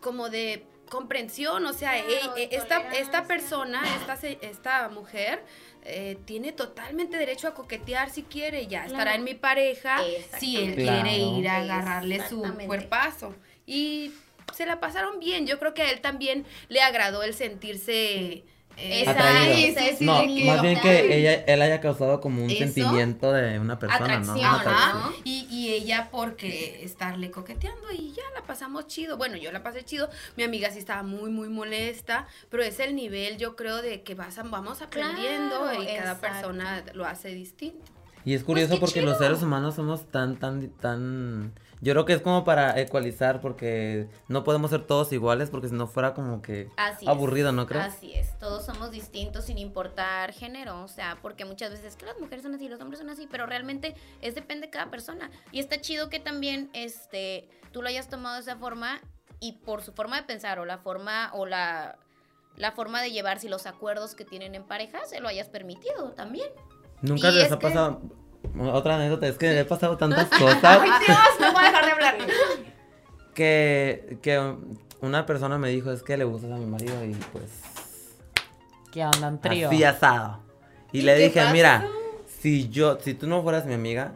como 0.00 0.30
de 0.30 0.64
comprensión, 0.88 1.66
o 1.66 1.74
sea, 1.74 1.92
Claro, 2.02 2.36
e- 2.38 2.44
e- 2.44 2.56
esta, 2.56 2.90
esta 2.94 3.24
persona, 3.24 3.82
esta, 4.00 4.16
se- 4.16 4.38
esta 4.40 4.88
mujer, 4.88 5.44
eh, 5.82 6.16
tiene 6.24 6.52
totalmente 6.52 7.18
derecho 7.18 7.48
a 7.48 7.54
coquetear 7.54 8.08
si 8.08 8.22
quiere, 8.22 8.66
ya 8.66 8.86
estará 8.86 9.02
Claro. 9.04 9.18
en 9.18 9.24
mi 9.24 9.34
pareja 9.34 9.98
si 10.38 10.56
él 10.56 10.74
quiere 10.76 11.18
ir 11.18 11.46
a 11.50 11.58
agarrarle 11.58 12.26
su 12.30 12.42
cuerpazo. 12.66 13.34
Y 13.66 14.12
se 14.54 14.64
la 14.64 14.80
pasaron 14.80 15.20
bien, 15.20 15.46
yo 15.46 15.58
creo 15.58 15.74
que 15.74 15.82
a 15.82 15.90
él 15.90 16.00
también 16.00 16.46
le 16.70 16.80
agradó 16.80 17.22
el 17.24 17.34
sentirse... 17.34 18.14
eh, 18.16 18.44
Esa- 18.76 19.96
sí, 19.96 20.04
no, 20.04 20.24
más 20.46 20.62
bien 20.62 20.80
que 20.80 21.16
ella, 21.16 21.34
él 21.46 21.62
haya 21.62 21.80
causado 21.80 22.20
como 22.20 22.44
un 22.44 22.50
¿Eso? 22.50 22.58
sentimiento 22.58 23.32
de 23.32 23.58
una 23.58 23.78
persona, 23.78 24.18
¿no? 24.18 24.32
Atracción, 24.34 24.38
Una 24.38 24.54
Ajá, 24.56 24.60
atracción. 24.90 25.14
y, 25.24 25.46
y 25.50 25.72
ella 25.74 26.08
porque 26.10 26.84
estarle 26.84 27.30
coqueteando 27.30 27.92
y 27.92 28.12
ya 28.12 28.22
la 28.34 28.42
pasamos 28.46 28.86
chido. 28.86 29.16
Bueno, 29.16 29.36
yo 29.36 29.52
la 29.52 29.62
pasé 29.62 29.84
chido. 29.84 30.08
Mi 30.36 30.42
amiga 30.42 30.70
sí 30.70 30.78
estaba 30.78 31.02
muy, 31.02 31.30
muy 31.30 31.48
molesta, 31.48 32.26
pero 32.50 32.62
es 32.62 32.80
el 32.80 32.96
nivel, 32.96 33.38
yo 33.38 33.56
creo, 33.56 33.80
de 33.82 34.02
que 34.02 34.14
vas 34.14 34.38
a- 34.38 34.42
vamos 34.42 34.82
aprendiendo 34.82 35.60
Claro, 35.60 35.82
y 35.82 35.86
cada 35.86 36.12
exacto. 36.12 36.20
persona 36.20 36.84
lo 36.94 37.06
hace 37.06 37.28
distinto. 37.28 37.78
Y 38.24 38.34
es 38.34 38.42
curioso 38.42 38.70
Pues 38.78 38.80
porque 38.80 39.02
los 39.02 39.18
seres 39.18 39.42
humanos 39.42 39.74
somos 39.74 40.10
tan, 40.10 40.36
tan, 40.36 40.68
tan... 40.70 41.52
Yo 41.84 41.92
creo 41.92 42.04
que 42.06 42.14
es 42.14 42.22
como 42.22 42.44
para 42.44 42.80
ecualizar 42.80 43.40
porque 43.42 44.08
no 44.28 44.42
podemos 44.42 44.70
ser 44.70 44.86
todos 44.86 45.12
iguales 45.12 45.50
porque 45.50 45.68
si 45.68 45.74
no 45.74 45.86
fuera 45.86 46.14
como 46.14 46.40
que 46.40 46.70
Así 46.78 47.04
es. 47.04 47.08
aburrido, 47.10 47.52
¿no 47.52 47.66
crees? 47.66 47.84
Así 47.84 48.14
es, 48.14 48.38
todos 48.38 48.64
somos 48.64 48.90
distintos 48.90 49.44
sin 49.44 49.58
importar 49.58 50.32
género, 50.32 50.82
o 50.82 50.88
sea, 50.88 51.18
porque 51.20 51.44
muchas 51.44 51.70
veces 51.72 51.94
que 51.96 52.06
las 52.06 52.18
mujeres 52.18 52.42
son 52.42 52.54
así, 52.54 52.68
los 52.70 52.80
hombres 52.80 52.98
son 53.00 53.10
así, 53.10 53.28
pero 53.30 53.44
realmente 53.44 53.94
es 54.22 54.34
depende 54.34 54.68
de 54.68 54.70
cada 54.70 54.90
persona. 54.90 55.30
Y 55.52 55.60
está 55.60 55.78
chido 55.80 56.08
que 56.08 56.20
también 56.20 56.70
este 56.72 57.48
tú 57.70 57.82
lo 57.82 57.88
hayas 57.88 58.08
tomado 58.08 58.36
de 58.36 58.40
esa 58.40 58.56
forma 58.56 59.00
y 59.40 59.52
por 59.58 59.82
su 59.82 59.92
forma 59.92 60.16
de 60.16 60.22
pensar 60.22 60.58
o 60.58 60.64
la 60.64 60.78
forma 60.78 61.30
o 61.34 61.44
la 61.44 61.98
la 62.56 62.72
forma 62.72 63.02
de 63.02 63.10
llevarse 63.10 63.48
los 63.50 63.66
acuerdos 63.66 64.14
que 64.14 64.24
tienen 64.24 64.54
en 64.54 64.64
pareja 64.64 65.04
se 65.06 65.20
lo 65.20 65.28
hayas 65.28 65.48
permitido 65.48 66.12
también. 66.12 66.48
Nunca 67.02 67.28
Y 67.28 67.34
les 67.34 67.44
es 67.46 67.52
ha 67.52 67.58
que- 67.58 67.66
pasado... 67.66 68.00
Otra 68.58 68.96
anécdota, 68.96 69.26
es 69.26 69.36
que 69.36 69.58
he 69.60 69.64
pasado 69.64 69.96
tantas 69.96 70.28
cosas 70.38 70.82
Dios, 70.82 71.18
no 71.40 71.52
voy 71.52 71.64
a 71.64 71.66
dejar 71.66 71.84
de 71.86 71.90
hablar. 71.92 72.14
que, 73.34 74.18
que 74.22 74.54
una 75.00 75.26
persona 75.26 75.58
me 75.58 75.68
dijo 75.70 75.90
es 75.90 76.02
que 76.02 76.16
le 76.16 76.24
gustas 76.24 76.52
a 76.52 76.56
mi 76.56 76.66
marido 76.66 77.04
y 77.04 77.14
pues... 77.32 77.50
¿Qué 78.92 79.02
andan 79.02 79.40
trío? 79.40 79.68
Así 79.68 79.82
asado. 79.82 80.40
Y, 80.92 81.00
¿Y 81.00 81.02
le 81.02 81.16
dije, 81.16 81.40
pasó? 81.40 81.52
mira, 81.52 81.88
si 82.40 82.68
yo, 82.68 82.98
si 83.00 83.14
tú 83.14 83.26
no 83.26 83.42
fueras 83.42 83.66
mi 83.66 83.74
amiga 83.74 84.12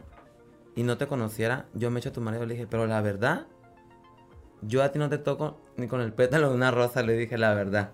y 0.75 0.83
no 0.83 0.97
te 0.97 1.05
conociera, 1.07 1.65
yo 1.73 1.91
me 1.91 1.99
echo 1.99 2.09
a 2.09 2.13
tu 2.13 2.21
marido. 2.21 2.45
Le 2.45 2.53
dije, 2.53 2.65
pero 2.65 2.87
la 2.87 3.01
verdad, 3.01 3.45
yo 4.61 4.81
a 4.81 4.89
ti 4.93 4.97
no 4.99 5.09
te 5.09 5.17
toco 5.17 5.59
ni 5.75 5.87
con 5.87 5.99
el 5.99 6.13
pétalo 6.13 6.49
de 6.49 6.55
una 6.55 6.71
rosa, 6.71 7.01
le 7.03 7.17
dije 7.17 7.37
la 7.37 7.53
verdad. 7.53 7.89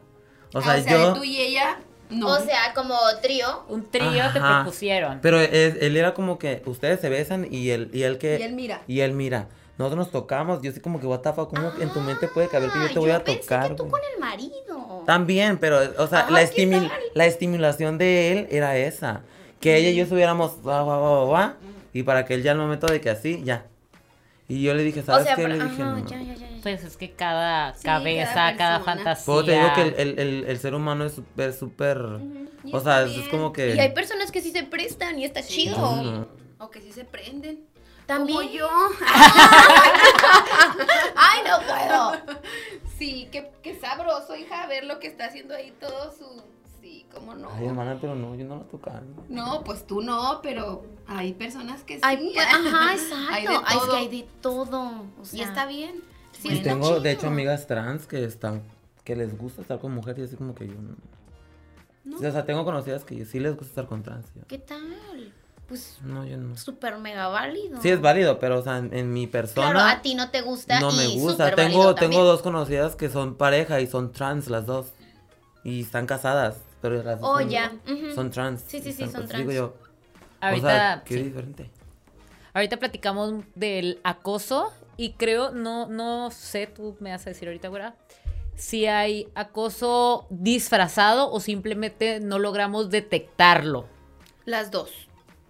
O 0.54 0.62
sea, 0.62 0.74
Ah, 0.74 0.78
yo... 0.78 1.14
tú 1.14 1.24
y 1.24 1.42
ella, 1.42 1.80
no. 2.10 2.28
O 2.28 2.40
sea, 2.40 2.74
como 2.76 2.96
trío. 3.22 3.64
Un 3.70 3.90
trío 3.90 4.10
te 4.34 4.40
Ajá. 4.40 4.62
propusieron. 4.64 5.20
Pero 5.22 5.40
es- 5.40 5.76
él 5.82 5.98
era 5.98 6.14
como 6.14 6.38
que 6.40 6.62
ustedes 6.66 7.00
se 7.00 7.10
besan 7.10 7.48
y 7.52 7.70
él, 7.72 7.90
y 7.94 8.04
él 8.04 8.18
que... 8.18 8.38
y 8.40 8.44
él 8.44 8.54
mira. 8.54 8.82
Y 8.88 9.00
él 9.02 9.14
mira. 9.14 9.48
Nosotros 9.78 9.98
nos 10.06 10.12
tocamos, 10.12 10.62
yo 10.62 10.72
así 10.72 10.80
como 10.80 11.02
que, 11.02 11.06
what 11.08 11.20
the 11.20 11.34
fuck, 11.34 11.50
¿cómo 11.54 11.70
en 11.82 11.90
tu 11.90 12.00
mente 12.00 12.30
puede 12.30 12.48
caber 12.48 12.70
que 12.70 12.80
yo 12.80 12.86
Ah, 12.86 12.94
te 12.94 13.00
voy 13.00 13.12
a 13.12 13.24
pensé 13.24 13.42
tocar? 13.42 13.68
que 13.70 13.76
tú 13.76 13.90
con 13.90 14.00
el 14.14 14.20
marido. 14.22 15.04
También, 15.06 15.58
pero, 15.58 15.80
o 15.98 16.08
sea, 16.08 16.26
Ah, 16.28 16.32
la, 16.32 16.40
¿qué 16.50 16.64
estimil- 16.66 16.88
tal? 16.88 17.00
la 17.14 17.26
estimulación 17.26 17.98
de 17.98 18.32
él 18.32 18.48
era 18.52 18.78
esa. 18.78 19.22
Que 19.60 19.76
ella 19.78 19.90
y 19.90 19.96
yo 19.96 20.04
estuviéramos, 20.04 20.62
guau, 20.62 20.86
guau, 20.86 21.00
guau, 21.00 21.26
guau, 21.28 21.52
y 21.92 22.04
para 22.04 22.24
que 22.26 22.36
él 22.36 22.44
ya 22.44 22.52
al 22.54 22.58
momento 22.58 22.88
de 22.88 23.02
que 23.02 23.10
así, 23.10 23.42
ya. 23.44 23.66
Y 24.48 24.62
yo 24.62 24.74
le 24.76 24.84
dije, 24.84 25.02
O 25.02 25.04
¿sabes 25.04 25.26
sea, 25.26 25.36
qué? 25.36 25.42
pero- 25.44 25.56
Le 25.56 25.64
dije, 25.66 25.82
ajá, 25.82 25.92
no. 25.92 26.08
ya, 26.08 26.22
ya, 26.22 26.34
ya, 26.36 26.48
ya. 26.50 26.55
Pues 26.66 26.84
es 26.84 26.98
que 26.98 27.12
cada 27.12 27.76
Sí, 27.76 27.84
cabeza, 27.84 28.56
cada 28.58 28.80
fantasía. 28.80 29.24
Puedo 29.24 29.46
te 29.46 29.52
digo 29.52 29.72
que 29.76 29.82
el, 29.84 29.94
el- 30.00 30.20
el- 30.20 30.46
el 30.48 30.58
ser 30.60 30.74
humano 30.74 31.06
es 31.06 31.14
súper, 31.14 31.54
súper... 31.54 32.00
O 32.74 32.80
sea, 32.80 33.04
es, 33.04 33.28
como 33.30 33.54
que... 33.54 33.76
Y 33.76 33.80
hay 33.80 33.94
personas 33.94 34.32
que 34.32 34.42
sí 34.42 34.50
se 34.50 34.64
prestan 34.64 35.20
y 35.20 35.26
está 35.26 35.44
chido. 35.44 35.78
No. 35.78 36.28
O 36.58 36.72
que 36.72 36.82
sí 36.82 36.92
se 36.92 37.06
prenden. 37.06 37.60
También. 38.08 38.36
Como 38.40 38.50
yo. 38.50 38.68
Ay, 41.16 41.42
no 41.48 41.60
puedo. 41.68 42.14
Sí, 42.98 43.30
qué, 43.32 43.52
qué 43.62 43.80
sabroso, 43.80 44.36
hija, 44.36 44.66
ver 44.66 44.86
lo 44.86 44.98
que 45.00 45.06
está 45.06 45.26
haciendo 45.26 45.54
ahí 45.56 45.72
todo 45.80 46.12
su... 46.18 46.42
Sí, 46.82 47.06
cómo 47.14 47.36
no. 47.36 47.48
Ay, 47.52 47.68
hermana, 47.68 48.00
pero 48.02 48.16
no, 48.16 48.34
yo 48.36 48.46
no 48.46 48.56
lo 48.56 48.62
tocaba. 48.64 49.04
No, 49.30 49.64
pues 49.64 49.86
tú 49.86 50.02
no, 50.02 50.40
pero 50.42 50.84
hay 51.08 51.34
personas 51.34 51.84
que 51.84 51.96
sí. 51.98 52.02
Ay, 52.04 52.32
pues, 52.34 52.48
ajá, 52.48 52.94
exacto. 52.94 53.26
Hay 53.34 53.46
de 53.48 53.56
Ay, 53.66 53.78
es 53.78 53.84
todo. 53.84 53.92
que 53.92 53.98
hay 53.98 54.08
de 54.08 54.28
todo. 54.42 54.92
O 55.22 55.26
sea, 55.26 55.40
y 55.40 55.44
está 55.44 55.68
bien. 55.68 56.15
Sí, 56.50 56.58
y 56.58 56.62
tengo, 56.64 56.88
chido. 56.88 57.00
de 57.02 57.12
hecho, 57.12 57.28
amigas 57.28 57.68
trans 57.68 58.06
que 58.08 58.24
están... 58.24 58.62
Que 59.04 59.16
les 59.16 59.38
gusta 59.38 59.62
estar 59.62 59.80
con 59.80 59.94
mujeres 59.94 60.20
y 60.20 60.24
así 60.24 60.36
como 60.36 60.56
que 60.56 60.68
yo 60.68 60.74
no... 60.76 60.96
No. 62.06 62.18
O 62.18 62.20
sea, 62.32 62.46
tengo 62.46 62.64
conocidas 62.66 63.04
que 63.04 63.26
sí 63.26 63.40
les 63.40 63.52
gusta 63.54 63.68
estar 63.68 63.86
con 63.88 64.04
trans. 64.04 64.26
yo- 64.36 64.42
¿Qué 64.48 64.58
tal? 64.60 65.34
Pues 65.68 65.98
No, 66.04 66.24
yo 66.26 66.38
no. 66.38 66.56
súper 66.56 66.98
mega 67.00 67.28
válido. 67.28 67.82
Sí 67.82 67.90
es 67.90 68.00
válido, 68.00 68.38
pero 68.40 68.60
o 68.60 68.62
sea, 68.64 68.78
en, 68.78 68.94
en 68.94 69.12
mi 69.12 69.26
persona 69.26 69.72
Claro, 69.72 69.90
a 69.90 70.02
ti 70.04 70.14
no 70.14 70.30
te 70.30 70.42
gusta 70.42 70.80
no 70.80 70.92
me 70.92 71.08
gusta. 71.08 71.56
Tengo 71.56 71.96
tengo 71.96 72.24
dos 72.24 72.44
conocidas 72.44 72.96
que 72.96 73.10
son 73.10 73.34
pareja 73.36 73.82
y 73.82 73.88
son 73.88 74.12
trans 74.12 74.48
las 74.50 74.68
dos 74.68 74.88
y 75.64 75.82
están 75.82 76.06
casadas, 76.06 76.58
pero 76.82 77.02
las 77.02 77.20
dos 77.20 77.28
Oh, 77.28 77.40
son, 77.40 77.50
ya. 77.50 77.74
son 78.14 78.30
trans. 78.30 78.62
Sí, 78.68 78.80
sí, 78.82 78.94
sí, 78.94 79.06
son 79.06 79.26
pues, 79.26 79.30
Digo 79.30 79.42
trans. 79.50 79.54
yo, 79.56 79.74
Ahorita, 80.42 80.68
o 80.68 80.70
sea, 80.70 81.04
qué 81.06 81.16
sí. 81.16 81.24
diferente. 81.24 81.72
Ahorita 82.54 82.78
platicamos 82.78 83.34
del 83.56 84.00
acoso 84.04 84.72
y 84.98 85.14
creo, 85.14 85.52
no, 85.52 85.88
no 85.88 86.32
sé, 86.32 86.68
tú 86.68 86.96
me 87.00 87.12
vas 87.12 87.26
a 87.26 87.30
decir 87.32 87.48
ahorita, 87.48 87.68
güera, 87.68 87.96
si 88.56 88.86
hay 88.86 89.28
acoso 89.36 90.28
disfrazado 90.30 91.32
o 91.32 91.40
simplemente 91.40 92.20
no 92.20 92.40
logramos 92.40 92.90
detectarlo. 92.90 93.88
Las 94.46 94.72
dos. 94.72 94.92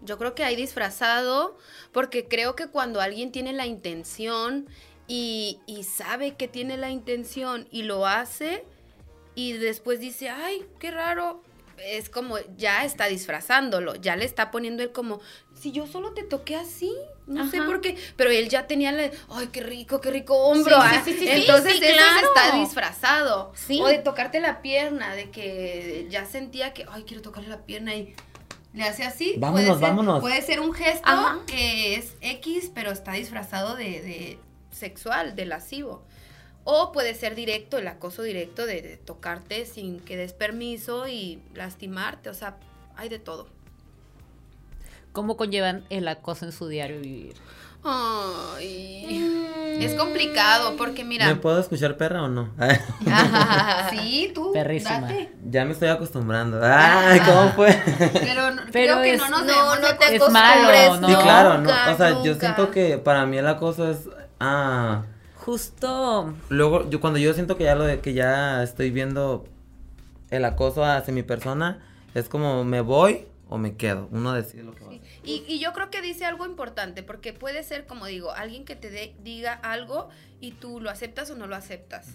Yo 0.01 0.17
creo 0.17 0.35
que 0.35 0.43
hay 0.43 0.55
disfrazado, 0.55 1.57
porque 1.91 2.27
creo 2.27 2.55
que 2.55 2.67
cuando 2.67 3.01
alguien 3.01 3.31
tiene 3.31 3.53
la 3.53 3.65
intención 3.65 4.67
y, 5.07 5.59
y 5.65 5.83
sabe 5.83 6.35
que 6.35 6.47
tiene 6.47 6.77
la 6.77 6.89
intención 6.89 7.67
y 7.71 7.83
lo 7.83 8.05
hace, 8.05 8.65
y 9.35 9.53
después 9.53 9.99
dice, 9.99 10.29
ay, 10.29 10.65
qué 10.79 10.91
raro, 10.91 11.41
es 11.83 12.09
como 12.09 12.37
ya 12.57 12.85
está 12.85 13.07
disfrazándolo, 13.07 13.95
ya 13.95 14.15
le 14.15 14.25
está 14.25 14.51
poniendo 14.51 14.83
él 14.83 14.91
como, 14.91 15.19
si 15.53 15.71
yo 15.71 15.87
solo 15.87 16.13
te 16.13 16.23
toqué 16.23 16.55
así, 16.55 16.93
no 17.27 17.49
sé 17.49 17.61
por 17.63 17.81
qué, 17.81 17.97
pero 18.15 18.29
él 18.29 18.49
ya 18.49 18.67
tenía 18.67 18.91
la, 18.91 19.09
ay, 19.29 19.47
qué 19.51 19.61
rico, 19.61 20.01
qué 20.01 20.11
rico 20.11 20.35
hombro. 20.35 20.75
Sí, 20.75 20.81
ah". 20.83 21.01
sí, 21.03 21.13
sí, 21.13 21.19
sí, 21.19 21.25
sí, 21.25 21.31
Entonces 21.31 21.73
sí, 21.77 21.85
eso 21.85 21.95
claro. 21.95 22.27
está 22.27 22.57
disfrazado. 22.57 23.51
Sí. 23.55 23.81
O 23.81 23.87
de 23.87 23.99
tocarte 23.99 24.39
la 24.39 24.61
pierna, 24.61 25.15
de 25.15 25.29
que 25.31 26.07
ya 26.09 26.25
sentía 26.25 26.73
que, 26.73 26.85
ay, 26.89 27.03
quiero 27.03 27.21
tocarle 27.21 27.49
la 27.49 27.65
pierna 27.65 27.95
y 27.95 28.15
le 28.73 28.83
hace 28.83 29.03
así. 29.03 29.35
Vámonos, 29.37 29.65
puede 29.65 29.79
ser, 29.79 29.89
vámonos. 29.89 30.19
Puede 30.21 30.41
ser 30.41 30.59
un 30.59 30.73
gesto 30.73 31.09
Ajá. 31.09 31.39
que 31.47 31.95
es 31.95 32.15
X, 32.21 32.71
pero 32.73 32.91
está 32.91 33.13
disfrazado 33.13 33.75
de, 33.75 33.85
de 33.85 34.39
sexual, 34.71 35.35
de 35.35 35.45
lascivo. 35.45 36.05
O 36.67 36.91
puede 36.91 37.13
ser 37.13 37.35
directo, 37.35 37.77
el 37.77 37.87
acoso 37.87 38.23
directo 38.23 38.65
de, 38.65 38.81
de 38.81 38.97
tocarte 38.97 39.65
sin 39.65 39.99
que 39.99 40.17
des 40.17 40.33
permiso 40.33 41.07
y 41.07 41.39
lastimarte. 41.53 42.29
O 42.29 42.33
sea, 42.33 42.57
hay 42.97 43.07
de 43.07 43.19
todo. 43.19 43.47
¿Cómo 45.11 45.37
conllevan 45.37 45.85
el 45.89 46.07
acoso 46.07 46.43
en 46.45 46.51
su 46.51 46.67
diario 46.67 46.99
vivir? 46.99 47.35
Ay, 47.87 49.77
es 49.79 49.93
complicado 49.93 50.75
porque 50.75 51.03
mira. 51.03 51.27
¿Me 51.27 51.35
puedo 51.35 51.59
escuchar 51.59 51.97
perra 51.97 52.23
o 52.23 52.27
no? 52.27 52.49
sí, 53.91 54.31
tú. 54.33 54.51
Perrísima. 54.53 55.01
date. 55.01 55.31
ya 55.49 55.65
me 55.65 55.71
estoy 55.73 55.89
acostumbrando. 55.89 56.59
Ay, 56.63 57.19
¿cómo 57.19 57.49
fue? 57.51 57.79
Pero, 58.13 58.51
no- 58.51 58.63
Pero 58.71 58.93
creo 58.95 59.01
que 59.03 59.13
es- 59.13 59.19
no 59.21 59.29
nos 59.29 59.45
no, 59.45 59.75
no 59.75 59.97
te 59.97 60.05
Es 60.05 60.21
acostumbrar. 60.21 60.61
malo, 60.63 60.97
¿no? 61.01 61.07
Sí, 61.07 61.15
claro, 61.15 61.49
no. 61.53 61.57
Nunca, 61.59 61.93
O 61.93 61.97
sea, 61.97 62.23
yo 62.23 62.35
siento 62.35 62.71
que 62.71 62.97
para 62.97 63.25
mí 63.27 63.37
el 63.37 63.47
acoso 63.47 63.89
es 63.89 64.09
ah 64.39 65.03
Justo 65.45 66.33
Luego, 66.49 66.89
yo 66.89 66.99
cuando 66.99 67.19
yo 67.19 67.31
siento 67.35 67.55
que 67.55 67.65
ya 67.65 67.75
lo 67.75 67.83
de 67.83 67.99
que 67.99 68.15
ya 68.15 68.63
estoy 68.63 68.89
viendo 68.89 69.45
el 70.31 70.43
acoso 70.43 70.83
hacia 70.83 71.13
mi 71.13 71.21
persona, 71.21 71.85
es 72.15 72.29
como 72.29 72.63
me 72.63 72.81
voy 72.81 73.27
o 73.47 73.59
me 73.59 73.75
quedo. 73.77 74.07
Uno 74.09 74.33
decide 74.33 74.63
lo 74.63 74.73
que 74.73 74.83
va 74.83 74.91
a 74.91 74.95
hacer. 74.95 75.07
Y, 75.23 75.43
y 75.47 75.59
yo 75.59 75.71
creo 75.73 75.91
que 75.91 76.01
dice 76.01 76.25
algo 76.25 76.47
importante, 76.47 77.03
porque 77.03 77.31
puede 77.31 77.61
ser, 77.61 77.85
como 77.85 78.07
digo, 78.07 78.31
alguien 78.31 78.65
que 78.65 78.75
te 78.75 78.89
de- 78.89 79.15
diga 79.23 79.53
algo 79.53 80.09
y 80.41 80.53
tú 80.53 80.81
lo 80.81 80.89
aceptas 80.89 81.29
o 81.29 81.35
no 81.35 81.45
lo 81.45 81.55
aceptas. 81.55 82.07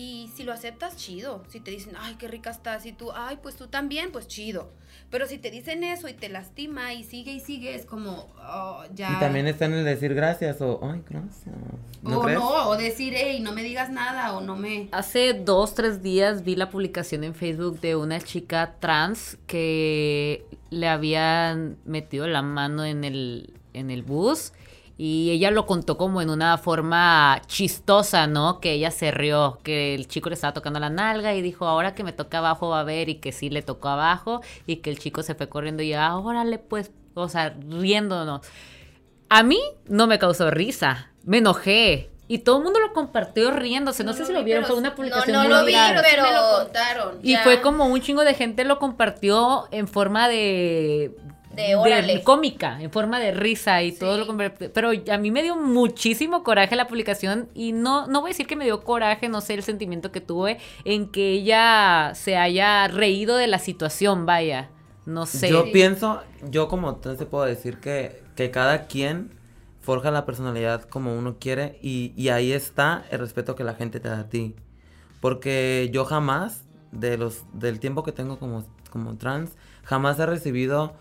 Y 0.00 0.30
si 0.34 0.44
lo 0.44 0.54
aceptas, 0.54 0.96
chido. 0.96 1.42
Si 1.48 1.60
te 1.60 1.70
dicen, 1.70 1.92
ay, 2.00 2.14
qué 2.14 2.26
rica 2.26 2.48
estás, 2.48 2.86
y 2.86 2.92
tú, 2.92 3.12
ay, 3.14 3.38
pues 3.42 3.56
tú 3.56 3.66
también, 3.66 4.12
pues 4.12 4.26
chido. 4.26 4.72
Pero 5.10 5.26
si 5.26 5.36
te 5.36 5.50
dicen 5.50 5.84
eso 5.84 6.08
y 6.08 6.14
te 6.14 6.30
lastima 6.30 6.94
y 6.94 7.04
sigue 7.04 7.32
y 7.32 7.40
sigue, 7.40 7.74
es 7.74 7.84
como, 7.84 8.32
oh, 8.42 8.84
ya. 8.94 9.12
Y 9.12 9.20
también 9.20 9.46
está 9.46 9.66
en 9.66 9.74
el 9.74 9.84
decir 9.84 10.14
gracias 10.14 10.62
o, 10.62 10.80
ay, 10.82 11.02
gracias. 11.06 11.54
¿No 12.00 12.20
o 12.20 12.22
crees? 12.22 12.38
no, 12.38 12.68
o 12.70 12.76
decir, 12.78 13.12
hey, 13.14 13.40
no 13.40 13.52
me 13.52 13.62
digas 13.62 13.90
nada, 13.90 14.34
o 14.34 14.40
no 14.40 14.56
me. 14.56 14.88
Hace 14.92 15.34
dos, 15.34 15.74
tres 15.74 16.02
días 16.02 16.44
vi 16.44 16.56
la 16.56 16.70
publicación 16.70 17.22
en 17.22 17.34
Facebook 17.34 17.78
de 17.80 17.94
una 17.94 18.20
chica 18.20 18.76
trans 18.80 19.36
que 19.46 20.46
le 20.70 20.88
habían 20.88 21.76
metido 21.84 22.26
la 22.26 22.40
mano 22.40 22.86
en 22.86 23.04
el, 23.04 23.52
en 23.74 23.90
el 23.90 24.02
bus 24.02 24.54
y 25.02 25.30
ella 25.30 25.50
lo 25.50 25.64
contó 25.64 25.96
como 25.96 26.20
en 26.20 26.28
una 26.28 26.58
forma 26.58 27.40
chistosa, 27.46 28.26
¿no? 28.26 28.60
Que 28.60 28.72
ella 28.72 28.90
se 28.90 29.10
rió, 29.10 29.58
que 29.62 29.94
el 29.94 30.06
chico 30.08 30.28
le 30.28 30.34
estaba 30.34 30.52
tocando 30.52 30.78
la 30.78 30.90
nalga 30.90 31.34
y 31.34 31.40
dijo, 31.40 31.66
ahora 31.66 31.94
que 31.94 32.04
me 32.04 32.12
toca 32.12 32.36
abajo 32.36 32.68
va 32.68 32.80
a 32.80 32.84
ver 32.84 33.08
y 33.08 33.14
que 33.14 33.32
sí 33.32 33.48
le 33.48 33.62
tocó 33.62 33.88
abajo 33.88 34.42
y 34.66 34.76
que 34.76 34.90
el 34.90 34.98
chico 34.98 35.22
se 35.22 35.34
fue 35.34 35.48
corriendo 35.48 35.82
y 35.82 35.94
"Ah, 35.94 36.16
órale 36.18 36.58
pues, 36.58 36.90
o 37.14 37.30
sea, 37.30 37.56
riéndonos. 37.70 38.42
A 39.30 39.42
mí 39.42 39.58
no 39.86 40.06
me 40.06 40.18
causó 40.18 40.50
risa, 40.50 41.10
me 41.24 41.38
enojé. 41.38 42.10
Y 42.28 42.40
todo 42.40 42.58
el 42.58 42.64
mundo 42.64 42.78
lo 42.78 42.92
compartió 42.92 43.50
riéndose. 43.52 44.04
No, 44.04 44.12
sé 44.12 44.24
si 44.26 44.32
lo 44.32 44.40
vi, 44.40 44.44
vieron, 44.44 44.64
fue 44.64 44.76
una 44.76 44.90
no, 44.90 44.94
publicación 44.96 45.32
no 45.32 45.40
muy 45.40 45.48
lo 45.48 45.60
vi, 45.62 45.66
viral. 45.72 46.04
pero, 46.08 46.22
me 46.24 46.32
lo 46.32 46.64
contaron. 46.64 47.18
Y 47.22 47.32
Ya. 47.32 47.42
fue 47.42 47.60
como 47.62 47.86
un 47.86 48.00
chingo 48.02 48.22
de 48.22 48.34
gente 48.34 48.64
lo 48.64 48.78
compartió 48.78 49.66
en 49.72 49.88
forma 49.88 50.28
de... 50.28 51.16
De 51.68 51.76
órale. 51.76 52.22
cómica, 52.22 52.80
en 52.80 52.90
forma 52.90 53.18
de 53.18 53.32
risa 53.32 53.82
y 53.82 53.92
todo 53.92 54.18
lo. 54.18 54.36
Pero 54.72 54.90
a 55.10 55.18
mí 55.18 55.30
me 55.30 55.42
dio 55.42 55.56
muchísimo 55.56 56.42
coraje 56.42 56.76
la 56.76 56.86
publicación 56.86 57.48
y 57.54 57.72
no, 57.72 58.06
no 58.06 58.20
voy 58.20 58.30
a 58.30 58.32
decir 58.32 58.46
que 58.46 58.56
me 58.56 58.64
dio 58.64 58.82
coraje, 58.82 59.28
no 59.28 59.40
sé 59.40 59.54
el 59.54 59.62
sentimiento 59.62 60.12
que 60.12 60.20
tuve 60.20 60.58
en 60.84 61.08
que 61.08 61.32
ella 61.32 62.12
se 62.14 62.36
haya 62.36 62.88
reído 62.88 63.36
de 63.36 63.46
la 63.46 63.58
situación, 63.58 64.26
vaya. 64.26 64.70
No 65.06 65.26
sé. 65.26 65.50
Yo 65.50 65.72
pienso, 65.72 66.22
yo 66.50 66.68
como 66.68 66.96
trans 66.96 67.18
te 67.18 67.26
puedo 67.26 67.44
decir 67.44 67.78
que, 67.78 68.22
que 68.36 68.50
cada 68.50 68.86
quien 68.86 69.32
forja 69.80 70.10
la 70.10 70.26
personalidad 70.26 70.82
como 70.84 71.16
uno 71.16 71.36
quiere 71.40 71.78
y, 71.82 72.12
y 72.16 72.28
ahí 72.28 72.52
está 72.52 73.04
el 73.10 73.18
respeto 73.18 73.54
que 73.56 73.64
la 73.64 73.74
gente 73.74 73.98
te 74.00 74.08
da 74.08 74.20
a 74.20 74.28
ti. 74.28 74.54
Porque 75.20 75.90
yo 75.92 76.04
jamás, 76.04 76.64
de 76.92 77.16
los, 77.18 77.44
del 77.52 77.80
tiempo 77.80 78.02
que 78.02 78.12
tengo 78.12 78.38
como, 78.38 78.64
como 78.90 79.16
trans, 79.16 79.52
jamás 79.84 80.18
he 80.18 80.26
recibido 80.26 80.94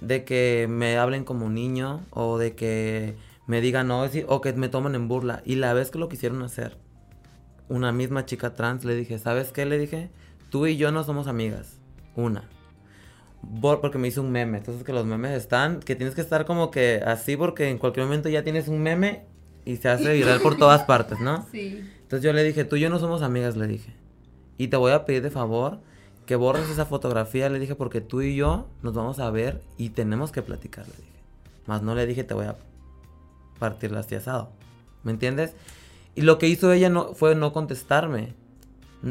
de 0.00 0.24
que 0.24 0.66
me 0.68 0.96
hablen 0.98 1.24
como 1.24 1.46
un 1.46 1.54
niño 1.54 2.00
o 2.10 2.38
de 2.38 2.54
que 2.54 3.16
me 3.46 3.60
digan 3.60 3.88
no 3.88 4.04
o 4.28 4.40
que 4.40 4.52
me 4.52 4.68
tomen 4.68 4.94
en 4.94 5.08
burla. 5.08 5.42
Y 5.44 5.56
la 5.56 5.72
vez 5.74 5.90
que 5.90 5.98
lo 5.98 6.08
quisieron 6.08 6.42
hacer, 6.42 6.76
una 7.68 7.92
misma 7.92 8.26
chica 8.26 8.54
trans, 8.54 8.84
le 8.84 8.94
dije, 8.94 9.18
¿sabes 9.18 9.52
qué? 9.52 9.66
Le 9.66 9.78
dije, 9.78 10.10
tú 10.50 10.66
y 10.66 10.76
yo 10.76 10.90
no 10.92 11.04
somos 11.04 11.26
amigas. 11.26 11.78
Una. 12.14 12.44
Por- 13.60 13.80
porque 13.80 13.98
me 13.98 14.08
hizo 14.08 14.22
un 14.22 14.32
meme. 14.32 14.58
Entonces 14.58 14.82
que 14.84 14.92
los 14.92 15.06
memes 15.06 15.32
están, 15.32 15.80
que 15.80 15.94
tienes 15.96 16.14
que 16.14 16.20
estar 16.20 16.44
como 16.46 16.70
que 16.70 17.02
así 17.04 17.36
porque 17.36 17.68
en 17.70 17.78
cualquier 17.78 18.06
momento 18.06 18.28
ya 18.28 18.42
tienes 18.42 18.68
un 18.68 18.82
meme 18.82 19.24
y 19.64 19.76
se 19.76 19.88
hace 19.88 20.12
viral 20.14 20.40
por 20.40 20.56
todas 20.56 20.82
partes, 20.84 21.20
¿no? 21.20 21.46
Sí. 21.52 21.84
Entonces 22.02 22.22
yo 22.24 22.32
le 22.32 22.44
dije, 22.44 22.64
tú 22.64 22.76
y 22.76 22.80
yo 22.80 22.88
no 22.90 22.98
somos 23.00 23.22
amigas, 23.22 23.56
le 23.56 23.66
dije. 23.66 23.92
Y 24.58 24.68
te 24.68 24.76
voy 24.76 24.92
a 24.92 25.04
pedir 25.04 25.22
de 25.22 25.30
favor 25.30 25.80
que 26.26 26.36
borres 26.36 26.68
esa 26.68 26.84
fotografía, 26.84 27.48
le 27.48 27.58
dije, 27.58 27.74
porque 27.74 28.00
tú 28.00 28.20
y 28.20 28.36
yo 28.36 28.66
nos 28.82 28.94
vamos 28.94 29.20
a 29.20 29.30
ver 29.30 29.62
y 29.78 29.90
tenemos 29.90 30.32
que 30.32 30.42
platicar, 30.42 30.86
le 30.86 30.96
dije. 30.96 31.20
Más 31.66 31.82
no 31.82 31.94
le 31.94 32.06
dije, 32.06 32.24
te 32.24 32.34
voy 32.34 32.46
a 32.46 32.56
partir 33.58 33.92
la 33.92 34.00
asado. 34.00 34.50
¿Me 35.02 35.12
entiendes? 35.12 35.54
Y 36.14 36.22
lo 36.22 36.38
que 36.38 36.48
hizo 36.48 36.72
ella 36.72 36.88
no, 36.88 37.14
fue 37.14 37.34
no 37.34 37.52
contestarme. 37.52 38.34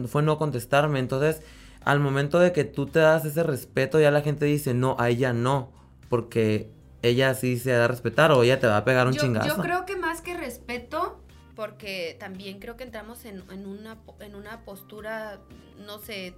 Fue 0.07 0.23
no 0.23 0.37
contestarme. 0.37 0.99
Entonces, 0.99 1.41
al 1.83 1.99
momento 1.99 2.39
de 2.39 2.51
que 2.51 2.63
tú 2.63 2.87
te 2.87 2.99
das 2.99 3.25
ese 3.25 3.43
respeto, 3.43 3.99
ya 3.99 4.11
la 4.11 4.21
gente 4.21 4.45
dice, 4.45 4.73
no, 4.73 4.95
a 4.99 5.09
ella 5.09 5.31
no. 5.31 5.71
Porque 6.09 6.69
ella 7.01 7.33
sí 7.33 7.57
se 7.59 7.71
da 7.71 7.85
a 7.85 7.87
respetar 7.87 8.31
o 8.31 8.43
ella 8.43 8.59
te 8.59 8.67
va 8.67 8.77
a 8.77 8.85
pegar 8.85 9.07
un 9.07 9.13
yo, 9.13 9.21
chingazo. 9.21 9.47
yo 9.47 9.61
creo 9.61 9.85
que 9.85 9.95
más 9.95 10.21
que 10.21 10.35
respeto, 10.35 11.21
porque 11.55 12.17
también 12.19 12.59
creo 12.59 12.75
que 12.75 12.83
entramos 12.83 13.23
en, 13.25 13.43
en 13.51 13.67
una, 13.67 13.97
en 14.19 14.35
una 14.35 14.65
postura, 14.65 15.39
no 15.85 15.99
sé, 15.99 16.35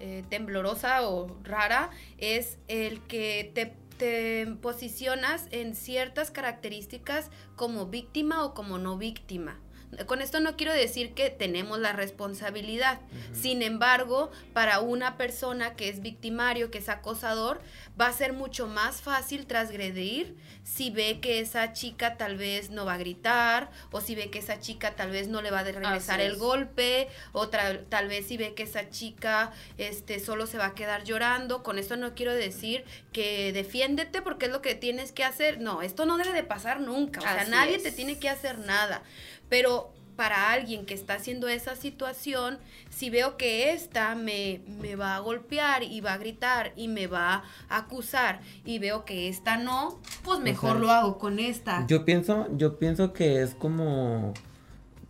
eh, 0.00 0.24
temblorosa 0.28 1.08
o 1.08 1.36
rara, 1.44 1.90
es 2.18 2.58
el 2.68 3.00
que 3.02 3.52
te, 3.54 3.76
te 3.98 4.46
posicionas 4.60 5.46
en 5.50 5.74
ciertas 5.74 6.30
características 6.30 7.30
como 7.54 7.86
víctima 7.86 8.44
o 8.44 8.54
como 8.54 8.78
no 8.78 8.98
víctima. 8.98 9.60
Con 10.06 10.22
esto 10.22 10.40
no 10.40 10.56
quiero 10.56 10.72
decir 10.72 11.14
que 11.14 11.30
tenemos 11.30 11.78
la 11.78 11.92
responsabilidad. 11.92 13.00
Sin 13.32 13.62
embargo, 13.62 14.30
para 14.52 14.80
una 14.80 15.16
persona 15.16 15.74
que 15.74 15.88
es 15.88 16.00
victimario, 16.00 16.70
que 16.70 16.78
es 16.78 16.88
acosador, 16.88 17.60
va 18.00 18.06
a 18.06 18.12
ser 18.12 18.32
mucho 18.32 18.66
más 18.66 19.02
fácil 19.02 19.46
transgredir 19.46 20.36
si 20.62 20.90
ve 20.90 21.18
que 21.20 21.40
esa 21.40 21.72
chica 21.72 22.16
tal 22.16 22.36
vez 22.36 22.70
no 22.70 22.84
va 22.84 22.94
a 22.94 22.98
gritar, 22.98 23.70
o 23.90 24.00
si 24.00 24.14
ve 24.14 24.30
que 24.30 24.38
esa 24.38 24.60
chica 24.60 24.94
tal 24.94 25.10
vez 25.10 25.28
no 25.28 25.42
le 25.42 25.50
va 25.50 25.60
a 25.60 25.64
regresar 25.64 26.20
el 26.20 26.36
golpe, 26.36 27.08
o 27.32 27.48
tal 27.48 28.08
vez 28.08 28.26
si 28.26 28.36
ve 28.36 28.54
que 28.54 28.62
esa 28.62 28.90
chica 28.90 29.52
este, 29.78 30.20
solo 30.20 30.46
se 30.46 30.58
va 30.58 30.66
a 30.66 30.74
quedar 30.74 31.04
llorando. 31.04 31.62
Con 31.62 31.78
esto 31.78 31.96
no 31.96 32.14
quiero 32.14 32.32
decir 32.32 32.84
que 33.12 33.52
defiéndete 33.52 34.22
porque 34.22 34.46
es 34.46 34.52
lo 34.52 34.62
que 34.62 34.74
tienes 34.74 35.12
que 35.12 35.24
hacer. 35.24 35.60
No, 35.60 35.82
esto 35.82 36.06
no 36.06 36.16
debe 36.16 36.32
de 36.32 36.44
pasar 36.44 36.80
nunca. 36.80 37.20
O 37.20 37.22
sea, 37.22 37.40
Así 37.42 37.50
nadie 37.50 37.76
es. 37.76 37.82
te 37.82 37.92
tiene 37.92 38.18
que 38.18 38.28
hacer 38.28 38.58
nada. 38.58 39.02
Pero 39.50 39.92
para 40.16 40.52
alguien 40.52 40.86
que 40.86 40.94
está 40.94 41.14
haciendo 41.14 41.48
esa 41.48 41.76
situación, 41.76 42.58
si 42.90 43.10
veo 43.10 43.36
que 43.36 43.72
esta 43.72 44.14
me, 44.14 44.60
me 44.80 44.94
va 44.94 45.16
a 45.16 45.18
golpear 45.18 45.82
y 45.82 46.00
va 46.00 46.14
a 46.14 46.18
gritar 46.18 46.72
y 46.76 46.88
me 46.88 47.06
va 47.06 47.42
a 47.68 47.76
acusar 47.78 48.40
y 48.64 48.78
veo 48.78 49.04
que 49.04 49.28
esta 49.28 49.56
no, 49.56 49.98
pues 50.22 50.40
mejor 50.40 50.78
lo 50.78 50.90
hago 50.90 51.18
con 51.18 51.38
esta. 51.38 51.86
Yo 51.86 52.04
pienso, 52.04 52.48
yo 52.56 52.78
pienso 52.78 53.12
que 53.12 53.42
es 53.42 53.54
como 53.54 54.34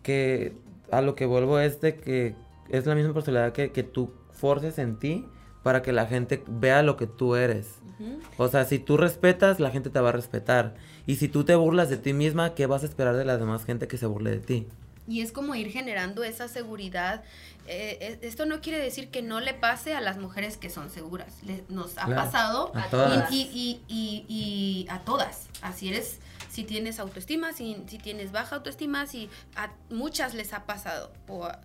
que 0.01 0.55
a 0.91 1.01
lo 1.01 1.15
que 1.15 1.25
vuelvo 1.25 1.59
es 1.59 1.81
de 1.81 1.95
que 1.95 2.35
es 2.69 2.85
la 2.85 2.95
misma 2.95 3.13
personalidad 3.13 3.53
que, 3.53 3.71
que 3.71 3.83
tú 3.83 4.13
forces 4.31 4.77
en 4.77 4.97
ti 4.97 5.25
para 5.63 5.81
que 5.81 5.91
la 5.91 6.05
gente 6.05 6.43
vea 6.47 6.83
lo 6.83 6.97
que 6.97 7.07
tú 7.07 7.35
eres. 7.35 7.75
O 8.37 8.47
sea, 8.47 8.65
si 8.65 8.79
tú 8.79 8.97
respetas, 8.97 9.59
la 9.59 9.69
gente 9.69 9.89
te 9.89 9.99
va 9.99 10.09
a 10.09 10.13
respetar. 10.13 10.73
Y 11.07 11.15
si 11.15 11.27
tú 11.27 11.43
te 11.43 11.55
burlas 11.55 11.89
de 11.89 11.97
ti 11.97 12.13
misma, 12.13 12.53
¿qué 12.55 12.65
vas 12.67 12.83
a 12.83 12.85
esperar 12.85 13.15
de 13.15 13.25
la 13.25 13.37
demás 13.37 13.65
gente 13.65 13.87
que 13.87 13.97
se 13.97 14.05
burle 14.05 14.31
de 14.31 14.39
ti? 14.39 14.67
Y 15.07 15.21
es 15.21 15.31
como 15.31 15.55
ir 15.55 15.71
generando 15.71 16.23
esa 16.23 16.47
seguridad. 16.47 17.23
Eh, 17.67 17.97
eh, 18.01 18.19
esto 18.21 18.45
no 18.45 18.61
quiere 18.61 18.79
decir 18.79 19.09
que 19.09 19.21
no 19.21 19.39
le 19.39 19.53
pase 19.53 19.93
a 19.95 20.01
las 20.01 20.17
mujeres 20.17 20.57
que 20.57 20.69
son 20.69 20.89
seguras. 20.89 21.33
Le- 21.43 21.63
nos 21.69 21.97
ha 21.97 22.05
Claro, 22.05 22.15
pasado 22.15 22.71
a 22.75 22.87
y- 22.87 22.89
todas. 22.91 23.31
Y, 23.31 23.41
y- 23.53 23.81
y- 23.87 24.25
y 24.29 24.87
a 24.89 24.99
todas. 24.99 25.47
Así 25.61 25.89
eres, 25.89 26.19
si 26.49 26.63
tienes 26.63 26.99
autoestima, 26.99 27.51
si, 27.53 27.77
si 27.87 27.97
tienes 27.97 28.31
baja 28.31 28.55
autoestima, 28.57 29.05
si 29.07 29.29
a 29.55 29.71
muchas 29.89 30.33
les 30.33 30.53
ha 30.53 30.65
pasado. 30.65 31.11
O 31.27 31.45
a 31.45 31.59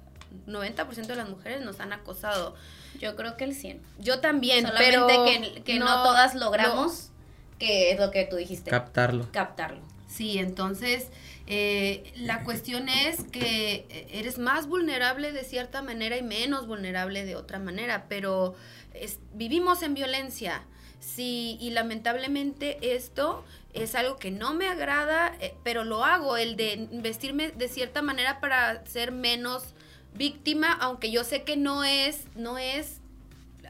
90% 0.47 1.07
de 1.07 1.17
las 1.17 1.29
mujeres 1.29 1.65
nos 1.65 1.79
han 1.81 1.93
acosado. 1.93 2.55
Yo 3.01 3.17
creo 3.17 3.37
que 3.37 3.45
el 3.45 3.55
100. 3.55 3.81
Yo 3.99 4.21
también, 4.21 4.67
Solamente 4.67 4.91
pero 4.91 5.07
que, 5.55 5.63
que 5.63 5.79
no, 5.79 5.87
todas 6.03 6.35
logramos, 6.35 7.11
que 7.59 7.91
es 7.93 7.99
lo 8.01 8.11
que 8.11 8.25
tú 8.25 8.37
dijiste, 8.37 8.71
Captarlo. 8.71 9.29
captarlo. 9.33 9.81
Sí, 10.09 10.39
entonces 10.39 11.09
eh, 11.47 12.13
la 12.17 12.43
cuestión 12.45 12.89
es 12.89 13.23
que 13.31 13.87
eres 14.11 14.39
más 14.39 14.67
vulnerable 14.67 15.33
de 15.33 15.45
cierta 15.45 15.83
manera 15.83 16.17
y 16.17 16.23
menos 16.23 16.67
vulnerable 16.67 17.25
de 17.25 17.37
otra 17.37 17.59
manera, 17.59 18.07
pero 18.09 18.55
es- 18.95 19.19
vivimos 19.35 19.83
en 19.83 19.95
violencia. 19.95 20.65
Sí, 21.01 21.57
y 21.61 21.71
lamentablemente 21.71 22.79
esto 22.97 23.45
es 23.75 23.95
algo 23.95 24.17
que 24.17 24.31
no 24.31 24.55
me 24.55 24.69
agrada, 24.69 25.37
eh, 25.41 25.55
pero 25.63 25.85
lo 25.85 26.05
hago, 26.05 26.37
el 26.37 26.57
de 26.57 26.89
vestirme 26.93 27.51
de 27.51 27.69
cierta 27.69 28.01
manera 28.03 28.41
para 28.41 28.85
ser 28.87 29.13
menos 29.13 29.75
víctima, 30.15 30.73
aunque 30.73 31.11
yo 31.11 31.23
sé 31.25 31.43
que 31.43 31.57
no 31.57 31.85
es, 31.85 32.25
no 32.35 32.57
es, 32.59 33.01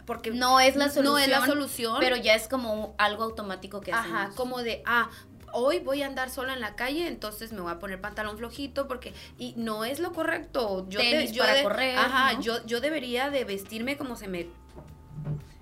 porque 0.07 0.31
No 0.31 0.61
es 0.61 0.77
la 0.77 0.89
solución, 0.89 1.05
no 1.05 1.19
es 1.19 1.29
la 1.29 1.45
solución, 1.45 1.97
pero 2.01 2.17
ya 2.17 2.35
es 2.35 2.49
como 2.49 2.95
algo 2.99 3.25
automático 3.25 3.81
que 3.81 3.93
hacemos. 3.93 4.17
Ajá, 4.21 4.31
como 4.37 4.63
de, 4.63 4.83
ah, 4.87 5.11
hoy 5.53 5.81
voy 5.81 6.03
a 6.03 6.07
andar 6.07 6.31
sola 6.31 6.53
en 6.55 6.61
la 6.61 6.77
calle, 6.77 7.09
entonces 7.09 7.53
me 7.53 7.61
voy 7.61 7.73
a 7.73 7.79
poner 7.79 8.01
pantalón 8.01 8.39
flojito 8.39 8.87
porque 8.89 9.13
y 9.39 9.55
no 9.57 9.85
es 9.85 9.99
lo 10.01 10.13
correcto. 10.13 10.87
Yo 10.89 11.01
Tenis 11.01 11.33
yo 11.33 11.43
para 11.45 11.63
correr, 11.63 11.99
Ajá, 11.99 12.35
¿no? 12.35 12.41
yo 12.41 12.65
yo 12.67 12.81
debería 12.81 13.31
de 13.31 13.45
vestirme 13.45 13.97
como 13.97 14.17
se 14.17 14.29
me 14.29 14.49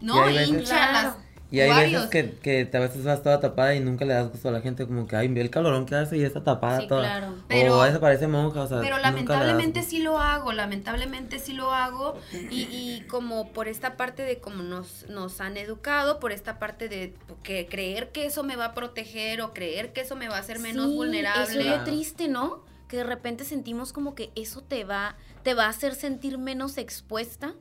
no 0.01 0.29
hincha 0.29 0.65
Claro. 0.65 1.09
las 1.09 1.16
Y 1.55 1.61
hay 1.61 1.93
veces 1.93 2.07
que, 2.09 2.31
que 2.43 2.69
a 2.73 2.81
veces 2.81 3.05
vas 3.05 3.23
toda 3.23 3.39
tapada 3.41 3.75
y 3.75 3.81
nunca 3.81 4.05
le 4.05 4.15
das 4.15 4.31
gusto 4.31 4.49
a 4.49 4.53
la 4.53 4.61
gente, 4.61 4.87
como 4.87 5.07
que, 5.07 5.15
ay, 5.17 5.29
ve 5.29 5.41
el 5.41 5.51
calorón 5.51 5.87
que 5.87 5.95
hace 5.95 6.17
y 6.19 6.23
está 6.25 6.43
tapada 6.43 6.81
Sí, 6.81 6.89
toda. 6.89 7.03
claro. 7.03 7.35
Pero- 7.49 7.79
o 7.79 7.81
a 7.83 7.85
veces 7.87 8.01
parece 8.01 8.27
monja, 8.27 8.63
o 8.63 8.67
sea, 8.67 8.81
Pero 8.81 8.99
lamentablemente 8.99 9.83
sí 9.83 10.01
lo 10.03 10.19
hago, 10.19 10.53
lamentablemente 10.53 11.39
sí 11.39 11.53
lo 11.53 11.73
hago 11.73 12.19
y, 12.51 12.63
y 12.71 13.05
como 13.09 13.53
por 13.53 13.69
esta 13.69 13.97
parte 13.97 14.23
de 14.23 14.39
cómo 14.41 14.63
nos, 14.63 15.07
nos 15.09 15.41
han 15.41 15.57
educado, 15.57 16.19
por 16.21 16.33
esta 16.33 16.59
parte 16.59 16.89
de 16.89 17.15
que 17.43 17.67
creer 17.67 18.11
que 18.11 18.27
eso 18.27 18.43
me 18.43 18.57
va 18.57 18.67
a 18.67 18.75
proteger 18.75 19.41
o 19.43 19.53
creer 19.53 19.93
que 19.93 20.01
eso 20.01 20.17
me 20.17 20.29
va 20.29 20.37
a 20.37 20.41
hacer 20.41 20.59
menos 20.59 20.87
Sí, 20.91 20.97
vulnerable. 20.97 21.43
Eso 21.45 21.61
es 21.61 21.67
lo 21.67 21.85
triste, 21.85 22.29
¿no? 22.29 22.63
que 22.89 22.99
de 22.99 23.05
repente 23.05 23.45
sentimos 23.45 23.93
como 23.95 24.15
que 24.15 24.31
eso 24.37 24.61
te 24.63 24.85
va, 24.85 25.17
te 25.43 25.55
va 25.55 25.65
a 25.65 25.69
hacer 25.71 25.95
sentir 25.95 26.37
menos 26.37 26.77
expuesta 26.77 27.55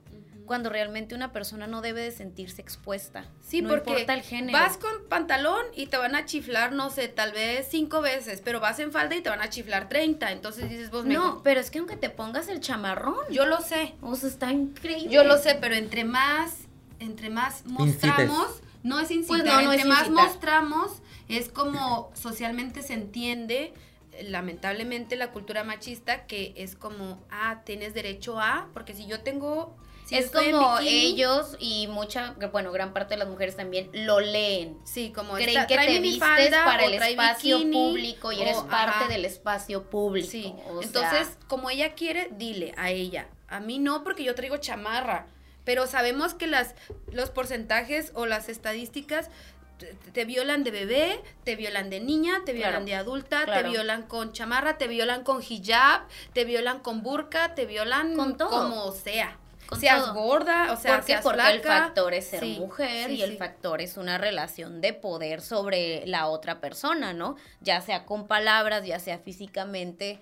cuando 0.45 0.70
realmente 0.70 1.15
una 1.15 1.32
persona 1.32 1.68
no 1.68 1.82
debe 1.82 2.02
de 2.02 2.11
sentirse 2.11 2.61
expuesta. 2.61 3.26
Sí, 3.41 3.61
no 3.61 3.70
porque 3.70 3.91
importa 3.91 4.14
el 4.14 4.22
género. 4.22 4.57
vas 4.57 4.78
con 4.78 4.91
pantalón 5.10 5.64
y 5.76 5.86
te 5.88 5.98
van 5.98 6.15
a 6.15 6.26
chiflar, 6.26 6.72
no 6.74 6.90
sé, 6.90 7.07
tal 7.07 7.32
vez 7.32 7.68
cinco 7.70 8.02
veces, 8.02 8.41
pero 8.44 8.60
vas 8.60 8.80
en 8.80 8.91
falda 8.91 9.15
y 9.15 9.22
te 9.22 9.30
van 9.30 9.41
a 9.41 9.49
chiflar 9.49 9.90
30. 9.90 10.32
Entonces 10.32 10.70
dices 10.70 10.90
vos, 10.91 11.06
No, 11.06 11.10
mejor- 11.11 11.41
pero 11.44 11.60
es 11.60 11.72
que 11.72 11.80
aunque 11.80 11.95
te 11.98 12.10
pongas 12.10 12.48
el 12.49 12.60
chamarrón, 12.60 13.15
yo 13.32 13.45
lo 13.45 13.61
sé, 13.61 13.94
o 14.02 14.15
sea, 14.15 14.30
está 14.30 14.52
increíble. 14.52 15.10
yo 15.10 15.24
lo 15.24 15.38
sé, 15.38 15.56
pero 15.60 15.76
entre 15.76 16.03
más, 16.03 16.68
entre 16.99 17.30
más 17.30 17.65
mostramos, 17.65 18.61
no 18.84 18.99
es 18.99 19.11
incitar, 19.11 19.41
Pues 19.41 19.44
no, 19.45 19.61
no 19.61 19.72
entre 19.72 19.82
es 19.82 19.88
más 19.88 20.07
incitar. 20.07 20.26
mostramos, 20.26 20.91
es 21.30 21.49
como 21.49 22.11
socialmente 22.15 22.82
se 22.82 22.94
entiende, 22.94 23.74
eh, 24.11 24.24
lamentablemente 24.30 25.15
la 25.15 25.32
cultura 25.32 25.64
machista, 25.64 26.26
que 26.28 26.53
es 26.57 26.76
como, 26.76 27.24
ah, 27.32 27.61
tienes 27.65 27.94
derecho 27.94 28.40
a, 28.40 28.68
porque 28.74 28.94
si 28.94 29.07
yo 29.07 29.22
tengo... 29.22 29.76
si 30.14 30.23
es 30.26 30.31
como 30.31 30.77
bikini, 30.77 30.90
ellos 31.06 31.56
y 31.60 31.88
mucha, 31.88 32.35
bueno, 32.52 32.72
gran 32.72 32.94
parte 32.94 33.15
de 33.15 33.18
las 33.19 33.27
mujeres 33.27 33.56
también 33.56 33.90
lo 33.94 34.19
leen. 34.19 34.77
Sí, 34.85 35.11
como 35.14 35.34
Creen 35.34 35.49
esta- 35.49 35.68
que 35.68 35.77
te 35.77 35.99
vistes 35.99 36.19
falda 36.19 36.65
para 36.65 36.85
el 36.85 36.94
espacio 36.95 37.57
bikini, 37.60 37.76
público 37.76 38.31
y 38.31 38.41
eres 38.41 38.57
o- 38.57 38.68
parte 38.68 38.98
ajá. 39.03 39.07
del 39.07 39.26
espacio 39.26 39.84
público. 39.90 40.30
Sí, 40.30 40.53
o 40.69 40.81
sea, 40.81 40.88
entonces, 40.88 41.38
como 41.48 41.69
ella 41.69 41.94
quiere, 41.94 42.30
dile 42.31 42.73
a 42.77 42.90
ella. 42.91 43.27
A 43.48 43.60
mí 43.60 43.80
no, 43.80 44.03
porque 44.03 44.23
yo 44.23 44.35
traigo 44.35 44.57
chamarra. 44.57 45.27
Pero 45.65 45.88
sabemos 45.88 46.34
que 46.34 46.45
las, 46.48 46.76
los 47.11 47.30
porcentajes 47.30 48.11
o 48.15 48.26
las 48.26 48.49
estadísticas 48.49 49.30
te, 49.77 49.94
te 50.11 50.26
violan 50.26 50.64
de 50.65 50.72
bebé, 50.72 51.22
te 51.45 51.56
violan 51.56 51.90
de 51.90 51.99
niña, 52.02 52.41
te 52.45 52.52
violan 52.53 52.72
Claro, 52.72 52.85
de 52.85 52.95
adulta, 52.95 53.45
claro. 53.45 53.61
te 53.61 53.69
violan 53.69 54.03
con 54.03 54.34
chamarra, 54.34 54.77
te 54.77 54.88
violan 54.88 55.23
con 55.23 55.41
hijab, 55.41 56.02
te 56.34 56.44
violan 56.45 56.80
con 56.80 57.02
burka, 57.02 57.56
te 57.56 57.65
violan 57.65 58.15
Con 58.18 58.35
todo. 58.38 58.49
como 58.49 58.91
sea. 58.91 59.40
Con 59.73 59.81
seas 59.81 60.01
todo. 60.05 60.13
gorda, 60.13 60.71
o 60.73 60.77
sea, 60.77 60.95
¿Por 60.95 60.99
qué? 61.01 61.11
seas 61.13 61.21
Porque 61.23 61.39
flaca. 61.41 61.51
el 61.53 61.61
factor 61.61 62.13
es 62.13 62.27
ser 62.27 62.39
Sí, 62.39 62.57
mujer 62.59 63.09
sí, 63.09 63.15
y 63.15 63.21
el 63.21 63.31
sí. 63.31 63.37
factor 63.37 63.81
es 63.81 63.97
una 63.97 64.17
relación 64.17 64.81
de 64.81 64.93
poder 64.93 65.41
sobre 65.41 66.05
la 66.07 66.27
otra 66.27 66.59
persona, 66.61 67.13
¿no? 67.13 67.35
Ya 67.61 67.81
sea 67.81 68.05
con 68.05 68.27
palabras, 68.27 68.85
ya 68.85 68.99
sea 68.99 69.19
físicamente, 69.19 70.19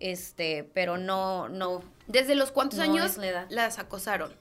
este, 0.00 0.64
pero 0.74 0.98
no, 0.98 1.48
no, 1.48 1.82
¿Desde 2.08 2.34
los 2.34 2.50
cuántos 2.50 2.78
No 2.78 2.84
años 2.84 3.16
la 3.18 3.46
las 3.50 3.78
acosaron? 3.78 4.34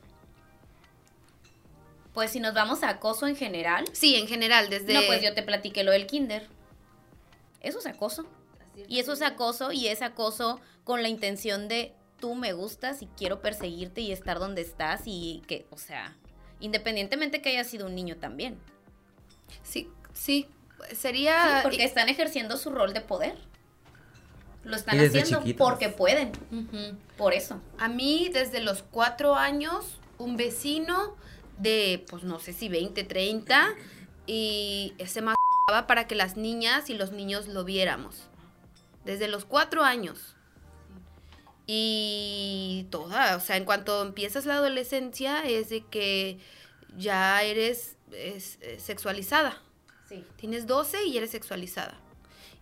pues 2.13 2.31
si 2.31 2.39
nos 2.41 2.53
vamos 2.53 2.83
a 2.83 2.89
acoso 2.89 3.25
en 3.27 3.35
general, 3.37 3.85
Sí, 3.93 4.15
en 4.15 4.27
general, 4.27 4.69
desde... 4.69 4.93
no, 4.93 5.01
pues 5.07 5.21
yo 5.21 5.33
te 5.33 5.43
platiqué 5.43 5.83
lo 5.83 5.91
del 5.91 6.07
kinder. 6.07 6.47
Eso 7.61 7.79
es 7.79 7.85
acoso. 7.85 8.25
Y 8.87 8.99
eso 8.99 9.13
es 9.13 9.21
acoso 9.21 9.71
y 9.71 9.87
es 9.87 10.01
acoso 10.01 10.59
con 10.83 11.03
la 11.03 11.07
intención 11.09 11.67
de 11.69 11.93
tú 12.21 12.35
me 12.35 12.53
gustas 12.53 13.01
y 13.01 13.07
quiero 13.17 13.41
perseguirte 13.41 13.99
y 13.99 14.13
estar 14.13 14.39
donde 14.39 14.61
estás 14.61 15.01
y 15.05 15.41
que, 15.47 15.65
o 15.71 15.77
sea, 15.77 16.15
independientemente 16.61 17.41
que 17.41 17.49
haya 17.49 17.65
sido 17.65 17.87
un 17.87 17.95
niño 17.95 18.15
también. 18.15 18.57
Sí, 19.63 19.89
sí. 20.13 20.47
Sí, 20.89 20.95
Sería... 20.95 21.59
porque 21.63 21.83
están 21.83 22.07
ejerciendo 22.07 22.55
su 22.55 22.69
rol 22.69 22.93
de 22.93 23.01
poder. 23.01 23.35
Lo 24.63 24.75
están 24.75 24.99
haciendo 24.99 25.39
chiquitos. 25.39 25.67
porque 25.67 25.89
pueden, 25.89 26.31
por 27.17 27.33
eso. 27.33 27.59
A 27.79 27.87
mí, 27.87 28.29
desde 28.31 28.61
los 28.61 28.83
cuatro 28.83 29.35
años, 29.35 29.99
un 30.19 30.37
vecino 30.37 31.15
de, 31.57 32.05
pues 32.09 32.23
no 32.23 32.39
sé 32.39 32.53
si 32.53 32.69
20, 32.69 33.03
30, 33.03 33.69
y 34.27 34.93
se 35.05 35.21
me 35.21 35.33
para 35.87 36.05
que 36.05 36.15
las 36.15 36.37
niñas 36.37 36.89
y 36.89 36.93
los 36.93 37.11
niños 37.11 37.47
lo 37.47 37.63
viéramos. 37.63 38.27
Desde 39.05 39.27
los 39.27 39.45
cuatro 39.45 39.83
años. 39.83 40.35
Y 41.67 42.87
toda, 42.89 43.35
o 43.37 43.39
sea, 43.39 43.57
en 43.57 43.65
cuanto 43.65 44.01
empiezas 44.01 44.45
la 44.45 44.55
adolescencia, 44.55 45.41
es 45.43 45.69
de 45.69 45.85
que 45.85 46.39
ya 46.97 47.43
eres 47.43 47.97
es, 48.11 48.57
eh, 48.61 48.79
sexualizada. 48.79 49.61
Sí. 50.07 50.25
Tienes 50.35 50.67
12 50.67 51.05
y 51.05 51.17
eres 51.17 51.31
sexualizada. 51.31 51.97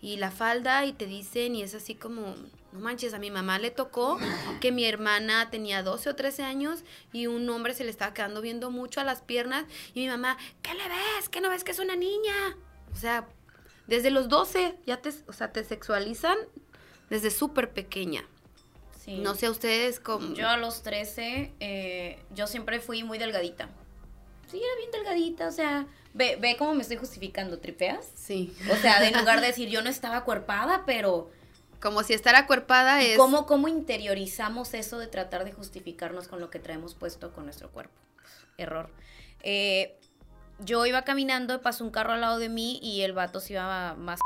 Y 0.01 0.17
la 0.17 0.31
falda 0.31 0.85
y 0.85 0.93
te 0.93 1.05
dicen 1.05 1.55
y 1.55 1.63
es 1.63 1.75
así 1.75 1.95
como, 1.95 2.35
no 2.71 2.79
manches, 2.79 3.13
a 3.13 3.19
mi 3.19 3.31
mamá 3.31 3.59
le 3.59 3.71
tocó 3.71 4.17
que 4.61 4.71
mi 4.71 4.85
hermana 4.85 5.49
tenía 5.49 5.83
12 5.83 6.11
o 6.11 6.15
13 6.15 6.43
años 6.43 6.83
y 7.11 7.27
un 7.27 7.49
hombre 7.49 7.73
se 7.73 7.83
le 7.83 7.89
estaba 7.89 8.13
quedando 8.13 8.41
viendo 8.41 8.71
mucho 8.71 9.01
a 9.01 9.03
las 9.03 9.21
piernas 9.21 9.65
y 9.93 10.01
mi 10.01 10.07
mamá, 10.07 10.37
¿qué 10.61 10.73
le 10.73 10.87
ves? 10.87 11.29
¿Qué 11.29 11.41
no 11.41 11.49
ves 11.49 11.63
que 11.63 11.71
es 11.71 11.79
una 11.79 11.95
niña? 11.95 12.55
O 12.93 12.95
sea, 12.95 13.27
desde 13.87 14.11
los 14.11 14.29
12 14.29 14.77
ya 14.85 15.01
te, 15.01 15.11
o 15.27 15.33
sea, 15.33 15.51
te 15.51 15.63
sexualizan 15.63 16.37
desde 17.09 17.31
súper 17.31 17.71
pequeña. 17.71 18.23
Sí. 19.09 19.17
No 19.17 19.33
sé 19.33 19.47
a 19.47 19.51
ustedes 19.51 19.99
cómo... 19.99 20.35
Yo 20.35 20.47
a 20.47 20.57
los 20.57 20.83
13, 20.83 21.51
eh, 21.59 22.19
yo 22.35 22.45
siempre 22.45 22.79
fui 22.79 23.03
muy 23.03 23.17
delgadita. 23.17 23.67
Sí, 24.51 24.61
era 24.61 24.75
bien 24.77 24.91
delgadita, 24.91 25.47
o 25.47 25.51
sea, 25.51 25.87
ve, 26.13 26.37
ve 26.39 26.55
cómo 26.59 26.75
me 26.75 26.83
estoy 26.83 26.97
justificando, 26.97 27.57
¿tripeas? 27.57 28.07
Sí. 28.13 28.55
O 28.71 28.75
sea, 28.75 28.99
de 28.99 29.07
en 29.07 29.17
lugar 29.17 29.41
de 29.41 29.47
decir 29.47 29.67
yo 29.67 29.81
no 29.81 29.89
estaba 29.89 30.25
cuerpada, 30.25 30.83
pero 30.85 31.31
Como 31.79 32.03
si 32.03 32.13
estar 32.13 32.35
acuerpada 32.35 33.01
es... 33.01 33.17
¿cómo, 33.17 33.47
¿cómo 33.47 33.67
interiorizamos 33.67 34.75
eso 34.75 34.99
de 34.99 35.07
tratar 35.07 35.43
de 35.43 35.53
justificarnos 35.53 36.27
con 36.27 36.39
lo 36.39 36.51
que 36.51 36.59
traemos 36.59 36.93
puesto 36.93 37.33
con 37.33 37.45
nuestro 37.45 37.71
cuerpo? 37.71 37.95
Error. 38.57 38.91
Eh, 39.41 39.97
yo 40.59 40.85
iba 40.85 41.01
caminando, 41.01 41.63
pasó 41.63 41.83
un 41.83 41.89
carro 41.89 42.13
al 42.13 42.21
lado 42.21 42.37
de 42.37 42.49
mí 42.49 42.79
y 42.83 43.01
el 43.01 43.13
vato 43.13 43.39
se 43.39 43.53
iba 43.53 43.95
más 43.95 44.19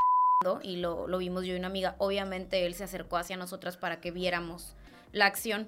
y 0.64 0.78
lo, 0.78 1.08
lo 1.08 1.18
vimos 1.18 1.46
yo 1.46 1.54
y 1.54 1.58
una 1.58 1.68
amiga. 1.68 1.96
Obviamente 1.98 2.66
él 2.66 2.74
se 2.76 2.84
acercó 2.84 3.18
hacia 3.18 3.38
nosotras 3.38 3.78
para 3.78 4.00
que 4.02 4.12
viéramos 4.12 4.76
la 5.12 5.26
acción. 5.26 5.68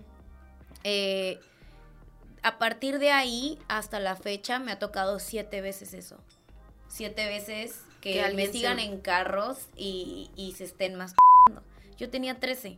Eh, 0.84 1.40
a 2.44 2.58
partir 2.60 3.00
de 3.00 3.12
ahí 3.12 3.58
hasta 3.68 4.00
la 4.00 4.16
fecha 4.16 4.60
me 4.60 4.72
ha 4.72 4.80
tocado 4.80 5.20
siete 5.20 5.62
veces 5.62 5.94
eso. 5.94 6.18
Siete 6.88 7.26
veces 7.28 7.82
que, 8.02 8.14
Que 8.22 8.34
me 8.34 8.48
sigan 8.48 8.78
se- 8.78 8.84
en 8.86 9.00
carros 9.02 9.68
y, 9.76 10.30
y 10.36 10.54
se 10.54 10.64
estén 10.66 10.96
más. 10.96 11.16
Yo 11.98 12.10
tenía 12.10 12.40
13. 12.40 12.78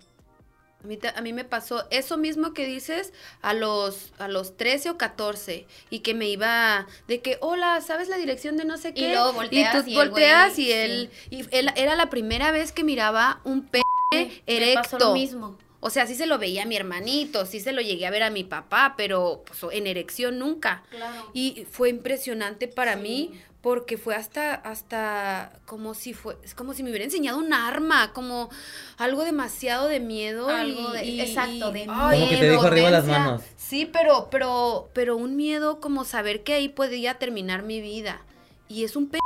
A 0.83 0.87
mí, 0.87 0.99
a 1.15 1.21
mí 1.21 1.33
me 1.33 1.43
pasó 1.43 1.85
eso 1.89 2.17
mismo 2.17 2.53
que 2.53 2.65
dices 2.65 3.11
a 3.41 3.53
los, 3.53 4.13
a 4.19 4.27
los 4.27 4.55
13 4.57 4.91
o 4.91 4.97
14 4.97 5.65
y 5.89 5.99
que 5.99 6.13
me 6.13 6.29
iba 6.29 6.85
de 7.07 7.19
que, 7.21 7.37
hola, 7.41 7.81
¿sabes 7.81 8.09
la 8.09 8.17
dirección 8.17 8.57
de 8.57 8.65
no 8.65 8.77
sé 8.77 8.89
Y 8.89 8.93
qué? 8.93 9.09
luego 9.13 9.33
volteas 9.33 9.83
tú 9.85 9.89
y 9.89 9.97
el 9.97 10.09
volteas 10.09 10.59
y 10.59 10.71
él, 10.71 11.09
y 11.31 11.43
él 11.55 11.71
era 11.75 11.95
la 11.95 12.09
primera 12.11 12.51
vez 12.51 12.71
que 12.71 12.83
miraba 12.83 13.41
un 13.43 13.63
p 13.67 13.81
Me 14.13 14.25
pasó 14.75 14.97
lo 14.99 15.05
erecto. 15.05 15.13
mismo. 15.13 15.57
O 15.79 15.91
sea, 15.91 16.07
sí 16.07 16.15
se 16.15 16.25
lo 16.25 16.39
veía 16.39 16.63
a 16.63 16.65
mi 16.65 16.75
hermanito, 16.75 17.45
sí 17.45 17.59
se 17.59 17.71
lo 17.71 17.81
llegué 17.81 18.07
a 18.07 18.09
ver 18.09 18.23
a 18.23 18.31
mi 18.31 18.43
papá, 18.43 18.95
pero 18.97 19.43
pues, 19.45 19.59
en 19.73 19.85
erección 19.85 20.39
nunca. 20.39 20.83
Claro. 20.89 21.29
Y 21.33 21.65
fue 21.71 21.89
impresionante 21.89 22.67
para 22.67 22.95
Sí. 22.95 23.01
mí 23.01 23.41
porque 23.67 23.97
fue 23.97 24.15
hasta, 24.15 24.53
hasta 24.55 25.51
como 25.65 25.93
si 25.93 26.13
fue, 26.13 26.37
es 26.41 26.55
como 26.55 26.73
si 26.73 26.83
me 26.83 26.89
hubiera 26.89 27.03
enseñado 27.03 27.37
un 27.37 27.51
arma, 27.51 28.13
como 28.13 28.49
algo 28.97 29.25
demasiado 29.25 29.87
de 29.89 29.99
miedo. 29.99 30.47
Algo 30.47 30.93
y- 30.93 30.97
de- 30.97 31.05
y- 31.05 31.19
exacto, 31.19 31.73
de 31.73 31.85
ay, 31.89 32.19
Como 32.19 32.29
que 32.29 32.37
te 32.37 32.49
dijo 32.49 32.61
arriba 32.65 32.89
las 32.91 33.05
manos. 33.05 33.41
Sí, 33.57 33.85
pero, 33.85 34.29
pero, 34.31 34.89
pero 34.93 35.17
un 35.17 35.35
miedo 35.35 35.81
como 35.81 36.05
saber 36.05 36.43
que 36.45 36.53
ahí 36.53 36.69
podía 36.69 37.15
terminar 37.19 37.63
mi 37.63 37.81
vida. 37.81 38.21
Y 38.69 38.85
es 38.85 38.95
un 38.95 39.09
p. 39.09 39.19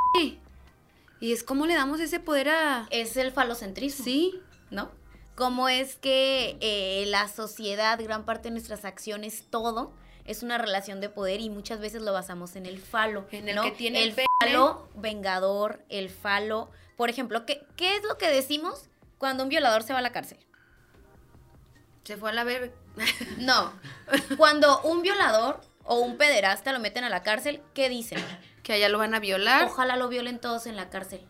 Y 1.20 1.32
es 1.32 1.44
como 1.44 1.66
le 1.66 1.74
damos 1.74 2.00
ese 2.00 2.18
poder 2.18 2.48
a... 2.48 2.88
Es 2.90 3.16
el 3.16 3.30
falocentrismo. 3.30 4.04
Sí. 4.04 4.40
¿no? 4.70 4.90
Cómo 5.36 5.68
es 5.68 5.94
que 5.94 6.56
eh, 6.60 7.04
la 7.06 7.28
sociedad, 7.28 7.96
gran 8.02 8.24
parte 8.24 8.48
de 8.48 8.54
nuestras 8.54 8.84
acciones, 8.84 9.44
todo 9.50 9.92
es 10.24 10.42
una 10.42 10.58
relación 10.58 11.00
de 11.00 11.08
poder 11.08 11.40
y 11.40 11.50
muchas 11.50 11.80
veces 11.80 12.02
lo 12.02 12.12
basamos 12.12 12.56
en 12.56 12.66
el 12.66 12.78
falo. 12.78 13.26
En 13.30 13.48
el 13.48 13.56
¿no? 13.56 13.62
que 13.62 13.72
tiene 13.72 14.02
el 14.02 14.14
falo 14.40 14.88
vengador, 14.94 15.84
el 15.88 16.10
falo. 16.10 16.70
Por 16.96 17.10
ejemplo, 17.10 17.46
¿qué, 17.46 17.66
¿qué 17.76 17.96
es 17.96 18.04
lo 18.04 18.18
que 18.18 18.28
decimos 18.28 18.88
cuando 19.18 19.42
un 19.42 19.48
violador 19.48 19.82
se 19.82 19.92
va 19.92 19.98
a 19.98 20.02
la 20.02 20.12
cárcel? 20.12 20.38
Se 22.04 22.16
fue 22.16 22.30
a 22.30 22.32
la 22.32 22.44
ver. 22.44 22.72
No. 23.38 23.72
Cuando 24.36 24.82
un 24.82 25.02
violador 25.02 25.60
o 25.84 25.96
un 25.96 26.18
pederasta 26.18 26.72
lo 26.72 26.78
meten 26.78 27.04
a 27.04 27.08
la 27.08 27.22
cárcel, 27.22 27.62
¿qué 27.74 27.88
dicen? 27.88 28.22
que 28.62 28.72
allá 28.72 28.88
lo 28.88 28.98
van 28.98 29.14
a 29.14 29.20
violar. 29.20 29.64
Ojalá 29.64 29.96
lo 29.96 30.08
violen 30.08 30.38
todos 30.38 30.66
en 30.66 30.76
la 30.76 30.88
cárcel. 30.88 31.20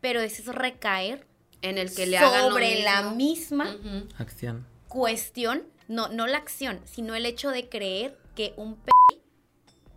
Pero 0.00 0.20
eso 0.20 0.42
es 0.42 0.56
recaer 0.56 1.26
en 1.62 1.78
el 1.78 1.94
que 1.94 2.06
le 2.06 2.18
hagan 2.18 2.44
lo 2.44 2.50
sobre 2.50 2.82
la 2.82 3.02
misma. 3.02 3.76
Acción. 4.18 4.66
cuestión, 4.88 5.64
no, 5.88 6.08
no 6.08 6.26
la 6.26 6.38
acción, 6.38 6.80
sino 6.84 7.14
el 7.14 7.26
hecho 7.26 7.50
de 7.50 7.68
creer 7.68 8.18
que 8.34 8.54
un 8.56 8.76
p 8.76 8.90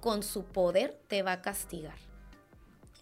con 0.02 0.24
su 0.24 0.46
poder 0.46 0.98
te 1.08 1.24
va 1.24 1.34
a 1.34 1.42
castigar. 1.42 1.98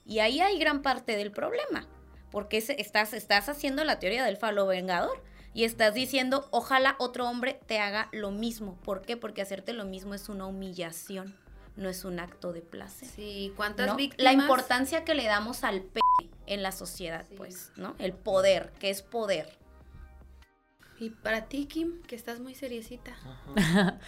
Y 0.06 0.20
ahí 0.20 0.40
hay 0.40 0.58
gran 0.58 0.82
parte 0.82 1.16
del 1.18 1.32
problema, 1.32 1.88
porque 2.32 2.58
es- 2.58 2.70
estás, 2.70 3.14
estás 3.14 3.50
haciendo 3.50 3.84
la 3.84 4.00
teoría 4.00 4.24
del 4.24 4.38
falo 4.38 4.66
vengador 4.66 5.22
y 5.54 5.64
estás 5.66 5.94
diciendo, 5.94 6.48
ojalá 6.52 6.96
otro 7.00 7.28
hombre 7.28 7.60
te 7.68 7.80
haga 7.80 8.10
lo 8.12 8.32
mismo. 8.32 8.76
¿Por 8.84 9.02
qué? 9.02 9.18
Porque 9.18 9.42
hacerte 9.42 9.74
lo 9.74 9.86
mismo 9.86 10.14
es 10.14 10.30
una 10.30 10.46
humillación, 10.46 11.36
no 11.76 11.90
es 11.90 12.06
un 12.06 12.20
acto 12.20 12.54
de 12.54 12.62
placer. 12.62 13.08
Sí, 13.10 13.54
¿cuántas 13.56 13.88
¿no? 13.88 13.96
víctimas? 13.96 14.24
La 14.24 14.34
importancia 14.34 15.04
que 15.04 15.14
le 15.14 15.26
damos 15.26 15.64
al 15.64 15.82
p 15.84 16.00
en 16.46 16.64
la 16.64 16.72
sociedad, 16.72 17.26
Sí. 17.28 17.36
pues, 17.36 17.72
¿no? 17.76 17.94
El 18.00 18.14
poder, 18.14 18.72
que 18.80 18.90
es 18.90 19.02
poder. 19.02 19.58
Y 21.00 21.10
para 21.12 21.46
ti, 21.46 21.66
Kim, 21.66 22.02
que 22.08 22.16
estás 22.16 22.40
muy 22.40 22.56
seriecita. 22.56 23.16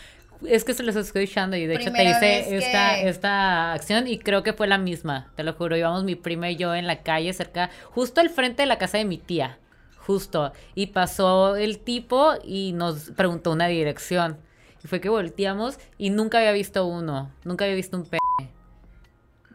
es 0.48 0.64
que 0.64 0.74
se 0.74 0.84
los 0.84 0.96
estoy 0.96 1.24
escuchando 1.24 1.56
y 1.58 1.66
de 1.68 1.76
hecho 1.76 1.92
te 1.92 2.04
hice 2.04 2.56
esta, 2.58 2.96
que- 3.00 3.10
esta 3.10 3.74
acción 3.74 4.08
y 4.08 4.18
creo 4.20 4.42
que 4.44 4.54
fue 4.54 4.68
la 4.68 4.78
misma, 4.78 5.32
te 5.36 5.44
lo 5.44 5.54
juro. 5.54 5.78
Íbamos 5.78 6.04
mi 6.04 6.16
prima 6.16 6.50
y 6.50 6.56
yo 6.56 6.74
en 6.74 6.88
la 6.88 7.04
calle 7.04 7.32
cerca, 7.34 7.70
justo 7.92 8.22
al 8.22 8.30
frente 8.30 8.64
de 8.64 8.68
la 8.68 8.78
casa 8.78 8.98
de 8.98 9.06
mi 9.06 9.18
tía, 9.18 9.60
justo. 9.98 10.52
Y 10.76 10.88
pasó 10.88 11.56
el 11.56 11.80
tipo 11.80 12.34
y 12.44 12.72
nos 12.74 13.12
preguntó 13.12 13.52
una 13.52 13.68
dirección. 13.68 14.38
Y 14.84 14.88
fue 14.88 15.02
que 15.02 15.10
volteamos 15.10 15.78
y 15.98 16.10
nunca 16.10 16.38
había 16.40 16.54
visto 16.54 16.86
uno, 16.86 17.32
nunca 17.44 17.66
había 17.66 17.76
visto 17.76 17.98
un 17.98 18.06
p. 18.06 18.18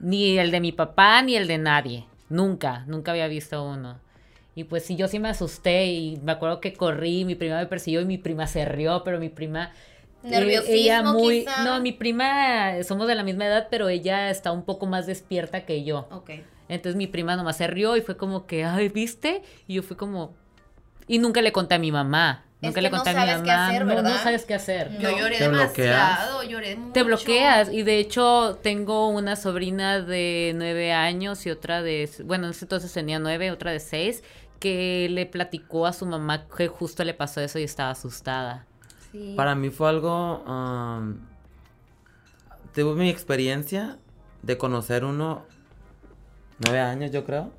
Ni 0.00 0.38
el 0.38 0.50
de 0.50 0.60
mi 0.60 0.72
papá 0.72 1.22
ni 1.22 1.34
el 1.36 1.46
de 1.48 1.58
nadie. 1.58 2.04
Nunca, 2.28 2.84
nunca 2.86 3.12
había 3.12 3.26
visto 3.26 3.64
uno. 3.64 3.98
Y 4.54 4.64
pues 4.64 4.84
sí, 4.84 4.96
yo 4.96 5.08
sí 5.08 5.18
me 5.18 5.28
asusté 5.28 5.86
y 5.86 6.18
me 6.22 6.32
acuerdo 6.32 6.60
que 6.60 6.74
corrí, 6.74 7.24
mi 7.24 7.34
prima 7.34 7.58
me 7.58 7.66
persiguió 7.66 8.00
y 8.00 8.04
mi 8.04 8.18
prima 8.18 8.46
se 8.46 8.64
rió, 8.64 9.02
pero 9.04 9.18
mi 9.18 9.28
prima... 9.28 9.72
eh, 10.22 10.28
Nerviosismo, 10.30 10.74
ella 10.74 11.02
muy... 11.02 11.40
quizá. 11.40 11.64
No, 11.64 11.80
mi 11.80 11.92
prima, 11.92 12.82
somos 12.84 13.08
de 13.08 13.14
la 13.16 13.24
misma 13.24 13.46
edad, 13.46 13.68
pero 13.70 13.88
ella 13.88 14.30
está 14.30 14.52
un 14.52 14.64
poco 14.64 14.86
más 14.86 15.06
despierta 15.06 15.64
que 15.66 15.84
yo. 15.84 16.06
Ok. 16.10 16.30
Entonces 16.68 16.96
mi 16.96 17.06
prima 17.06 17.36
nomás 17.36 17.56
se 17.58 17.66
rió 17.66 17.96
y 17.96 18.00
fue 18.02 18.16
como 18.16 18.46
que, 18.46 18.64
ay, 18.64 18.88
¿viste? 18.88 19.42
Y 19.66 19.74
yo 19.74 19.82
fui 19.82 19.96
como... 19.96 20.34
Y 21.06 21.18
nunca 21.18 21.42
le 21.42 21.52
conté 21.52 21.74
a 21.74 21.78
mi 21.78 21.92
mamá. 21.92 22.44
Es 22.62 22.68
Nunca 22.68 22.76
que 22.76 22.82
le 22.82 22.90
no 22.90 22.96
conté 22.96 23.10
a 23.10 23.12
mi 23.12 23.18
sabes 23.18 23.42
qué 23.42 23.50
mamá. 23.50 23.66
hacer, 23.68 23.84
no, 23.84 24.02
no 24.02 24.18
sabes 24.18 24.44
qué 24.46 24.54
hacer. 24.54 24.90
No. 24.92 25.00
Yo 25.00 25.10
lloré 25.18 25.36
¿Te 25.36 25.48
bloqueas? 25.48 25.76
demasiado, 25.76 26.42
lloré 26.44 26.76
mucho. 26.76 26.92
Te 26.92 27.02
bloqueas 27.02 27.70
y 27.70 27.82
de 27.82 27.98
hecho 27.98 28.58
tengo 28.62 29.08
una 29.08 29.36
sobrina 29.36 30.00
de 30.00 30.52
nueve 30.56 30.92
años 30.94 31.44
y 31.44 31.50
otra 31.50 31.82
de, 31.82 32.08
bueno, 32.24 32.46
en 32.46 32.52
ese 32.52 32.64
entonces 32.64 32.90
tenía 32.90 33.18
nueve, 33.18 33.50
otra 33.50 33.70
de 33.72 33.80
seis, 33.80 34.24
que 34.64 35.08
le 35.10 35.26
platicó 35.26 35.84
a 35.86 35.92
su 35.92 36.06
mamá 36.06 36.46
que 36.48 36.68
justo 36.68 37.04
le 37.04 37.12
pasó 37.12 37.42
eso 37.42 37.58
y 37.58 37.64
estaba 37.64 37.90
asustada. 37.90 38.64
Sí. 39.12 39.34
Para 39.36 39.54
mí 39.54 39.68
fue 39.68 39.90
algo. 39.90 40.42
am, 40.46 41.20
tuve 42.74 42.94
mi 42.94 43.10
experiencia 43.10 43.98
de 44.42 44.56
conocer 44.56 45.04
uno. 45.04 45.42
Nueve 46.64 46.80
años, 46.80 47.10
yo 47.10 47.24
creo. 47.24 47.50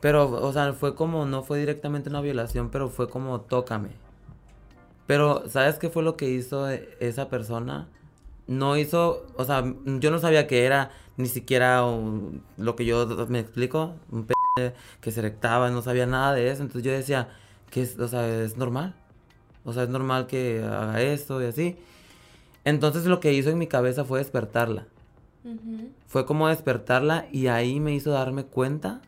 Pero, 0.00 0.28
o 0.28 0.52
sea, 0.52 0.72
fue 0.72 0.96
como. 0.96 1.24
No 1.24 1.44
fue 1.44 1.60
directamente 1.60 2.10
una 2.10 2.20
violación, 2.20 2.68
pero 2.70 2.88
fue 2.88 3.08
como 3.08 3.40
tócame. 3.40 3.90
Pero, 5.06 5.48
¿sabes 5.48 5.78
qué 5.78 5.88
fue 5.88 6.02
lo 6.02 6.16
que 6.16 6.28
hizo 6.30 6.68
e- 6.68 6.96
esa 6.98 7.28
persona? 7.28 7.86
No 8.48 8.76
hizo. 8.76 9.24
O 9.36 9.44
sea, 9.44 9.62
yo 9.84 10.10
no 10.10 10.18
sabía 10.18 10.48
que 10.48 10.64
era 10.64 10.90
ni 11.16 11.28
siquiera 11.28 11.84
un- 11.84 12.42
lo 12.56 12.74
que 12.74 12.84
yo 12.86 13.06
me 13.28 13.38
explico. 13.38 13.94
Un 14.10 14.24
p 14.26 14.34
que 15.00 15.10
se 15.10 15.18
erectaba, 15.18 15.68
no 15.70 15.82
sabía 15.82 16.06
nada 16.06 16.32
de 16.32 16.48
eso. 16.48 16.62
Entonces 16.62 16.84
yo 16.84 16.92
decía, 16.92 17.28
que 17.70 17.82
es, 17.82 17.98
o 17.98 18.06
sea, 18.06 18.24
es 18.44 18.56
normal. 18.56 18.94
O 19.64 19.72
sea, 19.72 19.82
es 19.82 19.88
normal 19.88 20.28
que 20.28 20.62
haga 20.62 21.02
esto 21.02 21.42
y 21.42 21.46
así. 21.46 21.76
Entonces 22.64 23.06
lo 23.06 23.18
que 23.18 23.32
hizo 23.32 23.50
en 23.50 23.58
mi 23.58 23.66
cabeza 23.66 24.04
fue 24.04 24.20
despertarla. 24.20 24.86
Fue 26.06 26.24
como 26.24 26.46
despertarla 26.46 27.26
y 27.32 27.48
ahí 27.48 27.80
me 27.80 27.94
hizo 27.96 28.12
darme 28.12 28.44
cuenta. 28.44 29.02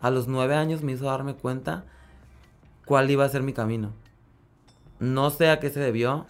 A 0.00 0.12
los 0.12 0.28
nueve 0.28 0.54
años 0.54 0.84
me 0.84 0.92
hizo 0.92 1.06
darme 1.06 1.34
cuenta 1.34 1.84
cuál 2.84 3.10
iba 3.10 3.24
a 3.24 3.28
ser 3.28 3.42
mi 3.42 3.52
camino. 3.52 3.90
No 5.00 5.30
sé 5.30 5.50
a 5.50 5.58
qué 5.58 5.70
se 5.70 5.80
debió, 5.80 6.26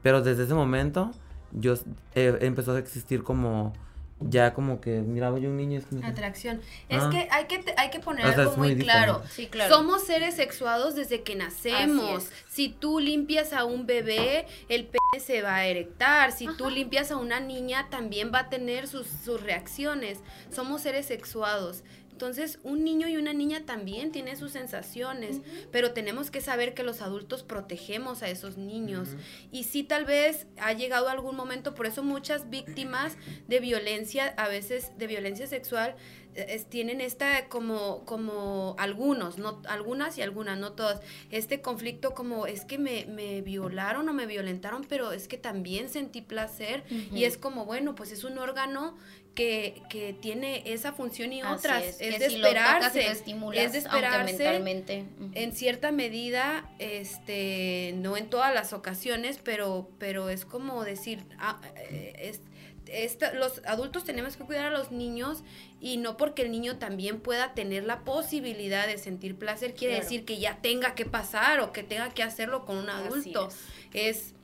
pero 0.00 0.22
desde 0.22 0.44
ese 0.44 0.54
momento 0.54 1.10
yo 1.50 1.74
eh, 2.14 2.38
empezó 2.42 2.70
a 2.70 2.78
existir 2.78 3.24
como 3.24 3.72
ya 4.20 4.52
como 4.52 4.80
que 4.80 5.00
miraba 5.00 5.38
yo 5.38 5.48
un 5.48 5.56
niño 5.56 5.78
es 5.78 5.86
como 5.86 6.06
Atracción. 6.06 6.60
Es 6.88 7.02
Ah. 7.02 7.10
que 7.10 7.28
hay 7.30 7.46
que, 7.46 7.64
hay 7.76 7.90
que 7.90 8.00
poner 8.00 8.26
O 8.26 8.28
sea, 8.32 8.42
algo 8.42 8.56
muy 8.56 8.74
muy 8.74 8.84
claro. 8.84 9.12
diferente. 9.20 9.34
Sí, 9.34 9.46
claro. 9.46 9.74
Somos 9.74 10.04
seres 10.04 10.34
sexuados 10.34 10.94
desde 10.94 11.22
que 11.22 11.34
nacemos. 11.36 12.28
Si 12.48 12.68
tú 12.68 13.00
limpias 13.00 13.52
a 13.52 13.64
un 13.64 13.86
bebé, 13.86 14.46
el 14.68 14.84
pene 14.86 15.24
se 15.24 15.42
va 15.42 15.56
a 15.56 15.66
erectar. 15.66 16.32
Si 16.32 16.46
tú 16.56 16.68
limpias 16.70 17.10
a 17.10 17.16
una 17.16 17.40
niña, 17.40 17.88
también 17.90 18.30
va 18.34 18.40
a 18.40 18.48
tener 18.50 18.86
sus, 18.88 19.06
sus 19.06 19.42
reacciones. 19.42 20.18
Somos 20.50 20.82
seres 20.82 21.06
sexuados. 21.06 21.82
Entonces, 22.20 22.58
un 22.64 22.84
niño 22.84 23.08
y 23.08 23.16
una 23.16 23.32
niña 23.32 23.64
también 23.64 24.12
tienen 24.12 24.36
sus 24.36 24.52
sensaciones, 24.52 25.40
pero 25.72 25.92
tenemos 25.92 26.30
que 26.30 26.42
saber 26.42 26.74
que 26.74 26.82
los 26.82 27.00
adultos 27.00 27.42
protegemos 27.42 28.22
a 28.22 28.28
esos 28.28 28.58
niños. 28.58 29.08
Y 29.50 29.64
sí, 29.64 29.84
tal 29.84 30.04
vez 30.04 30.46
ha 30.58 30.74
llegado 30.74 31.08
algún 31.08 31.34
momento, 31.34 31.74
por 31.74 31.86
eso 31.86 32.02
muchas 32.02 32.50
víctimas 32.50 33.16
de 33.48 33.60
violencia, 33.60 34.34
a 34.36 34.48
veces 34.48 34.92
de 34.98 35.06
violencia 35.06 35.46
sexual, 35.46 35.96
eh, 36.34 36.44
es- 36.50 36.66
tienen 36.68 37.00
esta 37.00 37.48
como, 37.48 38.04
como 38.04 38.76
algunos, 38.78 39.38
no, 39.38 39.62
algunas 39.66 40.18
y 40.18 40.22
algunas, 40.22 40.58
no 40.58 40.72
todas, 40.72 41.00
este 41.30 41.62
conflicto 41.62 42.12
como 42.12 42.46
es 42.46 42.66
que 42.66 42.76
me, 42.76 43.06
me 43.06 43.40
violaron 43.40 44.06
o 44.10 44.12
me 44.12 44.26
violentaron, 44.26 44.84
pero 44.86 45.12
es 45.12 45.26
que 45.26 45.38
también 45.38 45.88
sentí 45.88 46.20
placer 46.20 46.84
y 47.16 47.24
es 47.24 47.38
como, 47.38 47.64
bueno, 47.64 47.94
pues 47.94 48.12
es 48.12 48.24
un 48.24 48.36
órgano 48.36 48.98
que, 49.34 49.82
que 49.88 50.12
tiene 50.12 50.62
esa 50.72 50.92
función 50.92 51.32
y 51.32 51.42
otras, 51.42 51.82
es, 51.84 52.00
es, 52.00 52.14
que 52.14 52.18
de 52.18 52.28
si 52.30 52.34
esperarse, 52.36 53.06
estimulas, 53.10 53.64
es 53.64 53.72
de 53.72 53.78
esperarse 53.78 54.32
mentalmente. 54.34 55.04
en 55.34 55.52
cierta 55.52 55.92
medida, 55.92 56.68
este, 56.78 57.92
no 57.96 58.16
en 58.16 58.28
todas 58.28 58.52
las 58.52 58.72
ocasiones, 58.72 59.38
pero, 59.42 59.88
pero 59.98 60.28
es 60.30 60.44
como 60.44 60.84
decir, 60.84 61.24
ah, 61.38 61.60
eh, 61.76 62.12
es- 62.18 62.40
esta- 62.86 63.32
los 63.32 63.62
adultos 63.66 64.02
tenemos 64.04 64.36
que 64.36 64.42
cuidar 64.44 64.64
a 64.66 64.70
los 64.76 64.90
niños 64.90 65.44
y 65.80 65.96
no 65.98 66.16
porque 66.16 66.42
el 66.42 66.50
niño 66.50 66.78
también 66.78 67.20
pueda 67.20 67.54
tener 67.54 67.84
la 67.84 68.00
posibilidad 68.00 68.86
de 68.88 68.98
sentir 68.98 69.36
placer, 69.36 69.74
quiere 69.74 69.94
Claro. 69.94 70.04
decir 70.04 70.24
que 70.24 70.38
ya 70.40 70.58
tenga 70.60 70.96
que 70.96 71.06
pasar 71.06 71.60
o 71.60 71.72
que 71.72 71.84
tenga 71.84 72.10
que 72.10 72.24
hacerlo 72.24 72.64
con 72.66 72.76
un 72.78 72.90
Así 72.90 73.06
adulto. 73.06 73.48
es. 73.48 73.56
Es 73.94 74.34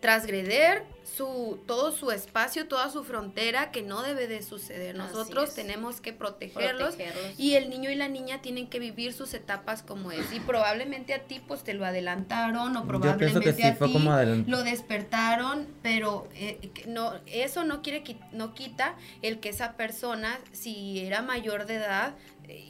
trasgreder 0.00 0.82
su 1.22 1.58
todo 1.66 1.92
su 1.92 2.10
espacio, 2.10 2.66
toda 2.66 2.90
su 2.90 3.04
frontera 3.04 3.70
que 3.70 3.82
no 3.82 4.02
debe 4.02 4.26
de 4.26 4.42
suceder. 4.42 4.96
Nosotros 4.96 5.54
tenemos 5.54 6.00
que 6.00 6.12
protegerlos 6.12 6.96
Protegerlos. 6.96 7.38
y 7.38 7.54
el 7.54 7.70
niño 7.70 7.90
y 7.90 7.94
la 7.94 8.08
niña 8.08 8.42
tienen 8.42 8.66
que 8.68 8.78
vivir 8.80 9.12
sus 9.12 9.34
etapas 9.34 9.82
como 9.82 10.10
es. 10.10 10.32
Y 10.32 10.40
probablemente 10.40 11.14
a 11.14 11.20
ti 11.20 11.40
pues 11.46 11.62
te 11.62 11.74
lo 11.74 11.84
adelantaron 11.84 12.76
o 12.76 12.84
probablemente 12.86 13.24
pienso 13.26 13.40
que 13.40 13.52
sí 13.52 13.62
a 13.62 13.74
fue 13.74 13.88
ti 13.88 14.44
lo 14.48 14.62
despertaron, 14.64 15.66
pero 15.82 16.28
eh, 16.34 16.70
no 16.88 17.14
eso 17.26 17.64
no 17.64 17.82
quiere 17.82 18.02
qui- 18.02 18.18
no 18.32 18.54
quita 18.54 18.96
el 19.22 19.38
que 19.40 19.48
esa 19.50 19.76
persona 19.76 20.38
si 20.52 21.00
era 21.00 21.22
mayor 21.22 21.66
de 21.66 21.76
edad 21.76 22.14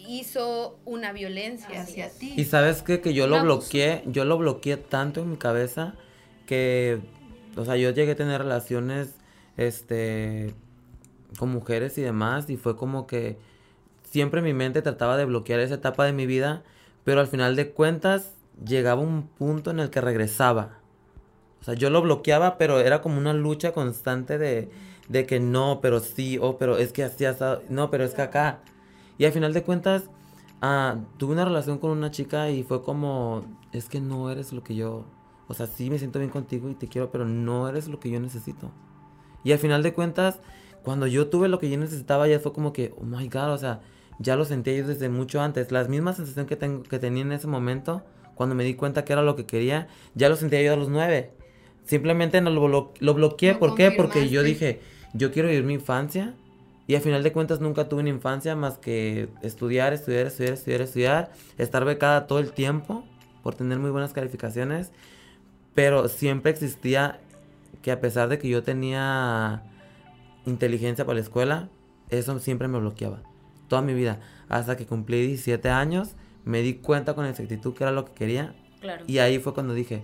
hizo 0.06 0.78
una 0.84 1.12
violencia 1.12 1.68
Así 1.82 1.92
hacia 1.92 2.06
es. 2.06 2.18
ti. 2.18 2.34
Y 2.36 2.44
sabes 2.44 2.82
qué? 2.82 3.00
que 3.00 3.14
yo 3.14 3.26
lo 3.26 3.42
bloqueé, 3.42 4.02
yo 4.06 4.24
lo 4.24 4.36
bloqueé 4.38 4.76
tanto 4.76 5.20
en 5.22 5.30
mi 5.30 5.36
cabeza 5.36 5.94
que, 6.46 7.00
o 7.56 7.64
sea, 7.64 7.76
yo 7.76 7.90
llegué 7.90 8.12
a 8.12 8.16
tener 8.16 8.40
relaciones, 8.40 9.14
este, 9.56 10.54
con 11.38 11.50
mujeres 11.50 11.98
y 11.98 12.02
demás 12.02 12.48
y 12.50 12.56
fue 12.56 12.76
como 12.76 13.06
que 13.06 13.38
siempre 14.04 14.42
mi 14.42 14.52
mente 14.52 14.82
trataba 14.82 15.16
de 15.16 15.24
bloquear 15.24 15.60
esa 15.60 15.74
etapa 15.74 16.04
de 16.04 16.12
mi 16.12 16.26
vida, 16.26 16.62
pero 17.04 17.20
al 17.20 17.26
final 17.26 17.56
de 17.56 17.70
cuentas 17.70 18.34
llegaba 18.64 19.00
un 19.00 19.26
punto 19.26 19.70
en 19.70 19.80
el 19.80 19.90
que 19.90 20.00
regresaba. 20.00 20.78
O 21.60 21.64
sea, 21.64 21.74
yo 21.74 21.90
lo 21.90 22.02
bloqueaba, 22.02 22.58
pero 22.58 22.80
era 22.80 23.00
como 23.00 23.18
una 23.18 23.32
lucha 23.32 23.72
constante 23.72 24.36
de, 24.36 24.70
de 25.08 25.26
que 25.26 25.40
no, 25.40 25.80
pero 25.80 26.00
sí, 26.00 26.38
o 26.40 26.58
pero 26.58 26.76
es 26.76 26.92
que 26.92 27.04
así, 27.04 27.24
así, 27.24 27.44
no, 27.68 27.90
pero 27.90 28.04
es 28.04 28.14
que 28.14 28.22
acá. 28.22 28.60
Y 29.16 29.24
al 29.24 29.32
final 29.32 29.52
de 29.52 29.62
cuentas, 29.62 30.04
ah, 30.60 30.96
tuve 31.18 31.32
una 31.32 31.44
relación 31.44 31.78
con 31.78 31.90
una 31.90 32.10
chica 32.10 32.50
y 32.50 32.64
fue 32.64 32.82
como, 32.82 33.42
es 33.72 33.88
que 33.88 34.00
no 34.00 34.30
eres 34.30 34.52
lo 34.52 34.62
que 34.62 34.74
yo, 34.74 35.04
o 35.48 35.54
sea, 35.54 35.66
sí 35.66 35.90
me 35.90 35.98
siento 35.98 36.18
bien 36.18 36.30
contigo 36.30 36.70
y 36.70 36.74
te 36.74 36.88
quiero, 36.88 37.10
pero 37.10 37.24
no 37.24 37.68
eres 37.68 37.88
lo 37.88 38.00
que 38.00 38.10
yo 38.10 38.20
necesito. 38.20 38.70
Y 39.44 39.52
al 39.52 39.58
final 39.58 39.82
de 39.82 39.92
cuentas, 39.92 40.40
cuando 40.82 41.06
yo 41.06 41.28
tuve 41.28 41.48
lo 41.48 41.58
que 41.58 41.68
yo 41.70 41.78
necesitaba, 41.78 42.28
ya 42.28 42.38
fue 42.40 42.52
como 42.52 42.72
que, 42.72 42.94
oh 42.96 43.04
my 43.04 43.28
god, 43.28 43.52
o 43.52 43.58
sea, 43.58 43.80
ya 44.18 44.36
lo 44.36 44.44
sentía 44.44 44.74
yo 44.76 44.86
desde 44.86 45.08
mucho 45.08 45.40
antes. 45.40 45.72
La 45.72 45.84
misma 45.84 46.12
sensación 46.12 46.46
que, 46.46 46.56
tengo, 46.56 46.82
que 46.82 46.98
tenía 46.98 47.22
en 47.22 47.32
ese 47.32 47.46
momento, 47.48 48.02
cuando 48.34 48.54
me 48.54 48.64
di 48.64 48.74
cuenta 48.74 49.04
que 49.04 49.12
era 49.12 49.22
lo 49.22 49.36
que 49.36 49.46
quería, 49.46 49.88
ya 50.14 50.28
lo 50.28 50.36
sentía 50.36 50.62
yo 50.62 50.72
a 50.72 50.76
los 50.76 50.88
nueve. 50.88 51.32
Simplemente 51.84 52.40
no 52.40 52.50
lo, 52.50 52.62
blo- 52.66 52.92
lo 53.00 53.14
bloqueé. 53.14 53.54
Lo 53.54 53.58
¿Por 53.58 53.74
qué? 53.74 53.90
Porque 53.90 54.28
yo 54.28 54.42
dije, 54.42 54.80
yo 55.14 55.32
quiero 55.32 55.48
vivir 55.48 55.64
mi 55.64 55.74
infancia. 55.74 56.34
Y 56.86 56.94
al 56.96 57.00
final 57.00 57.22
de 57.22 57.32
cuentas 57.32 57.60
nunca 57.60 57.88
tuve 57.88 58.00
una 58.00 58.10
infancia 58.10 58.54
más 58.56 58.78
que 58.78 59.28
estudiar, 59.42 59.92
estudiar, 59.92 60.26
estudiar, 60.26 60.54
estudiar, 60.54 60.80
estudiar, 60.82 61.32
estar 61.58 61.84
becada 61.84 62.26
todo 62.26 62.38
el 62.40 62.52
tiempo 62.52 63.04
por 63.42 63.54
tener 63.54 63.78
muy 63.78 63.90
buenas 63.90 64.12
calificaciones. 64.12 64.92
Pero 65.74 66.08
siempre 66.08 66.50
existía 66.50 67.20
que 67.82 67.92
a 67.92 68.00
pesar 68.00 68.28
de 68.28 68.38
que 68.38 68.48
yo 68.48 68.62
tenía 68.62 69.62
inteligencia 70.46 71.04
para 71.04 71.16
la 71.16 71.22
escuela, 71.22 71.68
eso 72.10 72.38
siempre 72.38 72.68
me 72.68 72.78
bloqueaba. 72.78 73.22
Toda 73.68 73.82
mi 73.82 73.94
vida. 73.94 74.20
Hasta 74.48 74.76
que 74.76 74.86
cumplí 74.86 75.26
17 75.26 75.68
años, 75.70 76.14
me 76.44 76.60
di 76.60 76.74
cuenta 76.74 77.14
con 77.14 77.24
exactitud 77.26 77.74
que 77.74 77.84
era 77.84 77.92
lo 77.92 78.04
que 78.04 78.12
quería. 78.12 78.54
Claro. 78.80 79.04
Y 79.06 79.18
ahí 79.18 79.38
fue 79.38 79.54
cuando 79.54 79.74
dije, 79.74 80.02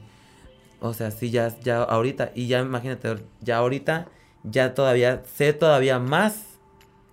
o 0.80 0.94
sea, 0.94 1.10
sí, 1.10 1.30
ya, 1.30 1.58
ya 1.60 1.82
ahorita, 1.82 2.32
y 2.34 2.46
ya 2.46 2.60
imagínate, 2.60 3.16
ya 3.40 3.58
ahorita, 3.58 4.08
ya 4.44 4.74
todavía, 4.74 5.22
sé 5.24 5.52
todavía 5.52 5.98
más 5.98 6.58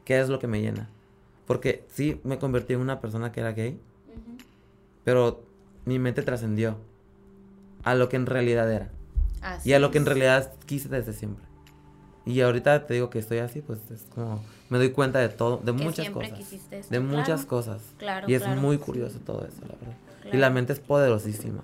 qué 0.05 0.19
es 0.19 0.29
lo 0.29 0.39
que 0.39 0.47
me 0.47 0.61
llena. 0.61 0.89
Porque 1.45 1.85
sí, 1.89 2.21
me 2.23 2.37
convertí 2.39 2.73
en 2.73 2.79
una 2.79 3.01
persona 3.01 3.31
que 3.31 3.39
era 3.39 3.51
gay, 3.51 3.79
pero 5.03 5.43
mi 5.85 5.99
mente 5.99 6.21
trascendió. 6.21 6.77
A 7.85 7.95
lo 7.95 8.09
que 8.09 8.17
en 8.17 8.25
realidad 8.25 8.69
era. 8.71 8.89
Así 9.41 9.69
Y 9.69 9.73
a 9.73 9.79
lo 9.79 9.91
que 9.91 9.99
en 9.99 10.05
realidad 10.05 10.51
quise 10.65 10.89
desde 10.89 11.13
siempre. 11.13 11.45
Y 12.25 12.41
ahorita 12.41 12.87
te 12.87 12.95
digo 12.95 13.09
que 13.09 13.19
estoy 13.19 13.37
así, 13.37 13.61
pues 13.61 13.79
es 13.91 14.07
como 14.13 14.43
me 14.69 14.79
doy 14.79 14.89
cuenta 14.89 15.19
de 15.19 15.29
todo, 15.29 15.57
de 15.57 15.75
Que 15.75 15.83
muchas 15.83 16.05
siempre 16.05 16.29
cosas. 16.29 16.37
quisiste 16.39 16.79
esto, 16.79 16.91
de 16.93 16.99
muchas 16.99 17.45
claro. 17.45 17.47
cosas. 17.47 17.81
Claro, 17.97 18.29
y 18.29 18.33
es 18.33 18.41
claro. 18.41 18.59
muy 18.59 18.77
curioso 18.79 19.19
todo 19.19 19.45
eso, 19.45 19.61
la 19.61 19.75
verdad. 19.75 20.33
Y 20.33 20.37
la 20.37 20.49
mente 20.49 20.73
es 20.73 20.79
poderosísima. 20.79 21.63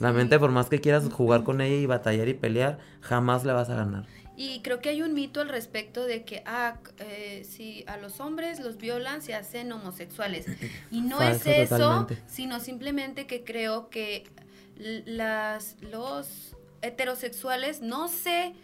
La 0.00 0.12
mente, 0.12 0.38
por 0.38 0.50
más 0.50 0.68
que 0.68 0.80
quieras 0.80 1.08
jugar 1.12 1.44
con 1.44 1.60
ella 1.60 1.76
y 1.76 1.86
batallar 1.86 2.28
y 2.28 2.34
pelear, 2.34 2.78
jamás 3.00 3.44
le 3.44 3.52
vas 3.52 3.70
a 3.70 3.76
ganar. 3.76 4.06
Y 4.36 4.60
creo 4.62 4.80
que 4.80 4.88
hay 4.88 5.02
un 5.02 5.14
mito 5.14 5.40
al 5.40 5.48
respecto 5.48 6.04
de 6.04 6.24
que, 6.24 6.42
ah, 6.46 6.76
eh, 6.98 7.44
si 7.48 7.84
a 7.88 7.96
los 7.96 8.20
hombres 8.20 8.60
los 8.60 8.76
violan, 8.76 9.22
se 9.22 9.34
hacen 9.34 9.70
homosexuales. 9.72 10.46
Y 10.90 11.00
no 11.00 11.18
Falso 11.18 11.50
es 11.50 11.58
eso, 11.58 11.76
totalmente. 11.78 12.18
sino 12.28 12.60
simplemente 12.60 13.26
que 13.26 13.42
creo 13.42 13.88
que 13.88 14.24
las, 14.78 15.76
los 15.80 16.56
heterosexuales 16.82 17.80
no 17.82 18.08
se, 18.08 18.54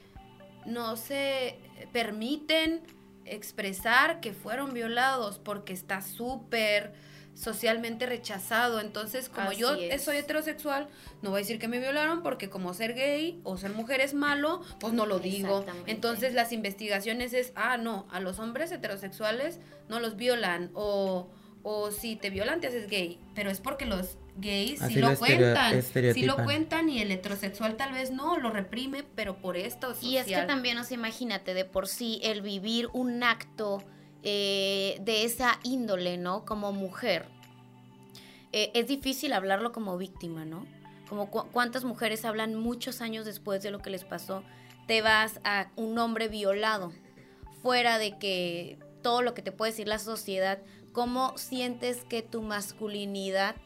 no 0.64 0.96
se 0.96 1.58
permiten 1.92 2.82
expresar 3.24 4.20
que 4.20 4.32
fueron 4.32 4.74
violados 4.74 5.38
porque 5.38 5.72
está 5.72 6.02
súper 6.02 6.92
socialmente 7.34 8.06
rechazado. 8.06 8.80
Entonces, 8.80 9.28
como 9.28 9.52
yo 9.52 9.74
es. 9.74 10.02
soy 10.04 10.18
heterosexual, 10.18 10.88
no 11.22 11.30
voy 11.30 11.38
a 11.38 11.42
decir 11.42 11.58
que 11.58 11.68
me 11.68 11.80
violaron 11.80 12.22
porque 12.22 12.48
como 12.48 12.72
ser 12.74 12.94
gay 12.94 13.40
o 13.42 13.56
ser 13.56 13.72
mujer 13.72 14.00
es 14.00 14.14
malo, 14.14 14.62
pues 14.78 14.92
no 14.92 15.06
lo 15.06 15.18
digo. 15.18 15.64
Entonces, 15.86 16.32
las 16.34 16.52
investigaciones 16.52 17.32
es, 17.32 17.52
ah, 17.56 17.76
no, 17.76 18.06
a 18.10 18.20
los 18.20 18.38
hombres 18.38 18.70
heterosexuales 18.70 19.58
no 19.88 20.00
los 20.00 20.16
violan 20.16 20.70
o, 20.74 21.28
o 21.62 21.90
si 21.90 22.14
te 22.16 22.30
violan 22.30 22.60
te 22.60 22.68
haces 22.68 22.88
gay, 22.88 23.20
pero 23.34 23.50
es 23.50 23.60
porque 23.60 23.84
los 23.84 24.16
gays 24.36 24.78
sí 24.80 24.84
Así 24.84 24.94
lo 25.00 25.10
lo 25.12 25.18
cuentan, 25.18 25.82
sí 25.82 26.22
lo 26.22 26.36
cuentan 26.44 26.88
y 26.88 27.00
el 27.00 27.10
heterosexual 27.12 27.76
tal 27.76 27.92
vez 27.92 28.10
no, 28.10 28.38
lo 28.38 28.50
reprime, 28.50 29.04
pero 29.14 29.36
por 29.38 29.56
esto 29.56 29.94
Y 30.00 30.16
es 30.16 30.24
que 30.26 30.32
social. 30.32 30.46
también, 30.46 30.76
o 30.78 30.84
sea, 30.84 30.96
imagínate, 30.96 31.54
de 31.54 31.64
por 31.64 31.86
sí, 31.86 32.20
el 32.22 32.42
vivir 32.42 32.88
un 32.92 33.22
acto 33.22 33.82
eh, 34.22 34.98
de 35.02 35.24
esa 35.24 35.58
índole, 35.62 36.16
¿no? 36.18 36.44
Como 36.44 36.72
mujer. 36.72 37.26
eh, 38.52 38.70
es 38.74 38.86
difícil 38.86 39.32
hablarlo 39.32 39.72
como 39.72 39.98
víctima, 39.98 40.44
¿no? 40.44 40.66
Como 41.08 41.30
cu- 41.30 41.46
cuántas 41.52 41.84
mujeres 41.84 42.24
hablan 42.24 42.54
muchos 42.54 43.00
años 43.00 43.26
después 43.26 43.62
de 43.62 43.70
lo 43.70 43.80
que 43.80 43.90
les 43.90 44.04
pasó. 44.04 44.42
Te 44.86 45.02
vas 45.02 45.40
a 45.44 45.70
un 45.76 45.98
hombre 45.98 46.28
violado, 46.28 46.92
fuera 47.62 47.98
de 47.98 48.18
que 48.18 48.78
todo 49.02 49.22
lo 49.22 49.34
que 49.34 49.42
te 49.42 49.52
puede 49.52 49.72
decir 49.72 49.88
la 49.88 49.98
sociedad, 49.98 50.60
¿cómo 50.92 51.36
sientes 51.36 52.04
que 52.04 52.22
tu 52.22 52.42
masculinidad 52.42 53.56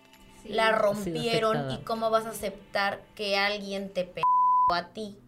la 0.44 0.72
rompieron 0.72 1.70
y 1.70 1.78
cómo 1.78 2.10
vas 2.10 2.26
a 2.26 2.30
aceptar 2.30 3.02
que 3.14 3.36
alguien 3.36 3.92
te 3.92 4.04
pe 4.04 4.22
a 4.72 4.92
ti 4.92 5.18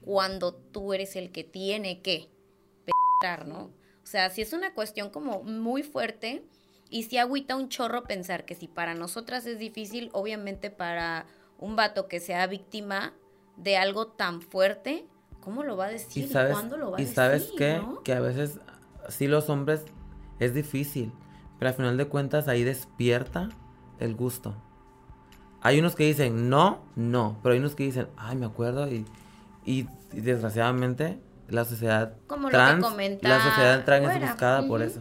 cuando 0.00 0.54
tú 0.54 0.92
eres 0.94 1.16
el 1.16 1.32
que 1.32 1.44
tiene 1.44 2.00
que 2.02 2.30
pegar, 3.20 3.46
¿no? 3.46 3.64
O 4.02 4.06
sea, 4.08 4.30
si 4.30 4.42
es 4.42 4.52
una 4.52 4.72
cuestión 4.72 5.10
como 5.10 5.42
muy 5.42 5.82
fuerte 5.82 6.44
y 6.88 7.04
si 7.04 7.18
agüita 7.18 7.56
un 7.56 7.68
chorro 7.68 8.04
pensar 8.04 8.44
que 8.44 8.54
si 8.54 8.68
para 8.68 8.94
nosotras 8.94 9.46
es 9.46 9.58
difícil, 9.58 10.10
obviamente 10.12 10.70
para 10.70 11.26
un 11.58 11.74
vato 11.74 12.06
que 12.06 12.20
sea 12.20 12.46
víctima 12.46 13.14
de 13.56 13.76
algo 13.76 14.08
tan 14.08 14.42
fuerte, 14.42 15.06
¿cómo 15.40 15.64
lo 15.64 15.76
va 15.76 15.86
a 15.86 15.90
decir? 15.90 16.24
Y 16.24 16.28
sabes, 16.28 16.52
¿Cuándo 16.52 16.76
lo 16.76 16.92
va 16.92 16.98
a 16.98 17.00
y 17.00 17.04
decir? 17.04 17.16
sabes 17.16 17.50
qué? 17.56 17.78
no? 17.78 18.02
Que 18.02 18.12
a 18.12 18.20
veces 18.20 18.60
sí 19.08 19.26
los 19.26 19.48
hombres 19.48 19.84
es 20.38 20.54
difícil, 20.54 21.12
pero 21.58 21.70
al 21.70 21.74
final 21.74 21.96
de 21.96 22.06
cuentas 22.06 22.46
ahí 22.46 22.62
despierta 22.62 23.48
el 24.00 24.14
gusto. 24.14 24.54
Hay 25.62 25.78
unos 25.80 25.94
que 25.96 26.04
dicen 26.04 26.48
no, 26.48 26.80
no, 26.94 27.38
pero 27.42 27.52
hay 27.54 27.58
unos 27.58 27.74
que 27.74 27.84
dicen, 27.84 28.06
ay, 28.16 28.36
me 28.36 28.46
acuerdo 28.46 28.88
y, 28.92 29.04
y, 29.64 29.86
y 30.12 30.20
desgraciadamente 30.20 31.18
la 31.48 31.64
sociedad 31.64 32.14
Como 32.26 32.44
lo 32.44 32.48
que 32.48 32.56
trans, 32.56 32.84
comenta 32.84 33.28
la 33.28 33.42
sociedad 33.42 33.84
trans 33.84 34.04
es 34.06 34.10
fuera. 34.12 34.26
buscada 34.26 34.66
por 34.68 34.82
eso. 34.82 35.00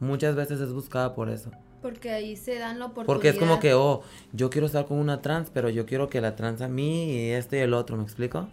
Muchas 0.00 0.34
veces 0.34 0.60
es 0.60 0.72
buscada 0.72 1.14
por 1.14 1.30
eso. 1.30 1.50
Porque 1.80 2.10
ahí 2.10 2.36
se 2.36 2.58
dan 2.58 2.78
la 2.78 2.86
oportunidad. 2.86 3.06
Porque 3.06 3.28
es 3.30 3.36
como 3.38 3.60
que, 3.60 3.72
oh, 3.74 4.02
yo 4.32 4.50
quiero 4.50 4.66
estar 4.66 4.86
con 4.86 4.98
una 4.98 5.22
trans, 5.22 5.50
pero 5.50 5.70
yo 5.70 5.86
quiero 5.86 6.08
que 6.08 6.20
la 6.20 6.34
trans 6.36 6.60
a 6.60 6.68
mí 6.68 7.12
y 7.12 7.30
este 7.30 7.58
y 7.58 7.60
el 7.60 7.72
otro, 7.74 7.96
¿me 7.96 8.02
explico? 8.02 8.48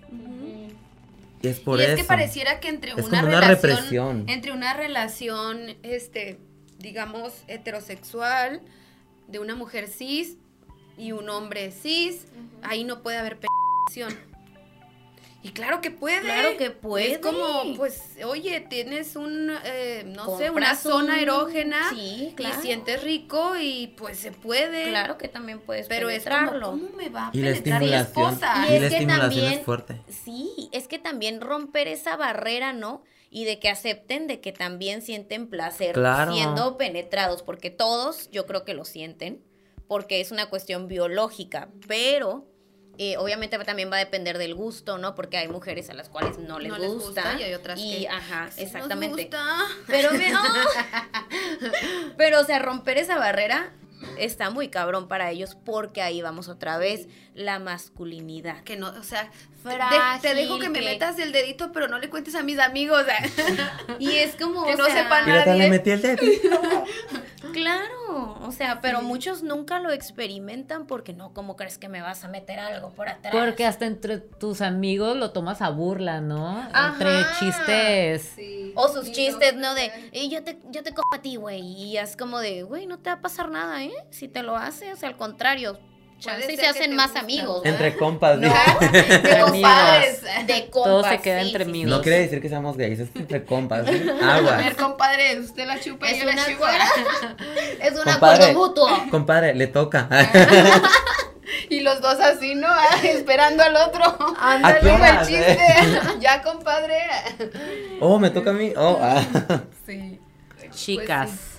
Y 1.41 1.47
es 1.47 1.59
por 1.59 1.79
y 1.79 1.83
eso. 1.83 1.91
es 1.93 2.01
que 2.01 2.03
pareciera 2.05 2.59
que 2.61 2.69
entre 2.69 2.91
Es 2.91 3.07
una 3.07 3.19
como 3.21 3.27
una 3.27 3.41
relación, 3.41 3.71
represión. 3.71 4.23
entre 4.27 4.51
una 4.53 4.73
relación, 4.75 5.57
este, 5.83 6.39
digamos, 6.79 7.33
heterosexual, 7.47 8.61
de 9.27 9.39
una 9.39 9.55
mujer 9.55 9.87
cis 9.87 10.37
y 10.97 11.11
un 11.11 11.29
hombre 11.29 11.71
cis, 11.71 12.27
ahí 12.61 12.83
no 12.83 13.01
puede 13.01 13.17
haber 13.17 13.39
penetración. 13.39 14.33
Y 15.45 15.49
claro 15.49 15.81
que 15.81 15.91
puede. 15.91 16.21
Claro 16.21 16.55
que 16.57 16.71
puede. 16.71 17.11
Es 17.13 17.17
como, 17.17 17.75
pues, 17.75 18.01
oye, 18.23 18.61
tienes 18.69 19.17
un, 19.17 19.51
eh, 19.65 20.05
no 20.07 20.37
sé, 20.37 20.49
una 20.51 20.73
zona 20.73 21.15
un- 21.15 21.19
erógena 21.19 21.89
Sí, 21.89 22.29
y 22.31 22.33
claro. 22.33 22.61
sientes 22.61 23.03
rico 23.03 23.57
y 23.59 23.87
pues 23.97 24.17
se 24.19 24.31
puede. 24.31 24.87
Claro 24.87 25.17
que 25.17 25.27
también 25.27 25.59
puedes 25.59 25.87
Pero 25.89 26.09
es 26.09 26.23
como, 26.23 26.35
penetrarlo. 26.37 26.69
¿cómo 26.71 26.89
me 26.95 27.09
va 27.09 27.27
a 27.27 27.31
Y 27.33 27.39
la 27.41 27.51
penetrar 27.51 27.81
mi 27.81 27.93
estimulación, 27.93 28.33
esposa? 28.33 28.67
Y 28.69 28.71
y 28.71 28.75
es 28.77 28.81
la 28.83 28.87
que 28.89 28.95
estimulación 28.95 29.29
también- 29.41 29.59
es 29.59 29.65
fuerte. 29.65 30.01
Sí, 30.07 30.69
es 30.71 30.87
que 30.87 30.97
también 30.99 31.41
romper 31.41 31.89
esa 31.89 32.15
barrera, 32.15 32.71
¿no? 32.71 33.03
Y 33.35 33.45
de 33.45 33.57
que 33.59 33.67
acepten 33.69 34.27
de 34.27 34.41
que 34.41 34.51
también 34.51 35.01
sienten 35.01 35.47
placer 35.49 35.93
Claro. 35.93 36.33
siendo 36.33 36.77
penetrados, 36.77 37.41
porque 37.41 37.71
todos 37.71 38.29
yo 38.29 38.45
creo 38.45 38.63
que 38.63 38.75
lo 38.75 38.85
sienten, 38.85 39.43
porque 39.87 40.21
es 40.21 40.31
una 40.31 40.49
cuestión 40.51 40.87
biológica, 40.87 41.69
pero 41.87 42.45
eh, 42.99 43.17
obviamente 43.17 43.57
también 43.57 43.91
va 43.91 43.95
a 43.95 43.99
depender 43.99 44.37
del 44.37 44.53
gusto, 44.53 44.99
¿no? 44.99 45.15
Porque 45.15 45.37
hay 45.37 45.47
mujeres 45.47 45.89
a 45.89 45.95
las 45.95 46.09
cuales 46.09 46.37
no 46.37 46.59
les, 46.59 46.71
No 46.71 46.77
les 46.77 46.91
gusta, 46.93 47.35
y 47.39 47.41
hay 47.43 47.53
otras 47.55 47.79
y, 47.81 48.01
que 48.01 48.07
ajá, 48.07 48.51
Sí 48.51 48.61
nos 48.61 48.67
exactamente. 48.75 49.23
gusta. 49.23 49.47
Pero, 49.87 50.11
me- 50.13 50.31
¡Ah! 50.35 51.27
pero, 52.17 52.39
o 52.39 52.43
sea, 52.43 52.59
romper 52.59 52.99
esa 52.99 53.17
barrera 53.17 53.73
está 54.17 54.49
muy 54.49 54.69
cabrón 54.69 55.07
para 55.07 55.29
ellos 55.31 55.55
porque 55.65 56.01
ahí 56.01 56.21
vamos 56.21 56.47
otra 56.47 56.77
vez, 56.77 57.07
la 57.33 57.59
masculinidad. 57.59 58.63
Que 58.63 58.75
no, 58.77 58.89
o 58.89 59.03
sea, 59.03 59.29
te- 59.31 59.69
Frágil, 59.69 60.21
te 60.21 60.35
dejo 60.35 60.59
que 60.59 60.69
me 60.69 60.81
metas 60.81 61.17
el 61.19 61.31
dedito, 61.31 61.71
pero 61.71 61.87
no 61.87 61.97
le 61.99 62.09
cuentes 62.09 62.35
a 62.35 62.43
mis 62.43 62.59
amigos. 62.59 63.03
Y 63.99 64.11
es 64.11 64.35
como, 64.35 64.65
Que 64.65 64.73
o 64.73 64.77
no 64.77 64.85
sea, 64.85 65.23
Mira, 65.25 65.45
nadie. 65.45 65.63
le 65.63 65.69
metí 65.69 65.91
el 65.91 66.01
dedo. 66.01 66.17
Claro, 67.51 68.37
o 68.41 68.51
sea, 68.51 68.79
pero 68.81 69.01
muchos 69.01 69.43
nunca 69.43 69.79
lo 69.79 69.91
experimentan 69.91 70.87
porque 70.87 71.13
no, 71.13 71.33
¿cómo 71.33 71.55
crees 71.55 71.77
que 71.77 71.87
me 71.89 72.01
vas 72.01 72.23
a 72.23 72.27
meter 72.27 72.57
algo 72.59 72.89
por 72.91 73.09
atrás? 73.09 73.33
Porque 73.35 73.65
hasta 73.65 73.85
entre 73.85 74.17
tus 74.17 74.61
amigos 74.61 75.17
lo 75.17 75.31
tomas 75.31 75.61
a 75.61 75.69
burla, 75.69 76.19
¿no? 76.21 76.47
Ajá. 76.73 76.93
Entre 76.93 77.11
chistes. 77.39 78.35
O 78.75 78.87
sus 78.87 79.11
chistes, 79.11 79.55
¿no? 79.55 79.75
De, 79.75 79.91
"Eh, 80.13 80.29
yo 80.29 80.43
te, 80.43 80.57
yo 80.71 80.83
te 80.83 80.93
cojo 80.93 81.13
a 81.13 81.21
ti, 81.21 81.35
güey. 81.35 81.59
Y 81.61 81.97
es 81.97 82.15
como 82.15 82.39
de, 82.39 82.63
güey, 82.63 82.87
no 82.87 82.97
te 82.97 83.09
va 83.09 83.17
a 83.17 83.21
pasar 83.21 83.49
nada, 83.49 83.83
¿eh? 83.83 83.93
Si 84.11 84.27
te 84.27 84.43
lo 84.43 84.55
hace, 84.55 84.93
o 84.93 84.95
sea, 84.95 85.09
al 85.09 85.17
contrario. 85.17 85.79
Chance 86.19 86.55
se 86.55 86.65
hacen 86.65 86.95
más 86.95 87.07
gusta. 87.07 87.19
amigos. 87.19 87.63
¿verdad? 87.63 87.81
Entre 87.81 87.97
compas. 87.99 88.37
No, 88.39 88.47
de 88.47 89.39
compadres. 89.41 90.21
De 90.47 90.69
compas. 90.69 90.83
Todo 90.91 91.03
se 91.03 91.17
queda 91.19 91.41
sí, 91.41 91.47
entre 91.47 91.63
sí, 91.65 91.69
amigos. 91.69 91.89
No 91.89 91.97
sí. 91.97 92.03
quiere 92.03 92.19
decir 92.19 92.41
que 92.41 92.47
seamos 92.49 92.77
gays, 92.77 92.99
es 92.99 93.09
entre 93.15 93.43
compas. 93.43 93.85
¿eh? 93.89 94.05
A 94.21 94.39
ver, 94.39 94.75
compadre, 94.77 95.37
usted 95.39 95.67
la 95.67 95.79
chupa 95.81 96.09
y 96.09 96.13
Es 96.13 96.19
yo 96.19 96.25
la 96.25 96.31
una 96.33 96.45
chupo. 96.45 96.65
Es 97.81 97.91
un 97.91 98.03
Compadre. 98.03 98.45
acuerdo 98.45 98.53
mutuo. 98.53 98.87
Compadre, 99.11 99.53
le 99.55 99.67
toca. 99.67 100.07
Y 101.69 101.81
los 101.81 101.99
dos 102.01 102.19
así, 102.19 102.55
¿no? 102.55 102.67
Ah, 102.69 102.97
Esperando 103.03 103.63
al 103.63 103.75
otro. 103.75 104.03
¿A 104.39 104.53
Ándale, 104.53 104.79
el 104.79 104.87
horas, 104.95 105.27
chiste. 105.27 105.51
eh? 105.51 105.99
ya, 106.19 106.41
compadre. 106.41 106.97
oh, 107.99 108.17
me 108.19 108.29
toca 108.29 108.51
a 108.51 108.53
mí. 108.53 108.71
Oh, 108.77 108.97
ah. 109.01 109.21
Sí. 109.85 110.19
Chicas. 110.71 111.52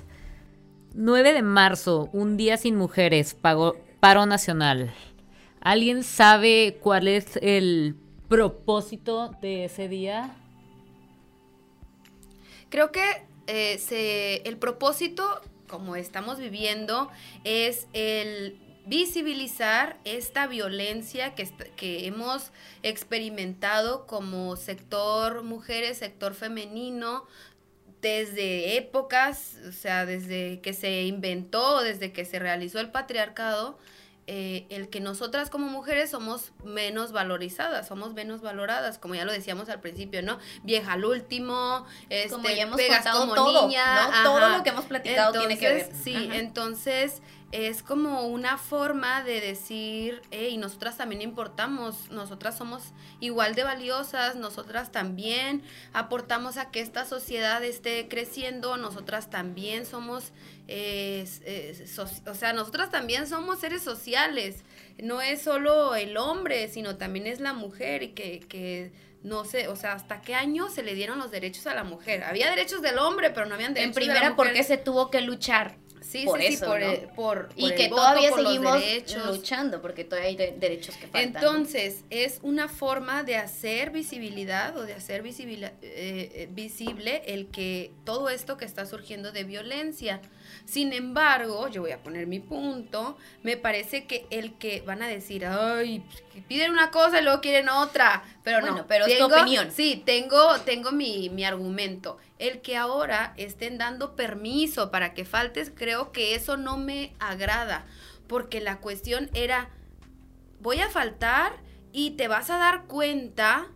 9 0.95 1.33
de 1.33 1.43
marzo, 1.43 2.09
un 2.13 2.37
día 2.37 2.57
sin 2.57 2.77
mujeres, 2.77 3.35
pago- 3.35 3.77
paro 4.01 4.27
nacional. 4.27 4.95
¿Alguien 5.61 6.03
sabe 6.05 6.79
cuál 6.81 7.09
es 7.09 7.37
el 7.43 7.97
propósito 8.29 9.35
de 9.41 9.65
ese 9.65 9.89
día? 9.89 10.37
Creo 12.69 12.93
que 12.93 13.03
eh, 13.47 13.79
se, 13.79 14.37
el 14.49 14.57
propósito, 14.57 15.41
como 15.69 15.97
estamos 15.97 16.39
viviendo, 16.39 17.11
es 17.45 17.87
el 17.93 18.59
visibilizar 18.87 19.99
esta 20.05 20.47
violencia 20.47 21.35
que, 21.35 21.49
que 21.77 22.07
hemos 22.07 22.51
experimentado 22.83 24.07
como 24.07 24.57
sector 24.57 25.43
mujeres, 25.43 25.99
sector 25.99 26.35
femenino, 26.35 27.25
desde 28.05 28.77
épocas, 28.77 29.57
o 29.67 29.73
sea, 29.73 30.05
desde 30.05 30.61
que 30.61 30.75
se 30.75 31.05
inventó, 31.05 31.81
desde 31.81 32.13
que 32.13 32.27
se 32.27 32.39
realizó 32.39 32.79
el 32.79 32.91
patriarcado, 32.91 33.79
eh, 34.27 34.67
el 34.69 34.91
que 34.91 35.01
nosotras 35.01 35.49
como 35.49 35.69
mujeres 35.69 36.11
somos 36.11 36.53
menos 36.65 37.13
valorizadas, 37.13 37.89
somos 37.89 38.13
menos 38.13 38.43
valoradas, 38.43 38.99
como 38.99 39.15
ya 39.15 39.25
lo 39.25 39.33
decíamos 39.33 39.71
al 39.71 39.81
principio, 39.81 40.23
¿no? 40.23 40.39
Vieja 40.65 40.93
al 40.93 41.07
último, 41.07 41.87
este, 42.11 42.29
Como 42.29 42.47
ya 42.51 42.65
hemos 42.65 42.77
pegas 42.77 43.07
como 43.07 43.35
todo, 43.35 43.69
niña, 43.69 44.09
¿no? 44.09 44.23
Todo 44.23 44.51
lo 44.51 44.63
que 44.63 44.69
hemos 44.69 44.85
platicado 44.85 45.39
tiene 45.39 45.59
que 45.59 45.73
ver. 45.73 45.93
Sí, 45.95 46.15
Ajá. 46.15 46.37
entonces 46.37 47.23
es 47.55 47.85
como 47.85 48.27
una 48.27 48.59
forma 48.59 49.23
de 49.23 49.41
decir, 49.41 50.23
hey, 50.33 50.57
nosotras 50.57 50.97
también 50.97 51.23
importamos, 51.23 52.11
nosotras 52.11 52.59
somos 52.59 52.83
igual 53.21 53.55
de 53.55 53.63
valiosas, 53.63 54.35
nosotras 54.35 54.91
también 54.91 55.63
aportamos 55.93 56.57
a 56.57 56.73
que 56.73 56.81
esta 56.81 57.05
sociedad 57.05 57.63
esté 57.63 58.09
creciendo, 58.09 58.77
nosotras 58.77 59.31
también 59.31 59.87
somos, 59.87 60.33
o 60.67 62.35
sea, 62.35 62.53
nosotras 62.55 62.91
también 62.91 63.29
somos 63.29 63.61
seres 63.61 63.83
sociales, 63.83 64.65
no 65.01 65.21
es 65.23 65.41
solo 65.41 65.95
el 65.95 66.17
hombre, 66.17 66.67
sino 66.67 66.97
también 66.97 67.29
es 67.29 67.39
la 67.39 67.53
mujer 67.53 68.03
y 68.03 68.09
que, 68.15 68.41
que 68.41 68.91
no 69.23 69.45
sé, 69.45 69.69
o 69.69 69.77
sea, 69.77 69.93
hasta 69.93 70.23
qué 70.23 70.35
año 70.35 70.71
se 70.71 70.83
le 70.83 70.97
dieron 70.97 71.21
los 71.21 71.31
derechos 71.31 71.69
a 71.69 71.75
la 71.75 71.85
mujer. 71.85 72.25
Había 72.25 72.51
derechos 72.51 72.83
del 72.83 72.99
hombre, 72.99 73.31
pero 73.31 73.47
no 73.47 73.55
habían 73.55 73.75
derechos 73.75 73.95
de 73.95 74.01
la 74.01 74.07
mujer. 74.07 74.25
En 74.25 74.35
primera, 74.35 74.37
porque 74.37 74.65
se 74.65 74.77
tuvo 74.77 75.09
que 75.13 75.21
luchar 75.21 75.84
Sí, 76.05 76.25
por 76.27 76.41
sí, 76.41 76.57
por, 76.59 76.81
por, 77.15 77.49
y 77.57 77.73
que 77.73 77.89
todavía 77.89 78.31
seguimos 78.33 78.83
luchando 79.27 79.81
porque 79.81 80.05
todavía 80.05 80.29
hay 80.29 80.55
derechos 80.59 80.97
que 80.97 81.07
faltan. 81.07 81.43
Entonces, 81.43 82.05
es 82.11 82.41
una 82.43 82.69
forma 82.69 83.23
de 83.23 83.37
hacer 83.37 83.91
visibilidad 83.91 84.77
o 84.77 84.83
de 84.83 84.93
hacer 84.93 85.23
visible, 85.23 85.73
eh, 85.83 86.31
eh, 86.35 86.49
visible 86.51 87.23
el 87.27 87.47
que 87.47 87.91
todo 88.05 88.29
esto 88.29 88.57
que 88.57 88.65
está 88.65 88.87
surgiendo 88.87 89.33
de 89.33 89.45
violencia. 89.45 90.21
Sin 90.65 90.93
embargo, 90.93 91.69
yo 91.69 91.83
voy 91.83 91.93
a 91.93 92.03
poner 92.03 92.27
mi 92.27 92.41
punto, 92.41 93.19
me 93.43 93.57
parece 93.57 94.07
que 94.07 94.27
el 94.31 94.55
que 94.55 94.81
van 94.81 95.03
a 95.03 95.09
decir, 95.09 95.45
ay, 95.45 96.03
piden 96.49 96.73
una 96.73 96.91
cosa 96.91 97.21
y 97.21 97.25
luego 97.25 97.41
quieren 97.41 97.69
otra, 97.69 98.25
pero 98.43 98.61
no, 98.63 98.87
pero 98.87 99.05
es 99.05 99.19
tu 99.19 99.27
opinión. 99.27 99.71
Sí, 99.71 100.03
tengo, 100.05 100.59
tengo 100.61 100.91
mi, 100.91 101.29
mi 101.29 101.45
argumento 101.45 102.19
el 102.39 102.61
que 102.61 102.77
ahora 102.77 103.33
estén 103.37 103.79
dando 103.79 104.17
permiso 104.17 104.91
para 104.91 105.15
que 105.15 105.25
faltes, 105.25 105.73
creo 105.75 106.13
que 106.13 106.35
eso 106.35 106.57
no 106.57 106.77
me 106.77 107.15
agrada, 107.19 107.87
porque 108.27 108.61
la 108.61 108.79
cuestión 108.79 109.31
era, 109.35 109.71
voy 110.61 110.81
a 110.81 110.91
faltar 110.91 111.53
y 111.93 112.13
te 112.13 112.29
vas 112.29 112.51
a 112.51 112.59
dar 112.59 112.85
cuenta 112.85 113.69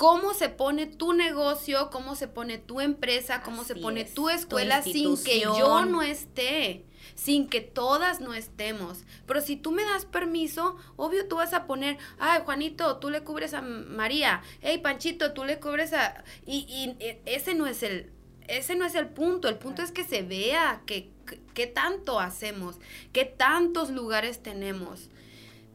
cómo 0.00 0.32
se 0.32 0.48
pone 0.48 0.86
tu 0.86 1.12
negocio, 1.12 1.90
cómo 1.90 2.14
se 2.14 2.26
pone 2.26 2.56
tu 2.56 2.80
empresa, 2.80 3.42
cómo 3.42 3.64
se 3.64 3.74
pone 3.74 4.06
tu 4.06 4.30
escuela 4.30 4.80
sin 4.80 5.22
que 5.22 5.40
yo 5.40 5.84
no 5.84 6.00
esté 6.00 6.86
sin 7.14 7.50
que 7.50 7.60
todas 7.60 8.18
no 8.18 8.32
estemos. 8.32 9.04
Pero 9.26 9.42
si 9.42 9.56
tú 9.56 9.72
me 9.72 9.84
das 9.84 10.06
permiso, 10.06 10.78
obvio 10.96 11.28
tú 11.28 11.36
vas 11.36 11.52
a 11.52 11.66
poner, 11.66 11.98
ay, 12.18 12.40
Juanito, 12.46 12.96
tú 12.96 13.10
le 13.10 13.24
cubres 13.24 13.52
a 13.52 13.60
María, 13.60 14.40
hey, 14.62 14.78
Panchito, 14.78 15.34
tú 15.34 15.44
le 15.44 15.60
cubres 15.60 15.92
a... 15.92 16.24
Y, 16.46 16.64
y 16.68 16.96
e, 17.04 17.20
ese 17.26 17.52
no 17.52 17.66
es 17.66 17.82
el... 17.82 18.10
Ese 18.48 18.76
no 18.76 18.86
es 18.86 18.94
el 18.94 19.08
punto, 19.08 19.50
el 19.50 19.58
punto 19.58 19.82
es 19.82 19.92
que 19.92 20.04
se 20.04 20.22
vea 20.22 20.80
que, 20.86 21.10
qué 21.52 21.66
tanto 21.66 22.20
hacemos, 22.20 22.78
qué 23.12 23.26
tantos 23.26 23.90
lugares 23.90 24.42
tenemos. 24.42 25.10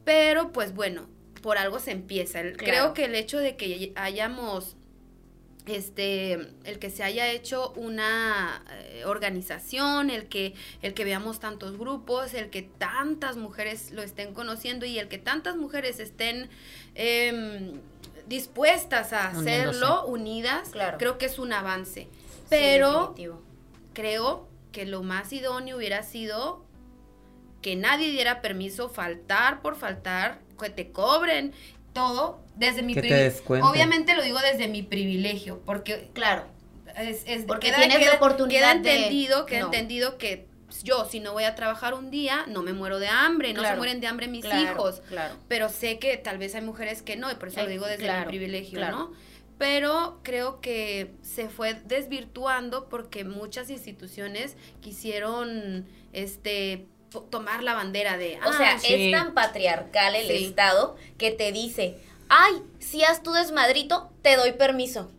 Pero 0.04 0.50
pues 0.50 0.74
bueno, 0.74 1.06
por 1.42 1.58
algo 1.58 1.78
se 1.78 1.92
empieza. 1.92 2.40
Creo 2.56 2.94
que 2.94 3.04
el 3.04 3.14
hecho 3.14 3.38
de 3.38 3.56
que 3.56 3.92
hayamos 3.96 4.76
este, 5.66 6.32
el 6.64 6.78
que 6.78 6.90
se 6.90 7.02
haya 7.02 7.28
hecho 7.28 7.72
una 7.72 8.64
eh, 8.70 9.02
organización, 9.04 10.10
el 10.10 10.26
que, 10.28 10.54
el 10.80 10.94
que 10.94 11.04
veamos 11.04 11.40
tantos 11.40 11.76
grupos, 11.76 12.34
el 12.34 12.50
que 12.50 12.62
tantas 12.62 13.36
mujeres 13.36 13.90
lo 13.90 14.02
estén 14.02 14.32
conociendo 14.32 14.86
y 14.86 14.98
el 14.98 15.08
que 15.08 15.18
tantas 15.18 15.56
mujeres 15.56 15.98
estén 15.98 16.48
em, 16.94 17.80
dispuestas 18.28 19.12
a 19.12 19.28
hacerlo, 19.28 20.06
unidas, 20.06 20.70
creo 20.98 21.18
que 21.18 21.26
es 21.26 21.38
un 21.38 21.52
avance. 21.52 22.08
Pero 22.48 23.14
creo 23.92 24.48
que 24.70 24.86
lo 24.86 25.02
más 25.02 25.32
idóneo 25.32 25.78
hubiera 25.78 26.04
sido 26.04 26.64
que 27.60 27.74
nadie 27.74 28.12
diera 28.12 28.40
permiso 28.40 28.88
faltar 28.88 29.62
por 29.62 29.74
faltar, 29.74 30.45
que 30.56 30.70
te 30.70 30.90
cobren 30.90 31.52
todo 31.92 32.40
desde 32.56 32.82
mi 32.82 32.94
privilegio. 32.94 33.42
Obviamente 33.64 34.14
lo 34.14 34.22
digo 34.22 34.38
desde 34.40 34.68
mi 34.68 34.82
privilegio, 34.82 35.62
porque 35.64 36.10
claro, 36.12 36.44
es, 36.96 37.24
es 37.26 37.44
porque 37.44 37.72
tienes 37.72 38.04
la 38.06 38.14
oportunidad 38.14 38.60
queda 38.60 38.72
entendido, 38.72 39.46
que 39.46 39.58
entendido 39.58 40.18
que 40.18 40.46
yo 40.82 41.06
si 41.06 41.20
no 41.20 41.32
voy 41.32 41.44
a 41.44 41.54
trabajar 41.54 41.94
un 41.94 42.10
día 42.10 42.44
no 42.48 42.62
me 42.62 42.72
muero 42.72 42.98
de 42.98 43.08
hambre, 43.08 43.54
no 43.54 43.62
se 43.62 43.76
mueren 43.76 44.00
de 44.00 44.06
hambre 44.06 44.28
mis 44.28 44.44
hijos. 44.44 45.02
Claro. 45.08 45.34
Pero 45.48 45.68
sé 45.68 45.98
que 45.98 46.16
tal 46.16 46.38
vez 46.38 46.54
hay 46.54 46.62
mujeres 46.62 47.02
que 47.02 47.16
no 47.16 47.30
y 47.30 47.34
por 47.36 47.48
eso 47.48 47.62
lo 47.62 47.68
digo 47.68 47.86
desde 47.86 48.20
mi 48.20 48.26
privilegio, 48.26 48.90
¿no? 48.90 49.12
Pero 49.58 50.20
creo 50.22 50.60
que 50.60 51.14
se 51.22 51.48
fue 51.48 51.74
desvirtuando 51.86 52.90
porque 52.90 53.24
muchas 53.24 53.70
instituciones 53.70 54.56
quisieron 54.82 55.86
este 56.12 56.86
tomar 57.22 57.62
la 57.62 57.74
bandera 57.74 58.16
de... 58.16 58.38
o 58.46 58.52
sea, 58.52 58.76
ah, 58.76 58.80
es 58.82 59.10
tan 59.10 59.34
patriarcal 59.34 60.14
el 60.14 60.30
Estado 60.30 60.96
que 61.18 61.30
te 61.30 61.52
dice, 61.52 61.96
ay, 62.28 62.62
si 62.78 63.04
haz 63.04 63.22
tu 63.22 63.32
desmadrito, 63.32 64.10
te 64.22 64.36
doy 64.36 64.52
permiso. 64.52 65.10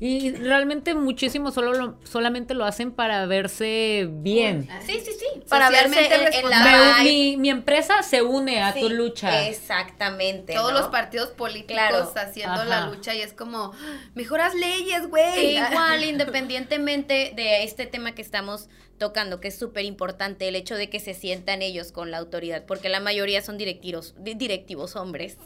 Y 0.00 0.32
realmente 0.32 0.94
muchísimos 0.94 1.54
solo 1.54 1.96
solamente 2.02 2.52
lo 2.52 2.64
hacen 2.64 2.90
para 2.90 3.24
verse 3.26 4.08
bien. 4.10 4.68
Sí, 4.84 5.00
sí, 5.04 5.12
sí. 5.12 5.40
Para 5.48 5.70
verse 5.70 6.12
en, 6.12 6.50
la... 6.50 6.98
Mi, 7.02 7.36
mi, 7.36 7.48
empresa 7.48 8.02
se 8.02 8.20
une 8.20 8.62
a 8.62 8.74
tu 8.74 8.90
lucha. 8.90 9.46
Exactamente. 9.46 10.52
Todos 10.52 10.72
los 10.72 10.88
partidos 10.88 11.28
políticos 11.30 12.12
haciendo 12.16 12.64
la 12.64 12.88
lucha 12.88 13.14
y 13.14 13.22
es 13.22 13.32
como, 13.32 13.72
mejoras 14.14 14.54
leyes, 14.54 15.08
güey. 15.08 15.56
Igual, 15.56 16.04
independientemente 16.08 17.32
de 17.34 17.62
este 17.62 17.86
tema 17.86 18.12
que 18.12 18.22
estamos 18.22 18.68
tocando, 18.98 19.40
que 19.40 19.48
es 19.48 19.58
súper 19.58 19.84
importante, 19.84 20.48
el 20.48 20.56
hecho 20.56 20.76
de 20.76 20.88
que 20.88 21.00
se 21.00 21.14
sientan 21.14 21.62
ellos 21.62 21.92
con 21.92 22.10
la 22.10 22.18
autoridad, 22.18 22.64
porque 22.66 22.88
la 22.88 23.00
mayoría 23.00 23.42
son 23.42 23.58
directivos, 23.58 24.14
directivos 24.18 24.96
hombres. 24.96 25.36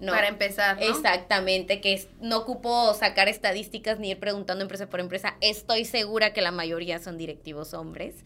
Para 0.00 0.28
empezar. 0.28 0.82
Exactamente, 0.82 1.80
que 1.80 2.06
no 2.20 2.38
ocupo 2.38 2.92
sacar 2.94 3.28
estadísticas 3.28 3.98
ni 3.98 4.10
ir 4.10 4.18
preguntando 4.18 4.62
empresa 4.62 4.88
por 4.88 5.00
empresa. 5.00 5.36
Estoy 5.40 5.84
segura 5.84 6.32
que 6.32 6.42
la 6.42 6.50
mayoría 6.50 6.98
son 6.98 7.16
directivos 7.16 7.74
hombres. 7.74 8.16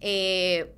Eh, 0.00 0.72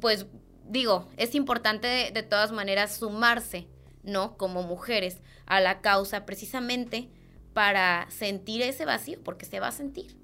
pues 0.00 0.26
digo, 0.68 1.08
es 1.16 1.34
importante 1.34 1.86
de, 1.88 2.10
de, 2.12 2.22
todas 2.22 2.52
maneras 2.52 2.96
sumarse, 2.96 3.66
¿no? 4.04 4.36
Como 4.36 4.62
mujeres 4.62 5.18
a 5.46 5.60
la 5.60 5.80
causa 5.80 6.24
precisamente 6.24 7.08
para 7.52 8.06
sentir 8.10 8.62
ese 8.62 8.84
vacío, 8.84 9.18
porque 9.24 9.44
se 9.44 9.58
va 9.58 9.68
a 9.68 9.72
sentir. 9.72 10.19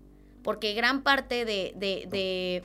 Porque 0.46 0.74
gran 0.74 1.02
parte 1.02 1.44
de, 1.44 1.72
de, 1.74 2.62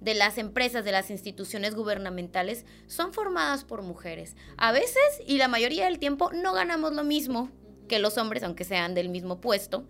de 0.00 0.14
las 0.14 0.38
empresas, 0.38 0.82
de 0.82 0.92
las 0.92 1.10
instituciones 1.10 1.74
gubernamentales, 1.74 2.64
son 2.86 3.12
formadas 3.12 3.64
por 3.64 3.82
mujeres. 3.82 4.34
A 4.56 4.72
veces, 4.72 5.02
y 5.26 5.36
la 5.36 5.46
mayoría 5.46 5.84
del 5.84 5.98
tiempo, 5.98 6.30
no 6.32 6.54
ganamos 6.54 6.94
lo 6.94 7.04
mismo 7.04 7.50
que 7.86 7.98
los 7.98 8.16
hombres, 8.16 8.42
aunque 8.44 8.64
sean 8.64 8.94
del 8.94 9.10
mismo 9.10 9.42
puesto. 9.42 9.84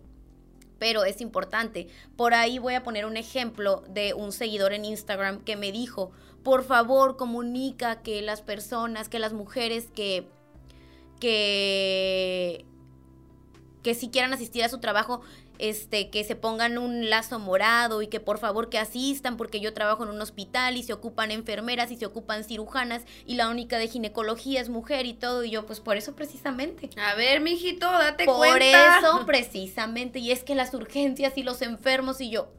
Pero 0.80 1.04
es 1.04 1.20
importante. 1.20 1.86
Por 2.16 2.34
ahí 2.34 2.58
voy 2.58 2.74
a 2.74 2.82
poner 2.82 3.06
un 3.06 3.16
ejemplo 3.16 3.84
de 3.88 4.14
un 4.14 4.32
seguidor 4.32 4.72
en 4.72 4.84
Instagram 4.84 5.44
que 5.44 5.54
me 5.54 5.70
dijo, 5.70 6.10
por 6.42 6.64
favor, 6.64 7.16
comunica 7.16 8.02
que 8.02 8.20
las 8.20 8.42
personas, 8.42 9.08
que 9.08 9.20
las 9.20 9.32
mujeres 9.32 9.90
que, 9.94 10.28
que, 11.20 12.64
que 13.84 13.94
si 13.94 14.08
quieran 14.08 14.32
asistir 14.32 14.64
a 14.64 14.68
su 14.68 14.80
trabajo, 14.80 15.20
este, 15.58 16.10
que 16.10 16.24
se 16.24 16.36
pongan 16.36 16.78
un 16.78 17.10
lazo 17.10 17.38
morado 17.38 18.02
y 18.02 18.06
que 18.06 18.20
por 18.20 18.38
favor 18.38 18.68
que 18.68 18.78
asistan 18.78 19.36
porque 19.36 19.60
yo 19.60 19.74
trabajo 19.74 20.04
en 20.04 20.10
un 20.10 20.20
hospital 20.20 20.76
y 20.76 20.82
se 20.82 20.92
ocupan 20.92 21.30
enfermeras 21.30 21.90
y 21.90 21.96
se 21.96 22.06
ocupan 22.06 22.44
cirujanas 22.44 23.04
y 23.26 23.34
la 23.34 23.48
única 23.48 23.78
de 23.78 23.88
ginecología 23.88 24.60
es 24.60 24.68
mujer 24.68 25.06
y 25.06 25.14
todo 25.14 25.44
y 25.44 25.50
yo 25.50 25.66
pues 25.66 25.80
por 25.80 25.96
eso 25.96 26.14
precisamente. 26.14 26.90
A 26.96 27.14
ver, 27.14 27.40
mijito, 27.40 27.90
date 27.90 28.24
cuenta. 28.24 28.52
Por 28.52 28.62
eso 28.62 29.22
precisamente 29.26 30.18
y 30.18 30.30
es 30.30 30.44
que 30.44 30.54
las 30.54 30.74
urgencias 30.74 31.36
y 31.36 31.42
los 31.42 31.62
enfermos 31.62 32.20
y 32.20 32.30
yo 32.30 32.52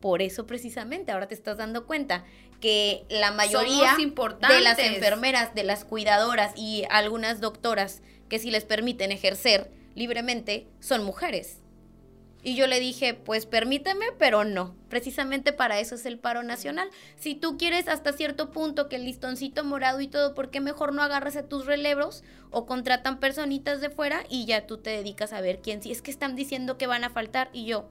por 0.00 0.22
eso 0.22 0.46
precisamente 0.46 1.12
ahora 1.12 1.26
te 1.26 1.34
estás 1.34 1.56
dando 1.56 1.86
cuenta 1.86 2.24
que 2.60 3.04
la 3.08 3.32
mayoría 3.32 3.96
de 3.96 4.60
las 4.60 4.78
enfermeras, 4.78 5.54
de 5.54 5.64
las 5.64 5.84
cuidadoras 5.84 6.52
y 6.56 6.84
algunas 6.90 7.40
doctoras 7.40 8.02
que 8.28 8.38
si 8.38 8.50
les 8.50 8.64
permiten 8.64 9.12
ejercer 9.12 9.70
libremente 9.94 10.66
son 10.80 11.04
mujeres. 11.04 11.58
Y 12.46 12.54
yo 12.54 12.68
le 12.68 12.78
dije, 12.78 13.12
pues 13.12 13.44
permíteme, 13.44 14.06
pero 14.20 14.44
no. 14.44 14.76
Precisamente 14.88 15.52
para 15.52 15.80
eso 15.80 15.96
es 15.96 16.06
el 16.06 16.16
paro 16.16 16.44
nacional. 16.44 16.88
Si 17.16 17.34
tú 17.34 17.58
quieres 17.58 17.88
hasta 17.88 18.12
cierto 18.12 18.52
punto 18.52 18.88
que 18.88 18.94
el 18.94 19.04
listoncito 19.04 19.64
morado 19.64 20.00
y 20.00 20.06
todo, 20.06 20.32
¿por 20.32 20.52
qué 20.52 20.60
mejor 20.60 20.94
no 20.94 21.02
agarras 21.02 21.34
a 21.34 21.48
tus 21.48 21.66
relevos 21.66 22.22
o 22.52 22.64
contratan 22.64 23.18
personitas 23.18 23.80
de 23.80 23.90
fuera 23.90 24.22
y 24.30 24.46
ya 24.46 24.64
tú 24.68 24.78
te 24.78 24.90
dedicas 24.90 25.32
a 25.32 25.40
ver 25.40 25.58
quién? 25.60 25.82
Si 25.82 25.90
es 25.90 26.02
que 26.02 26.12
están 26.12 26.36
diciendo 26.36 26.78
que 26.78 26.86
van 26.86 27.02
a 27.02 27.10
faltar 27.10 27.50
y 27.52 27.64
yo, 27.64 27.88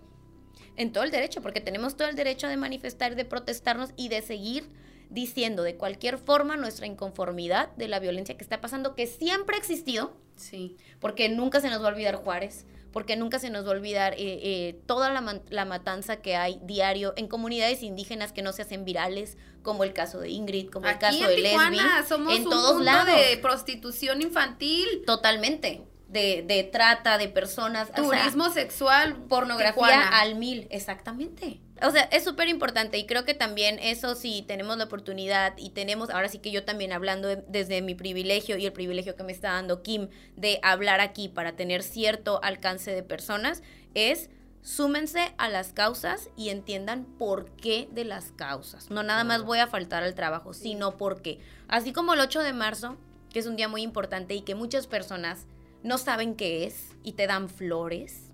en 0.78 0.94
todo 0.94 1.04
el 1.04 1.12
derecho, 1.12 1.42
porque 1.42 1.60
tenemos 1.60 1.98
todo 1.98 2.08
el 2.08 2.16
derecho 2.16 2.48
de 2.48 2.56
manifestar, 2.56 3.18
de 3.18 3.26
protestarnos 3.26 3.90
y 3.98 4.08
de 4.08 4.22
seguir 4.22 4.70
diciendo 5.10 5.64
de 5.64 5.76
cualquier 5.76 6.18
forma 6.18 6.56
nuestra 6.56 6.88
inconformidad 6.88 7.76
de 7.76 7.90
la 7.90 8.00
violencia 8.00 8.38
que 8.38 8.44
está 8.46 8.62
pasando, 8.62 8.96
que 8.96 9.06
siempre 9.06 9.58
ha 9.58 9.60
existido. 9.60 10.16
Sí. 10.38 10.78
Porque 11.02 11.28
nunca 11.28 11.60
se 11.60 11.70
nos 11.70 11.82
va 11.82 11.88
a 11.88 11.92
olvidar 11.92 12.16
Juárez, 12.16 12.66
porque 12.96 13.18
nunca 13.18 13.40
se 13.40 13.50
nos 13.50 13.66
va 13.66 13.72
a 13.72 13.72
olvidar 13.72 14.14
eh, 14.14 14.20
eh, 14.20 14.82
toda 14.86 15.10
la, 15.10 15.42
la, 15.50 15.66
matanza 15.66 16.22
que 16.22 16.38
hay 16.38 16.62
diario 16.64 17.14
en 17.18 17.28
comunidades 17.28 17.84
indígenas 17.84 18.32
que 18.32 18.42
no 18.42 18.54
se 18.54 18.62
hacen 18.62 18.86
virales, 18.86 19.38
como 19.64 19.84
el 19.84 19.92
caso 19.92 20.22
de 20.22 20.30
Ingrid, 20.30 20.70
como 20.70 20.88
el 20.88 20.98
caso 20.98 21.28
de 21.28 21.40
Lesbi. 21.40 21.78
Somos 22.08 22.34
en 22.34 22.44
un 22.44 22.50
todos 22.50 22.82
lados. 22.82 23.14
de 23.14 23.36
prostitución 23.36 24.22
infantil. 24.22 24.88
Totalmente. 25.06 25.82
De, 26.08 26.46
de 26.48 26.64
trata 26.64 27.18
de 27.18 27.28
personas. 27.28 27.92
Turismo 27.92 28.50
sexual. 28.50 29.18
Pornografía 29.28 30.08
al 30.08 30.36
mil. 30.36 30.66
Exactamente. 30.72 31.60
O 31.82 31.92
sea, 31.92 32.04
es 32.04 32.24
súper 32.24 32.48
importante 32.48 32.98
y 32.98 33.06
creo 33.06 33.26
que 33.26 33.34
también 33.34 33.80
eso 33.80 34.16
si 34.16 34.44
tenemos 34.44 34.78
la 34.78 34.86
oportunidad 34.86 35.54
y 35.58 35.72
tenemos, 35.72 36.10
ahora 36.10 36.30
sí 36.30 36.40
que 36.40 36.52
yo 36.52 36.64
también 36.64 36.94
hablando 36.94 37.36
desde 37.36 37.82
mi 37.82 37.96
privilegio 37.96 38.58
y 38.58 38.66
el 38.66 38.72
privilegio 38.72 39.16
que 39.16 39.24
me 39.24 39.34
está 39.34 39.54
dando 39.54 39.84
Kim 39.84 40.08
de 40.38 40.60
hablar 40.64 41.02
aquí 41.02 41.28
para 41.28 41.58
tener 41.58 41.84
cierto 41.84 42.40
alcance 42.44 42.92
de 42.92 43.04
personas, 43.04 43.62
es 43.94 44.30
súmense 44.62 45.34
a 45.38 45.50
las 45.50 45.74
causas 45.74 46.30
y 46.38 46.50
entiendan 46.50 47.06
por 47.20 47.52
qué 47.52 47.90
de 47.92 48.06
las 48.06 48.32
causas. 48.32 48.90
No 48.90 49.04
nada 49.04 49.24
más 49.26 49.44
voy 49.44 49.60
a 49.60 49.68
faltar 49.68 50.02
al 50.02 50.16
trabajo, 50.16 50.54
sino 50.54 50.96
porque, 50.96 51.40
así 51.68 51.92
como 51.92 52.14
el 52.14 52.22
8 52.22 52.40
de 52.40 52.54
marzo, 52.54 52.98
que 53.32 53.40
es 53.40 53.48
un 53.48 53.58
día 53.58 53.68
muy 53.68 53.82
importante 53.82 54.34
y 54.34 54.42
que 54.42 54.56
muchas 54.56 54.88
personas 54.88 55.46
no 55.84 55.98
saben 55.98 56.36
qué 56.36 56.66
es 56.66 56.96
y 57.04 57.14
te 57.14 57.28
dan 57.28 57.50
flores, 57.50 58.25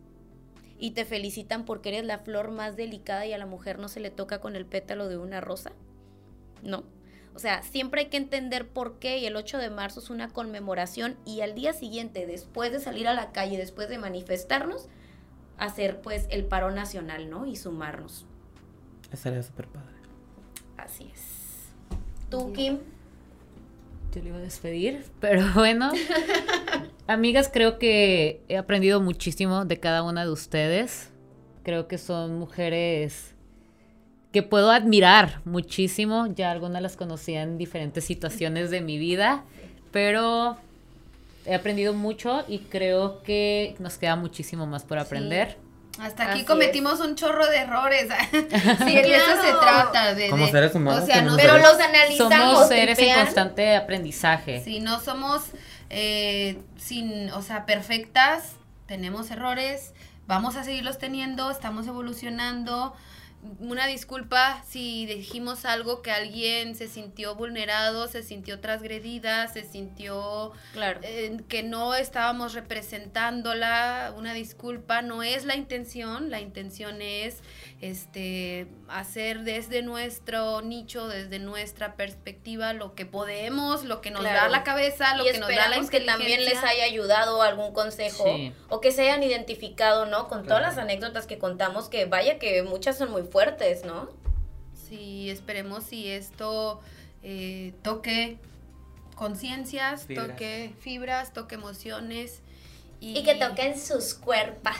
y 0.81 0.91
te 0.91 1.05
felicitan 1.05 1.63
porque 1.63 1.89
eres 1.89 2.05
la 2.05 2.17
flor 2.17 2.49
más 2.49 2.75
delicada 2.75 3.27
y 3.27 3.33
a 3.33 3.37
la 3.37 3.45
mujer 3.45 3.77
no 3.77 3.87
se 3.87 3.99
le 3.99 4.09
toca 4.09 4.41
con 4.41 4.55
el 4.55 4.65
pétalo 4.65 5.07
de 5.07 5.15
una 5.15 5.39
rosa. 5.39 5.71
No. 6.63 6.83
O 7.35 7.39
sea, 7.39 7.61
siempre 7.61 8.01
hay 8.01 8.07
que 8.07 8.17
entender 8.17 8.67
por 8.67 8.97
qué 8.97 9.19
y 9.19 9.27
el 9.27 9.35
8 9.35 9.59
de 9.59 9.69
marzo 9.69 9.99
es 9.99 10.09
una 10.09 10.29
conmemoración 10.29 11.17
y 11.23 11.41
al 11.41 11.53
día 11.53 11.73
siguiente, 11.73 12.25
después 12.25 12.71
de 12.71 12.79
salir 12.79 13.07
a 13.07 13.13
la 13.13 13.31
calle, 13.31 13.57
después 13.57 13.89
de 13.89 13.99
manifestarnos, 13.99 14.89
hacer 15.57 16.01
pues 16.01 16.25
el 16.31 16.45
paro 16.45 16.71
nacional, 16.71 17.29
¿no? 17.29 17.45
Y 17.45 17.55
sumarnos. 17.57 18.25
Estaría 19.11 19.43
súper 19.43 19.67
padre. 19.67 19.95
Así 20.77 21.11
es. 21.13 21.69
¿Tú, 22.31 22.53
Kim? 22.53 22.79
Yo 24.13 24.21
le 24.21 24.29
iba 24.29 24.37
a 24.37 24.41
despedir, 24.41 25.05
pero 25.19 25.43
bueno. 25.55 25.91
Amigas, 27.07 27.49
creo 27.51 27.79
que 27.79 28.41
he 28.47 28.57
aprendido 28.57 29.01
muchísimo 29.01 29.65
de 29.65 29.79
cada 29.79 30.03
una 30.03 30.25
de 30.25 30.31
ustedes. 30.31 31.09
Creo 31.63 31.87
que 31.87 31.97
son 31.97 32.37
mujeres 32.37 33.35
que 34.31 34.43
puedo 34.43 34.71
admirar 34.71 35.41
muchísimo. 35.45 36.27
Ya 36.27 36.51
algunas 36.51 36.81
las 36.81 36.97
conocía 36.97 37.43
en 37.43 37.57
diferentes 37.57 38.03
situaciones 38.03 38.69
de 38.69 38.81
mi 38.81 38.97
vida, 38.97 39.45
pero 39.91 40.57
he 41.45 41.53
aprendido 41.55 41.93
mucho 41.93 42.43
y 42.47 42.59
creo 42.59 43.23
que 43.23 43.75
nos 43.79 43.97
queda 43.97 44.15
muchísimo 44.15 44.67
más 44.67 44.83
por 44.83 44.99
aprender. 44.99 45.57
Hasta 46.01 46.31
aquí 46.31 46.45
cometimos 46.45 46.99
un 46.99 47.15
chorro 47.15 47.45
de 47.47 47.57
errores. 47.57 48.07
sí, 48.31 48.39
de 48.39 49.15
eso 49.15 49.41
se 49.41 49.51
trata. 49.61 50.15
De, 50.15 50.29
Como 50.29 50.47
seres 50.47 50.73
humanos. 50.73 51.07
pero 51.35 51.57
los 51.59 51.79
analizamos. 51.79 52.53
Somos 52.53 52.67
seres 52.67 52.97
en 52.97 53.15
constante 53.15 53.75
aprendizaje. 53.75 54.63
Sí, 54.63 54.79
no 54.79 54.99
somos 54.99 55.43
eh, 55.91 56.59
sin, 56.77 57.29
o 57.31 57.41
sea, 57.43 57.65
perfectas. 57.65 58.55
Tenemos 58.87 59.29
errores. 59.29 59.93
Vamos 60.25 60.55
a 60.55 60.63
seguirlos 60.63 60.97
teniendo. 60.97 61.51
Estamos 61.51 61.85
evolucionando 61.85 62.95
una 63.59 63.87
disculpa 63.87 64.63
si 64.67 65.05
dijimos 65.05 65.65
algo 65.65 66.01
que 66.01 66.11
alguien 66.11 66.75
se 66.75 66.87
sintió 66.87 67.35
vulnerado, 67.35 68.07
se 68.07 68.23
sintió 68.23 68.59
transgredida, 68.59 69.47
se 69.47 69.63
sintió 69.63 70.51
claro. 70.73 70.99
Eh, 71.03 71.39
que 71.47 71.63
no 71.63 71.95
estábamos 71.95 72.53
representándola. 72.53 74.13
Una 74.17 74.33
disculpa 74.33 75.01
no 75.01 75.23
es 75.23 75.45
la 75.45 75.55
intención, 75.55 76.29
la 76.29 76.39
intención 76.39 77.01
es 77.01 77.39
este 77.81 78.67
hacer 78.87 79.41
desde 79.41 79.81
nuestro 79.81 80.61
nicho, 80.61 81.07
desde 81.07 81.39
nuestra 81.39 81.95
perspectiva 81.95 82.73
lo 82.73 82.93
que 82.93 83.07
podemos, 83.07 83.83
lo 83.83 84.01
que 84.01 84.11
nos 84.11 84.23
da 84.23 84.47
la 84.49 84.63
cabeza, 84.63 85.17
lo 85.17 85.23
que 85.23 85.39
nos 85.39 85.49
da 85.49 85.67
la 85.67 85.77
inteligencia. 85.77 85.99
que 85.99 86.05
también 86.05 86.45
les 86.45 86.63
haya 86.63 86.83
ayudado 86.83 87.41
algún 87.41 87.73
consejo 87.73 88.25
o 88.69 88.81
que 88.81 88.91
se 88.91 89.01
hayan 89.01 89.23
identificado, 89.23 90.05
¿no? 90.05 90.27
Con 90.27 90.45
todas 90.45 90.61
las 90.61 90.77
anécdotas 90.77 91.25
que 91.25 91.39
contamos, 91.39 91.89
que 91.89 92.05
vaya 92.05 92.37
que 92.37 92.61
muchas 92.61 92.99
son 92.99 93.09
muy 93.09 93.23
fuertes, 93.23 93.83
¿no? 93.83 94.09
Sí, 94.73 95.31
esperemos 95.31 95.83
si 95.85 96.07
esto 96.07 96.81
eh, 97.23 97.73
toque 97.81 98.37
conciencias, 99.15 100.07
toque 100.07 100.73
fibras, 100.79 101.33
toque 101.33 101.55
emociones 101.55 102.41
y, 103.01 103.23
que 103.23 103.33
toquen 103.33 103.77
sus 103.79 104.13
cuerpos. 104.13 104.73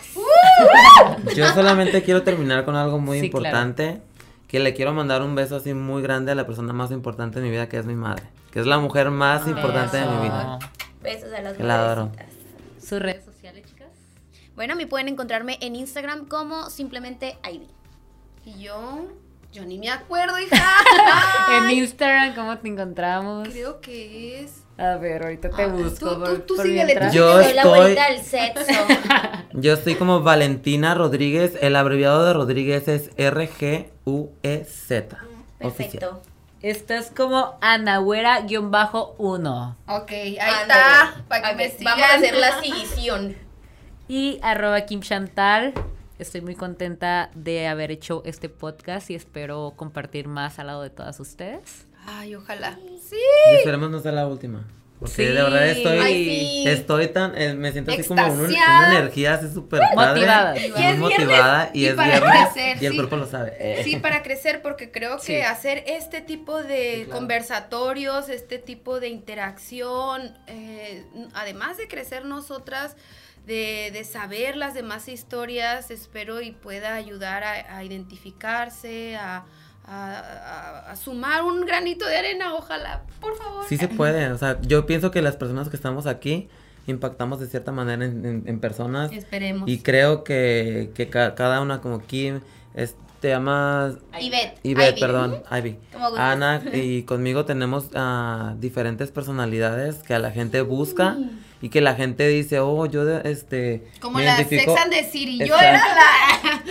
Yo 1.36 1.48
solamente 1.54 2.04
quiero 2.04 2.22
terminar 2.22 2.64
con 2.64 2.76
algo 2.76 3.00
muy 3.00 3.18
importante. 3.18 4.00
Que 4.48 4.60
le 4.60 4.74
quiero 4.74 4.94
mandar 4.94 5.22
un 5.22 5.34
beso 5.34 5.56
así 5.56 5.74
muy 5.74 6.04
grande 6.04 6.34
a 6.34 6.36
la 6.36 6.46
persona 6.46 6.72
más 6.74 6.92
importante 6.92 7.40
de 7.40 7.46
mi 7.46 7.52
vida, 7.52 7.68
que 7.68 7.78
es 7.78 7.86
mi 7.86 7.96
madre. 7.96 8.24
Que 8.52 8.60
es 8.60 8.68
la 8.68 8.80
mujer 8.80 9.10
más 9.10 9.48
importante 9.48 9.98
de 9.98 10.06
mi 10.06 10.24
vida. 10.24 10.60
Besos 11.02 11.34
a 11.34 11.42
las 11.42 11.58
que 11.58 11.64
la 11.64 11.76
adoro. 11.76 12.12
¿Sus 12.80 13.00
redes 13.00 13.24
sociales, 13.26 13.66
chicas? 13.66 13.88
Bueno, 14.56 14.76
me 14.76 14.88
pueden 14.88 15.08
encontrarme 15.08 15.58
en 15.62 15.76
Instagram 15.76 16.28
como 16.28 16.70
simplemente 16.70 17.38
Ivy. 17.50 17.68
Y 18.46 18.62
yo, 18.62 19.08
yo 19.54 19.66
ni 19.66 19.80
me 19.80 19.90
acuerdo, 19.90 20.38
hija. 20.38 20.58
en 21.64 21.72
Instagram, 21.72 22.36
¿cómo 22.36 22.58
te 22.58 22.68
encontramos? 22.68 23.48
Creo 23.48 23.80
que 23.80 24.42
es 24.42 24.64
a 24.78 24.98
ver, 24.98 25.24
ahorita 25.24 25.50
te 25.50 25.66
busco. 25.68 26.18
Tú, 26.18 26.26
tú, 26.26 26.40
tú 26.56 26.62
síguele, 26.62 26.98
yo 27.14 27.40
estoy, 27.40 27.56
la 27.56 27.68
vuelta 27.68 28.06
al 28.06 28.20
sexo. 28.20 28.66
yo 29.54 29.74
estoy 29.74 29.96
como 29.96 30.22
Valentina 30.22 30.94
Rodríguez. 30.96 31.58
El 31.62 31.76
abreviado 31.76 32.26
de 32.26 32.34
Rodríguez 32.34 32.88
es 32.88 33.12
R-G-U-E-Z. 33.18 35.18
Perfecto. 35.60 36.22
Estás 36.62 37.10
como 37.10 37.58
Anahuera-1. 37.62 39.76
Ok, 39.88 40.12
ahí 40.12 40.38
está. 40.38 41.24
Para 41.28 41.58
que 41.58 41.76
Vamos 41.84 42.04
a 42.04 42.16
hacer 42.16 42.36
la 42.36 42.62
siguición. 42.62 43.36
Y 44.08 44.40
arroba 44.44 44.82
Kim 44.82 45.02
Chantal. 45.02 45.74
Estoy 46.20 46.42
muy 46.42 46.54
contenta 46.54 47.32
de 47.34 47.68
haber 47.68 47.90
hecho 47.90 48.22
este 48.26 48.48
podcast 48.48 49.10
y 49.10 49.16
espero 49.16 49.74
compartir 49.76 50.28
más 50.28 50.60
al 50.60 50.68
lado 50.68 50.84
de 50.84 50.92
todas 50.92 51.20
ustedes. 51.20 51.88
Ay, 52.06 52.36
ojalá. 52.36 52.76
Sí. 52.76 53.00
Y 53.12 53.56
esperemos 53.58 53.90
no 53.90 54.00
sea 54.00 54.12
la 54.12 54.28
última. 54.28 54.66
Porque 55.02 55.30
de 55.30 55.34
verdad 55.34 55.68
estoy, 55.68 56.68
estoy 56.68 57.08
tan, 57.08 57.36
eh, 57.36 57.56
me 57.56 57.72
siento 57.72 57.92
así 57.92 58.04
como 58.04 58.24
una, 58.24 59.00
energía 59.00 59.34
así 59.34 59.52
súper 59.52 59.82
motivada. 59.96 60.54
Muy 60.54 60.98
motivada 60.98 61.72
y, 61.74 61.86
es 61.88 61.96
para 61.96 62.22
crecer, 62.22 62.84
y 62.84 62.86
el 62.86 62.94
cuerpo 62.94 63.16
lo 63.16 63.26
sabe. 63.26 63.84
Sí, 63.84 63.96
para 63.96 64.22
crecer 64.22 64.62
porque 64.62 64.92
creo 64.92 65.18
que 65.20 65.44
hacer 65.44 65.84
este 65.88 66.22
tipo 66.22 66.62
de 66.62 67.08
conversatorios, 67.12 68.30
este 68.30 68.60
tipo 68.60 69.00
de 69.00 69.08
interacción, 69.08 70.38
eh, 70.46 71.04
además 71.34 71.78
de 71.78 71.88
crecer 71.88 72.26
nosotras, 72.26 72.96
de, 73.48 73.90
de, 73.92 74.04
saber 74.04 74.56
las 74.56 74.76
demás 74.76 75.08
historias, 75.08 75.90
espero 75.90 76.42
y 76.42 76.52
pueda 76.52 76.94
ayudar 76.94 77.44
a 77.44 77.84
identificarse, 77.84 79.16
a 79.16 79.46
a, 79.92 80.96
sumar 80.96 81.44
un 81.44 81.66
granito 81.66 82.06
de 82.06 82.18
arena, 82.18 82.54
ojalá, 82.54 83.04
por 83.20 83.38
favor. 83.38 83.66
Sí 83.68 83.78
se 83.78 83.88
puede, 83.88 84.32
o 84.32 84.38
sea, 84.38 84.60
yo 84.62 84.86
pienso 84.86 85.12
que 85.12 85.22
las 85.22 85.36
personas 85.36 85.70
que 85.70 85.76
estamos 85.76 86.08
aquí 86.08 86.50
impactamos 86.88 87.40
de 87.40 87.48
cierta 87.48 87.72
manera 87.72 88.04
en, 88.06 88.60
personas. 88.60 89.12
Esperemos. 89.12 89.70
Y 89.70 89.80
creo 89.80 90.24
que, 90.24 90.92
que 90.96 91.10
cada 91.10 91.62
una 91.62 91.82
como 91.82 92.06
Kim, 92.06 92.42
te 93.20 93.30
llamas... 93.30 93.96
Ivette. 94.20 94.60
Ivette, 94.64 95.00
perdón, 95.00 95.44
Ivy. 95.52 95.78
Ana 96.18 96.62
y 96.74 97.04
conmigo 97.04 97.46
tenemos 97.46 97.86
uh, 97.94 98.58
diferentes 98.60 99.12
personalidades 99.12 99.98
que 99.98 100.16
a 100.16 100.20
la 100.20 100.32
gente 100.32 100.62
busca. 100.62 101.18
Y 101.64 101.70
que 101.70 101.80
la 101.80 101.94
gente 101.94 102.28
dice, 102.28 102.60
oh, 102.60 102.88
yo, 102.88 103.08
este... 103.20 103.84
Como 104.00 104.20
la 104.20 104.36
Sex 104.38 104.68
and 104.68 104.94
y 105.14 105.46
yo 105.46 105.56
era 105.56 105.74
la... 105.74 106.64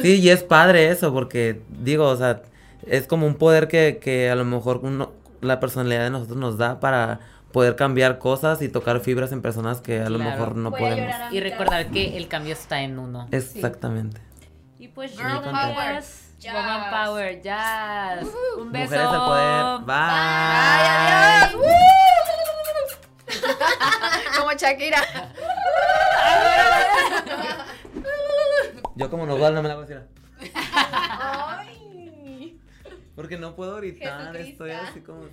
sí, 0.00 0.20
y 0.20 0.30
es 0.30 0.42
padre 0.42 0.88
eso, 0.88 1.12
porque, 1.12 1.60
digo, 1.68 2.06
o 2.06 2.16
sea, 2.16 2.40
es 2.90 3.06
como 3.06 3.26
un 3.26 3.34
poder 3.34 3.68
que, 3.68 3.98
que 4.00 4.30
a 4.30 4.34
lo 4.34 4.44
mejor 4.44 4.80
uno, 4.82 5.12
la 5.40 5.60
personalidad 5.60 6.04
de 6.04 6.10
nosotros 6.10 6.38
nos 6.38 6.58
da 6.58 6.80
para 6.80 7.20
poder 7.52 7.76
cambiar 7.76 8.18
cosas 8.18 8.62
y 8.62 8.68
tocar 8.68 9.00
fibras 9.00 9.32
en 9.32 9.42
personas 9.42 9.80
que 9.80 10.00
a 10.00 10.10
lo 10.10 10.18
mejor 10.18 10.56
no 10.56 10.70
podemos. 10.70 11.14
Y 11.32 11.40
recordar 11.40 11.86
que 11.88 12.16
el 12.16 12.28
cambio 12.28 12.52
está 12.52 12.82
en 12.82 12.98
uno. 12.98 13.26
Exactamente. 13.30 14.20
Y 14.78 14.88
pues 14.88 15.16
Girl 15.16 15.40
Power. 15.42 16.02
Woman 16.52 16.90
Power, 16.90 17.42
jazz. 17.42 18.26
Un 18.58 18.70
beso. 18.70 18.84
Mujeres 18.84 19.06
al 19.06 19.18
poder. 19.26 19.78
Bye. 19.80 19.96
Bye. 19.96 20.88
adiós. 21.48 21.78
como 24.38 24.52
Shakira. 24.52 25.02
Yo 28.94 29.10
como 29.10 29.26
no 29.26 29.36
no 29.36 29.62
me 29.62 29.68
la 29.68 29.74
voy 29.74 29.84
a 29.84 29.86
decir. 29.86 30.08
Porque 33.18 33.36
no 33.36 33.56
puedo 33.56 33.74
gritar, 33.78 34.36
estoy 34.36 34.70
así 34.70 35.00
como... 35.00 35.24